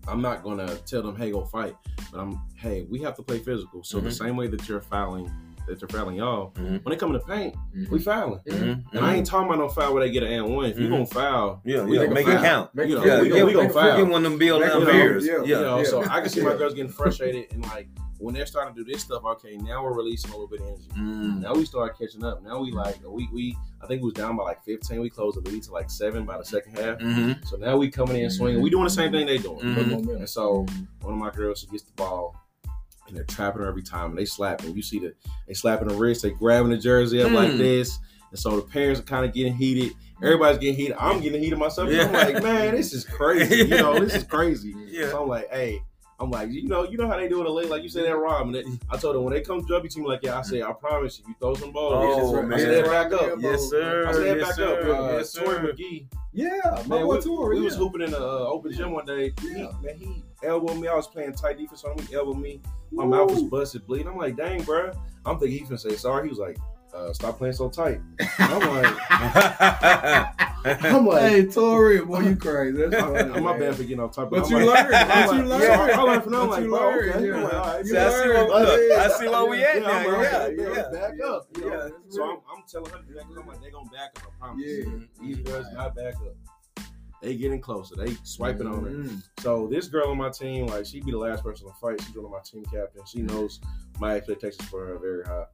I'm 0.06 0.20
not 0.20 0.42
going 0.42 0.58
to 0.58 0.76
tell 0.84 1.02
them, 1.02 1.16
hey, 1.16 1.30
go 1.30 1.44
fight. 1.44 1.74
But 2.12 2.20
I'm, 2.20 2.40
hey, 2.56 2.82
we 2.90 3.00
have 3.00 3.14
to 3.16 3.22
play 3.22 3.38
physical. 3.38 3.82
So 3.82 4.00
the 4.00 4.10
Mhm. 4.10 4.18
same 4.18 4.36
way 4.36 4.46
that 4.48 4.68
you're 4.68 4.80
fouling, 4.82 5.30
that 5.66 5.80
you're 5.80 5.88
fouling 5.88 6.16
y'all, 6.16 6.52
Mhm. 6.52 6.84
when 6.84 6.90
they 6.90 6.96
come 6.96 7.08
in 7.14 7.18
the 7.18 7.24
paint, 7.24 7.56
we 7.90 7.98
fouling. 7.98 8.38
Mhm. 8.46 8.84
And 8.92 9.04
I 9.04 9.14
ain't 9.14 9.26
talking 9.26 9.46
about 9.48 9.58
no 9.60 9.68
foul 9.70 9.94
where 9.94 10.04
they 10.04 10.10
get 10.12 10.22
an 10.22 10.30
and 10.32 10.54
one. 10.54 10.66
If 10.66 10.78
you 10.78 10.88
Mhm. 10.88 10.90
gonna 10.90 11.06
foul, 11.06 11.62
Yeah, 11.64 11.84
we 11.84 11.96
yeah, 11.96 12.02
gonna 12.04 12.14
make 12.14 12.26
it 12.28 12.32
foul. 12.34 12.42
count. 12.42 12.70
You 12.74 12.96
know, 12.96 13.04
Yeah, 13.04 13.20
we 13.22 13.28
yeah, 13.28 13.32
gonna, 13.32 13.44
we 13.46 13.52
gonna 13.54 13.64
make- 13.64 13.72
foul. 13.72 13.96
get 13.96 14.06
one 14.08 14.24
of 14.26 14.30
them 14.30 14.38
Bill 14.38 14.58
You 14.60 14.66
know, 14.66 14.80
Laimbeers. 14.82 15.22
You 15.22 15.44
Yeah, 15.46 15.60
know, 15.62 15.78
yeah. 15.78 15.84
so 15.84 16.02
I 16.04 16.20
can 16.20 16.28
see 16.28 16.42
my 16.42 16.54
girls 16.54 16.74
getting 16.74 16.92
frustrated 16.92 17.46
and 17.52 17.64
like 17.64 17.88
when 18.18 18.34
they're 18.34 18.46
starting 18.46 18.74
to 18.74 18.84
do 18.84 18.92
this 18.92 19.02
stuff. 19.02 19.24
Okay, 19.24 19.56
now 19.56 19.82
we're 19.82 19.92
releasing 19.94 20.30
a 20.30 20.32
little 20.34 20.48
bit 20.48 20.60
of 20.60 20.66
energy. 20.68 20.88
Mm. 20.96 21.40
Now 21.42 21.54
we 21.54 21.64
start 21.64 21.98
catching 21.98 22.24
up. 22.24 22.42
Now 22.42 22.60
we 22.60 22.70
like 22.70 22.96
we 23.06 23.28
we 23.32 23.56
I 23.82 23.86
think 23.86 24.02
we 24.02 24.06
was 24.06 24.14
down 24.14 24.36
by 24.36 24.44
like 24.44 24.64
15. 24.64 25.00
We 25.00 25.10
closed 25.10 25.36
the 25.42 25.48
lead 25.50 25.62
to 25.64 25.72
like 25.72 25.90
seven 25.90 26.24
by 26.24 26.38
the 26.38 26.44
second 26.44 26.78
half. 26.78 26.98
Mhm. 26.98 27.46
So 27.46 27.56
now 27.56 27.76
we 27.76 27.90
coming 27.90 28.22
in 28.22 28.30
swinging. 28.30 28.62
We 28.62 28.70
doing 28.70 28.84
the 28.84 28.90
same 28.90 29.12
thing 29.12 29.26
they 29.26 29.38
doing. 29.38 29.58
Mhm. 29.60 30.16
And 30.16 30.28
so 30.28 30.64
one 31.02 31.12
of 31.14 31.18
my 31.18 31.30
girls 31.30 31.60
she 31.60 31.66
gets 31.66 31.82
the 31.84 31.92
ball 31.92 32.34
and 33.06 33.16
they're 33.16 33.24
trapping 33.24 33.60
her 33.62 33.68
every 33.68 33.82
time 33.82 34.10
and 34.10 34.18
they 34.18 34.24
slapping. 34.24 34.74
You 34.74 34.82
see 34.82 34.98
the 35.00 35.14
they 35.46 35.54
slapping 35.54 35.88
the 35.88 35.94
wrist, 35.94 36.22
they 36.22 36.30
grabbing 36.30 36.70
the 36.70 36.78
jersey 36.78 37.22
up 37.22 37.32
like 37.32 37.50
Mm. 37.52 37.58
this. 37.58 37.98
And 38.30 38.38
so 38.38 38.56
the 38.56 38.62
parents 38.62 38.98
are 39.00 39.04
kind 39.04 39.24
of 39.24 39.32
getting 39.32 39.54
heated. 39.54 39.92
Everybody's 40.22 40.58
getting 40.58 40.76
heated. 40.76 40.96
I'm 40.98 41.20
getting 41.20 41.42
heated 41.42 41.58
myself. 41.58 41.90
Yeah. 41.90 42.04
I'm 42.06 42.12
like, 42.12 42.42
man, 42.42 42.74
this 42.74 42.92
is 42.94 43.04
crazy. 43.04 43.56
You 43.56 43.68
know, 43.68 43.98
this 43.98 44.14
is 44.14 44.24
crazy. 44.24 44.74
Yeah. 44.88 45.10
So 45.10 45.22
I'm 45.24 45.28
like, 45.28 45.50
hey, 45.52 45.82
I'm 46.20 46.30
like, 46.30 46.50
you 46.50 46.68
know, 46.68 46.84
you 46.84 46.96
know 46.96 47.08
how 47.08 47.16
they 47.16 47.28
do 47.28 47.38
in 47.40 47.44
the 47.44 47.50
league, 47.50 47.70
like 47.70 47.82
you 47.82 47.88
said 47.88 48.04
that 48.06 48.16
Rob. 48.16 48.46
And 48.46 48.54
they- 48.54 48.64
I 48.88 48.96
told 48.96 49.16
them 49.16 49.24
when 49.24 49.34
they 49.34 49.40
come 49.40 49.60
jump 49.66 49.82
your 49.84 49.90
team 49.90 50.04
like, 50.04 50.20
yeah, 50.22 50.38
I 50.38 50.42
say, 50.42 50.62
I 50.62 50.72
promise 50.72 51.18
you, 51.18 51.24
you 51.28 51.34
throw 51.40 51.54
some 51.54 51.72
balls. 51.72 51.94
Oh, 52.32 52.38
I 52.38 52.42
man. 52.42 52.58
said, 52.58 52.84
back 52.84 53.12
up. 53.12 53.32
Yes, 53.40 53.68
sir. 53.68 54.06
I 54.06 54.12
said, 54.12 54.36
Yes, 54.38 54.46
back 54.46 54.54
sir. 54.56 54.92
up. 54.92 54.98
Uh, 55.10 55.16
Yes, 55.18 55.32
Tori 55.32 55.46
sir. 55.56 55.72
McGee. 55.72 56.06
Yeah, 56.32 56.48
my 56.86 56.96
Man, 56.98 57.06
boy 57.06 57.16
we, 57.16 57.20
Tori, 57.20 57.58
we 57.58 57.64
was 57.64 57.76
hooping 57.76 58.00
in 58.02 58.10
the 58.12 58.18
uh, 58.20 58.46
open 58.48 58.72
gym 58.72 58.92
one 58.92 59.04
day. 59.06 59.32
He, 59.40 59.50
man, 59.54 59.96
he 59.98 60.22
elbowed 60.42 60.78
me. 60.78 60.88
I 60.88 60.94
was 60.94 61.06
playing 61.08 61.32
tight 61.34 61.58
defense 61.58 61.84
on 61.84 61.98
him. 61.98 62.06
He 62.06 62.14
elbowed 62.14 62.38
me. 62.38 62.60
My 62.90 63.04
mouth 63.04 63.30
was 63.30 63.42
busted, 63.44 63.86
bleeding. 63.86 64.08
I'm 64.08 64.16
like, 64.16 64.36
dang, 64.36 64.62
bro. 64.62 64.92
I'm 65.26 65.38
thinking 65.38 65.58
he's 65.58 65.68
gonna 65.68 65.78
say 65.78 65.96
sorry. 65.96 66.24
He 66.24 66.28
was 66.30 66.38
like, 66.38 66.58
uh, 66.94 67.12
stop 67.12 67.38
playing 67.38 67.54
so 67.54 67.68
tight. 67.68 68.00
I'm 68.38 68.60
like, 68.60 68.96
I'm 70.64 71.06
like, 71.06 71.20
hey, 71.30 71.46
Tori, 71.46 72.00
boy, 72.04 72.20
you 72.20 72.36
crazy. 72.36 72.76
That's 72.86 73.02
I'm, 73.02 73.12
funny, 73.14 73.32
I'm 73.34 73.42
my 73.44 73.58
bad 73.58 73.74
for 73.76 73.82
getting 73.82 74.00
off 74.00 74.14
topic. 74.14 74.30
But 74.30 74.44
I'm 74.46 74.50
you 74.50 74.66
like- 74.66 74.84
learned. 74.84 74.94
I'm 74.94 75.26
But 75.26 75.28
like- 75.28 75.36
you 75.36 75.44
learned. 75.48 75.62
So 75.64 75.72
I 75.72 76.02
learned 76.02 76.22
from 76.22 76.32
them. 76.32 76.40
I'm 76.42 76.48
like, 76.50 76.62
you 76.62 76.68
bro, 76.70 76.78
learned, 76.80 77.10
okay. 77.14 77.26
yeah. 77.26 77.34
I'm 77.34 77.42
like, 77.44 77.52
all 77.54 77.60
right, 77.60 77.78
You 77.84 77.90
See, 77.90 77.96
I 77.98 78.08
see 78.10 78.16
learned. 78.28 78.48
what- 78.48 78.62
look, 78.62 78.98
I 78.98 79.08
see 79.08 79.28
where 79.28 79.46
we 79.46 79.62
at 79.64 79.74
Yeah, 79.74 79.80
now. 79.80 79.96
Like, 79.96 80.06
Yeah, 80.32 80.38
okay, 80.38 80.56
yeah. 80.56 80.68
let's 80.68 80.88
back 80.96 81.20
up. 81.28 81.48
You 81.56 81.70
know? 81.70 81.76
Yeah. 81.84 81.88
So 82.08 82.22
I'm, 82.24 82.30
I'm 82.30 82.62
telling 82.70 82.90
her 82.92 82.98
that 83.14 83.26
'cause 83.26 83.36
I'm 83.38 83.46
like, 83.46 83.60
they 83.60 83.70
gonna 83.70 83.90
back 83.90 84.10
up. 84.16 84.22
I 84.26 84.38
promise. 84.46 84.64
Yeah. 84.66 84.84
These 85.20 85.38
girls 85.38 85.66
not 85.74 85.94
back 85.96 86.14
up. 86.14 86.84
They 87.22 87.36
getting 87.36 87.60
closer. 87.60 87.94
They 87.96 88.14
swiping 88.22 88.66
on 88.66 88.84
her. 88.84 89.42
So 89.42 89.66
this 89.66 89.88
girl 89.88 90.08
on 90.10 90.18
my 90.18 90.28
team, 90.30 90.66
like 90.66 90.84
she 90.84 91.00
be 91.00 91.10
the 91.10 91.16
last 91.18 91.42
person 91.42 91.66
to 91.68 91.74
fight. 91.80 92.00
She's 92.02 92.14
one 92.14 92.26
of 92.26 92.30
my 92.30 92.40
team 92.44 92.64
captains. 92.66 93.08
She 93.10 93.22
knows 93.22 93.60
my 93.98 94.14
expectations 94.16 94.68
for 94.68 94.84
her 94.86 94.94
are 94.96 94.98
very 94.98 95.24
high. 95.24 95.44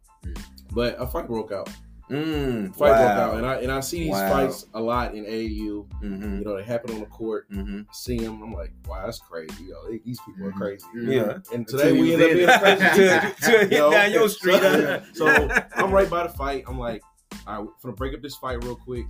But 0.73 0.97
a 1.01 1.07
fight 1.07 1.27
broke 1.27 1.53
out. 1.53 1.69
Mm, 2.11 2.75
Fight 2.75 2.89
broke 2.89 3.01
out, 3.19 3.37
and 3.37 3.47
I 3.47 3.55
and 3.61 3.71
I 3.71 3.79
see 3.79 4.01
these 4.01 4.11
Wow. 4.11 4.29
fights 4.31 4.67
a 4.75 4.81
lot 4.81 5.15
in 5.15 5.25
AAU. 5.27 5.87
Mhm. 6.03 6.39
You 6.41 6.45
know, 6.45 6.57
they 6.57 6.65
happen 6.65 6.93
on 6.95 7.01
the 7.01 7.07
court. 7.07 7.49
Mhm. 7.53 7.83
I 7.83 7.93
see 7.93 8.19
them. 8.19 8.43
I'm 8.43 8.53
like, 8.53 8.73
wow, 8.89 9.05
that's 9.05 9.21
crazy. 9.21 9.65
Yo, 9.65 9.77
they- 9.89 10.01
these 10.05 10.19
people 10.27 10.47
are 10.49 10.53
crazy. 10.53 10.85
Yeah. 10.97 11.39
And 11.53 11.69
today 11.69 11.93
we 11.93 12.15
end 12.15 12.39
you 12.39 12.47
up 12.49 12.63
being 12.65 12.79
crazy. 12.79 12.85
To- 13.43 13.51
to 13.53 13.59
hit 13.69 13.71
down 13.71 14.11
your 14.13 14.29
street. 14.29 14.61
So, 14.61 15.03
so 15.15 15.49
I'm 15.77 15.93
right 15.93 16.11
by 16.11 16.25
the 16.25 16.31
fight. 16.31 16.65
I'm 16.67 16.81
like, 16.81 17.03
all 17.47 17.63
right, 17.63 17.71
for 17.81 17.91
to 17.91 17.97
break 17.97 18.13
up 18.15 18.23
this 18.23 18.35
fight 18.37 18.63
real 18.65 18.75
quick. 18.77 19.07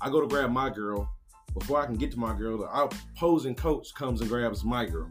I 0.00 0.08
go 0.08 0.20
to 0.22 0.26
grab 0.26 0.50
my 0.50 0.70
girl. 0.70 1.10
Before 1.52 1.82
I 1.82 1.86
can 1.86 1.96
get 1.96 2.12
to 2.12 2.18
my 2.18 2.34
girl, 2.34 2.56
the 2.58 2.66
opposing 3.14 3.54
coach 3.56 3.92
comes 3.94 4.20
and 4.22 4.30
grabs 4.30 4.64
my 4.64 4.84
girl. 4.86 5.10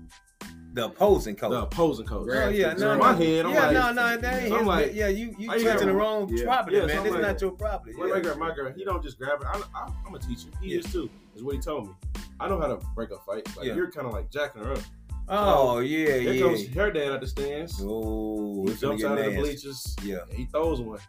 The 0.78 0.86
opposing 0.86 1.36
coach. 1.36 1.49
The 1.51 1.63
opposing 1.63 2.05
coach. 2.05 2.30
Oh 2.32 2.49
yeah, 2.49 2.75
So 2.75 2.86
no, 2.86 2.91
in 2.93 2.99
my 2.99 3.13
head, 3.15 3.45
I'm 3.47 3.53
yeah, 3.53 3.61
like, 3.65 3.73
no, 3.73 3.91
no, 3.93 4.17
that 4.17 4.34
ain't 4.43 4.47
so 4.49 4.53
I'm 4.53 4.59
his- 4.59 4.67
like, 4.67 4.91
yeah, 4.93 5.07
you 5.07 5.36
you 5.39 5.49
how 5.49 5.55
you 5.55 5.63
touching 5.65 5.88
the 5.88 5.93
wrong 5.93 6.30
Yeah. 6.32 6.43
property, 6.45 6.78
Yeah, 6.78 6.86
man. 6.86 6.97
I'm 6.97 7.03
This 7.03 7.13
is 7.13 7.19
like- 7.19 7.21
not 7.34 7.41
your 7.41 7.51
property. 7.51 7.95
When 7.95 8.09
Yeah. 8.09 8.15
I 8.15 8.19
grab 8.19 8.38
my 8.38 8.53
girl, 8.55 8.71
he 8.75 8.86
don't 8.86 9.01
just 9.03 9.17
grab 9.17 9.41
it. 9.41 9.47
I, 9.47 9.59
I, 9.75 9.89
I'm 10.05 10.13
a 10.13 10.19
teacher. 10.19 10.49
He 10.61 10.73
Yeah. 10.73 10.80
is 10.80 10.91
too. 10.91 11.09
Is 11.36 11.43
what 11.43 11.55
he 11.55 11.61
told 11.61 11.88
me. 11.88 11.93
I 12.39 12.47
know 12.47 12.59
how 12.59 12.67
to 12.67 12.78
break 12.95 13.09
a 13.11 13.17
fight. 13.17 13.47
Like 13.57 13.65
Yeah. 13.67 13.73
you're 13.75 13.89
kind 13.91 14.05
of 14.07 14.13
like 14.13 14.30
jacking 14.30 14.63
her 14.63 14.73
up. 14.73 14.80
Oh 15.30 15.80
yeah, 15.80 16.17
Here 16.19 16.34
yeah. 16.34 16.41
comes 16.45 16.67
her 16.67 16.91
dad 16.91 17.11
at 17.11 17.21
the 17.21 17.28
stands. 17.28 17.82
Oh, 17.84 18.65
he 18.67 18.73
jumps 18.75 19.03
out 19.03 19.17
get 19.17 19.28
of 19.28 19.34
the 19.34 19.39
bleachers. 19.41 19.95
Yeah. 20.03 20.19
he 20.32 20.45
throws 20.45 20.80
one. 20.80 20.99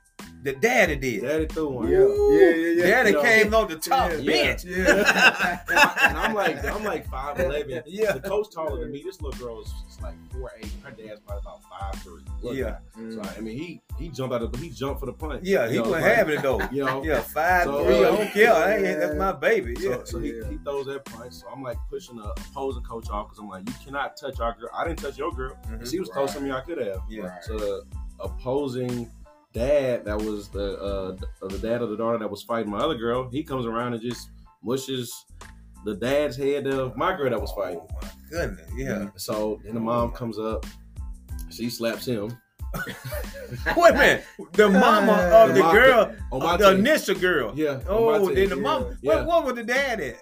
The 0.43 0.53
daddy 0.53 0.95
did. 0.97 1.23
Daddy 1.23 1.47
threw 1.47 1.69
one. 1.69 1.89
Yeah, 1.89 1.99
yeah, 1.99 2.07
yeah, 2.07 2.73
yeah. 2.73 2.87
Daddy 2.87 3.11
You 3.11 3.17
know, 3.17 3.23
came 3.23 3.55
on 3.55 3.69
the 3.69 3.77
top 3.77 4.11
Yeah. 4.13 4.21
bench. 4.25 4.65
Yeah. 4.65 5.61
and 6.03 6.17
I'm 6.17 6.33
like, 6.35 6.65
I'm 6.65 6.85
like 6.85 7.09
five 7.11 7.39
eleven. 7.41 7.83
Yeah. 7.87 8.13
The 8.13 8.21
coach 8.21 8.51
taller 8.53 8.81
than 8.81 8.93
me. 8.93 9.03
This 9.05 9.21
little 9.21 9.39
girl 9.45 9.61
is 9.61 9.69
is 9.91 10.01
like 10.01 10.15
four 10.33 10.53
eight. 10.59 10.71
Her 10.85 10.91
dad's 10.93 11.21
probably 11.21 11.43
about 11.43 11.61
five 11.69 12.03
three. 12.03 12.23
Yeah. 12.57 12.79
So 13.11 13.21
I 13.37 13.41
mean, 13.41 13.59
he 13.59 13.83
he 13.99 14.09
jumped 14.11 14.33
out 14.35 14.43
of 14.43 14.55
he 14.61 14.71
jumped 14.71 15.01
for 15.01 15.07
the 15.07 15.13
punch. 15.13 15.43
Yeah, 15.45 15.67
he 15.67 15.75
You 15.75 15.83
know, 15.83 15.91
wasn't 15.91 16.03
like, 16.07 16.15
having 16.17 16.39
it 16.39 16.43
though. 16.43 16.61
You 16.73 16.85
know. 16.85 17.03
Yeah, 17.05 17.21
five 17.21 17.65
So, 17.65 17.85
three. 17.85 18.05
uh, 18.05 18.13
I 18.13 18.17
don't 18.17 18.31
care. 18.31 18.53
I 18.53 18.75
ain't, 18.77 19.01
that's 19.01 19.15
my 19.17 19.33
baby. 19.33 19.75
So, 19.75 19.91
Yeah. 19.91 19.97
so 20.05 20.19
he, 20.21 20.29
he 20.49 20.57
throws 20.65 20.87
that 20.87 21.05
punch. 21.05 21.33
So 21.35 21.49
I'm 21.53 21.63
like 21.63 21.79
pushing 21.91 22.17
the 22.17 22.25
opposing 22.31 22.85
coach 22.85 23.11
off 23.11 23.27
because 23.29 23.39
I'm 23.41 23.49
like, 23.49 23.69
you 23.69 23.75
cannot 23.85 24.17
touch 24.17 24.39
our 24.39 24.53
girl. 24.59 24.71
I 24.73 24.87
didn't 24.87 25.01
touch 25.01 25.19
your 25.19 25.33
girl. 25.33 25.57
Mhm. 25.69 25.91
She 25.91 25.99
was 25.99 26.09
closer 26.11 26.39
to 26.39 26.45
me. 26.45 26.53
I 26.53 26.61
could 26.61 26.79
have. 26.79 27.03
Yeah. 27.09 27.41
So 27.43 27.59
the 27.59 27.85
opposing 28.21 29.11
dad, 29.59 30.05
that 30.05 30.17
was 30.19 30.49
the 30.49 30.79
uh 30.81 31.47
the 31.49 31.59
dad 31.59 31.83
of 31.83 31.91
the 31.91 31.97
daughter 31.97 32.19
that 32.19 32.31
was 32.31 32.43
fighting 32.43 32.71
my 32.71 32.79
other 32.79 32.95
girl. 32.95 33.29
He 33.31 33.43
comes 33.43 33.67
around 33.67 33.93
and 33.95 34.03
just 34.03 34.31
mushes 34.63 35.13
the 35.85 35.95
dad's 35.95 36.37
head 36.37 36.67
of 36.67 36.97
my 36.97 37.17
girl 37.17 37.31
that 37.31 37.41
was 37.41 37.53
fighting. 37.53 37.81
Oh 37.81 37.99
my 38.03 38.09
goodness. 38.31 38.71
Yeah. 38.77 39.09
So 39.17 39.61
then 39.65 39.75
the 39.75 39.81
mom 39.81 40.13
comes 40.13 40.39
up. 40.39 40.67
She 41.51 41.71
slaps 41.71 42.07
him. 42.07 42.37
Wait 43.77 43.91
a 43.95 43.95
minute. 43.95 44.25
The 44.53 44.69
mama 44.69 45.13
of 45.33 45.49
The 45.55 45.63
the 45.63 45.71
girl, 45.73 46.15
the 46.31 46.57
team. 46.71 46.79
initial 46.81 47.15
girl. 47.15 47.53
Yeah. 47.57 47.81
Oh, 47.89 48.33
then 48.35 48.51
the 48.51 48.57
mom. 48.57 48.99
Yeah. 49.01 49.17
What, 49.17 49.27
what 49.27 49.45
was 49.47 49.55
the 49.55 49.65
dad 49.65 50.01
at? 50.01 50.17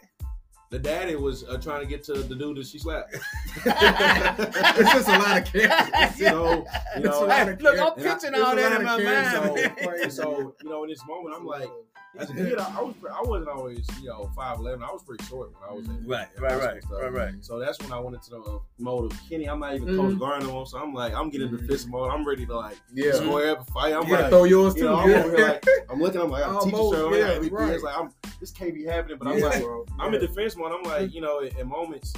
The 0.70 0.78
daddy 0.80 1.14
was 1.14 1.44
uh, 1.44 1.58
trying 1.58 1.80
to 1.82 1.86
get 1.86 2.02
to 2.04 2.14
the 2.14 2.34
dude 2.34 2.56
that 2.56 2.66
she 2.66 2.78
slapped. 2.78 3.14
It's 3.66 4.92
just 4.92 5.08
a 5.08 5.18
lot 5.18 5.38
of 5.38 5.52
characters. 5.52 6.18
You 6.20 6.26
know, 6.26 6.66
you 6.96 7.02
know. 7.04 7.24
a 7.24 7.56
Look, 7.60 7.78
I'm 7.78 7.92
And 7.98 8.08
I- 8.08 8.12
picturing 8.14 8.34
all 8.42 8.56
that 8.56 8.72
in 8.80 8.84
my 8.84 9.02
mind. 9.02 9.72
so, 10.02 10.08
so 10.08 10.54
you 10.62 10.68
know, 10.70 10.82
in 10.84 10.88
this 10.90 11.00
moment, 11.06 11.34
I'm 11.38 11.46
like, 11.46 11.70
as 12.18 12.30
a 12.30 12.34
kid, 12.34 12.58
I, 12.58 12.78
I 12.78 12.82
was 12.82 12.94
I 13.12 13.22
wasn't 13.22 13.50
always 13.50 13.86
you 14.00 14.08
know 14.08 14.30
five 14.34 14.58
eleven. 14.58 14.82
I 14.82 14.90
was 14.92 15.02
pretty 15.02 15.24
short 15.24 15.52
when 15.52 15.68
I 15.68 15.72
was 15.72 15.86
in 15.86 16.06
Right, 16.06 16.26
in 16.36 16.42
right, 16.42 16.52
high 16.52 16.58
school 16.58 16.72
right, 16.74 16.82
stuff. 16.82 17.00
right, 17.02 17.12
right. 17.12 17.34
So 17.40 17.58
that's 17.58 17.78
when 17.80 17.92
I 17.92 17.98
went 18.00 18.16
into 18.16 18.30
the 18.30 18.60
mode 18.78 19.12
of 19.12 19.20
Kenny. 19.28 19.46
I'm 19.48 19.60
not 19.60 19.74
even 19.74 19.88
Mhm. 19.88 19.96
Coach 19.96 20.18
Garner 20.18 20.46
no 20.46 20.52
more. 20.52 20.66
So 20.66 20.78
I'm 20.78 20.94
like, 20.94 21.14
I'm 21.14 21.30
getting 21.30 21.48
into 21.48 21.64
fist 21.64 21.88
mode. 21.88 22.10
I'm 22.10 22.26
ready 22.26 22.46
to 22.46 22.56
like 22.56 22.78
Yeah. 22.94 23.12
square 23.12 23.50
up 23.52 23.58
and 23.58 23.68
fight. 23.68 23.92
I'm 23.94 24.06
Yeah, 24.08 24.20
like, 24.20 24.30
throw 24.30 24.44
yours 24.44 24.74
you 24.76 24.82
too. 24.82 24.88
know, 24.88 24.96
I'm 24.96 25.10
yeah. 25.10 25.18
over 25.24 25.36
here 25.36 25.46
like, 25.48 25.66
I'm 25.90 26.00
looking. 26.00 26.20
I'm 26.20 26.30
like, 26.30 26.46
I'm 26.46 26.58
teaching 26.60 26.74
Almost, 26.74 26.96
show. 26.96 27.14
yeah, 27.14 27.32
Yeah, 27.34 27.38
like, 27.38 27.52
right. 27.52 27.72
It's 27.74 27.82
like, 27.84 27.98
I'm 27.98 28.10
this 28.40 28.50
can't 28.50 28.74
be 28.74 28.84
happening. 28.84 29.18
But 29.18 29.28
I'm 29.28 29.38
Yeah, 29.38 29.46
like, 29.46 29.62
bro. 29.62 29.84
I'm 29.98 30.12
Yeah. 30.12 30.20
in 30.20 30.26
defense 30.26 30.56
mode. 30.56 30.72
I'm 30.72 30.82
like, 30.90 31.12
you 31.14 31.20
know, 31.20 31.40
in, 31.40 31.56
in 31.58 31.68
moments. 31.68 32.12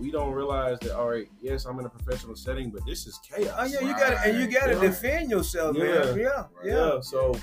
We 0.00 0.10
don't 0.10 0.32
realize 0.32 0.78
that. 0.80 0.96
All 0.96 1.08
right, 1.10 1.28
yes, 1.42 1.66
I'm 1.66 1.78
in 1.78 1.84
a 1.84 1.88
professional 1.88 2.34
setting, 2.34 2.70
but 2.70 2.84
this 2.86 3.06
is 3.06 3.20
chaos. 3.22 3.54
Oh 3.58 3.64
yeah, 3.66 3.80
you 3.86 3.92
got 3.92 4.10
to 4.10 4.20
and 4.28 4.38
you 4.38 4.46
got 4.50 4.66
to 4.68 4.72
Yeah. 4.74 4.80
defend 4.80 5.30
yourself, 5.30 5.76
man. 5.76 5.86
Yeah. 5.86 6.14
Yeah, 6.14 6.44
yeah. 6.64 6.74
Yeah. 6.94 7.00
So, 7.00 7.34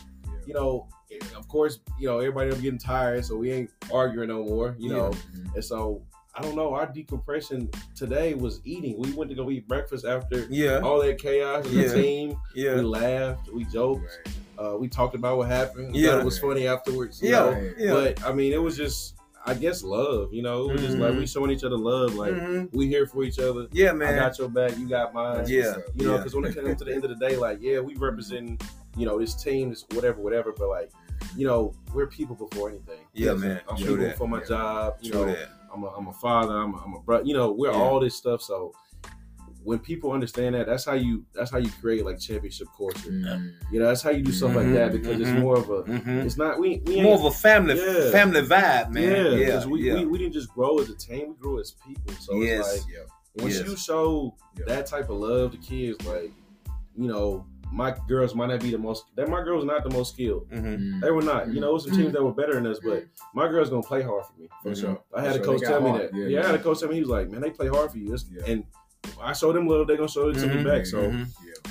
you 0.48 0.56
know, 0.56 0.88
of 1.36 1.48
course, 1.48 1.80
you 2.00 2.08
know, 2.08 2.20
everybody 2.20 2.52
up 2.52 2.62
getting 2.62 2.80
tired, 2.80 3.26
so 3.26 3.36
we 3.36 3.52
ain't 3.52 3.70
arguing 3.94 4.30
no 4.30 4.44
more, 4.44 4.76
you 4.78 4.90
know. 4.90 5.12
And 5.56 5.64
so 5.64 6.02
I 6.36 6.42
don't 6.42 6.56
know, 6.56 6.74
our 6.74 6.86
decompression 6.86 7.70
today 7.96 8.34
was 8.34 8.62
eating. 8.64 8.96
We 8.98 9.12
went 9.12 9.30
to 9.32 9.36
go 9.36 9.50
eat 9.50 9.68
breakfast 9.68 10.06
after 10.06 10.46
Yeah. 10.50 10.80
all 10.80 11.02
that 11.02 11.18
chaos 11.18 11.66
in 11.66 11.78
Yeah. 11.80 11.88
the 11.88 11.94
team. 12.02 12.38
Yeah. 12.56 12.76
We 12.76 12.82
laughed, 12.82 13.52
we 13.52 13.66
joked, 13.66 14.30
uh, 14.58 14.76
we 14.80 14.88
talked 14.88 15.16
about 15.16 15.38
what 15.38 15.48
happened. 15.48 15.94
We 15.94 16.00
Yeah. 16.02 16.12
thought 16.12 16.20
it 16.22 16.26
was 16.26 16.40
funny 16.40 16.68
afterwards. 16.68 17.22
you 17.22 17.30
Yeah, 17.32 17.40
know? 17.50 17.70
yeah. 17.78 17.92
But 17.92 18.24
I 18.26 18.32
mean 18.34 18.54
it 18.54 18.62
was 18.62 18.78
just 18.78 19.16
I 19.46 19.54
guess 19.56 19.84
love, 19.84 20.32
you 20.34 20.44
know, 20.44 20.70
it 20.70 20.74
was 20.74 20.82
just 20.82 20.98
like 20.98 21.14
Mhm. 21.14 21.20
we 21.20 21.26
showing 21.26 21.50
each 21.50 21.64
other 21.64 21.78
love, 21.78 22.14
like 22.14 22.34
Mhm. 22.34 22.70
we 22.74 22.88
here 22.88 23.08
for 23.08 23.24
each 23.24 23.40
other. 23.40 23.68
Yeah, 23.72 23.94
man. 23.94 24.14
I 24.14 24.18
got 24.20 24.38
your 24.38 24.50
back, 24.50 24.78
you 24.78 24.88
got 24.88 25.14
mine. 25.14 25.46
Yeah, 25.48 25.78
You 25.96 26.06
know, 26.06 26.12
yeah. 26.12 26.18
because 26.18 26.36
when 26.36 26.44
it 26.46 26.54
comes 26.54 26.78
to 26.78 26.84
the 26.86 26.94
end 26.94 27.04
of 27.06 27.10
the 27.10 27.16
day, 27.16 27.36
like, 27.38 27.60
yeah, 27.62 27.80
we 27.80 27.96
represent, 27.96 28.62
you 28.98 29.06
know, 29.06 29.20
this 29.20 29.36
team, 29.42 29.70
this 29.70 29.86
whatever, 29.94 30.20
whatever, 30.22 30.54
but 30.58 30.68
like, 30.70 30.92
you 31.36 31.46
know, 31.48 31.74
we're 31.94 32.08
people 32.08 32.36
before 32.36 32.70
anything. 32.70 33.06
Yeah, 33.14 33.34
man. 33.34 33.62
I'm 33.70 33.78
True 33.78 33.88
people 33.96 34.06
that. 34.06 34.18
for 34.18 34.28
my 34.28 34.42
job, 34.44 34.98
you 35.02 35.12
True 35.12 35.26
know. 35.26 35.34
that. 35.34 35.50
I'm 35.74 35.84
a, 35.84 35.88
I'm 35.88 36.08
a 36.08 36.14
father. 36.14 36.54
I'm 36.56 36.74
a, 36.74 36.78
I'm 36.78 36.94
a 36.96 37.00
brother. 37.02 37.24
You 37.26 37.34
know, 37.36 37.52
we're 37.52 37.72
Yeah. 37.72 37.78
all 37.78 38.00
this 38.00 38.16
stuff. 38.16 38.42
So 38.42 38.74
when 39.64 39.78
people 39.78 40.12
understand 40.14 40.56
that, 40.56 40.66
that's 40.66 40.86
how 40.86 40.94
you 40.94 41.26
that's 41.34 41.52
how 41.52 41.58
you 41.60 41.70
create 41.82 42.04
like 42.06 42.18
championship 42.20 42.68
culture. 42.76 43.10
Mm. 43.12 43.54
You 43.72 43.80
know, 43.80 43.88
that's 43.88 44.02
how 44.02 44.10
you 44.10 44.24
do 44.24 44.32
stuff 44.32 44.56
like 44.56 44.66
Mhm, 44.68 44.74
that 44.74 44.92
because 44.94 45.20
it's 45.20 45.30
mhm, 45.30 45.42
more 45.42 45.58
of 45.58 45.70
a. 45.70 45.84
mhm. 45.84 46.26
It's 46.26 46.38
not 46.38 46.60
we 46.60 46.82
we 46.86 47.02
More 47.02 47.16
of 47.16 47.26
a 47.26 47.32
family 47.32 47.76
Yeah. 47.78 48.10
family 48.12 48.42
vibe, 48.42 48.92
man. 48.92 49.04
Yeah, 49.04 49.30
Yeah, 49.32 49.46
because 49.46 49.68
we, 49.68 49.82
yeah. 49.88 49.94
we 49.96 50.06
we 50.06 50.18
didn't 50.18 50.34
just 50.34 50.50
grow 50.54 50.80
as 50.80 50.90
a 50.90 50.96
team, 50.96 51.30
we 51.30 51.36
grew 51.36 51.60
as 51.60 51.76
people. 51.86 52.14
So 52.20 52.36
Yes. 52.42 52.78
it's 52.78 52.86
like 52.86 52.94
Yeah. 52.96 53.44
once 53.44 53.60
Yes. 53.60 53.68
you 53.68 53.76
show 53.76 54.36
Yeah. 54.58 54.66
that 54.68 54.88
type 54.88 55.10
of 55.10 55.18
love 55.18 55.52
to 55.52 55.58
kids, 55.58 56.04
like 56.08 56.32
you 56.98 57.08
know, 57.08 57.46
my 57.72 57.96
girls 58.08 58.34
might 58.36 58.48
not 58.48 58.62
be 58.62 58.72
the 58.72 58.78
most. 58.78 59.06
That 59.16 59.30
my 59.30 59.44
girls 59.44 59.64
not 59.66 59.84
the 59.84 59.90
most 59.92 60.14
skilled. 60.14 60.50
Mhm. 60.50 60.64
Mm. 60.64 61.02
They 61.02 61.12
were 61.12 61.22
not. 61.22 61.54
You 61.54 61.62
know, 61.62 61.70
it 61.72 61.74
was 61.74 61.84
some 61.84 61.92
teams 61.92 62.06
mm-hmm. 62.06 62.14
that 62.14 62.24
were 62.24 62.34
better 62.34 62.54
than 62.54 62.66
us, 62.68 62.80
but 62.84 63.04
mm-hmm. 63.04 63.40
my 63.40 63.48
girls 63.48 63.70
gonna 63.70 63.84
play 63.84 64.02
hard 64.02 64.26
for 64.26 64.42
me. 64.42 64.50
For 64.64 64.76
sure. 64.76 65.02
I 65.14 65.22
had 65.22 65.36
For 65.36 65.42
a 65.42 65.46
coach 65.46 65.60
They 65.62 65.68
tell 65.68 65.80
got 65.80 65.84
me 65.84 65.90
hard. 65.92 66.02
that. 66.04 66.16
Yeah, 66.18 66.26
Yeah, 66.28 66.40
I 66.40 66.46
had 66.48 66.56
yeah. 66.56 66.60
a 66.60 66.64
coach 66.64 66.80
tell 66.80 66.90
me 66.90 66.96
he 66.96 67.02
was 67.02 67.10
like, 67.10 67.30
"Man, 67.30 67.42
they 67.42 67.52
play 67.52 67.68
hard 67.68 67.92
for 67.92 67.98
you." 67.98 68.18
Yeah. 68.32 68.44
And 68.48 68.64
I 69.22 69.34
showed 69.34 69.56
them 69.56 69.68
love, 69.68 69.88
they 69.88 69.96
gonna 69.96 70.10
show 70.10 70.30
it 70.30 70.34
to 70.36 70.48
me 70.48 70.64
back. 70.64 70.86
So. 70.86 71.12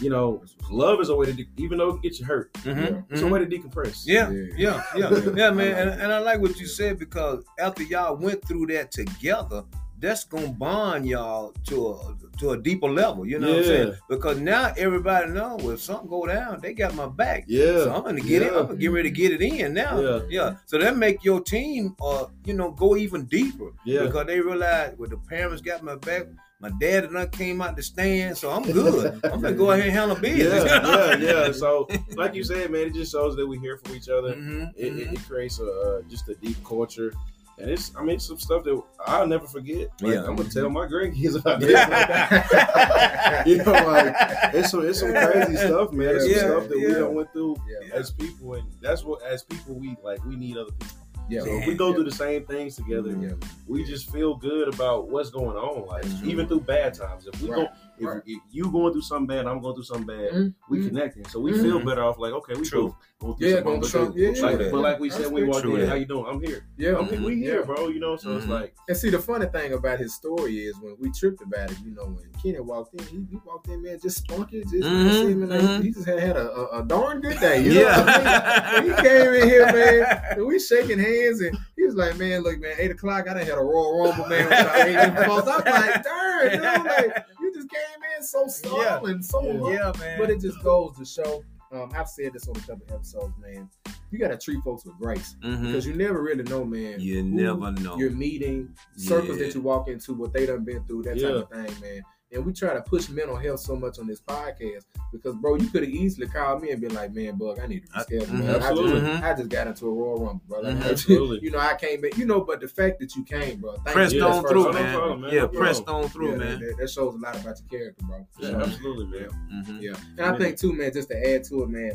You 0.00 0.10
know, 0.10 0.44
love 0.70 1.00
is 1.00 1.08
a 1.08 1.16
way 1.16 1.26
to, 1.26 1.32
de- 1.32 1.48
even 1.56 1.78
though 1.78 1.94
it 1.96 2.02
gets 2.02 2.20
you 2.20 2.26
hurt, 2.26 2.50
it's 2.64 3.22
a 3.22 3.26
way 3.26 3.40
to 3.40 3.46
decompress. 3.46 4.02
Yeah, 4.06 4.30
Yeah. 4.30 4.82
yeah, 4.94 5.10
yeah, 5.10 5.30
yeah, 5.34 5.50
man. 5.50 5.88
And, 5.88 6.00
and 6.02 6.12
I 6.12 6.18
like 6.18 6.40
what 6.40 6.60
you 6.60 6.66
said 6.66 6.98
because 7.00 7.42
after 7.58 7.82
y'all 7.82 8.16
went 8.16 8.46
through 8.46 8.66
that 8.66 8.92
together, 8.92 9.64
that's 9.98 10.22
gonna 10.24 10.52
bond 10.52 11.06
y'all 11.06 11.52
to 11.66 11.88
a 11.88 12.14
to 12.38 12.50
a 12.50 12.56
deeper 12.56 12.88
level. 12.88 13.26
You 13.26 13.38
know 13.38 13.48
what 13.48 13.58
I'm 13.58 13.64
saying? 13.64 13.94
Because 14.08 14.38
now 14.38 14.72
everybody 14.76 15.30
know 15.30 15.58
if 15.70 15.80
something 15.80 16.08
go 16.08 16.26
down, 16.26 16.60
they 16.60 16.72
got 16.74 16.94
my 16.94 17.06
back. 17.06 17.44
Yeah. 17.46 17.84
So 17.84 17.94
I'm 17.94 18.02
gonna 18.02 18.20
get 18.20 18.42
it. 18.42 18.52
I'm 18.52 18.66
gonna 18.66 18.76
get 18.76 18.90
ready 18.92 19.10
to 19.10 19.14
get 19.14 19.32
it 19.32 19.42
in 19.42 19.74
now. 19.74 20.00
Yeah. 20.00 20.20
Yeah. 20.28 20.56
So 20.66 20.78
that 20.78 20.96
make 20.96 21.24
your 21.24 21.40
team, 21.40 21.94
uh, 22.00 22.26
you 22.44 22.54
know, 22.54 22.70
go 22.70 22.96
even 22.96 23.24
deeper. 23.26 23.72
Yeah. 23.84 24.04
Because 24.04 24.26
they 24.26 24.40
realize, 24.40 24.94
well, 24.98 25.08
the 25.10 25.16
parents 25.18 25.62
got 25.62 25.82
my 25.82 25.96
back. 25.96 26.26
My 26.60 26.70
dad 26.80 27.04
and 27.04 27.16
I 27.16 27.26
came 27.26 27.62
out 27.62 27.76
the 27.76 27.84
stand, 27.84 28.36
so 28.36 28.50
I'm 28.50 28.64
good. 28.64 29.20
I'm 29.22 29.40
gonna 29.40 29.52
go 29.52 29.70
ahead 29.70 29.86
and 29.86 29.92
handle 29.96 30.16
business. 30.20 30.64
Yeah, 30.64 31.16
yeah, 31.16 31.16
yeah. 31.46 31.52
So, 31.52 31.86
like 32.16 32.34
you 32.34 32.42
said, 32.42 32.72
man, 32.72 32.88
it 32.88 32.94
just 32.94 33.12
shows 33.12 33.36
that 33.36 33.46
we 33.46 33.60
here 33.60 33.78
for 33.84 33.94
each 33.94 34.08
other. 34.08 34.34
Mhm, 34.34 34.72
It, 34.76 34.92
mhm. 34.92 34.98
it, 34.98 35.12
it 35.12 35.28
creates 35.28 35.60
a 35.60 35.66
uh, 35.70 36.02
just 36.10 36.28
a 36.28 36.34
deep 36.34 36.56
culture, 36.64 37.12
and 37.60 37.70
it's 37.70 37.92
I 37.96 38.02
mean 38.02 38.18
some 38.20 38.38
stuff 38.38 38.64
that 38.64 38.80
I'll 39.06 39.26
never 39.26 39.46
forget. 39.46 39.88
Like, 40.00 40.14
Yeah. 40.14 40.24
I'm 40.24 40.36
gonna 40.36 40.48
tell 40.48 40.68
my 40.70 40.86
grandkids 40.86 41.36
about 41.40 41.60
this. 41.60 41.70
you 43.46 43.56
know, 43.58 43.72
like 43.72 44.14
it's 44.54 44.70
some 44.70 44.86
it's 44.86 45.00
some 45.00 45.12
crazy 45.12 45.56
stuff, 45.56 45.92
man. 45.92 46.08
It's 46.16 46.24
some 46.24 46.32
Yeah, 46.32 46.38
stuff 46.38 46.68
that 46.68 46.76
we 46.76 46.88
yeah. 46.88 46.94
done 46.98 47.14
went 47.14 47.32
through 47.32 47.56
Yeah. 47.68 47.94
as 47.94 48.10
people, 48.10 48.54
and 48.54 48.64
that's 48.80 49.04
what 49.04 49.22
as 49.22 49.42
people 49.44 49.74
we 49.74 49.96
like. 50.02 50.24
We 50.24 50.36
need 50.36 50.56
other 50.56 50.70
people. 50.72 50.96
Yeah. 51.30 51.40
So 51.42 51.58
if 51.58 51.66
we 51.66 51.74
go 51.74 51.92
through 51.92 52.04
the 52.04 52.10
same 52.10 52.46
things 52.46 52.76
together, 52.76 53.10
Yeah. 53.20 53.32
we 53.66 53.84
just 53.84 54.10
feel 54.10 54.34
good 54.34 54.72
about 54.72 55.08
what's 55.10 55.30
going 55.30 55.56
on. 55.56 55.86
Like 55.86 56.06
even 56.24 56.48
through 56.48 56.60
bad 56.60 56.94
times, 56.94 57.26
if 57.26 57.40
we 57.42 57.50
Right. 57.50 57.66
go, 57.66 57.68
if, 58.00 58.06
Right. 58.06 58.22
if 58.26 58.40
you 58.50 58.70
going 58.70 58.92
through 58.92 59.02
something 59.02 59.26
bad, 59.26 59.46
I'm 59.46 59.60
going 59.60 59.74
through 59.74 59.84
something 59.84 60.06
bad, 60.06 60.32
Mhm. 60.32 60.54
we 60.68 60.78
Mhm. 60.78 60.88
connecting, 60.88 61.24
so 61.26 61.40
we 61.40 61.52
feel 61.52 61.80
Mhm. 61.80 61.86
better 61.86 62.02
off. 62.04 62.18
Like 62.18 62.32
okay, 62.32 62.54
we 62.54 62.64
True. 62.64 62.88
both 62.88 62.96
going 63.20 63.36
through 63.36 63.46
Yeah, 63.48 63.54
something. 63.56 63.64
going 63.64 63.80
but 63.80 63.90
through. 63.90 64.12
Yeah, 64.16 64.42
like, 64.42 64.60
yeah. 64.60 64.68
but 64.70 64.80
like 64.80 65.00
we 65.00 65.10
said, 65.10 65.32
we 65.32 65.40
That's 65.42 65.52
walked 65.52 65.64
true, 65.64 65.74
in. 65.76 65.80
yeah. 65.82 65.86
How 65.88 65.94
you 65.96 66.04
doing? 66.06 66.26
I'm 66.28 66.40
here. 66.40 66.64
Yeah. 66.76 66.96
I'm, 66.98 67.24
we 67.24 67.36
here, 67.36 67.64
bro. 67.64 67.88
You 67.88 68.00
know, 68.00 68.16
so 68.16 68.36
it's 68.36 68.46
Mhm. 68.46 68.50
like 68.50 68.74
And 68.88 68.96
see, 68.96 69.10
the 69.10 69.18
funny 69.18 69.46
thing 69.46 69.72
about 69.74 69.98
his 69.98 70.14
story 70.14 70.58
is 70.60 70.74
when 70.80 70.96
we 70.98 71.10
tripped 71.12 71.42
about 71.42 71.70
it, 71.70 71.76
you 71.84 71.90
know, 71.94 72.04
when 72.04 72.24
Kenny 72.42 72.60
walked 72.60 72.94
in, 72.94 73.06
he, 73.06 73.26
he 73.30 73.38
walked 73.44 73.68
in, 73.68 73.82
man, 73.82 73.98
just 74.02 74.18
spunky, 74.18 74.62
just 74.62 74.74
Mhm, 74.88 75.12
seeming 75.12 75.48
like 75.50 75.60
mhm. 75.60 75.82
he 75.82 75.90
just 75.90 76.06
had, 76.06 76.18
had 76.20 76.36
a, 76.36 76.50
a, 76.50 76.80
a 76.80 76.84
darn 76.84 77.20
good 77.20 77.38
day. 77.40 77.62
You 77.62 77.74
know 77.74 77.84
what 77.84 77.98
I 77.98 78.16
mean? 78.16 78.24
yeah. 78.24 78.82
He 78.96 79.02
came 79.08 79.34
in 79.34 79.48
here, 79.48 79.66
man, 79.66 80.22
and 80.38 80.46
we 80.46 80.58
shaking 80.58 80.98
hands, 80.98 81.40
and 81.40 81.56
he 81.76 81.84
was 81.84 81.94
like, 81.96 82.16
"Man, 82.18 82.42
look, 82.42 82.58
man, 82.60 82.74
eight 82.78 82.90
o'clock, 82.90 83.28
I 83.28 83.34
done 83.34 83.44
had 83.44 83.58
a 83.58 83.60
Royal 83.60 84.00
Rumble, 84.04 84.26
man." 84.26 84.48
With 84.48 84.58
y'all 84.58 84.76
eight 84.76 85.16
different. 85.16 85.48
I'm 85.48 85.64
like, 85.64 86.02
"Darn, 86.04 86.50
dude, 86.50 86.62
like 86.62 87.26
you 87.37 87.37
just 87.58 87.70
came 87.70 88.00
in 88.16 88.22
so 88.24 88.46
subtle 88.48 89.06
and 89.06 89.24
so 89.24 89.40
low." 89.40 89.70
yeah, 89.70 89.92
man. 89.98 90.18
But 90.18 90.30
it 90.30 90.40
just 90.40 90.62
goes 90.62 90.96
to 90.98 91.04
show. 91.04 91.42
Um, 91.70 91.90
I've 91.94 92.08
said 92.08 92.32
this 92.32 92.48
on 92.48 92.56
a 92.56 92.60
couple 92.60 92.86
episodes, 92.94 93.34
man. 93.38 93.68
You 94.10 94.18
gotta 94.18 94.38
treat 94.38 94.62
folks 94.64 94.86
with 94.86 94.96
grace 94.96 95.36
Mhm. 95.44 95.66
because 95.66 95.86
you 95.86 95.92
never 95.94 96.22
really 96.22 96.44
know, 96.44 96.64
man. 96.64 96.98
You 96.98 97.22
never 97.22 97.70
know. 97.72 97.98
You're 97.98 98.10
meeting 98.10 98.74
circles 98.96 99.36
Yeah. 99.38 99.44
that 99.48 99.54
you 99.54 99.60
walk 99.60 99.86
into, 99.88 100.14
what 100.14 100.32
they 100.32 100.46
done 100.46 100.64
been 100.64 100.82
through, 100.84 101.02
that 101.02 101.16
Yeah. 101.18 101.28
type 101.28 101.52
of 101.52 101.66
thing, 101.66 101.80
man. 101.82 102.02
And 102.30 102.44
we 102.44 102.52
try 102.52 102.74
to 102.74 102.82
push 102.82 103.08
mental 103.08 103.36
health 103.36 103.60
so 103.60 103.74
much 103.74 103.98
on 103.98 104.06
this 104.06 104.20
podcast 104.20 104.84
because, 105.12 105.34
bro, 105.36 105.54
you 105.54 105.68
could 105.70 105.82
have 105.82 105.90
easily 105.90 106.26
called 106.26 106.60
me 106.60 106.70
and 106.72 106.80
been 106.80 106.92
like, 106.92 107.14
"Man, 107.14 107.36
Bug, 107.36 107.58
I 107.58 107.66
need 107.66 107.86
to 107.86 107.88
reschedule." 107.92 108.26
Mhm. 108.26 108.38
man. 108.40 108.50
I, 108.50 108.54
Absolutely. 108.68 109.00
just, 109.00 109.22
I 109.22 109.34
just 109.34 109.48
got 109.48 109.66
into 109.66 109.86
a 109.86 109.92
Royal 109.94 110.18
Rumble, 110.26 110.42
bro. 110.46 110.60
Like, 110.60 110.76
Mhm. 110.76 110.90
Absolutely. 110.90 111.38
you 111.42 111.50
know, 111.50 111.58
I 111.58 111.74
came 111.76 112.02
back. 112.02 112.18
You 112.18 112.26
know, 112.26 112.42
but 112.42 112.60
the 112.60 112.68
fact 112.68 113.00
that 113.00 113.16
you 113.16 113.24
came, 113.24 113.60
bro, 113.60 113.72
thank 113.76 113.94
pressed 113.96 114.14
you. 114.14 114.22
On 114.24 114.42
That's 114.42 114.52
through, 114.52 114.64
first 114.64 114.76
no 114.78 114.82
man. 114.82 114.94
problem, 114.98 115.20
man. 115.22 115.32
Yeah, 115.32 115.40
No 115.42 115.48
pressed 115.48 115.88
on 115.88 116.08
through, 116.08 116.30
Yeah, 116.32 116.36
man. 116.36 116.60
That, 116.60 116.76
that 116.80 116.90
shows 116.90 117.14
a 117.14 117.18
lot 117.18 117.34
about 117.40 117.56
your 117.60 117.80
character, 117.80 118.04
bro. 118.04 118.26
Yeah, 118.38 118.50
sure. 118.50 118.62
absolutely, 118.62 119.20
man. 119.20 119.64
Mhm. 119.66 119.82
Yeah, 119.82 119.96
and 120.18 120.34
I 120.34 120.38
think 120.38 120.58
too, 120.58 120.72
man, 120.74 120.92
just 120.92 121.08
to 121.08 121.16
add 121.34 121.44
to 121.44 121.62
it, 121.62 121.68
man, 121.70 121.92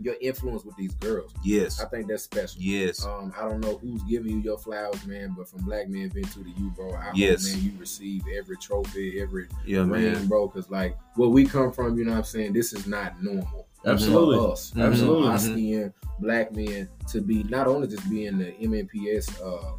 your 0.00 0.14
influence 0.20 0.64
with 0.64 0.76
these 0.76 0.94
girls. 0.94 1.32
Yes. 1.44 1.80
I 1.80 1.86
think 1.86 2.08
that's 2.08 2.24
special. 2.24 2.60
Yes. 2.60 3.04
Um, 3.04 3.32
I 3.38 3.48
don't 3.48 3.60
know 3.60 3.78
who's 3.78 4.02
giving 4.04 4.32
you 4.32 4.38
your 4.40 4.58
flowers, 4.58 5.06
man, 5.06 5.34
but 5.36 5.48
from 5.48 5.64
Black 5.64 5.88
Men 5.88 6.10
Vent 6.10 6.32
to 6.32 6.40
you, 6.40 6.70
bro, 6.70 6.92
I 6.94 7.12
Yes. 7.14 7.46
hope, 7.46 7.56
man, 7.56 7.64
you 7.64 7.78
receive 7.78 8.22
every 8.36 8.56
trophy, 8.56 9.20
every 9.20 9.46
Yeah, 9.64 9.80
ring, 9.80 9.90
man. 10.12 10.26
bro, 10.26 10.48
because 10.48 10.68
like 10.70 10.96
where 11.16 11.28
we 11.28 11.44
come 11.44 11.72
from, 11.72 11.96
you 11.98 12.04
know 12.04 12.12
what 12.12 12.18
I'm 12.18 12.24
saying, 12.24 12.52
this 12.54 12.72
is 12.72 12.86
not 12.86 13.22
normal. 13.22 13.66
Absolutely. 13.86 14.38
For 14.38 14.52
us. 14.52 14.72
Mhm. 14.74 14.86
Absolutely. 14.86 15.28
Our 15.28 15.34
Mhm. 15.34 15.52
skin, 15.52 15.92
black 16.20 16.52
men, 16.56 16.88
to 17.12 17.20
be 17.20 17.42
not 17.44 17.66
only 17.68 17.86
just 17.86 18.08
being 18.08 18.38
the 18.38 18.52
MNPS 18.60 19.28
uh, 19.42 19.72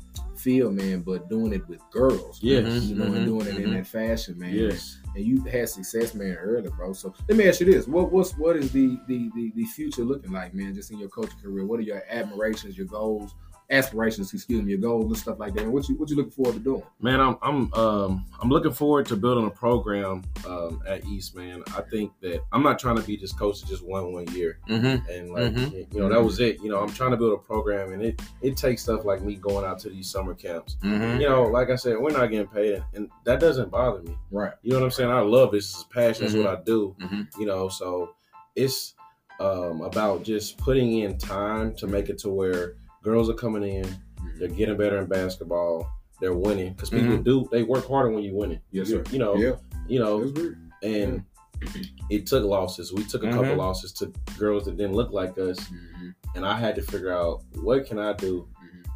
field, 0.45 0.75
man, 0.75 1.01
but 1.01 1.27
doing 1.27 1.51
it 1.53 1.67
with 1.67 1.81
girls. 1.91 2.39
Yes. 2.41 2.83
You 2.85 2.95
know, 2.95 3.05
Mhm. 3.05 3.15
and 3.17 3.25
doing 3.25 3.47
it 3.47 3.57
in 3.57 3.71
Mhm. 3.71 3.73
that 3.77 3.87
fashion, 3.87 4.37
man. 4.37 4.53
Yes. 4.53 4.99
And 5.15 5.25
you 5.25 5.41
had 5.43 5.67
success, 5.69 6.13
man, 6.13 6.35
early, 6.35 6.69
bro. 6.69 6.93
So 6.93 7.13
let 7.27 7.35
me 7.37 7.47
ask 7.47 7.59
you 7.61 7.65
this: 7.65 7.87
what 7.87 8.11
what's 8.11 8.37
what 8.37 8.55
is 8.55 8.71
the 8.71 8.99
the 9.07 9.29
the, 9.35 9.51
the 9.55 9.65
future 9.65 10.03
looking 10.05 10.31
like, 10.31 10.53
man? 10.53 10.75
Just 10.75 10.91
in 10.91 10.99
your 10.99 11.09
coaching 11.09 11.39
career, 11.41 11.65
what 11.65 11.79
are 11.79 11.83
your 11.83 12.03
admirations, 12.09 12.77
your 12.77 12.85
goals, 12.87 13.33
aspirations? 13.70 14.34
Excuse 14.34 14.61
me, 14.63 14.72
your 14.72 14.80
goals 14.80 15.05
and 15.05 15.18
stuff 15.18 15.39
like 15.39 15.53
that. 15.55 15.63
And 15.63 15.74
what 15.74 15.88
you 15.89 15.95
what 15.95 16.09
you 16.09 16.16
looking 16.16 16.32
forward 16.32 16.53
to 16.53 16.59
doing? 16.59 16.84
Man, 17.01 17.20
I'm 17.20 17.38
I'm 17.41 17.74
um 17.74 18.26
I'm 18.41 18.49
looking 18.49 18.72
forward 18.74 19.05
to 19.07 19.16
building 19.16 19.45
a 19.45 19.49
program 19.49 20.24
um 20.47 20.82
at 20.88 21.05
East, 21.05 21.36
man. 21.36 21.63
I 21.76 21.82
think 21.82 22.11
that 22.22 22.41
I'm 22.51 22.63
not 22.63 22.80
trying 22.80 22.97
to 22.97 23.01
be 23.03 23.18
just 23.18 23.38
coach 23.38 23.66
just 23.66 23.84
one 23.86 24.13
one 24.13 24.28
year 24.28 24.59
Mm-hmm. 24.70 25.09
and 25.09 25.32
like 25.32 25.53
Mhm. 25.53 25.93
you 25.93 25.99
know 25.99 26.09
that 26.09 26.22
was 26.24 26.39
it. 26.39 26.61
You 26.61 26.70
know, 26.70 26.80
I'm 26.80 26.91
trying 26.91 27.11
to 27.11 27.18
build 27.18 27.34
a 27.34 27.38
program 27.38 27.91
and 27.93 28.01
it 28.03 28.22
it 28.41 28.57
takes 28.57 28.84
stuff 28.84 29.05
like 29.05 29.22
me 29.22 29.36
going 29.36 29.66
out 29.66 29.80
to 29.80 29.89
these 29.89 30.09
summer 30.09 30.34
camps. 30.34 30.78
Mm-hmm. 30.84 31.22
You 31.22 31.30
know, 31.30 31.43
like 31.43 31.70
I 31.70 31.76
said, 31.76 31.97
we're 31.97 32.11
not 32.11 32.28
getting 32.28 32.47
paid 32.47 32.84
and 32.93 33.09
that 33.26 33.39
doesn't 33.39 33.72
bother 33.72 34.01
me. 34.01 34.18
Right. 34.32 34.53
You 34.61 34.72
know 34.72 34.80
what 34.80 34.86
I'm 34.86 34.91
saying? 34.91 35.09
I 35.11 35.22
love 35.22 35.51
this. 35.51 35.74
It's 35.74 35.84
a 35.84 35.88
passion. 35.88 36.24
That's 36.26 36.36
what 36.36 36.47
I 36.47 36.61
do. 36.63 36.95
Mhm. 37.01 37.28
You 37.39 37.45
know, 37.45 37.70
so 37.70 38.11
it's 38.55 38.93
um, 39.39 39.82
about 39.82 40.24
just 40.24 40.57
putting 40.57 40.99
in 40.99 41.18
time 41.18 41.76
to 41.76 41.88
make 41.88 42.07
it 42.07 42.18
to 42.20 42.30
where 42.30 42.76
girls 43.05 43.29
are 43.29 43.33
coming 43.35 43.63
in, 43.63 43.85
mm-hmm. 43.85 44.39
they're 44.39 44.47
getting 44.49 44.75
better 44.75 44.97
in 44.97 45.05
basketball, 45.05 45.89
they're 46.19 46.33
winning 46.33 46.73
because 46.73 46.89
people 46.89 47.09
mm-hmm. 47.09 47.23
do 47.23 47.47
they 47.51 47.63
work 47.63 47.87
harder 47.87 48.09
when 48.09 48.23
you're 48.23 48.33
winning. 48.33 48.59
Yes, 48.71 48.89
you, 48.89 48.97
sir. 48.97 49.03
You 49.11 49.19
know, 49.19 49.35
Yeah. 49.35 49.55
you 49.87 49.99
know, 49.99 50.25
That's 50.25 50.39
weird. 50.39 50.57
and 50.83 51.23
it 52.09 52.25
took 52.25 52.43
losses. 52.43 52.91
We 52.91 53.03
took 53.05 53.23
a 53.23 53.29
couple 53.29 53.53
Mhm. 53.53 53.57
losses 53.57 53.93
to 53.93 54.11
girls 54.37 54.65
that 54.65 54.75
didn't 54.75 54.95
look 54.95 55.11
like 55.11 55.37
us, 55.37 55.59
mm-hmm. 55.59 56.09
and 56.35 56.45
I 56.45 56.57
had 56.57 56.75
to 56.75 56.81
figure 56.81 57.13
out 57.13 57.43
what 57.61 57.85
can 57.85 57.99
I 57.99 58.13
do 58.13 58.47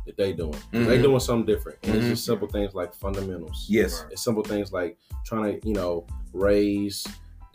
that 0.05 0.17
they 0.17 0.33
doing. 0.33 0.55
They 0.71 0.97
Mhm. 0.97 1.03
doing 1.03 1.19
something 1.19 1.45
different, 1.45 1.77
and 1.83 1.95
it's 1.95 2.07
just 2.07 2.25
simple 2.25 2.47
things 2.47 2.73
like 2.73 2.93
fundamentals. 2.93 3.67
Yes. 3.69 4.05
It's 4.11 4.23
simple 4.23 4.43
things 4.43 4.73
like 4.73 4.97
trying 5.25 5.59
to, 5.59 5.67
you 5.67 5.73
know, 5.73 6.05
raise, 6.33 7.05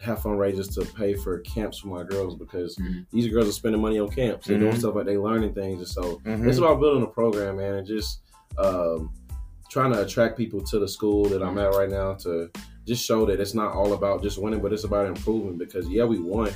have 0.05 0.21
fundraisers 0.21 0.73
to 0.75 0.85
pay 0.95 1.15
for 1.15 1.39
camps 1.41 1.79
for 1.79 1.89
my 1.89 2.03
girls 2.05 2.35
because 2.37 2.77
Mhm. 2.77 3.07
these 3.11 3.29
girls 3.33 3.49
are 3.49 3.53
spending 3.53 3.81
money 3.81 3.99
on 3.99 4.09
camps. 4.09 4.47
They're 4.47 4.59
doing 4.59 4.75
Mhm. 4.75 4.79
stuff 4.79 4.95
like 4.95 5.07
they 5.07 5.17
learning 5.19 5.55
things, 5.55 5.79
and 5.79 5.89
so 5.89 6.21
Mhm. 6.25 6.47
it's 6.49 6.59
about 6.59 6.81
building 6.81 7.03
a 7.03 7.07
program, 7.07 7.57
man, 7.57 7.75
and 7.77 7.87
just 7.87 8.21
um, 8.57 9.11
trying 9.69 9.93
to 9.93 10.01
attract 10.03 10.37
people 10.37 10.61
to 10.61 10.79
the 10.79 10.87
school 10.87 11.25
that 11.25 11.43
I'm 11.43 11.59
at 11.59 11.75
right 11.75 11.91
now 11.91 12.15
to 12.15 12.49
just 12.87 13.05
show 13.05 13.27
that 13.27 13.41
it's 13.41 13.55
not 13.55 13.73
all 13.75 13.95
about 13.95 14.23
just 14.23 14.39
winning, 14.39 14.61
but 14.61 14.73
it's 14.73 14.85
about 14.85 15.07
improving. 15.09 15.59
Because 15.59 15.89
yeah, 15.89 16.05
we 16.05 16.21
won, 16.21 16.51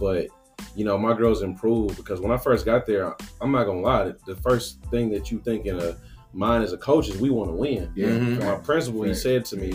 but 0.00 0.28
you 0.74 0.84
know 0.86 0.96
my 0.96 1.14
girls 1.14 1.42
improved 1.42 1.96
because 1.98 2.20
when 2.20 2.30
I 2.32 2.38
first 2.38 2.64
got 2.64 2.86
there, 2.86 3.14
I'm 3.42 3.52
not 3.52 3.64
gonna 3.66 3.80
lie, 3.82 4.12
the- 4.26 4.36
first 4.36 4.80
thing 4.90 5.10
that 5.10 5.30
you 5.30 5.38
think 5.40 5.66
in 5.66 5.78
a 5.78 5.96
mind 6.32 6.64
as 6.64 6.72
a 6.72 6.78
coach 6.78 7.08
is 7.10 7.18
we 7.20 7.28
want 7.30 7.50
to 7.50 7.54
win. 7.54 7.90
Yeah. 7.94 8.18
My 8.18 8.56
principal, 8.56 9.02
he 9.02 9.12
said 9.14 9.44
to 9.46 9.56
me 9.56 9.74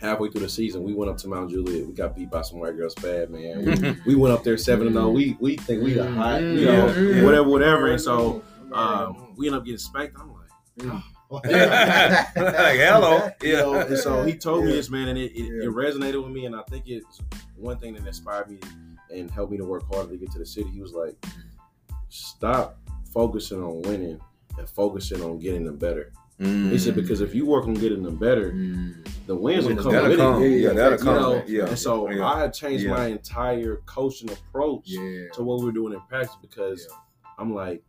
halfway 0.00 0.30
through 0.30 0.40
the 0.40 0.48
season, 0.48 0.82
we 0.82 0.94
went 0.94 1.10
up 1.10 1.18
to 1.18 1.28
Mount 1.28 1.50
Juliet. 1.50 1.86
We 1.86 1.92
got 1.92 2.16
beat 2.16 2.30
by 2.30 2.42
some 2.42 2.58
white 2.58 2.76
girls 2.76 2.94
bad, 2.94 3.30
man. 3.30 3.58
We, 3.58 3.72
mm-hmm. 3.72 4.08
we 4.08 4.14
went 4.14 4.34
up 4.34 4.42
there 4.42 4.56
seven 4.56 4.86
and 4.86 4.96
zero. 4.96 5.10
We 5.10 5.36
we 5.40 5.56
think 5.56 5.82
we 5.82 5.92
the 5.92 6.10
hot, 6.10 6.40
you 6.40 6.46
mm-hmm. 6.46 6.64
know, 6.64 6.86
Yeah, 6.86 7.16
yeah. 7.16 7.24
whatever, 7.24 7.48
whatever. 7.48 7.90
And 7.90 8.00
so 8.00 8.42
um, 8.72 9.34
we 9.36 9.46
end 9.46 9.56
up 9.56 9.64
getting 9.64 9.78
spanked. 9.78 10.18
I'm 10.18 10.32
like, 10.32 10.40
like, 11.30 11.44
hello. 11.44 13.30
you 13.42 13.52
know, 13.52 13.74
Yeah. 13.74 13.86
and 13.86 13.98
so 13.98 14.24
he 14.24 14.34
told 14.34 14.64
me 14.64 14.72
this, 14.72 14.90
man, 14.90 15.08
and 15.08 15.18
it, 15.18 15.32
it, 15.32 15.44
Yeah. 15.44 15.68
it 15.68 15.74
resonated 15.74 16.22
with 16.22 16.32
me. 16.32 16.46
And 16.46 16.56
I 16.56 16.62
think 16.62 16.84
it's 16.86 17.20
one 17.56 17.78
thing 17.78 17.94
that 17.94 18.06
inspired 18.06 18.50
me 18.50 18.58
and 19.12 19.30
helped 19.30 19.52
me 19.52 19.58
to 19.58 19.64
work 19.64 19.84
harder 19.92 20.10
to 20.10 20.16
get 20.16 20.30
to 20.32 20.38
the 20.38 20.46
city. 20.46 20.70
He 20.70 20.80
was 20.80 20.92
like, 20.92 21.14
stop 22.08 22.78
focusing 23.12 23.62
on 23.62 23.82
winning 23.82 24.20
and 24.58 24.68
focusing 24.68 25.22
on 25.22 25.38
getting 25.38 25.64
them 25.64 25.76
better. 25.76 26.12
Mm. 26.40 26.70
He 26.70 26.78
said 26.78 26.94
because 26.94 27.20
if 27.20 27.34
you 27.34 27.44
work 27.46 27.66
on 27.66 27.74
getting 27.74 28.02
them 28.02 28.16
better, 28.16 28.50
the 29.26 29.34
wins 29.34 29.66
will 29.66 29.76
come 29.76 29.92
That'll 29.92 30.08
with 30.08 30.18
come. 30.18 30.42
it. 30.42 30.48
Yeah, 30.60 30.72
that'll 30.72 30.92
You 30.98 31.04
come. 31.04 31.14
know? 31.16 31.42
Yeah. 31.46 31.66
And 31.66 31.78
so 31.78 32.10
Yeah. 32.10 32.26
I 32.26 32.40
had 32.40 32.54
changed 32.54 32.84
Yeah. 32.84 32.90
my 32.94 33.06
entire 33.08 33.76
coaching 33.86 34.30
approach 34.30 34.84
Yeah. 34.86 35.28
to 35.34 35.42
what 35.42 35.60
we're 35.62 35.72
doing 35.72 35.92
in 35.92 36.00
practice 36.08 36.36
because 36.40 36.88
I'm 37.38 37.54
like, 37.54 37.82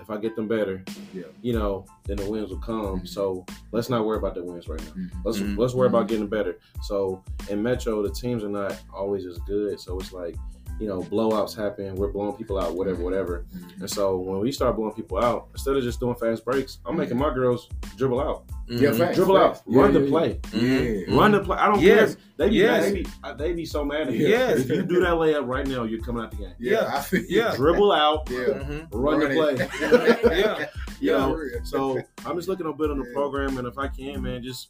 if 0.00 0.10
I 0.10 0.16
get 0.16 0.36
them 0.36 0.46
better, 0.48 0.84
Yeah. 1.12 1.24
you 1.42 1.52
know, 1.52 1.84
then 2.04 2.16
the 2.18 2.28
wins 2.30 2.50
will 2.50 2.58
come. 2.60 3.04
So 3.06 3.44
let's 3.72 3.88
not 3.88 4.04
worry 4.06 4.18
about 4.18 4.34
the 4.34 4.44
wins 4.44 4.68
right 4.68 4.80
now. 4.80 5.06
Let's 5.24 5.38
Mhm. 5.38 5.56
let's 5.58 5.74
worry 5.74 5.88
about 5.88 6.08
getting 6.08 6.26
better. 6.28 6.58
So 6.82 7.22
in 7.48 7.62
Metro, 7.62 8.02
the 8.02 8.10
teams 8.10 8.42
are 8.44 8.48
not 8.48 8.76
always 8.92 9.24
as 9.26 9.38
good. 9.46 9.78
So 9.80 9.98
it's 9.98 10.12
like, 10.12 10.36
you 10.78 10.86
know, 10.86 11.02
blowouts 11.02 11.56
happen. 11.56 11.94
We're 11.96 12.08
blowing 12.12 12.36
people 12.36 12.58
out, 12.58 12.74
whatever, 12.74 12.96
mm-hmm. 12.96 13.04
whatever. 13.04 13.44
Mm-hmm. 13.54 13.80
And 13.82 13.90
so 13.90 14.16
when 14.18 14.40
we 14.40 14.52
start 14.52 14.76
blowing 14.76 14.94
people 14.94 15.18
out, 15.18 15.48
instead 15.52 15.76
of 15.76 15.82
just 15.82 15.98
doing 16.00 16.14
fast 16.14 16.44
breaks, 16.44 16.78
I'm 16.84 16.92
mm-hmm. 16.92 17.00
making 17.00 17.18
my 17.18 17.32
girls 17.34 17.68
dribble 17.96 18.20
out. 18.20 18.44
Yeah, 18.68 18.92
facts, 18.92 19.16
dribble 19.16 19.36
facts. 19.36 19.60
out, 19.60 19.64
run 19.66 19.92
Yeah, 19.94 19.98
the 19.98 20.04
yeah, 20.04 20.10
play, 20.10 20.40
yeah. 20.52 21.16
run 21.16 21.32
the 21.32 21.40
play. 21.40 21.56
I 21.56 21.66
don't 21.68 21.80
Yes. 21.80 22.14
care. 22.14 22.24
They 22.36 22.48
be, 22.50 22.54
Yes. 22.56 22.84
they 22.84 22.92
be, 23.02 23.06
uh, 23.24 23.32
they 23.34 23.52
be 23.54 23.64
so 23.64 23.82
mad 23.84 24.02
at 24.02 24.10
me. 24.10 24.18
Yes. 24.18 24.60
If 24.60 24.68
you 24.70 24.82
do 24.82 25.00
that 25.00 25.14
layup 25.14 25.46
right 25.46 25.66
now, 25.66 25.84
you're 25.84 26.02
coming 26.02 26.22
out 26.22 26.30
the 26.30 26.36
game. 26.36 26.54
Yeah, 26.58 27.02
I 27.12 27.24
Yeah. 27.28 27.56
Dribble 27.56 27.90
out, 27.92 28.28
Yeah. 28.30 28.38
Mhm. 28.38 28.88
run 28.92 29.20
the 29.20 29.28
play. 29.28 29.54
it. 29.58 30.38
Yeah. 30.38 30.66
you 31.00 31.12
know. 31.12 31.40
So 31.64 31.98
I'm 32.26 32.36
just 32.36 32.48
looking 32.48 32.66
to 32.66 32.72
build 32.74 32.90
on 32.90 32.98
the 32.98 33.06
Yeah. 33.06 33.14
program, 33.14 33.56
and 33.58 33.66
if 33.66 33.78
I 33.78 33.88
can, 33.88 34.22
man, 34.22 34.42
just 34.42 34.68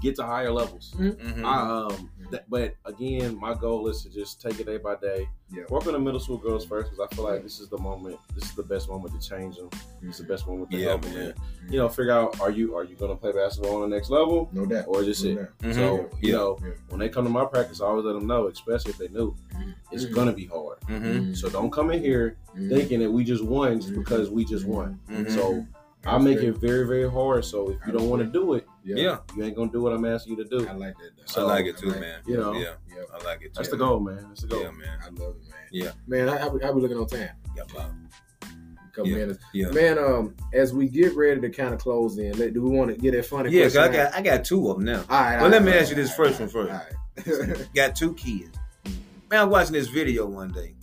get 0.00 0.14
to 0.16 0.22
higher 0.22 0.52
levels. 0.52 0.94
I, 0.98 1.02
um, 1.04 1.88
th- 1.90 2.00
but 2.48 2.74
again, 2.84 3.38
my 3.38 3.54
goal 3.54 3.88
is 3.88 4.02
to 4.02 4.10
just 4.10 4.40
take 4.40 4.58
it 4.60 4.66
day 4.66 4.76
by 4.78 4.96
day. 4.96 5.28
Yeah. 5.50 5.62
Work 5.70 5.86
on 5.86 5.94
the 5.94 5.98
middle 5.98 6.20
school 6.20 6.36
girls 6.36 6.64
first 6.66 6.90
because 6.90 7.08
I 7.10 7.14
feel 7.14 7.24
like 7.24 7.42
this 7.42 7.58
is 7.58 7.68
the 7.68 7.78
moment. 7.78 8.18
This 8.34 8.44
is 8.44 8.52
the 8.54 8.62
best 8.62 8.88
moment 8.88 9.18
to 9.20 9.28
change 9.28 9.56
them. 9.56 9.70
It's 10.02 10.18
the 10.18 10.24
mm-hmm. 10.24 10.32
best 10.32 10.46
moment 10.46 10.70
to 10.70 10.76
Yeah, 10.76 10.88
help 10.88 11.02
them. 11.02 11.14
man. 11.14 11.22
And, 11.22 11.34
mm-hmm. 11.34 11.72
you 11.72 11.78
know, 11.78 11.88
figure 11.88 12.12
out 12.12 12.38
are 12.40 12.50
you 12.50 12.76
are 12.76 12.84
you 12.84 12.96
going 12.96 13.10
to 13.10 13.16
play 13.16 13.32
basketball 13.32 13.82
on 13.82 13.88
the 13.88 13.96
next 13.96 14.10
level, 14.10 14.50
No 14.52 14.66
doubt. 14.66 14.84
or 14.88 15.02
just 15.04 15.24
No 15.24 15.30
it? 15.30 15.34
doubt. 15.36 15.58
Mhm. 15.62 15.74
So 15.74 15.80
mm-hmm. 15.98 16.26
you 16.26 16.32
know, 16.32 16.58
Yeah. 16.62 16.70
when 16.90 17.00
they 17.00 17.08
come 17.08 17.24
to 17.24 17.30
my 17.30 17.44
practice, 17.46 17.80
I 17.80 17.86
always 17.86 18.04
let 18.04 18.12
them 18.12 18.26
know, 18.26 18.48
especially 18.48 18.90
if 18.90 18.98
they 18.98 19.08
knew, 19.08 19.34
it's 19.90 20.04
Mhm. 20.04 20.14
gonna 20.14 20.32
be 20.32 20.44
hard. 20.46 20.80
Mhm. 20.82 21.34
So 21.36 21.48
don't 21.48 21.70
come 21.72 21.90
in 21.90 22.00
here 22.02 22.36
thinking 22.68 23.00
that 23.00 23.10
we 23.10 23.24
just 23.24 23.42
won 23.44 23.80
just 23.80 23.94
because 23.94 24.30
we 24.30 24.44
just 24.44 24.66
won. 24.66 25.00
So 25.28 25.64
I 26.04 26.18
make 26.18 26.38
it 26.38 26.52
very, 26.58 26.86
very 26.86 27.10
hard. 27.10 27.44
So 27.44 27.70
if 27.70 27.78
you 27.86 27.92
don't 27.92 28.08
want 28.08 28.22
to 28.22 28.28
do 28.28 28.54
it, 28.54 28.66
Yeah. 28.96 29.18
you 29.36 29.44
ain't 29.44 29.56
gonna 29.56 29.70
do 29.70 29.82
what 29.82 29.92
I'm 29.92 30.04
asking 30.04 30.36
you 30.38 30.44
to 30.44 30.48
do. 30.48 30.66
I 30.68 30.72
like 30.72 30.94
that. 30.98 31.10
Though. 31.16 31.22
So, 31.26 31.42
I 31.46 31.52
like 31.54 31.66
it 31.66 31.76
too, 31.76 31.88
like- 31.88 32.00
man. 32.00 32.20
you 32.26 32.36
know, 32.36 32.52
yeah, 32.52 32.74
Yeah. 32.88 33.02
I 33.12 33.22
like 33.24 33.42
it 33.42 33.46
too. 33.48 33.50
That's 33.56 33.68
the 33.68 33.76
goal, 33.76 34.00
man. 34.00 34.24
That's 34.28 34.42
the 34.42 34.46
goal. 34.48 34.62
Yeah, 34.62 34.70
man. 34.70 34.98
I 35.02 35.06
love 35.08 35.36
it, 35.36 35.48
man. 35.48 35.58
Yeah. 35.70 35.90
Man, 36.06 36.28
how, 36.28 36.38
how, 36.38 36.48
we, 36.50 36.60
how 36.62 36.72
we 36.72 36.80
looking 36.82 36.96
on 36.98 37.06
time? 37.06 37.30
Yeah, 37.56 37.62
Bob. 37.74 37.92
Couple 38.94 39.10
Yeah. 39.10 39.16
minutes. 39.18 39.38
Yeah. 39.52 39.70
Man, 39.70 39.98
um, 39.98 40.34
as 40.52 40.72
we 40.72 40.88
get 40.88 41.14
ready 41.14 41.40
to 41.40 41.50
kind 41.50 41.72
of 41.74 41.80
close 41.80 42.18
in, 42.18 42.36
let, 42.38 42.52
do 42.54 42.62
we 42.62 42.70
want 42.70 42.90
to 42.90 42.96
get 42.96 43.12
that 43.12 43.26
funny 43.26 43.50
Yeah, 43.50 43.64
question? 43.64 43.82
I 43.82 43.88
got 43.92 44.14
I 44.14 44.22
got 44.22 44.44
two 44.44 44.70
of 44.70 44.76
them 44.76 44.86
now. 44.86 45.04
All 45.08 45.20
right. 45.20 45.40
Well, 45.40 45.50
let 45.50 45.62
me 45.62 45.72
ask 45.72 45.90
you 45.90 45.94
this 45.96 46.12
first 46.14 46.40
one 46.40 46.48
first. 46.48 46.72
All 46.72 46.76
right. 46.78 47.66
Got 47.74 47.96
two 47.96 48.14
kids. 48.14 48.56
Man, 49.30 49.40
I 49.40 49.44
was 49.44 49.50
watching 49.52 49.72
this 49.72 49.88
video 49.88 50.26
one 50.26 50.52
day. 50.52 50.74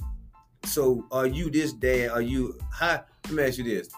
So, 0.65 1.05
are 1.11 1.25
you 1.27 1.49
this 1.49 1.71
dad? 1.71 2.09
Are 2.09 2.21
you? 2.21 2.59
How? 2.71 3.03
Let 3.25 3.33
me 3.33 3.43
ask 3.43 3.57
you 3.57 3.63
this. 3.63 3.89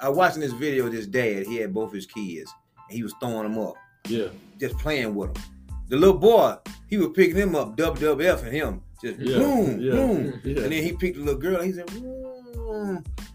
I 0.00 0.08
was 0.08 0.18
watching 0.18 0.40
this 0.40 0.52
video. 0.52 0.86
of 0.86 0.92
This 0.92 1.06
dad, 1.06 1.46
he 1.46 1.56
had 1.56 1.72
both 1.72 1.92
his 1.92 2.04
kids, 2.06 2.52
and 2.52 2.54
he 2.90 3.02
was 3.02 3.14
throwing 3.20 3.42
them 3.52 3.58
up, 3.62 3.74
Yeah. 4.08 4.26
just 4.60 4.76
playing 4.78 5.14
with 5.14 5.34
them. 5.34 5.42
The 5.88 5.96
little 5.96 6.18
boy, 6.18 6.56
he 6.88 6.96
was 6.98 7.10
picking 7.14 7.36
him 7.36 7.54
up, 7.54 7.76
WWF 7.76 8.42
and 8.44 8.52
him, 8.52 8.80
just 9.02 9.18
Yeah, 9.18 9.38
boom, 9.38 9.80
yeah, 9.80 9.90
boom. 9.92 10.40
yeah. 10.44 10.62
And 10.62 10.72
then 10.72 10.82
he 10.82 10.92
picked 10.92 11.16
the 11.18 11.24
little 11.24 11.40
girl. 11.40 11.62
He 11.62 11.72
said. 11.72 11.88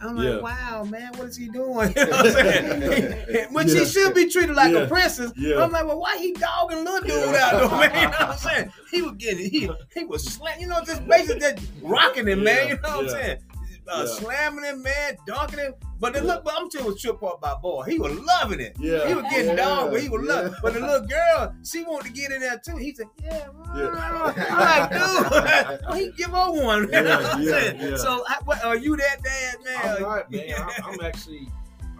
I'm 0.01 0.15
like, 0.15 0.41
wow, 0.41 0.83
man, 0.89 1.11
what 1.15 1.27
is 1.27 1.37
he 1.37 1.47
doing? 1.49 1.93
You 1.95 2.05
know 2.05 2.11
what 2.11 2.25
I'm 2.25 2.31
saying? 2.31 3.47
when 3.51 3.67
Yeah. 3.67 3.73
she 3.79 3.85
should 3.85 4.13
be 4.13 4.29
treated 4.29 4.55
like 4.55 4.73
a 4.73 4.87
princess. 4.87 5.31
I'm 5.37 5.71
like, 5.71 5.85
well, 5.85 5.99
why 5.99 6.17
he 6.17 6.33
dogging 6.33 6.83
little 6.83 7.01
dude 7.07 7.35
out 7.35 7.69
there, 7.69 7.89
man? 7.89 7.91
You 7.95 8.01
know 8.01 8.09
what 8.09 8.21
I'm 8.31 8.37
saying? 8.37 8.71
He 8.91 9.01
was 9.01 9.13
getting, 9.17 9.49
he 9.49 9.69
he 9.93 10.03
was 10.05 10.23
slam, 10.25 10.59
you 10.59 10.67
know, 10.67 10.81
just 10.85 11.05
basically 11.07 11.39
just 11.41 11.59
rocking 11.81 12.27
him, 12.27 12.43
man. 12.43 12.69
You 12.69 12.73
know 12.75 12.97
what 12.97 13.03
I'm 13.05 13.09
saying? 13.09 13.37
Uh, 13.91 14.05
Yeah. 14.07 14.13
Slamming 14.13 14.63
him, 14.65 14.83
man, 14.83 15.17
dunking 15.25 15.59
him. 15.59 15.73
But 15.99 16.13
the 16.13 16.19
Yeah. 16.19 16.25
look, 16.35 16.45
but 16.45 16.53
I'm 16.57 16.69
telling 16.69 16.87
you, 16.87 16.93
was 16.93 17.01
tripped 17.01 17.23
up 17.23 17.41
by 17.41 17.55
boy. 17.61 17.83
He 17.83 17.99
was 17.99 18.13
loving 18.19 18.59
it. 18.61 18.75
Yeah. 18.79 19.07
He 19.07 19.13
was 19.15 19.23
getting 19.29 19.47
Yeah. 19.49 19.55
dogged, 19.55 19.91
but 19.93 20.01
he 20.01 20.09
was 20.09 20.25
Yeah. 20.25 20.33
loving. 20.33 20.53
But 20.61 20.73
the 20.75 20.79
little 20.79 21.07
girl, 21.07 21.53
she 21.63 21.83
wanted 21.83 22.07
to 22.07 22.13
get 22.13 22.31
in 22.31 22.39
there 22.41 22.57
too. 22.63 22.77
He 22.77 22.93
said, 22.95 23.07
"Yeah, 23.21 23.47
Yeah. 23.75 23.87
I'm 24.49 24.59
like, 24.59 24.89
dude, 24.91 25.81
well, 25.81 25.93
he 25.95 26.11
give 26.11 26.29
her 26.31 26.51
one." 26.51 26.83
You 26.83 27.01
know 27.03 27.17
what 27.21 27.25
I'm 27.35 27.41
Yeah, 27.41 27.71
yeah. 27.73 27.97
So, 27.97 28.23
I, 28.27 28.37
what, 28.45 28.63
are 28.63 28.77
you 28.77 28.95
that 28.97 29.21
dad, 29.23 29.55
man? 29.65 29.95
I'm 29.97 30.01
not, 30.03 30.31
man. 30.31 30.53
I, 30.57 30.73
I'm 30.85 31.01
actually, 31.01 31.49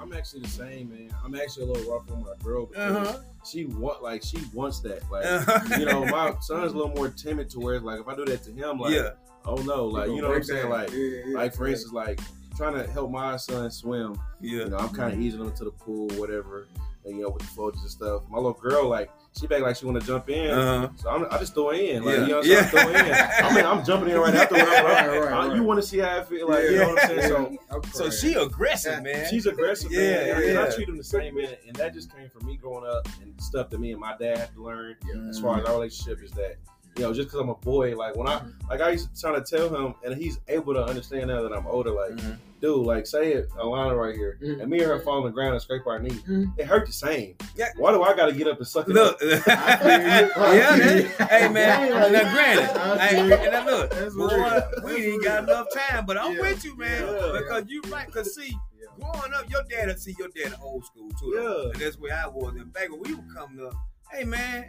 I'm 0.01 0.13
actually 0.13 0.41
the 0.41 0.47
same, 0.47 0.89
man. 0.89 1.09
I'm 1.23 1.35
actually 1.35 1.63
a 1.63 1.71
little 1.73 1.91
rough 1.91 2.09
on 2.11 2.21
my 2.23 2.33
girl 2.43 2.65
because 2.67 2.95
Uh-huh. 2.95 3.19
she 3.45 3.65
want, 3.65 4.01
like, 4.01 4.23
she 4.23 4.37
wants 4.53 4.79
that. 4.81 5.01
Like, 5.11 5.25
Uh-huh. 5.25 5.77
you 5.79 5.85
know, 5.85 6.05
my 6.05 6.35
son's 6.41 6.71
a 6.73 6.75
little 6.75 6.93
more 6.95 7.09
timid 7.09 7.49
to 7.51 7.59
where, 7.59 7.79
like, 7.79 7.99
if 7.99 8.07
I 8.07 8.15
do 8.15 8.25
that 8.25 8.43
to 8.43 8.51
him, 8.51 8.79
like, 8.79 8.93
Yeah. 8.93 9.09
oh 9.45 9.55
no, 9.55 9.85
like, 9.85 10.09
you 10.09 10.21
know 10.21 10.29
what 10.29 10.37
I'm 10.37 10.43
saying? 10.43 10.69
Like, 10.69 10.91
Yeah, 10.91 10.97
yeah, 11.27 11.37
like 11.37 11.53
for 11.53 11.65
yeah. 11.67 11.71
instance, 11.73 11.93
like 11.93 12.19
trying 12.57 12.73
to 12.75 12.89
help 12.91 13.09
my 13.11 13.37
son 13.37 13.69
swim. 13.71 14.19
Yeah. 14.41 14.51
You 14.63 14.69
know, 14.69 14.77
I'm 14.77 14.89
kind 14.89 15.13
of 15.13 15.19
easing 15.21 15.41
him 15.41 15.51
to 15.53 15.63
the 15.65 15.71
pool, 15.71 16.07
whatever. 16.19 16.67
And, 17.05 17.15
you 17.15 17.23
know, 17.23 17.29
with 17.29 17.41
the 17.43 17.47
floaties 17.47 17.81
and 17.81 17.89
stuff. 17.89 18.23
My 18.29 18.37
little 18.37 18.53
girl, 18.53 18.87
like, 18.89 19.09
she 19.38 19.47
back 19.47 19.61
like 19.61 19.75
she 19.75 19.86
want 19.86 19.99
to 19.99 20.05
jump 20.05 20.30
in. 20.30 20.49
Uh-huh. 20.49 20.89
So 20.95 21.09
I'm, 21.09 21.25
I 21.32 21.38
just 21.38 21.53
throw 21.53 21.69
in. 21.71 22.03
Like, 22.03 22.15
Yeah. 22.17 22.21
you 22.21 22.27
know 22.30 22.38
what 22.38 22.45
I'm 22.45 22.51
saying? 22.51 22.57
Yeah. 22.57 22.63
throw 22.69 22.82
her 22.82 22.89
in. 22.89 23.45
I 23.45 23.55
mean, 23.55 23.65
I'm 23.65 23.86
jumping 23.86 24.09
in 24.09 24.17
right 24.19 24.36
after. 24.36 24.55
Right, 24.59 24.84
right, 24.84 25.07
Uh, 25.09 25.47
right. 25.47 25.55
You 25.55 25.63
want 25.63 25.80
to 25.82 25.88
see 25.88 25.99
how 25.99 26.17
I 26.17 26.23
feel? 26.23 26.47
Like, 26.49 26.63
you 26.63 26.77
know 26.80 26.89
what 26.89 27.03
I'm 27.03 27.09
saying? 27.19 27.59
So 27.71 27.82
So 27.93 28.09
she 28.09 28.34
aggressive, 28.34 29.03
man. 29.03 29.27
she's 29.30 29.45
aggressive, 29.45 29.91
Yeah, 29.91 29.99
man. 30.01 30.36
And 30.43 30.53
yeah. 30.53 30.65
I 30.65 30.69
treat 30.75 30.88
them 30.88 30.97
the 30.97 31.03
same, 31.03 31.36
man. 31.36 31.55
And 31.67 31.75
that 31.77 31.93
just 31.93 32.13
came 32.15 32.30
from 32.30 32.45
me 32.47 32.57
growing 32.57 32.86
up 32.89 33.07
and 33.21 33.39
stuff 33.41 33.69
that 33.69 33.80
me 33.80 33.91
and 33.91 33.99
my 34.01 34.15
dad 34.17 34.38
had 34.38 34.53
to 34.53 34.63
learn 34.63 34.95
as 35.30 35.39
far 35.39 35.59
as 35.59 35.65
our 35.65 35.73
relationship 35.73 36.23
is 36.23 36.32
that, 36.32 36.55
you 36.97 37.03
know, 37.03 37.13
just 37.13 37.29
because 37.29 37.39
I'm 37.39 37.49
a 37.49 37.55
boy, 37.55 37.95
like 37.95 38.15
when 38.15 38.27
I, 38.27 38.41
like 38.69 38.81
I 38.81 38.89
used 38.91 39.13
to 39.15 39.21
try 39.21 39.33
to 39.33 39.41
tell 39.41 39.73
him, 39.73 39.95
and 40.03 40.15
he's 40.21 40.39
able 40.47 40.73
to 40.73 40.83
understand 40.83 41.27
now 41.27 41.41
that 41.43 41.53
I'm 41.53 41.65
older, 41.67 41.91
like, 41.91 42.11
Mhm. 42.11 42.37
dude, 42.59 42.85
like 42.85 43.07
say 43.07 43.33
it, 43.33 43.49
Alana 43.51 43.95
right 43.97 44.15
here, 44.15 44.37
Mhm. 44.41 44.61
and 44.61 44.69
me 44.69 44.79
and 44.79 44.87
her 44.87 44.99
fall 44.99 45.17
on 45.19 45.23
the 45.23 45.29
ground 45.31 45.53
and 45.53 45.61
scrape 45.61 45.87
our 45.87 45.99
knee. 45.99 46.09
Mhm. 46.27 46.53
It 46.57 46.65
hurt 46.65 46.85
the 46.87 46.91
same. 46.91 47.35
Yeah. 47.55 47.69
Why 47.77 47.91
do 47.93 48.01
I 48.03 48.13
got 48.15 48.25
to 48.25 48.33
get 48.33 48.47
up 48.47 48.57
and 48.57 48.67
suck 48.67 48.89
it 48.89 48.93
Look, 48.93 49.15
up? 49.15 49.21
yeah, 49.47 50.75
that, 50.77 51.27
hey 51.29 51.47
man. 51.49 51.93
I 51.93 52.09
Now, 52.09 52.33
granted, 52.33 52.77
I 52.77 52.97
hey, 53.07 53.19
and 53.19 53.51
now 53.51 53.65
look, 53.65 53.91
boy, 54.15 54.61
we 54.83 55.13
ain't 55.13 55.23
got 55.23 55.43
enough 55.43 55.67
time, 55.73 56.05
but 56.05 56.17
I'm 56.17 56.33
Yeah. 56.35 56.41
with 56.41 56.65
you, 56.65 56.75
man, 56.77 57.05
Yeah. 57.05 57.37
because 57.39 57.63
you 57.69 57.81
right. 57.89 58.11
Cause 58.11 58.35
see, 58.35 58.57
growing 58.99 59.33
up, 59.33 59.49
your 59.49 59.63
dad, 59.69 59.89
and 59.89 59.99
see 59.99 60.15
your 60.19 60.27
dad 60.29 60.55
old 60.61 60.83
school 60.85 61.09
too. 61.19 61.33
Yeah. 61.35 61.71
and 61.71 61.75
that's 61.81 61.97
where 61.97 62.13
I 62.13 62.27
was. 62.27 62.55
And 62.55 62.73
back 62.73 62.89
when 62.91 62.99
we 63.01 63.13
were 63.13 63.23
coming 63.33 63.65
up, 63.65 63.73
hey 64.11 64.25
man. 64.25 64.65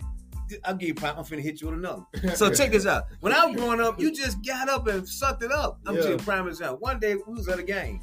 I'll 0.64 0.74
give 0.74 0.88
you 0.88 0.94
prime. 0.94 1.14
I'm 1.16 1.24
finna 1.24 1.40
hit 1.40 1.60
you 1.60 1.68
with 1.68 1.76
another. 1.78 2.02
So 2.34 2.50
check 2.54 2.70
this 2.72 2.86
out. 2.86 3.04
When 3.20 3.32
I 3.32 3.44
was 3.46 3.56
growing 3.56 3.80
up, 3.80 4.00
you 4.00 4.12
just 4.12 4.44
got 4.44 4.68
up 4.68 4.86
and 4.86 5.08
sucked 5.08 5.42
it 5.42 5.52
up. 5.52 5.78
I'm 5.86 5.94
Yeah. 5.96 6.02
telling 6.02 6.18
you, 6.18 6.24
prime 6.24 6.48
example. 6.48 6.78
One 6.78 6.98
day 7.00 7.14
we 7.14 7.34
was 7.34 7.48
at 7.48 7.58
a 7.58 7.62
game, 7.62 8.00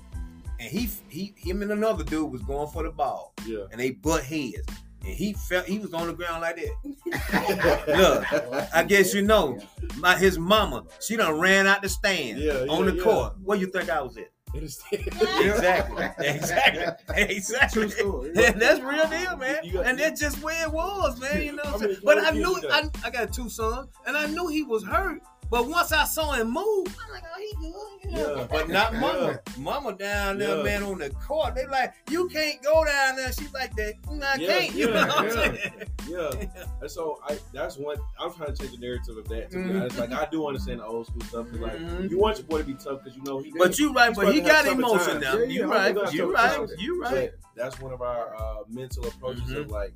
and 0.59 0.69
he, 0.69 0.89
he, 1.09 1.33
him 1.37 1.61
and 1.61 1.71
another 1.71 2.03
dude 2.03 2.31
was 2.31 2.41
going 2.41 2.69
for 2.69 2.83
the 2.83 2.91
ball, 2.91 3.33
Yeah. 3.45 3.65
and 3.71 3.79
they 3.79 3.91
butt 3.91 4.23
heads, 4.23 4.63
and 5.05 5.13
he 5.13 5.33
felt 5.33 5.65
he 5.65 5.79
was 5.79 5.93
on 5.93 6.07
the 6.07 6.13
ground 6.13 6.41
like 6.41 6.57
that. 6.57 7.87
Look, 7.87 8.73
I 8.73 8.83
guess 8.83 9.13
you 9.13 9.21
know, 9.21 9.59
my 9.97 10.17
his 10.17 10.37
mama, 10.39 10.83
she 10.99 11.15
done 11.15 11.39
ran 11.39 11.67
out 11.67 11.81
the 11.81 11.89
stand 11.89 12.39
Yeah, 12.39 12.65
on 12.69 12.85
yeah, 12.85 12.91
the 12.91 12.97
yeah. 12.97 13.03
court. 13.03 13.33
Where 13.43 13.57
you 13.57 13.67
think 13.67 13.89
I 13.89 14.01
was 14.01 14.17
at? 14.17 14.29
Exactly, 14.53 16.05
exactly, 16.25 17.21
exactly. 17.21 17.81
True 17.81 17.89
story. 17.89 18.29
And 18.29 18.61
that's 18.61 18.79
real 18.81 19.07
deal, 19.07 19.37
man. 19.37 19.57
You 19.63 19.73
got- 19.73 19.85
and 19.87 19.99
that's 19.99 20.19
just 20.19 20.41
where 20.41 20.65
it 20.65 20.71
was, 20.71 21.19
man. 21.19 21.43
You 21.43 21.53
know 21.53 21.63
I'm 21.65 21.79
many 21.79 21.93
saying? 21.93 22.05
But 22.05 22.19
I 22.25 22.31
knew? 22.31 22.59
I, 22.71 22.89
I 23.03 23.09
got 23.09 23.33
two 23.33 23.49
sons, 23.49 23.89
and 24.05 24.17
I 24.17 24.25
knew 24.27 24.47
he 24.47 24.63
was 24.63 24.83
hurt. 24.83 25.21
But 25.49 25.67
once 25.67 25.91
I 25.93 26.03
saw 26.03 26.33
him 26.33 26.51
move, 26.51 26.87
I'm 27.05 27.11
like, 27.13 27.23
oh, 27.33 27.39
he 27.39 27.55
good. 27.55 28.11
you 28.11 28.17
know. 28.17 28.35
Yeah. 28.39 28.47
But 28.49 28.69
not 28.69 28.93
mama. 28.95 29.39
Mama 29.57 29.93
down 29.93 30.37
there, 30.39 30.57
Yeah. 30.57 30.63
man, 30.63 30.83
on 30.83 30.97
the 30.99 31.09
court. 31.11 31.55
They 31.55 31.65
like, 31.67 31.93
you 32.09 32.27
can't 32.27 32.61
go 32.61 32.83
down 32.83 33.15
there. 33.15 33.31
She's 33.31 33.53
like 33.53 33.73
that. 33.77 33.93
"Mm, 34.03 34.23
I 34.23 34.35
Yeah, 34.35 34.47
can't. 34.59 34.75
You 34.75 34.87
know 34.87 34.93
what 34.93 35.17
I'm 35.17 35.25
yeah. 35.25 35.31
saying? 35.31 35.83
Yeah. 36.09 36.63
And 36.81 36.91
so 36.91 37.19
I 37.27 37.37
that's 37.53 37.77
one 37.77 37.97
I'm 38.19 38.33
trying 38.33 38.53
to 38.53 38.61
change 38.61 38.71
the 38.79 38.85
narrative 38.85 39.17
of 39.17 39.27
that. 39.29 39.49
To 39.51 39.57
be 39.57 39.63
Mhm. 39.69 39.79
honest. 39.81 39.97
Like 39.97 40.11
I 40.13 40.27
do 40.31 40.47
understand 40.47 40.79
the 40.81 40.85
old 40.85 41.07
school 41.07 41.21
stuff. 41.21 41.47
Like 41.53 41.77
Mhm. 41.79 42.09
you 42.09 42.17
want 42.19 42.37
your 42.37 42.45
boy 42.47 42.59
to 42.59 42.63
be 42.63 42.73
tough 42.75 43.03
because 43.03 43.15
you 43.17 43.23
know 43.23 43.39
he. 43.39 43.51
But 43.57 43.79
you 43.79 43.93
right, 43.93 44.13
but 44.15 44.27
he 44.33 44.37
supposed 44.39 44.45
to 44.47 44.53
have 44.53 44.65
got 44.65 44.73
emotion 44.73 45.21
now. 45.21 45.37
Yeah, 45.37 45.43
You 45.45 45.59
yeah, 45.61 45.65
right, 45.65 46.13
you 46.13 46.33
right, 46.33 46.69
you 46.77 47.01
right. 47.01 47.31
That's 47.55 47.79
one 47.79 47.93
of 47.93 48.01
our 48.01 48.35
uh, 48.35 48.55
mental 48.69 49.05
approaches 49.07 49.51
of 49.53 49.69
like. 49.71 49.93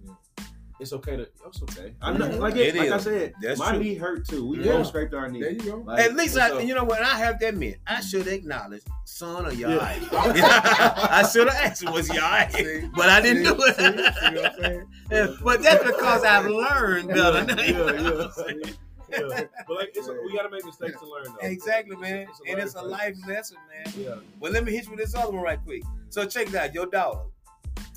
It's 0.82 0.94
okay 0.94 1.16
to. 1.16 1.28
It's 1.48 1.62
okay. 1.62 1.94
I 2.02 2.12
know, 2.12 2.26
like, 2.38 2.56
It 2.56 2.76
it, 2.76 2.76
like 2.76 2.90
I 2.92 2.98
said, 2.98 3.34
That's 3.42 3.60
my 3.60 3.70
true. 3.72 3.80
knee 3.84 3.96
hurt 3.96 4.28
too. 4.28 4.48
We 4.48 4.64
Yeah. 4.66 4.74
both 4.78 4.88
scraped 4.88 5.14
our 5.14 5.30
knee. 5.30 5.40
There 5.42 5.52
you 5.52 5.60
go. 5.60 5.76
Like, 5.86 6.00
At 6.00 6.16
least 6.16 6.38
I, 6.38 6.50
so- 6.50 6.60
you 6.60 6.74
know 6.74 6.84
what? 6.84 7.02
I 7.02 7.18
have 7.20 7.38
to 7.40 7.48
admit, 7.50 7.78
I 7.86 8.02
should 8.02 8.28
acknowledge, 8.28 8.82
son, 9.06 9.46
are 9.46 9.54
you 9.54 9.70
Yeah. 9.70 9.78
I 10.12 11.30
should 11.32 11.48
have 11.48 11.56
asked 11.56 11.84
him, 11.84 11.94
was 11.94 12.10
he 12.10 12.18
alright? 12.20 12.52
But 12.96 13.10
I 13.10 13.22
didn't 13.22 13.46
See? 13.46 13.54
do 13.54 13.62
See? 13.62 13.74
See 13.74 13.84
what 13.84 14.26
I'm 14.26 14.36
it. 14.38 14.54
saying? 14.60 14.88
Yeah, 15.12 15.28
but 15.44 15.62
that's 15.62 15.84
because 15.84 16.24
I've 16.24 16.48
learned 16.48 17.10
better. 17.10 17.46
yeah, 17.62 17.68
yeah, 17.70 18.28
yeah. 18.40 18.54
yeah. 19.12 19.44
But 19.68 19.76
like, 19.78 19.92
it's, 19.94 20.08
we 20.08 20.34
got 20.34 20.44
to 20.44 20.50
make 20.50 20.66
mistakes 20.66 21.00
to 21.00 21.06
learn 21.08 21.26
though. 21.26 21.48
Exactly, 21.48 21.96
man. 21.98 22.28
It's 22.30 22.40
a 22.48 22.50
and 22.52 22.60
it's 22.60 22.76
a 22.76 22.82
life 22.82 23.16
life 23.18 23.28
lesson, 23.28 23.58
man. 23.70 23.94
Yeah. 23.98 24.16
Well, 24.40 24.52
let 24.54 24.64
me 24.64 24.72
hit 24.72 24.86
you 24.86 24.92
with 24.92 25.00
this 25.00 25.14
other 25.16 25.32
one 25.34 25.44
right 25.44 25.60
quick. 25.64 25.84
So 26.10 26.26
check 26.26 26.48
that, 26.48 26.70
out. 26.70 26.74
Your 26.74 26.86
daughter, 26.86 27.20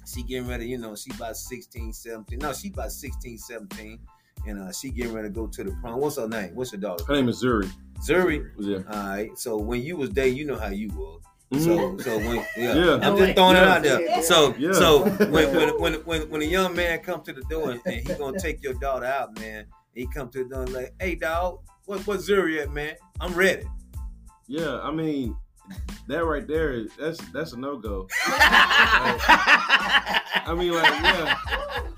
she 0.07 0.23
getting 0.23 0.49
ready, 0.49 0.67
you 0.67 0.79
know, 0.79 0.95
she 0.97 1.11
about 1.13 1.37
16, 1.37 1.93
17. 1.93 2.39
No, 2.39 2.53
she 2.53 2.69
about 2.69 2.93
16, 2.93 3.39
17. 3.39 3.99
And 4.47 4.59
uh, 4.61 4.73
she 4.73 4.91
getting 4.91 5.13
ready 5.13 5.29
to 5.29 5.33
go 5.35 5.47
to 5.47 5.65
the 5.65 5.71
prom. 5.81 6.01
What's 6.01 6.17
her 6.17 6.29
name? 6.29 6.55
What's 6.55 6.73
your 6.73 6.81
daughter? 6.81 7.05
Her 7.07 7.15
name 7.15 7.29
is 7.29 7.43
Zuri. 7.43 7.71
Zuri. 8.07 8.51
Yeah. 8.59 8.79
All 8.91 9.09
right. 9.09 9.39
So 9.39 9.57
when 9.57 9.81
you 9.83 9.97
was 9.97 10.11
dating, 10.11 10.37
you 10.37 10.45
know 10.45 10.59
how 10.59 10.69
you 10.69 10.89
was. 10.89 11.23
Mhm. 11.53 11.61
So 11.65 11.97
so 11.99 12.17
when 12.19 12.37
yeah, 12.57 12.75
Yeah. 12.75 12.99
I'm 13.03 13.17
just 13.17 13.35
throwing 13.37 13.57
it 13.57 13.63
out 13.63 13.83
there. 13.83 14.23
So 14.23 14.55
Yeah. 14.59 14.73
so 14.73 15.05
when 15.31 15.55
when 15.55 15.81
when 15.81 15.95
when 16.05 16.31
when 16.31 16.43
a 16.43 16.47
young 16.47 16.75
man 16.75 16.99
come 17.01 17.23
to 17.23 17.33
the 17.33 17.43
door 17.43 17.71
and, 17.71 17.81
and 17.87 17.95
he 18.07 18.15
gonna 18.15 18.39
take 18.39 18.63
your 18.63 18.75
daughter 18.75 19.07
out, 19.07 19.39
man, 19.39 19.67
he 19.95 20.07
come 20.07 20.29
to 20.31 20.43
the 20.45 20.49
door 20.51 20.63
and 20.63 20.73
like, 20.73 20.95
hey 21.01 21.15
dog, 21.15 21.61
what 21.87 22.07
what 22.07 22.21
Zuri 22.21 22.61
at, 22.63 22.71
man? 22.73 22.95
I'm 23.21 23.35
ready. 23.35 23.65
Yeah, 24.47 24.81
I 24.81 24.91
mean, 24.91 25.37
that 26.09 26.25
right 26.25 26.47
there, 26.47 26.85
that's 26.99 27.19
that's 27.33 27.53
a 27.53 27.59
no 27.59 27.77
go. 27.79 28.07
I 30.47 30.55
mean, 30.57 30.73
like, 30.75 30.91
yeah, 31.03 31.37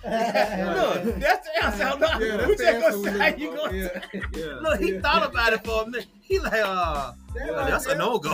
Look, 1.05 1.17
that's 1.17 1.49
the 1.49 1.64
answer. 1.64 1.83
I'm 1.85 1.99
not, 2.01 2.21
Yeah, 2.21 2.37
that's 2.37 2.49
we 2.49 2.57
just 2.57 2.81
gonna 2.81 3.03
say 3.03 3.11
how 3.19 3.27
looking 3.27 3.41
you 3.41 3.57
gonna 3.57 3.77
Yeah. 3.77 3.89
say. 3.89 4.23
yeah. 4.35 4.55
Look, 4.61 4.81
he 4.81 4.99
thought 5.01 5.29
about 5.29 5.53
it 5.53 5.64
for 5.67 5.83
a 5.83 5.87
minute. 5.87 6.07
He 6.21 6.39
like, 6.39 6.53
uh, 6.64 7.12
That 7.35 7.57
that's 7.69 7.87
right 7.87 7.97
a 7.97 7.99
no 7.99 8.19
go. 8.19 8.31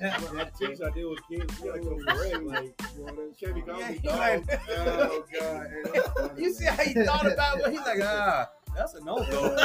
that 0.00 0.50
teach 0.58 0.80
I 0.80 0.90
deal 0.90 1.10
with 1.10 1.20
kids, 1.28 1.60
you 1.60 1.66
gotta 1.70 1.80
go 1.80 1.98
correct. 2.06 2.42
Like, 2.44 2.76
can't 3.38 3.54
be 3.54 3.60
calling 3.62 3.80
Yeah, 3.80 3.88
me 3.90 3.98
he 4.02 4.08
dog. 4.08 4.18
like- 4.18 4.60
Oh 4.68 5.24
God. 5.40 5.66
Hey, 5.84 5.90
that's 5.94 6.08
funny, 6.20 6.42
you 6.42 6.52
see 6.52 6.64
how 6.66 6.82
he 6.82 6.94
thought 7.04 7.26
about 7.32 7.60
it? 7.60 7.70
He 7.70 7.78
like, 7.78 8.00
ah, 8.02 8.48
that's 8.78 8.94
a 8.94 9.04
no 9.04 9.16
go. 9.30 9.56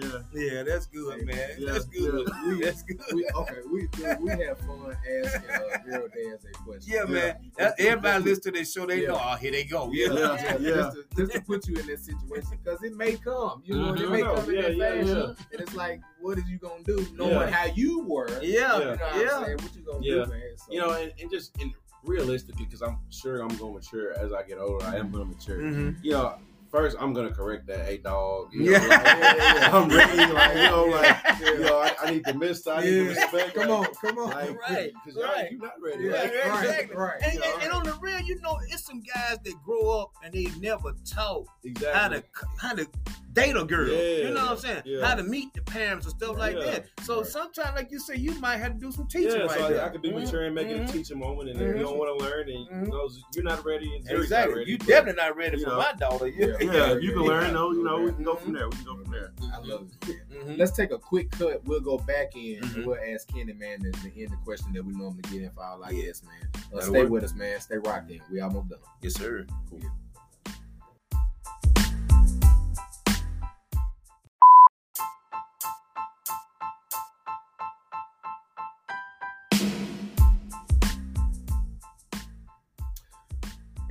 Yeah. 0.00 0.18
yeah, 0.34 0.62
that's 0.64 0.86
good, 0.86 1.24
man. 1.24 1.50
Yeah, 1.58 1.72
That's 1.72 1.86
good. 1.86 2.28
We- 2.46 2.62
That's 2.64 2.82
good. 2.82 3.00
We, 3.14 3.26
okay, 3.34 3.54
we 3.72 3.88
we 4.20 4.30
have 4.44 4.58
fun 4.58 4.96
asking 5.24 5.50
uh, 5.50 5.78
girl 5.84 6.08
dads 6.14 6.44
a 6.44 6.52
question. 6.64 6.92
Yeah, 6.92 7.04
man. 7.04 7.36
That, 7.56 7.74
everybody 7.78 8.24
listen 8.24 8.42
to 8.44 8.50
this 8.52 8.72
show, 8.72 8.86
they 8.86 9.02
Yeah. 9.02 9.08
know. 9.08 9.20
Oh, 9.22 9.36
here 9.36 9.50
they 9.52 9.64
go. 9.64 9.90
Yeah. 9.92 10.12
Yeah. 10.12 10.34
Yeah, 10.36 10.56
Yeah. 10.58 10.74
Just, 10.74 10.92
to, 10.96 11.04
just 11.16 11.32
to 11.32 11.40
put 11.40 11.68
you 11.68 11.76
in 11.76 11.86
that 11.86 12.00
situation 12.00 12.58
because 12.62 12.82
it 12.82 12.94
may 12.96 13.14
come, 13.16 13.62
you 13.64 13.74
know, 13.76 13.92
Mhm. 13.92 14.00
it 14.00 14.10
may 14.10 14.22
come 14.22 14.48
in 14.50 14.54
Yeah, 14.54 14.62
that 14.62 14.76
yeah, 14.76 14.88
fashion, 14.90 15.16
yeah. 15.16 15.44
and 15.52 15.60
it's 15.60 15.74
like, 15.74 16.00
what 16.20 16.38
is 16.38 16.44
you 16.50 16.58
gonna 16.58 16.82
do, 16.84 17.06
knowing 17.14 17.32
Yeah. 17.32 17.50
how 17.50 17.64
you 17.74 18.00
were? 18.00 18.28
Yeah. 18.42 18.78
you 18.78 18.84
know 18.84 18.90
what 18.90 19.02
I'm 19.02 19.20
Yeah. 19.20 19.44
saying? 19.44 19.56
What 19.62 19.74
you 19.76 19.82
gonna 19.82 19.98
Yeah. 20.02 20.24
do, 20.24 20.30
man? 20.30 20.40
So, 20.56 20.64
You 20.72 20.80
know, 20.80 20.90
and, 20.92 21.12
and 21.20 21.30
just 21.30 21.56
and 21.60 21.72
realistically, 22.04 22.64
because 22.66 22.82
I'm 22.82 22.98
sure 23.10 23.40
I'm 23.40 23.48
going 23.56 23.58
to 23.58 23.80
mature 23.80 24.12
as 24.18 24.32
I 24.32 24.42
get 24.44 24.58
older. 24.58 24.84
I 24.86 24.96
am 24.96 25.10
going 25.10 25.28
to 25.28 25.34
mature. 25.34 25.58
Mhm. 25.58 25.96
You 26.02 26.12
know, 26.12 26.38
first 26.70 26.96
I'm 27.00 27.12
going 27.12 27.28
to 27.28 27.34
correct 27.34 27.66
that. 27.66 27.86
Hey, 27.86 27.98
dog. 27.98 28.48
You 28.52 28.64
know, 28.64 28.70
Yeah. 28.72 28.78
like, 28.78 28.90
Yeah, 28.90 29.18
yeah, 29.36 29.54
yeah. 29.54 29.76
I'm 29.76 29.88
really 29.88 30.32
like, 30.32 30.54
you 30.56 30.62
know, 30.62 30.84
like, 30.90 31.16
Yeah. 31.40 31.50
you 31.52 31.58
know, 31.60 31.78
I, 31.78 31.94
I 32.02 32.10
need 32.10 32.24
the 32.24 32.34
miss. 32.34 32.66
I 32.66 32.80
need 32.82 32.90
the 32.90 33.02
Yeah. 33.04 33.08
respect. 33.08 33.54
come 33.54 33.68
like, 33.68 33.88
on, 33.88 33.94
come 33.94 34.18
on, 34.18 34.30
Like, 34.30 34.60
Right, 34.68 34.92
Because 35.04 35.22
right. 35.22 35.50
you're 35.50 35.60
not 35.60 35.72
ready. 35.82 36.04
Yeah, 36.04 36.12
Like, 36.12 36.22
right, 36.34 36.64
exactly. 36.64 36.96
right. 36.96 37.22
And, 37.22 37.34
Yeah, 37.34 37.52
and, 37.54 37.62
and 37.64 37.72
on 37.72 37.84
the 37.84 37.94
real, 38.00 38.20
you 38.20 38.40
know, 38.40 38.58
it's 38.68 38.84
some 38.84 39.00
guys 39.02 39.38
that 39.44 39.54
grow 39.64 40.00
up 40.00 40.10
and 40.24 40.32
they 40.32 40.46
never 40.60 40.92
taught 41.10 41.46
exactly. 41.64 41.98
how 42.00 42.08
to 42.08 42.22
how 42.58 42.74
to 42.74 42.86
date 43.34 43.56
a 43.56 43.64
girl. 43.64 43.88
Yeah, 43.88 44.28
you 44.28 44.30
know 44.34 44.42
what 44.46 44.50
I'm 44.52 44.56
saying? 44.58 44.82
yeah. 44.84 45.06
How 45.06 45.14
to 45.14 45.22
meet 45.22 45.52
the 45.54 45.62
parents 45.62 46.06
and 46.06 46.16
stuff 46.16 46.36
like 46.38 46.56
Yeah. 46.56 46.64
that. 46.64 46.86
So 47.04 47.18
Right. 47.18 47.26
sometimes, 47.26 47.76
like 47.76 47.90
you 47.92 48.00
say, 48.00 48.16
you 48.16 48.38
might 48.40 48.56
have 48.56 48.72
to 48.72 48.78
do 48.78 48.90
some 48.90 49.06
teaching 49.06 49.30
yeah, 49.30 49.42
right 49.42 49.50
so 49.60 49.68
there. 49.68 49.82
I, 49.82 49.86
I 49.86 49.88
could 49.90 50.02
be 50.02 50.10
Mhm, 50.10 50.24
mature 50.24 50.44
and 50.46 50.54
make 50.54 50.66
it 50.68 50.80
mhm. 50.80 50.88
a 50.88 50.92
teaching 50.92 51.18
moment, 51.20 51.50
and 51.50 51.60
if 51.60 51.68
Mhm. 51.68 51.76
you 51.78 51.82
don't 51.84 51.98
want 51.98 52.18
to 52.18 52.24
learn, 52.24 52.48
and 52.48 52.86
you 52.86 52.92
know, 52.92 53.08
you're 53.34 53.44
not 53.44 53.64
ready, 53.64 53.94
and 53.94 54.04
Zuri's 54.04 54.12
not 54.12 54.22
Exactly. 54.22 54.54
ready, 54.58 54.70
You 54.72 54.78
but- 54.78 54.86
definitely 54.88 55.22
not 55.22 55.36
ready 55.36 55.62
for 55.62 55.70
my 55.70 55.92
daughter. 55.98 56.26
Yeah. 56.28 56.56
Yeah, 56.72 56.94
you 56.98 57.12
can 57.12 57.22
learn 57.22 57.52
though. 57.54 57.70
You 57.72 57.84
know, 57.84 58.00
we 58.00 58.12
can 58.12 58.22
go 58.24 58.34
from 58.34 58.52
there. 58.52 58.68
We 58.68 58.76
can 58.76 58.84
go 58.84 58.96
from 59.02 59.12
there. 59.12 59.32
I 59.52 59.58
love 59.58 59.88
it. 60.08 60.16
Mhm. 60.30 60.58
Let's 60.58 60.72
take 60.72 60.90
a 60.92 60.98
quick 60.98 61.30
cut. 61.30 61.64
We'll 61.64 61.80
go 61.80 61.98
back 61.98 62.34
in 62.36 62.60
Mhm. 62.62 62.74
and 62.76 62.86
we'll 62.86 62.98
ask 63.14 63.28
Kenny, 63.28 63.52
man, 63.52 63.80
the, 63.82 63.90
the 64.02 64.22
end 64.22 64.32
the 64.32 64.36
question 64.44 64.72
that 64.72 64.84
we 64.84 64.92
normally 64.94 65.22
get 65.30 65.42
in 65.42 65.50
for 65.50 65.62
all 65.64 65.82
our 65.84 65.92
Yeah. 65.92 66.06
guests, 66.06 66.24
man. 66.24 66.62
Uh, 66.74 66.80
stay 66.82 67.00
work. 67.02 67.10
with 67.10 67.24
us, 67.24 67.34
man. 67.34 67.60
Stay 67.60 67.78
rocked 67.78 68.10
in. 68.10 68.20
We 68.30 68.40
almost 68.40 68.68
done. 68.70 68.78
Yes, 69.02 69.14
sir. 69.14 69.46
And 69.72 69.82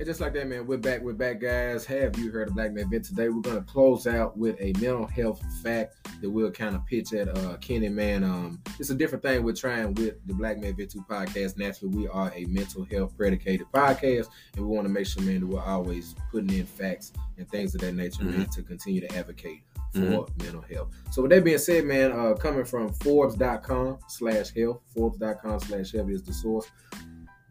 just 0.08 0.22
like 0.22 0.32
that, 0.32 0.48
man, 0.48 0.66
we're 0.66 0.78
back. 0.78 1.02
We're 1.02 1.12
back, 1.12 1.38
guys. 1.38 1.84
Have 1.84 2.18
you 2.18 2.30
heard 2.30 2.48
of 2.48 2.54
Black 2.54 2.72
Man 2.72 2.88
Vent 2.88 3.04
today? 3.04 3.28
We're 3.28 3.42
gonna 3.42 3.60
close 3.60 4.06
out 4.06 4.38
with 4.38 4.56
a 4.58 4.72
mental 4.80 5.06
health 5.06 5.42
fact 5.62 5.96
that 6.22 6.30
we'll 6.30 6.50
kind 6.50 6.74
of 6.74 6.86
pitch 6.86 7.12
at 7.12 7.28
uh 7.28 7.58
Kenny, 7.58 7.90
man. 7.90 8.24
Um, 8.24 8.58
it's 8.80 8.88
a 8.88 8.94
different 8.94 9.22
thing 9.22 9.42
we're 9.42 9.52
trying 9.52 9.92
with 9.92 10.14
the 10.26 10.32
Black 10.32 10.56
Men 10.56 10.74
Vent 10.74 10.92
Too 10.92 11.04
podcast. 11.10 11.58
Naturally, 11.58 11.94
we 11.94 12.08
are 12.08 12.32
a 12.34 12.46
mental 12.46 12.86
health 12.86 13.14
predicated 13.18 13.66
podcast, 13.70 14.28
and 14.56 14.66
we 14.66 14.74
want 14.74 14.86
to 14.86 14.92
make 14.92 15.06
sure, 15.06 15.22
man, 15.24 15.40
that 15.40 15.46
we're 15.46 15.60
always 15.62 16.14
putting 16.32 16.54
in 16.58 16.64
facts 16.64 17.12
and 17.36 17.46
things 17.50 17.74
of 17.74 17.82
that 17.82 17.92
nature, 17.92 18.24
man, 18.24 18.46
to 18.46 18.62
continue 18.62 19.02
to 19.02 19.14
advocate 19.14 19.60
for 19.92 20.00
Mhm. 20.00 20.42
mental 20.42 20.62
health. 20.62 20.88
So 21.10 21.20
with 21.20 21.32
that 21.32 21.44
being 21.44 21.58
said, 21.58 21.84
man, 21.84 22.12
uh 22.12 22.32
coming 22.32 22.64
from 22.64 22.94
Forbes.com 22.94 23.98
slash 24.08 24.54
health, 24.54 24.80
Forbes.com 24.94 25.60
slash 25.60 25.92
health 25.92 26.08
is 26.08 26.22
the 26.22 26.32
source. 26.32 26.66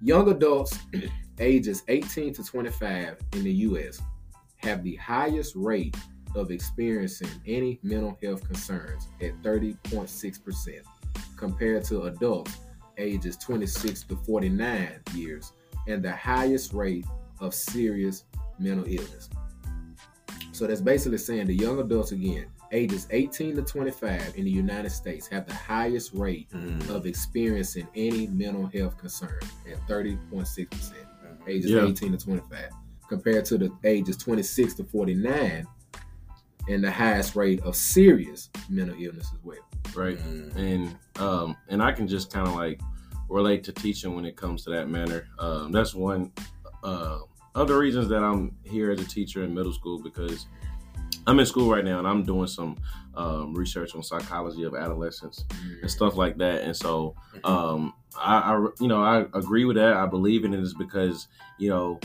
Young 0.01 0.29
adults 0.29 0.77
ages 1.39 1.83
18 1.87 2.33
to 2.35 2.43
25 2.43 3.17
in 3.33 3.43
the 3.43 3.51
US 3.51 3.99
have 4.57 4.83
the 4.83 4.95
highest 4.95 5.55
rate 5.55 5.95
of 6.35 6.51
experiencing 6.51 7.29
any 7.47 7.79
mental 7.83 8.17
health 8.21 8.45
concerns 8.45 9.07
at 9.21 9.41
30.6% 9.41 10.81
compared 11.35 11.83
to 11.85 12.03
adults 12.03 12.57
ages 12.97 13.37
26 13.37 14.03
to 14.03 14.15
49 14.17 15.01
years 15.13 15.53
and 15.87 16.03
the 16.03 16.11
highest 16.11 16.73
rate 16.73 17.05
of 17.39 17.53
serious 17.53 18.25
mental 18.59 18.85
illness. 18.85 19.29
So 20.51 20.67
that's 20.67 20.81
basically 20.81 21.19
saying 21.19 21.47
the 21.47 21.55
young 21.55 21.79
adults 21.79 22.11
again, 22.11 22.47
ages 22.71 23.07
18 23.11 23.55
to 23.55 23.61
25 23.61 24.33
in 24.35 24.45
the 24.45 24.51
United 24.51 24.89
States 24.91 25.27
have 25.27 25.45
the 25.47 25.53
highest 25.53 26.13
rate 26.13 26.49
Mhm. 26.51 26.89
of 26.89 27.05
experiencing 27.05 27.87
any 27.95 28.27
mental 28.27 28.65
health 28.67 28.97
concern 28.97 29.39
at 29.71 29.87
30.6%, 29.87 31.05
ages 31.47 31.71
Yeah. 31.71 31.85
18 31.85 32.11
to 32.11 32.17
25, 32.17 32.69
compared 33.07 33.45
to 33.45 33.57
the 33.57 33.71
ages 33.83 34.17
26 34.17 34.73
to 34.75 34.83
49 34.83 35.65
and 36.69 36.83
the 36.83 36.91
highest 36.91 37.35
rate 37.35 37.61
of 37.61 37.75
serious 37.75 38.49
mental 38.69 38.95
illness 38.99 39.27
as 39.33 39.39
well. 39.43 39.57
right? 39.95 40.17
Mhm. 40.19 40.55
And 40.57 40.97
um, 41.19 41.55
and 41.69 41.81
I 41.81 41.91
can 41.93 42.07
just 42.07 42.31
kind 42.31 42.47
of 42.47 42.53
like 42.55 42.79
relate 43.29 43.63
to 43.63 43.71
teaching 43.71 44.13
when 44.15 44.25
it 44.25 44.35
comes 44.35 44.63
to 44.65 44.69
that 44.71 44.89
manner. 44.89 45.27
Um, 45.39 45.71
that's 45.71 45.95
one 45.95 46.31
uh, 46.83 47.19
of 47.55 47.67
the 47.67 47.75
reasons 47.75 48.07
that 48.09 48.21
I'm 48.23 48.55
here 48.63 48.91
as 48.91 48.99
a 49.01 49.05
teacher 49.05 49.43
in 49.43 49.53
middle 49.55 49.73
school 49.73 49.99
because 50.03 50.45
I'm 51.27 51.39
in 51.39 51.45
school 51.45 51.69
right 51.69 51.83
now 51.85 51.99
and 51.99 52.07
I'm 52.07 52.23
doing 52.23 52.47
some 52.47 52.77
um, 53.15 53.53
research 53.53 53.93
on 53.95 54.01
psychology 54.03 54.63
of 54.63 54.73
adolescence 54.75 55.43
and 55.81 55.91
stuff 55.91 56.15
like 56.15 56.37
that. 56.37 56.61
And 56.61 56.75
so, 56.75 57.15
um, 57.43 57.93
I, 58.17 58.37
I, 58.53 58.67
you 58.79 58.87
know, 58.87 59.03
I 59.03 59.25
agree 59.37 59.65
with 59.65 59.75
that. 59.75 59.93
I 59.93 60.05
believe 60.07 60.45
in 60.45 60.53
it 60.53 60.61
is 60.61 60.73
because 60.73 61.27
you 61.59 61.69
know, 61.69 61.99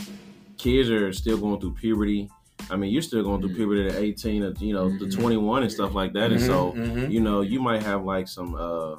kids 0.57 0.89
are 0.89 1.13
still 1.13 1.37
going 1.37 1.59
through 1.59 1.73
puberty. 1.75 2.29
I 2.69 2.75
mean, 2.75 2.91
you're 2.91 3.01
still 3.01 3.23
going 3.23 3.41
through 3.41 3.53
puberty 3.53 3.87
at 3.87 3.95
18 3.95 4.43
or 4.43 4.53
you 4.59 4.73
know, 4.73 4.89
to 4.97 5.05
Mhm. 5.05 5.13
21 5.15 5.63
and 5.63 5.71
stuff 5.71 5.93
like 5.93 6.13
that. 6.13 6.31
And 6.31 6.41
so, 6.41 6.73
Mhm. 6.73 7.11
you 7.11 7.19
know, 7.21 7.41
you 7.41 7.59
might 7.61 7.83
have 7.83 8.03
like 8.03 8.27
some, 8.27 8.55
uh, 8.55 8.95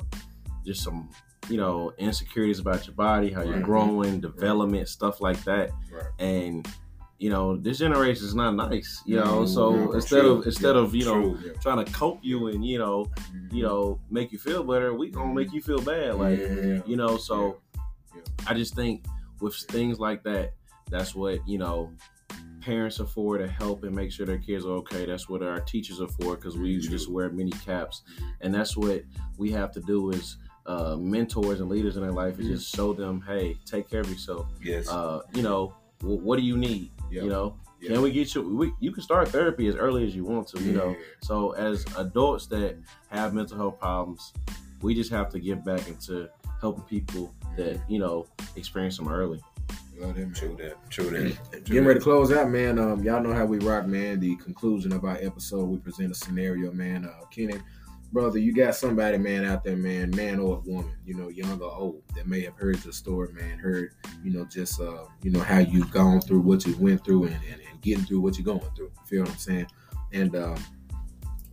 just 0.65 0.83
some, 0.83 1.09
you 1.49 1.57
know, 1.57 1.93
insecurities 1.99 2.59
about 2.59 2.87
your 2.87 2.95
body, 2.97 3.31
how 3.31 3.43
you're 3.43 3.61
growing, 3.61 4.21
development, 4.21 4.89
stuff 4.89 5.21
like 5.21 5.43
that. 5.45 5.71
Right. 5.93 6.05
And 6.19 6.67
you 7.19 7.31
know, 7.31 7.57
this 7.57 7.79
generation 7.79 8.25
is 8.27 8.35
not 8.35 8.55
nice. 8.55 9.03
You 9.07 9.17
know, 9.17 9.41
No, 9.41 9.47
so 9.47 9.93
instead 9.93 10.21
true. 10.23 10.33
of 10.39 10.47
instead 10.47 10.77
of 10.77 10.95
you 10.95 11.05
know 11.05 11.37
True. 11.37 11.53
trying 11.63 11.85
to 11.85 11.91
cope 11.93 12.19
you 12.23 12.49
and 12.49 12.65
you 12.65 12.79
know 12.79 13.07
you 13.51 13.63
know 13.63 14.01
make 14.11 14.33
you 14.33 14.39
feel 14.39 14.63
better, 14.65 14.93
we 14.95 15.11
gonna 15.11 15.33
make 15.35 15.53
you 15.53 15.63
feel 15.63 15.81
bad. 15.81 16.17
Like 16.17 16.39
Yeah. 16.41 16.81
you 16.87 16.97
know, 16.97 17.17
so 17.17 17.59
Yeah. 18.15 18.23
I 18.49 18.55
just 18.55 18.75
think 18.75 19.05
with 19.41 19.55
things 19.55 19.99
like 20.01 20.23
that, 20.25 20.55
that's 20.91 21.15
what 21.15 21.47
you 21.49 21.59
know 21.59 21.93
parents 22.61 22.99
are 22.99 23.07
for 23.07 23.37
to 23.39 23.47
help 23.47 23.85
and 23.85 23.95
make 23.95 24.11
sure 24.11 24.25
their 24.27 24.39
kids 24.39 24.65
are 24.65 24.71
okay. 24.83 25.05
That's 25.07 25.29
what 25.29 25.43
our 25.43 25.61
teachers 25.61 26.01
are 26.01 26.09
for 26.09 26.35
because 26.35 26.57
we 26.57 26.79
just 26.79 27.11
wear 27.11 27.31
many 27.31 27.51
caps, 27.53 28.03
and 28.41 28.53
that's 28.55 28.77
what 28.77 29.03
we 29.39 29.51
have 29.53 29.71
to 29.73 29.81
do 29.81 30.11
is 30.11 30.37
uh, 30.67 30.97
mentors 30.99 31.61
and 31.61 31.69
leaders 31.69 31.97
in 31.97 32.03
their 32.03 32.13
life 32.13 32.41
is 32.41 32.49
just 32.49 32.75
show 32.75 32.95
them, 32.95 33.21
hey, 33.27 33.55
take 33.67 33.89
care 33.89 34.01
of 34.01 34.09
yourself. 34.11 34.47
Yes. 34.63 34.89
Uh, 34.89 35.21
you 35.35 35.43
know, 35.43 35.75
w- 36.01 36.19
what 36.19 36.39
do 36.39 36.43
you 36.43 36.57
need? 36.57 36.91
Yeah. 37.15 37.23
You 37.23 37.29
know, 37.31 37.57
Yeah. 37.81 37.91
can 37.93 38.03
we 38.03 38.11
get 38.13 38.35
you? 38.35 38.43
We, 38.57 38.73
you 38.81 38.93
can 38.93 39.03
start 39.03 39.29
therapy 39.29 39.67
as 39.69 39.77
early 39.77 40.07
as 40.07 40.15
you 40.17 40.25
want 40.25 40.49
to. 40.49 40.63
You 40.63 40.73
know, 40.73 40.97
so 41.23 41.53
as 41.53 41.85
adults 41.97 42.47
that 42.49 42.77
have 43.11 43.35
mental 43.35 43.57
health 43.57 43.79
problems, 43.79 44.33
we 44.83 44.95
just 44.95 45.11
have 45.11 45.29
to 45.31 45.39
get 45.39 45.65
back 45.65 45.87
into 45.89 46.29
helping 46.61 46.85
people 46.85 47.33
that 47.57 47.79
you 47.89 47.99
know 47.99 48.27
experience 48.57 48.97
them 48.97 49.09
early. 49.09 49.41
Love 49.99 50.17
that, 50.17 50.23
man. 50.23 50.35
True 50.35 50.57
that. 50.59 50.91
True 50.91 51.11
that. 51.11 51.65
Getting 51.65 51.85
ready 51.85 52.01
to 52.01 52.05
close 52.05 52.33
out, 52.33 52.51
man. 52.51 52.81
Um, 52.81 53.05
y'all 53.05 53.23
know 53.23 53.33
how 53.33 53.45
we 53.45 53.59
rock, 53.59 53.87
man. 53.87 54.19
The 54.19 54.35
conclusion 54.37 54.93
of 54.93 55.05
our 55.05 55.17
episode, 55.21 55.67
we 55.67 55.79
present 55.79 56.11
a 56.11 56.15
scenario, 56.17 56.73
man. 56.73 57.05
Uh, 57.05 57.25
Kenny, 57.31 57.55
brother, 58.15 58.39
you 58.39 58.55
got 58.55 58.77
somebody, 58.77 59.19
man, 59.19 59.45
out 59.45 59.65
there, 59.65 59.77
man, 59.77 60.09
man 60.11 60.39
or 60.39 60.63
woman, 60.65 60.95
you 61.05 61.15
know, 61.15 61.29
young 61.29 61.61
or 61.61 61.71
old, 61.75 62.03
that 62.15 62.29
may 62.29 62.41
have 62.43 62.55
heard 62.55 62.83
your 62.85 62.93
story, 62.93 63.33
man, 63.33 63.59
heard, 63.59 63.93
you 64.23 64.31
know, 64.31 64.45
just, 64.45 64.81
uh, 64.81 65.05
you 65.23 65.33
know, 65.33 65.41
how 65.41 65.59
you've 65.59 65.91
gone 65.91 66.21
through 66.21 66.41
what 66.41 66.65
you 66.65 66.77
went 66.79 67.05
through 67.05 67.25
and, 67.25 67.35
and, 67.51 67.61
and 67.69 67.81
getting 67.83 68.05
through 68.05 68.21
what 68.21 68.39
you're 68.39 68.45
going 68.45 68.71
through. 68.77 68.93
Feel 69.07 69.23
what 69.23 69.31
I'm 69.31 69.37
saying? 69.37 69.67
And 70.13 70.37
um, 70.37 70.57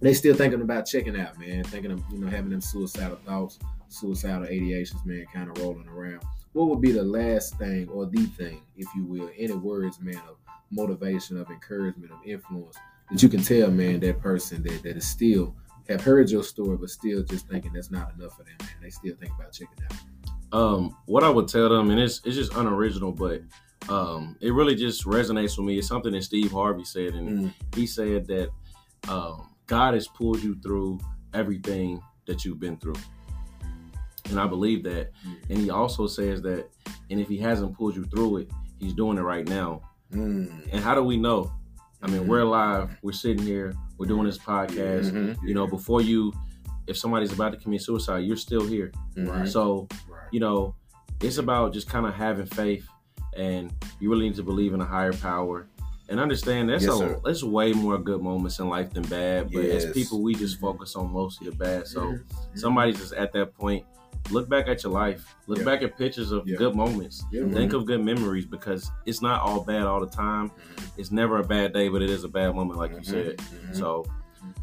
they 0.01 0.13
still 0.13 0.35
thinking 0.35 0.61
about 0.61 0.85
checking 0.85 1.19
out, 1.19 1.37
man, 1.39 1.63
thinking 1.63 1.91
of, 1.91 2.03
you 2.11 2.19
know, 2.19 2.29
having 2.29 2.51
them 2.51 2.61
suicidal 2.61 3.17
thoughts, 3.25 3.57
suicidal 3.87 4.45
ideations, 4.47 5.03
man, 5.03 5.25
kind 5.33 5.49
of 5.49 5.57
rolling 5.63 5.87
around. 5.87 6.21
What 6.53 6.69
would 6.69 6.79
be 6.79 6.91
the 6.91 7.03
last 7.03 7.57
thing 7.57 7.89
or 7.89 8.05
the 8.05 8.25
thing, 8.37 8.61
if 8.77 8.87
you 8.95 9.03
will, 9.05 9.31
any 9.35 9.53
words, 9.53 9.99
man, 9.99 10.21
of 10.29 10.37
motivation, 10.69 11.41
of 11.41 11.49
encouragement, 11.49 12.11
of 12.11 12.19
influence 12.23 12.77
that 13.09 13.21
you 13.21 13.29
can 13.29 13.41
tell, 13.41 13.69
man, 13.69 13.99
that 13.99 14.21
person 14.21 14.63
that, 14.63 14.83
that 14.83 14.95
is 14.95 15.07
still 15.07 15.55
have 15.89 16.01
heard 16.01 16.29
your 16.29 16.43
story, 16.43 16.77
but 16.77 16.89
still 16.89 17.23
just 17.23 17.47
thinking 17.47 17.73
that's 17.73 17.91
not 17.91 18.13
enough 18.17 18.37
for 18.37 18.43
them, 18.43 18.55
man. 18.59 18.69
They 18.81 18.89
still 18.89 19.15
think 19.15 19.33
about 19.37 19.51
checking 19.51 19.83
out. 19.85 19.97
Um, 20.53 20.97
what 21.05 21.23
I 21.23 21.29
would 21.29 21.47
tell 21.47 21.69
them, 21.69 21.91
and 21.91 21.99
it's 21.99 22.21
it's 22.25 22.35
just 22.35 22.53
unoriginal, 22.53 23.11
but 23.11 23.41
um, 23.89 24.35
it 24.41 24.53
really 24.53 24.75
just 24.75 25.05
resonates 25.05 25.57
with 25.57 25.65
me. 25.65 25.77
It's 25.77 25.87
something 25.87 26.11
that 26.13 26.23
Steve 26.23 26.51
Harvey 26.51 26.83
said, 26.83 27.13
and 27.13 27.53
he 27.75 27.87
said 27.87 28.27
that 28.27 28.49
um, 29.07 29.55
God 29.67 29.93
has 29.93 30.07
pulled 30.07 30.43
you 30.43 30.55
through 30.61 30.99
everything 31.33 32.01
that 32.27 32.43
you've 32.43 32.59
been 32.59 32.77
through, 32.77 32.95
and 34.29 34.39
I 34.39 34.47
believe 34.47 34.83
that. 34.83 35.11
And 35.49 35.57
he 35.57 35.69
also 35.69 36.07
says 36.07 36.41
that, 36.41 36.67
and 37.09 37.19
if 37.19 37.27
He 37.27 37.37
hasn't 37.37 37.77
pulled 37.77 37.95
you 37.95 38.05
through 38.05 38.37
it, 38.37 38.51
He's 38.79 38.93
doing 38.93 39.17
it 39.17 39.21
right 39.21 39.47
now. 39.47 39.81
Mm. 40.11 40.67
And 40.71 40.83
how 40.83 40.95
do 40.95 41.03
we 41.03 41.17
know? 41.17 41.51
I 42.01 42.07
mean, 42.07 42.27
we're 42.27 42.41
alive. 42.41 42.97
We're 43.01 43.11
sitting 43.11 43.45
here. 43.45 43.73
We're 44.01 44.07
doing 44.07 44.25
this 44.25 44.39
podcast. 44.39 45.11
Mhm. 45.11 45.37
You 45.47 45.53
know, 45.53 45.67
before 45.67 46.01
you, 46.01 46.33
if 46.87 46.97
somebody's 46.97 47.31
about 47.33 47.51
to 47.51 47.57
commit 47.59 47.83
suicide, 47.83 48.25
you're 48.25 48.35
still 48.35 48.65
here. 48.65 48.91
Right. 49.15 49.47
So, 49.47 49.87
you 50.31 50.39
know, 50.39 50.73
it's 51.21 51.37
about 51.37 51.71
just 51.71 51.87
kind 51.87 52.07
of 52.07 52.15
having 52.15 52.47
faith, 52.47 52.83
and 53.37 53.71
you 53.99 54.09
really 54.09 54.27
need 54.27 54.37
to 54.37 54.43
believe 54.43 54.73
in 54.73 54.81
a 54.81 54.85
higher 54.85 55.13
power, 55.13 55.67
and 56.09 56.19
understand 56.19 56.67
that's 56.67 56.83
Yes, 56.83 56.99
a 56.99 57.35
sir. 57.35 57.47
way 57.47 57.73
more 57.73 57.99
good 57.99 58.23
moments 58.23 58.57
in 58.57 58.69
life 58.69 58.89
than 58.91 59.03
bad. 59.03 59.51
But 59.53 59.65
as 59.65 59.85
people, 59.91 60.23
we 60.23 60.33
just 60.33 60.59
focus 60.59 60.95
on 60.95 61.13
mostly 61.13 61.51
the 61.51 61.55
bad. 61.55 61.85
So, 61.85 62.01
Mhm. 62.01 62.23
somebody's 62.55 62.97
just 62.97 63.13
at 63.13 63.31
that 63.33 63.53
point. 63.53 63.85
Look 64.29 64.47
back 64.49 64.67
at 64.67 64.83
your 64.83 64.93
life. 64.93 65.35
Look 65.47 65.59
Yeah. 65.59 65.65
back 65.65 65.81
at 65.83 65.97
pictures 65.97 66.31
of 66.31 66.47
Yeah. 66.47 66.57
good 66.57 66.75
moments. 66.75 67.23
Yeah. 67.31 67.47
Think 67.49 67.73
of 67.73 67.85
good 67.85 68.01
memories 68.03 68.45
because 68.45 68.89
it's 69.05 69.21
not 69.21 69.41
all 69.41 69.61
bad 69.63 69.83
all 69.83 69.99
the 69.99 70.07
time. 70.11 70.51
It's 70.97 71.11
never 71.11 71.37
a 71.39 71.43
bad 71.43 71.73
day, 71.73 71.89
but 71.89 72.01
it 72.01 72.09
is 72.09 72.23
a 72.23 72.29
bad 72.29 72.55
moment, 72.55 72.79
like 72.79 72.91
you 72.91 73.03
said. 73.03 73.37
Mhm. 73.37 73.75
So 73.75 74.05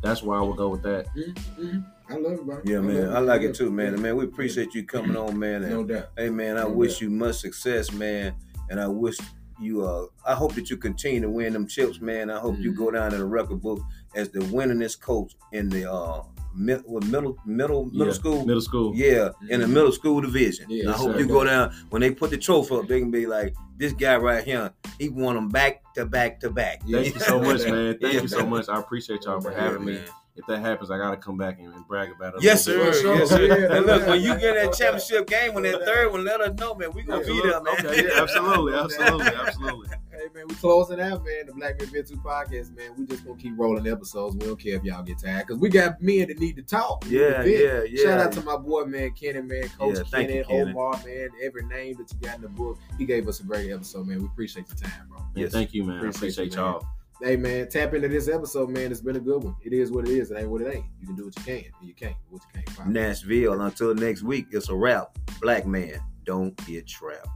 that's 0.03 0.23
why 0.23 0.39
I 0.39 0.43
would 0.43 0.57
go 0.57 0.69
with 0.69 0.83
that. 0.83 1.07
Mhm. 1.15 1.85
I 2.11 2.17
love 2.17 2.33
it, 2.33 2.47
bro. 2.47 2.61
Yeah, 2.65 2.79
I 2.79 2.81
man. 2.81 3.09
I 3.11 3.19
like 3.19 3.43
love 3.43 3.51
it 3.51 3.55
too, 3.57 3.71
man. 3.71 3.93
And 3.93 4.03
man, 4.03 4.17
we 4.17 4.25
appreciate 4.25 4.75
you 4.75 4.85
coming 4.87 5.17
on, 5.17 5.39
man. 5.39 5.63
And 5.63 5.73
No 5.73 5.85
doubt. 5.85 6.07
Hey, 6.17 6.31
man, 6.31 6.57
I 6.57 6.63
No 6.63 6.71
wish 6.71 6.93
doubt. 6.95 7.01
you 7.03 7.11
much 7.11 7.37
success, 7.37 7.93
man. 7.93 8.35
And 8.71 8.81
I 8.81 8.89
wish 8.89 9.19
you. 9.61 9.83
Uh, 9.85 10.07
I 10.27 10.35
hope 10.35 10.55
that 10.55 10.71
you 10.71 10.77
continue 10.79 11.21
to 11.21 11.29
win 11.29 11.53
them 11.53 11.67
chips, 11.67 12.01
man. 12.01 12.31
I 12.31 12.39
hope 12.39 12.57
you 12.59 12.71
Mm-hmm. 12.73 12.83
go 12.85 12.91
down 12.93 13.13
in 13.13 13.19
the 13.21 13.27
record 13.27 13.61
book 13.61 13.81
as 14.15 14.31
the 14.31 14.39
winningest 14.41 15.01
coach 15.03 15.35
in 15.53 15.69
the 15.69 15.91
uh, 15.93 16.23
mid, 16.55 16.83
what, 16.85 17.05
middle 17.05 17.37
middle 17.45 17.87
middle 17.87 18.07
Yeah, 18.09 18.13
school. 18.13 18.45
Middle 18.47 18.61
school. 18.63 18.93
Yeah, 18.95 19.31
in 19.49 19.61
the 19.61 19.67
mm-hmm. 19.67 19.75
middle 19.75 19.93
school 19.93 20.21
division. 20.21 20.67
Yeah, 20.69 20.83
And 20.83 20.91
I 20.91 20.97
hope 20.97 21.13
sir. 21.15 21.21
you 21.21 21.27
go 21.29 21.45
down 21.45 21.73
when 21.91 22.01
they 22.03 22.11
put 22.11 22.31
the 22.31 22.39
trophy 22.39 22.75
up. 22.77 22.89
They 22.89 23.01
can 23.01 23.11
be 23.11 23.27
like, 23.27 23.55
this 23.77 23.93
guy 23.93 24.17
right 24.17 24.45
here. 24.45 24.73
He 24.99 25.09
won 25.09 25.35
them 25.37 25.49
back 25.49 25.83
to 25.95 26.05
back 26.07 26.41
to 26.41 26.51
back. 26.51 26.83
Thank 26.83 27.15
you 27.15 27.21
so 27.21 27.41
much, 27.49 27.65
man. 27.65 27.99
Thank 28.01 28.15
Yeah, 28.15 28.21
you 28.23 28.29
so 28.29 28.45
much. 28.47 28.69
I 28.69 28.79
appreciate 28.81 29.25
y'all 29.25 29.41
for 29.41 29.53
Yeah, 29.53 29.61
having 29.61 29.85
me. 29.85 30.01
Man. 30.39 30.57
If 30.57 30.63
that 30.63 30.69
happens, 30.69 30.91
I 30.91 30.99
gotta 30.99 31.17
come 31.17 31.37
back 31.37 31.59
and, 31.59 31.73
and 31.75 31.87
brag 31.87 32.11
about 32.13 32.35
it. 32.35 32.41
a 32.41 32.45
Yes, 32.45 32.65
sir. 32.65 32.79
bit. 32.93 33.05
Yes, 33.05 33.29
sir. 33.31 33.43
Yeah, 33.47 33.77
and 33.77 33.87
look, 33.87 34.07
when 34.07 34.21
you 34.21 34.35
get 34.39 34.55
that 34.55 34.73
championship 34.79 35.27
game, 35.27 35.55
when 35.55 35.65
that 35.65 35.85
third 35.85 36.13
one, 36.13 36.25
let 36.25 36.41
us 36.41 36.59
know, 36.59 36.75
man. 36.75 36.91
We 36.93 37.03
gonna 37.03 37.25
be 37.25 37.41
there, 37.43 37.61
man. 37.63 37.75
Okay, 37.85 38.05
yeah, 38.07 38.23
absolutely, 38.23 38.75
absolutely, 38.79 39.27
absolutely. 39.27 39.89
Hey 40.11 40.25
man, 40.35 40.47
we 40.49 40.55
closing 40.57 41.01
out, 41.01 41.25
man. 41.25 41.47
The 41.47 41.53
Black 41.53 41.79
Men 41.81 41.91
Vent 41.91 42.09
Too 42.09 42.17
podcast, 42.17 42.77
man. 42.77 42.91
We 42.99 43.07
just 43.07 43.25
gonna 43.25 43.39
keep 43.39 43.55
rolling 43.57 43.87
episodes. 43.87 44.35
We 44.37 44.47
don't 44.47 44.59
care 44.59 44.75
if 44.77 44.85
y'all 44.85 45.03
get 45.03 45.19
tired, 45.19 45.47
cause 45.47 45.59
we 45.59 45.69
got 45.69 46.01
men 46.03 46.29
that 46.29 46.39
need 46.41 46.57
to 46.57 46.63
talk. 46.63 47.05
Yeah, 47.09 47.45
yeah, 47.45 47.83
yeah. 47.89 48.03
Shout 48.05 48.21
out 48.21 48.33
to 48.33 48.43
my 48.43 48.57
boy, 48.57 48.85
man, 48.85 49.13
Kenny, 49.13 49.41
man, 49.43 49.69
Coach 49.79 49.97
Yeah, 49.97 50.03
thank 50.11 50.29
Kenny, 50.29 50.39
you, 50.39 50.45
Kenny. 50.45 50.71
Omar, 50.71 51.01
man. 51.07 51.29
Every 51.43 51.65
name 51.67 51.97
that 51.99 52.13
you 52.13 52.19
got 52.21 52.37
in 52.37 52.43
the 52.43 52.49
book, 52.49 52.79
he 52.99 53.05
gave 53.07 53.29
us 53.29 53.41
a 53.41 53.45
great 53.45 53.71
episode, 53.71 54.07
man. 54.09 54.19
We 54.21 54.27
appreciate 54.27 54.67
the 54.69 54.75
time, 54.75 55.07
bro. 55.09 55.19
Yeah, 55.37 55.49
thank 55.49 55.73
you, 55.73 55.85
man. 55.85 55.97
I 55.97 55.99
Appreciate 55.99 56.33
appreciate 56.33 56.55
you, 56.57 56.63
man. 56.63 56.81
Y'all. 57.21 57.29
Hey 57.29 57.37
man, 57.37 57.69
tap 57.69 57.95
into 57.95 58.09
this 58.09 58.29
episode, 58.29 58.71
man. 58.71 58.91
It's 58.91 59.01
been 59.01 59.17
a 59.17 59.21
good 59.21 59.43
one. 59.43 59.57
It 59.63 59.73
is 59.73 59.91
what 59.91 60.09
it 60.09 60.11
is. 60.11 60.31
It 60.31 60.39
ain't 60.39 60.49
what 60.49 60.63
it 60.63 60.75
ain't. 60.75 60.85
You 61.01 61.07
can 61.07 61.17
do 61.17 61.27
what 61.27 61.37
you 61.39 61.45
can, 61.45 61.73
and 61.81 61.89
you 61.89 61.95
can't. 61.95 62.15
do 62.15 62.35
What 62.35 62.43
you 62.43 62.61
can't. 62.61 62.71
Find. 62.71 62.93
Nashville. 62.93 63.61
Until 63.61 63.95
next 63.95 64.23
week, 64.23 64.47
it's 64.51 64.69
a 64.69 64.75
wrap. 64.75 65.19
Black 65.41 65.67
man, 65.67 66.01
don't 66.25 66.57
get 66.67 66.87
trapped. 66.87 67.29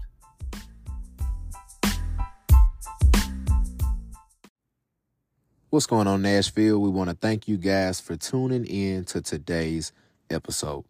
What's 5.71 5.87
going 5.87 6.07
on, 6.07 6.21
Nashville? 6.21 6.81
We 6.81 6.91
want 6.91 7.09
to 7.09 7.17
thank 7.17 7.49
you 7.49 7.57
guys 7.57 7.99
for 7.99 8.15
tuning 8.15 8.67
in 8.67 9.07
to 9.07 9.23
today's 9.23 9.93
episode. 10.29 10.85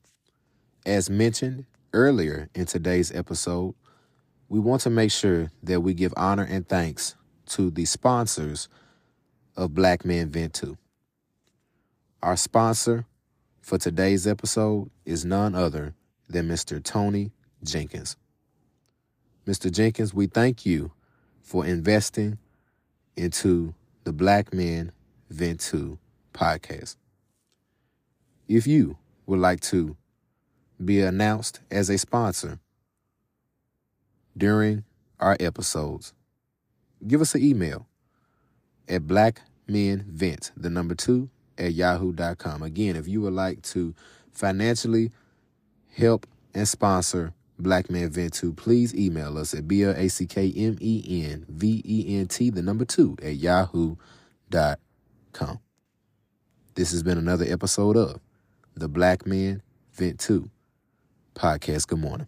As 0.85 1.09
mentioned 1.09 1.67
earlier 1.93 2.49
in 2.57 2.67
today's 2.67 3.13
episode, 3.13 3.77
we 4.49 4.59
want 4.59 4.83
to 4.83 4.91
make 4.91 5.13
sure 5.13 5.53
that 5.63 5.83
we 5.83 5.95
give 5.95 6.13
honor 6.17 6.43
and 6.43 6.69
thanks 6.69 7.15
to 7.47 7.71
the 7.71 7.85
sponsors 7.85 8.69
of 9.57 9.75
Black 9.75 10.05
Men 10.05 10.31
Vent 10.31 10.55
Too. 10.55 10.77
Our 12.23 12.37
sponsor 12.37 13.05
for 13.61 13.79
today's 13.79 14.27
episode 14.27 14.91
is 15.05 15.25
none 15.25 15.55
other 15.55 15.95
than 16.29 16.49
Mr. 16.49 16.83
Tony 16.83 17.33
Jenkins. 17.63 18.17
Mr. 19.47 19.71
Jenkins, 19.71 20.15
we 20.15 20.27
thank 20.27 20.65
you 20.65 20.93
for 21.43 21.67
investing 21.67 22.39
into 23.17 23.75
the 24.05 24.13
Black 24.13 24.53
Men 24.53 24.93
Vent 25.31 25.61
Too 25.61 25.99
podcast. 26.33 26.97
If 28.49 28.67
you 28.67 28.99
would 29.27 29.41
like 29.41 29.61
to 29.61 29.97
be 30.83 31.01
announced 31.01 31.61
as 31.71 31.91
a 31.91 31.99
sponsor 31.99 32.59
during 34.37 34.85
our 35.21 35.37
episodes, 35.39 36.13
give 37.07 37.21
us 37.21 37.35
an 37.35 37.43
email 37.43 37.87
at 38.89 39.07
Black 39.07 39.43
Men 39.67 40.05
Vent, 40.09 40.53
the 40.57 40.71
number 40.71 40.95
two, 40.95 41.29
at 41.59 41.73
yahoo.com. 41.73 42.63
Again, 42.63 42.97
if 42.97 43.07
you 43.09 43.21
would 43.23 43.35
like 43.35 43.63
to 43.63 43.95
financially 44.31 45.11
help 45.95 46.27
and 46.55 46.69
sponsor 46.69 47.33
Black 47.59 47.91
Men 47.91 48.11
Vent 48.11 48.35
Too, 48.35 48.53
please 48.53 48.95
email 48.95 49.39
us 49.39 49.55
at 49.55 49.67
B-L-A-C-K-M-E-N-V-E-N-T, 49.69 52.51
the 52.51 52.63
number 52.63 52.85
two, 52.85 53.17
at 53.23 53.37
yahoo.com. 53.37 53.99
This 56.75 56.91
has 56.91 57.03
been 57.03 57.19
another 57.19 57.45
episode 57.47 57.97
of 57.97 58.21
the 58.75 58.89
Black 58.89 59.27
Men 59.27 59.63
Vent 59.93 60.19
Too 60.19 60.51
podcast. 61.35 61.89
Good 61.89 62.01
morning. 62.01 62.27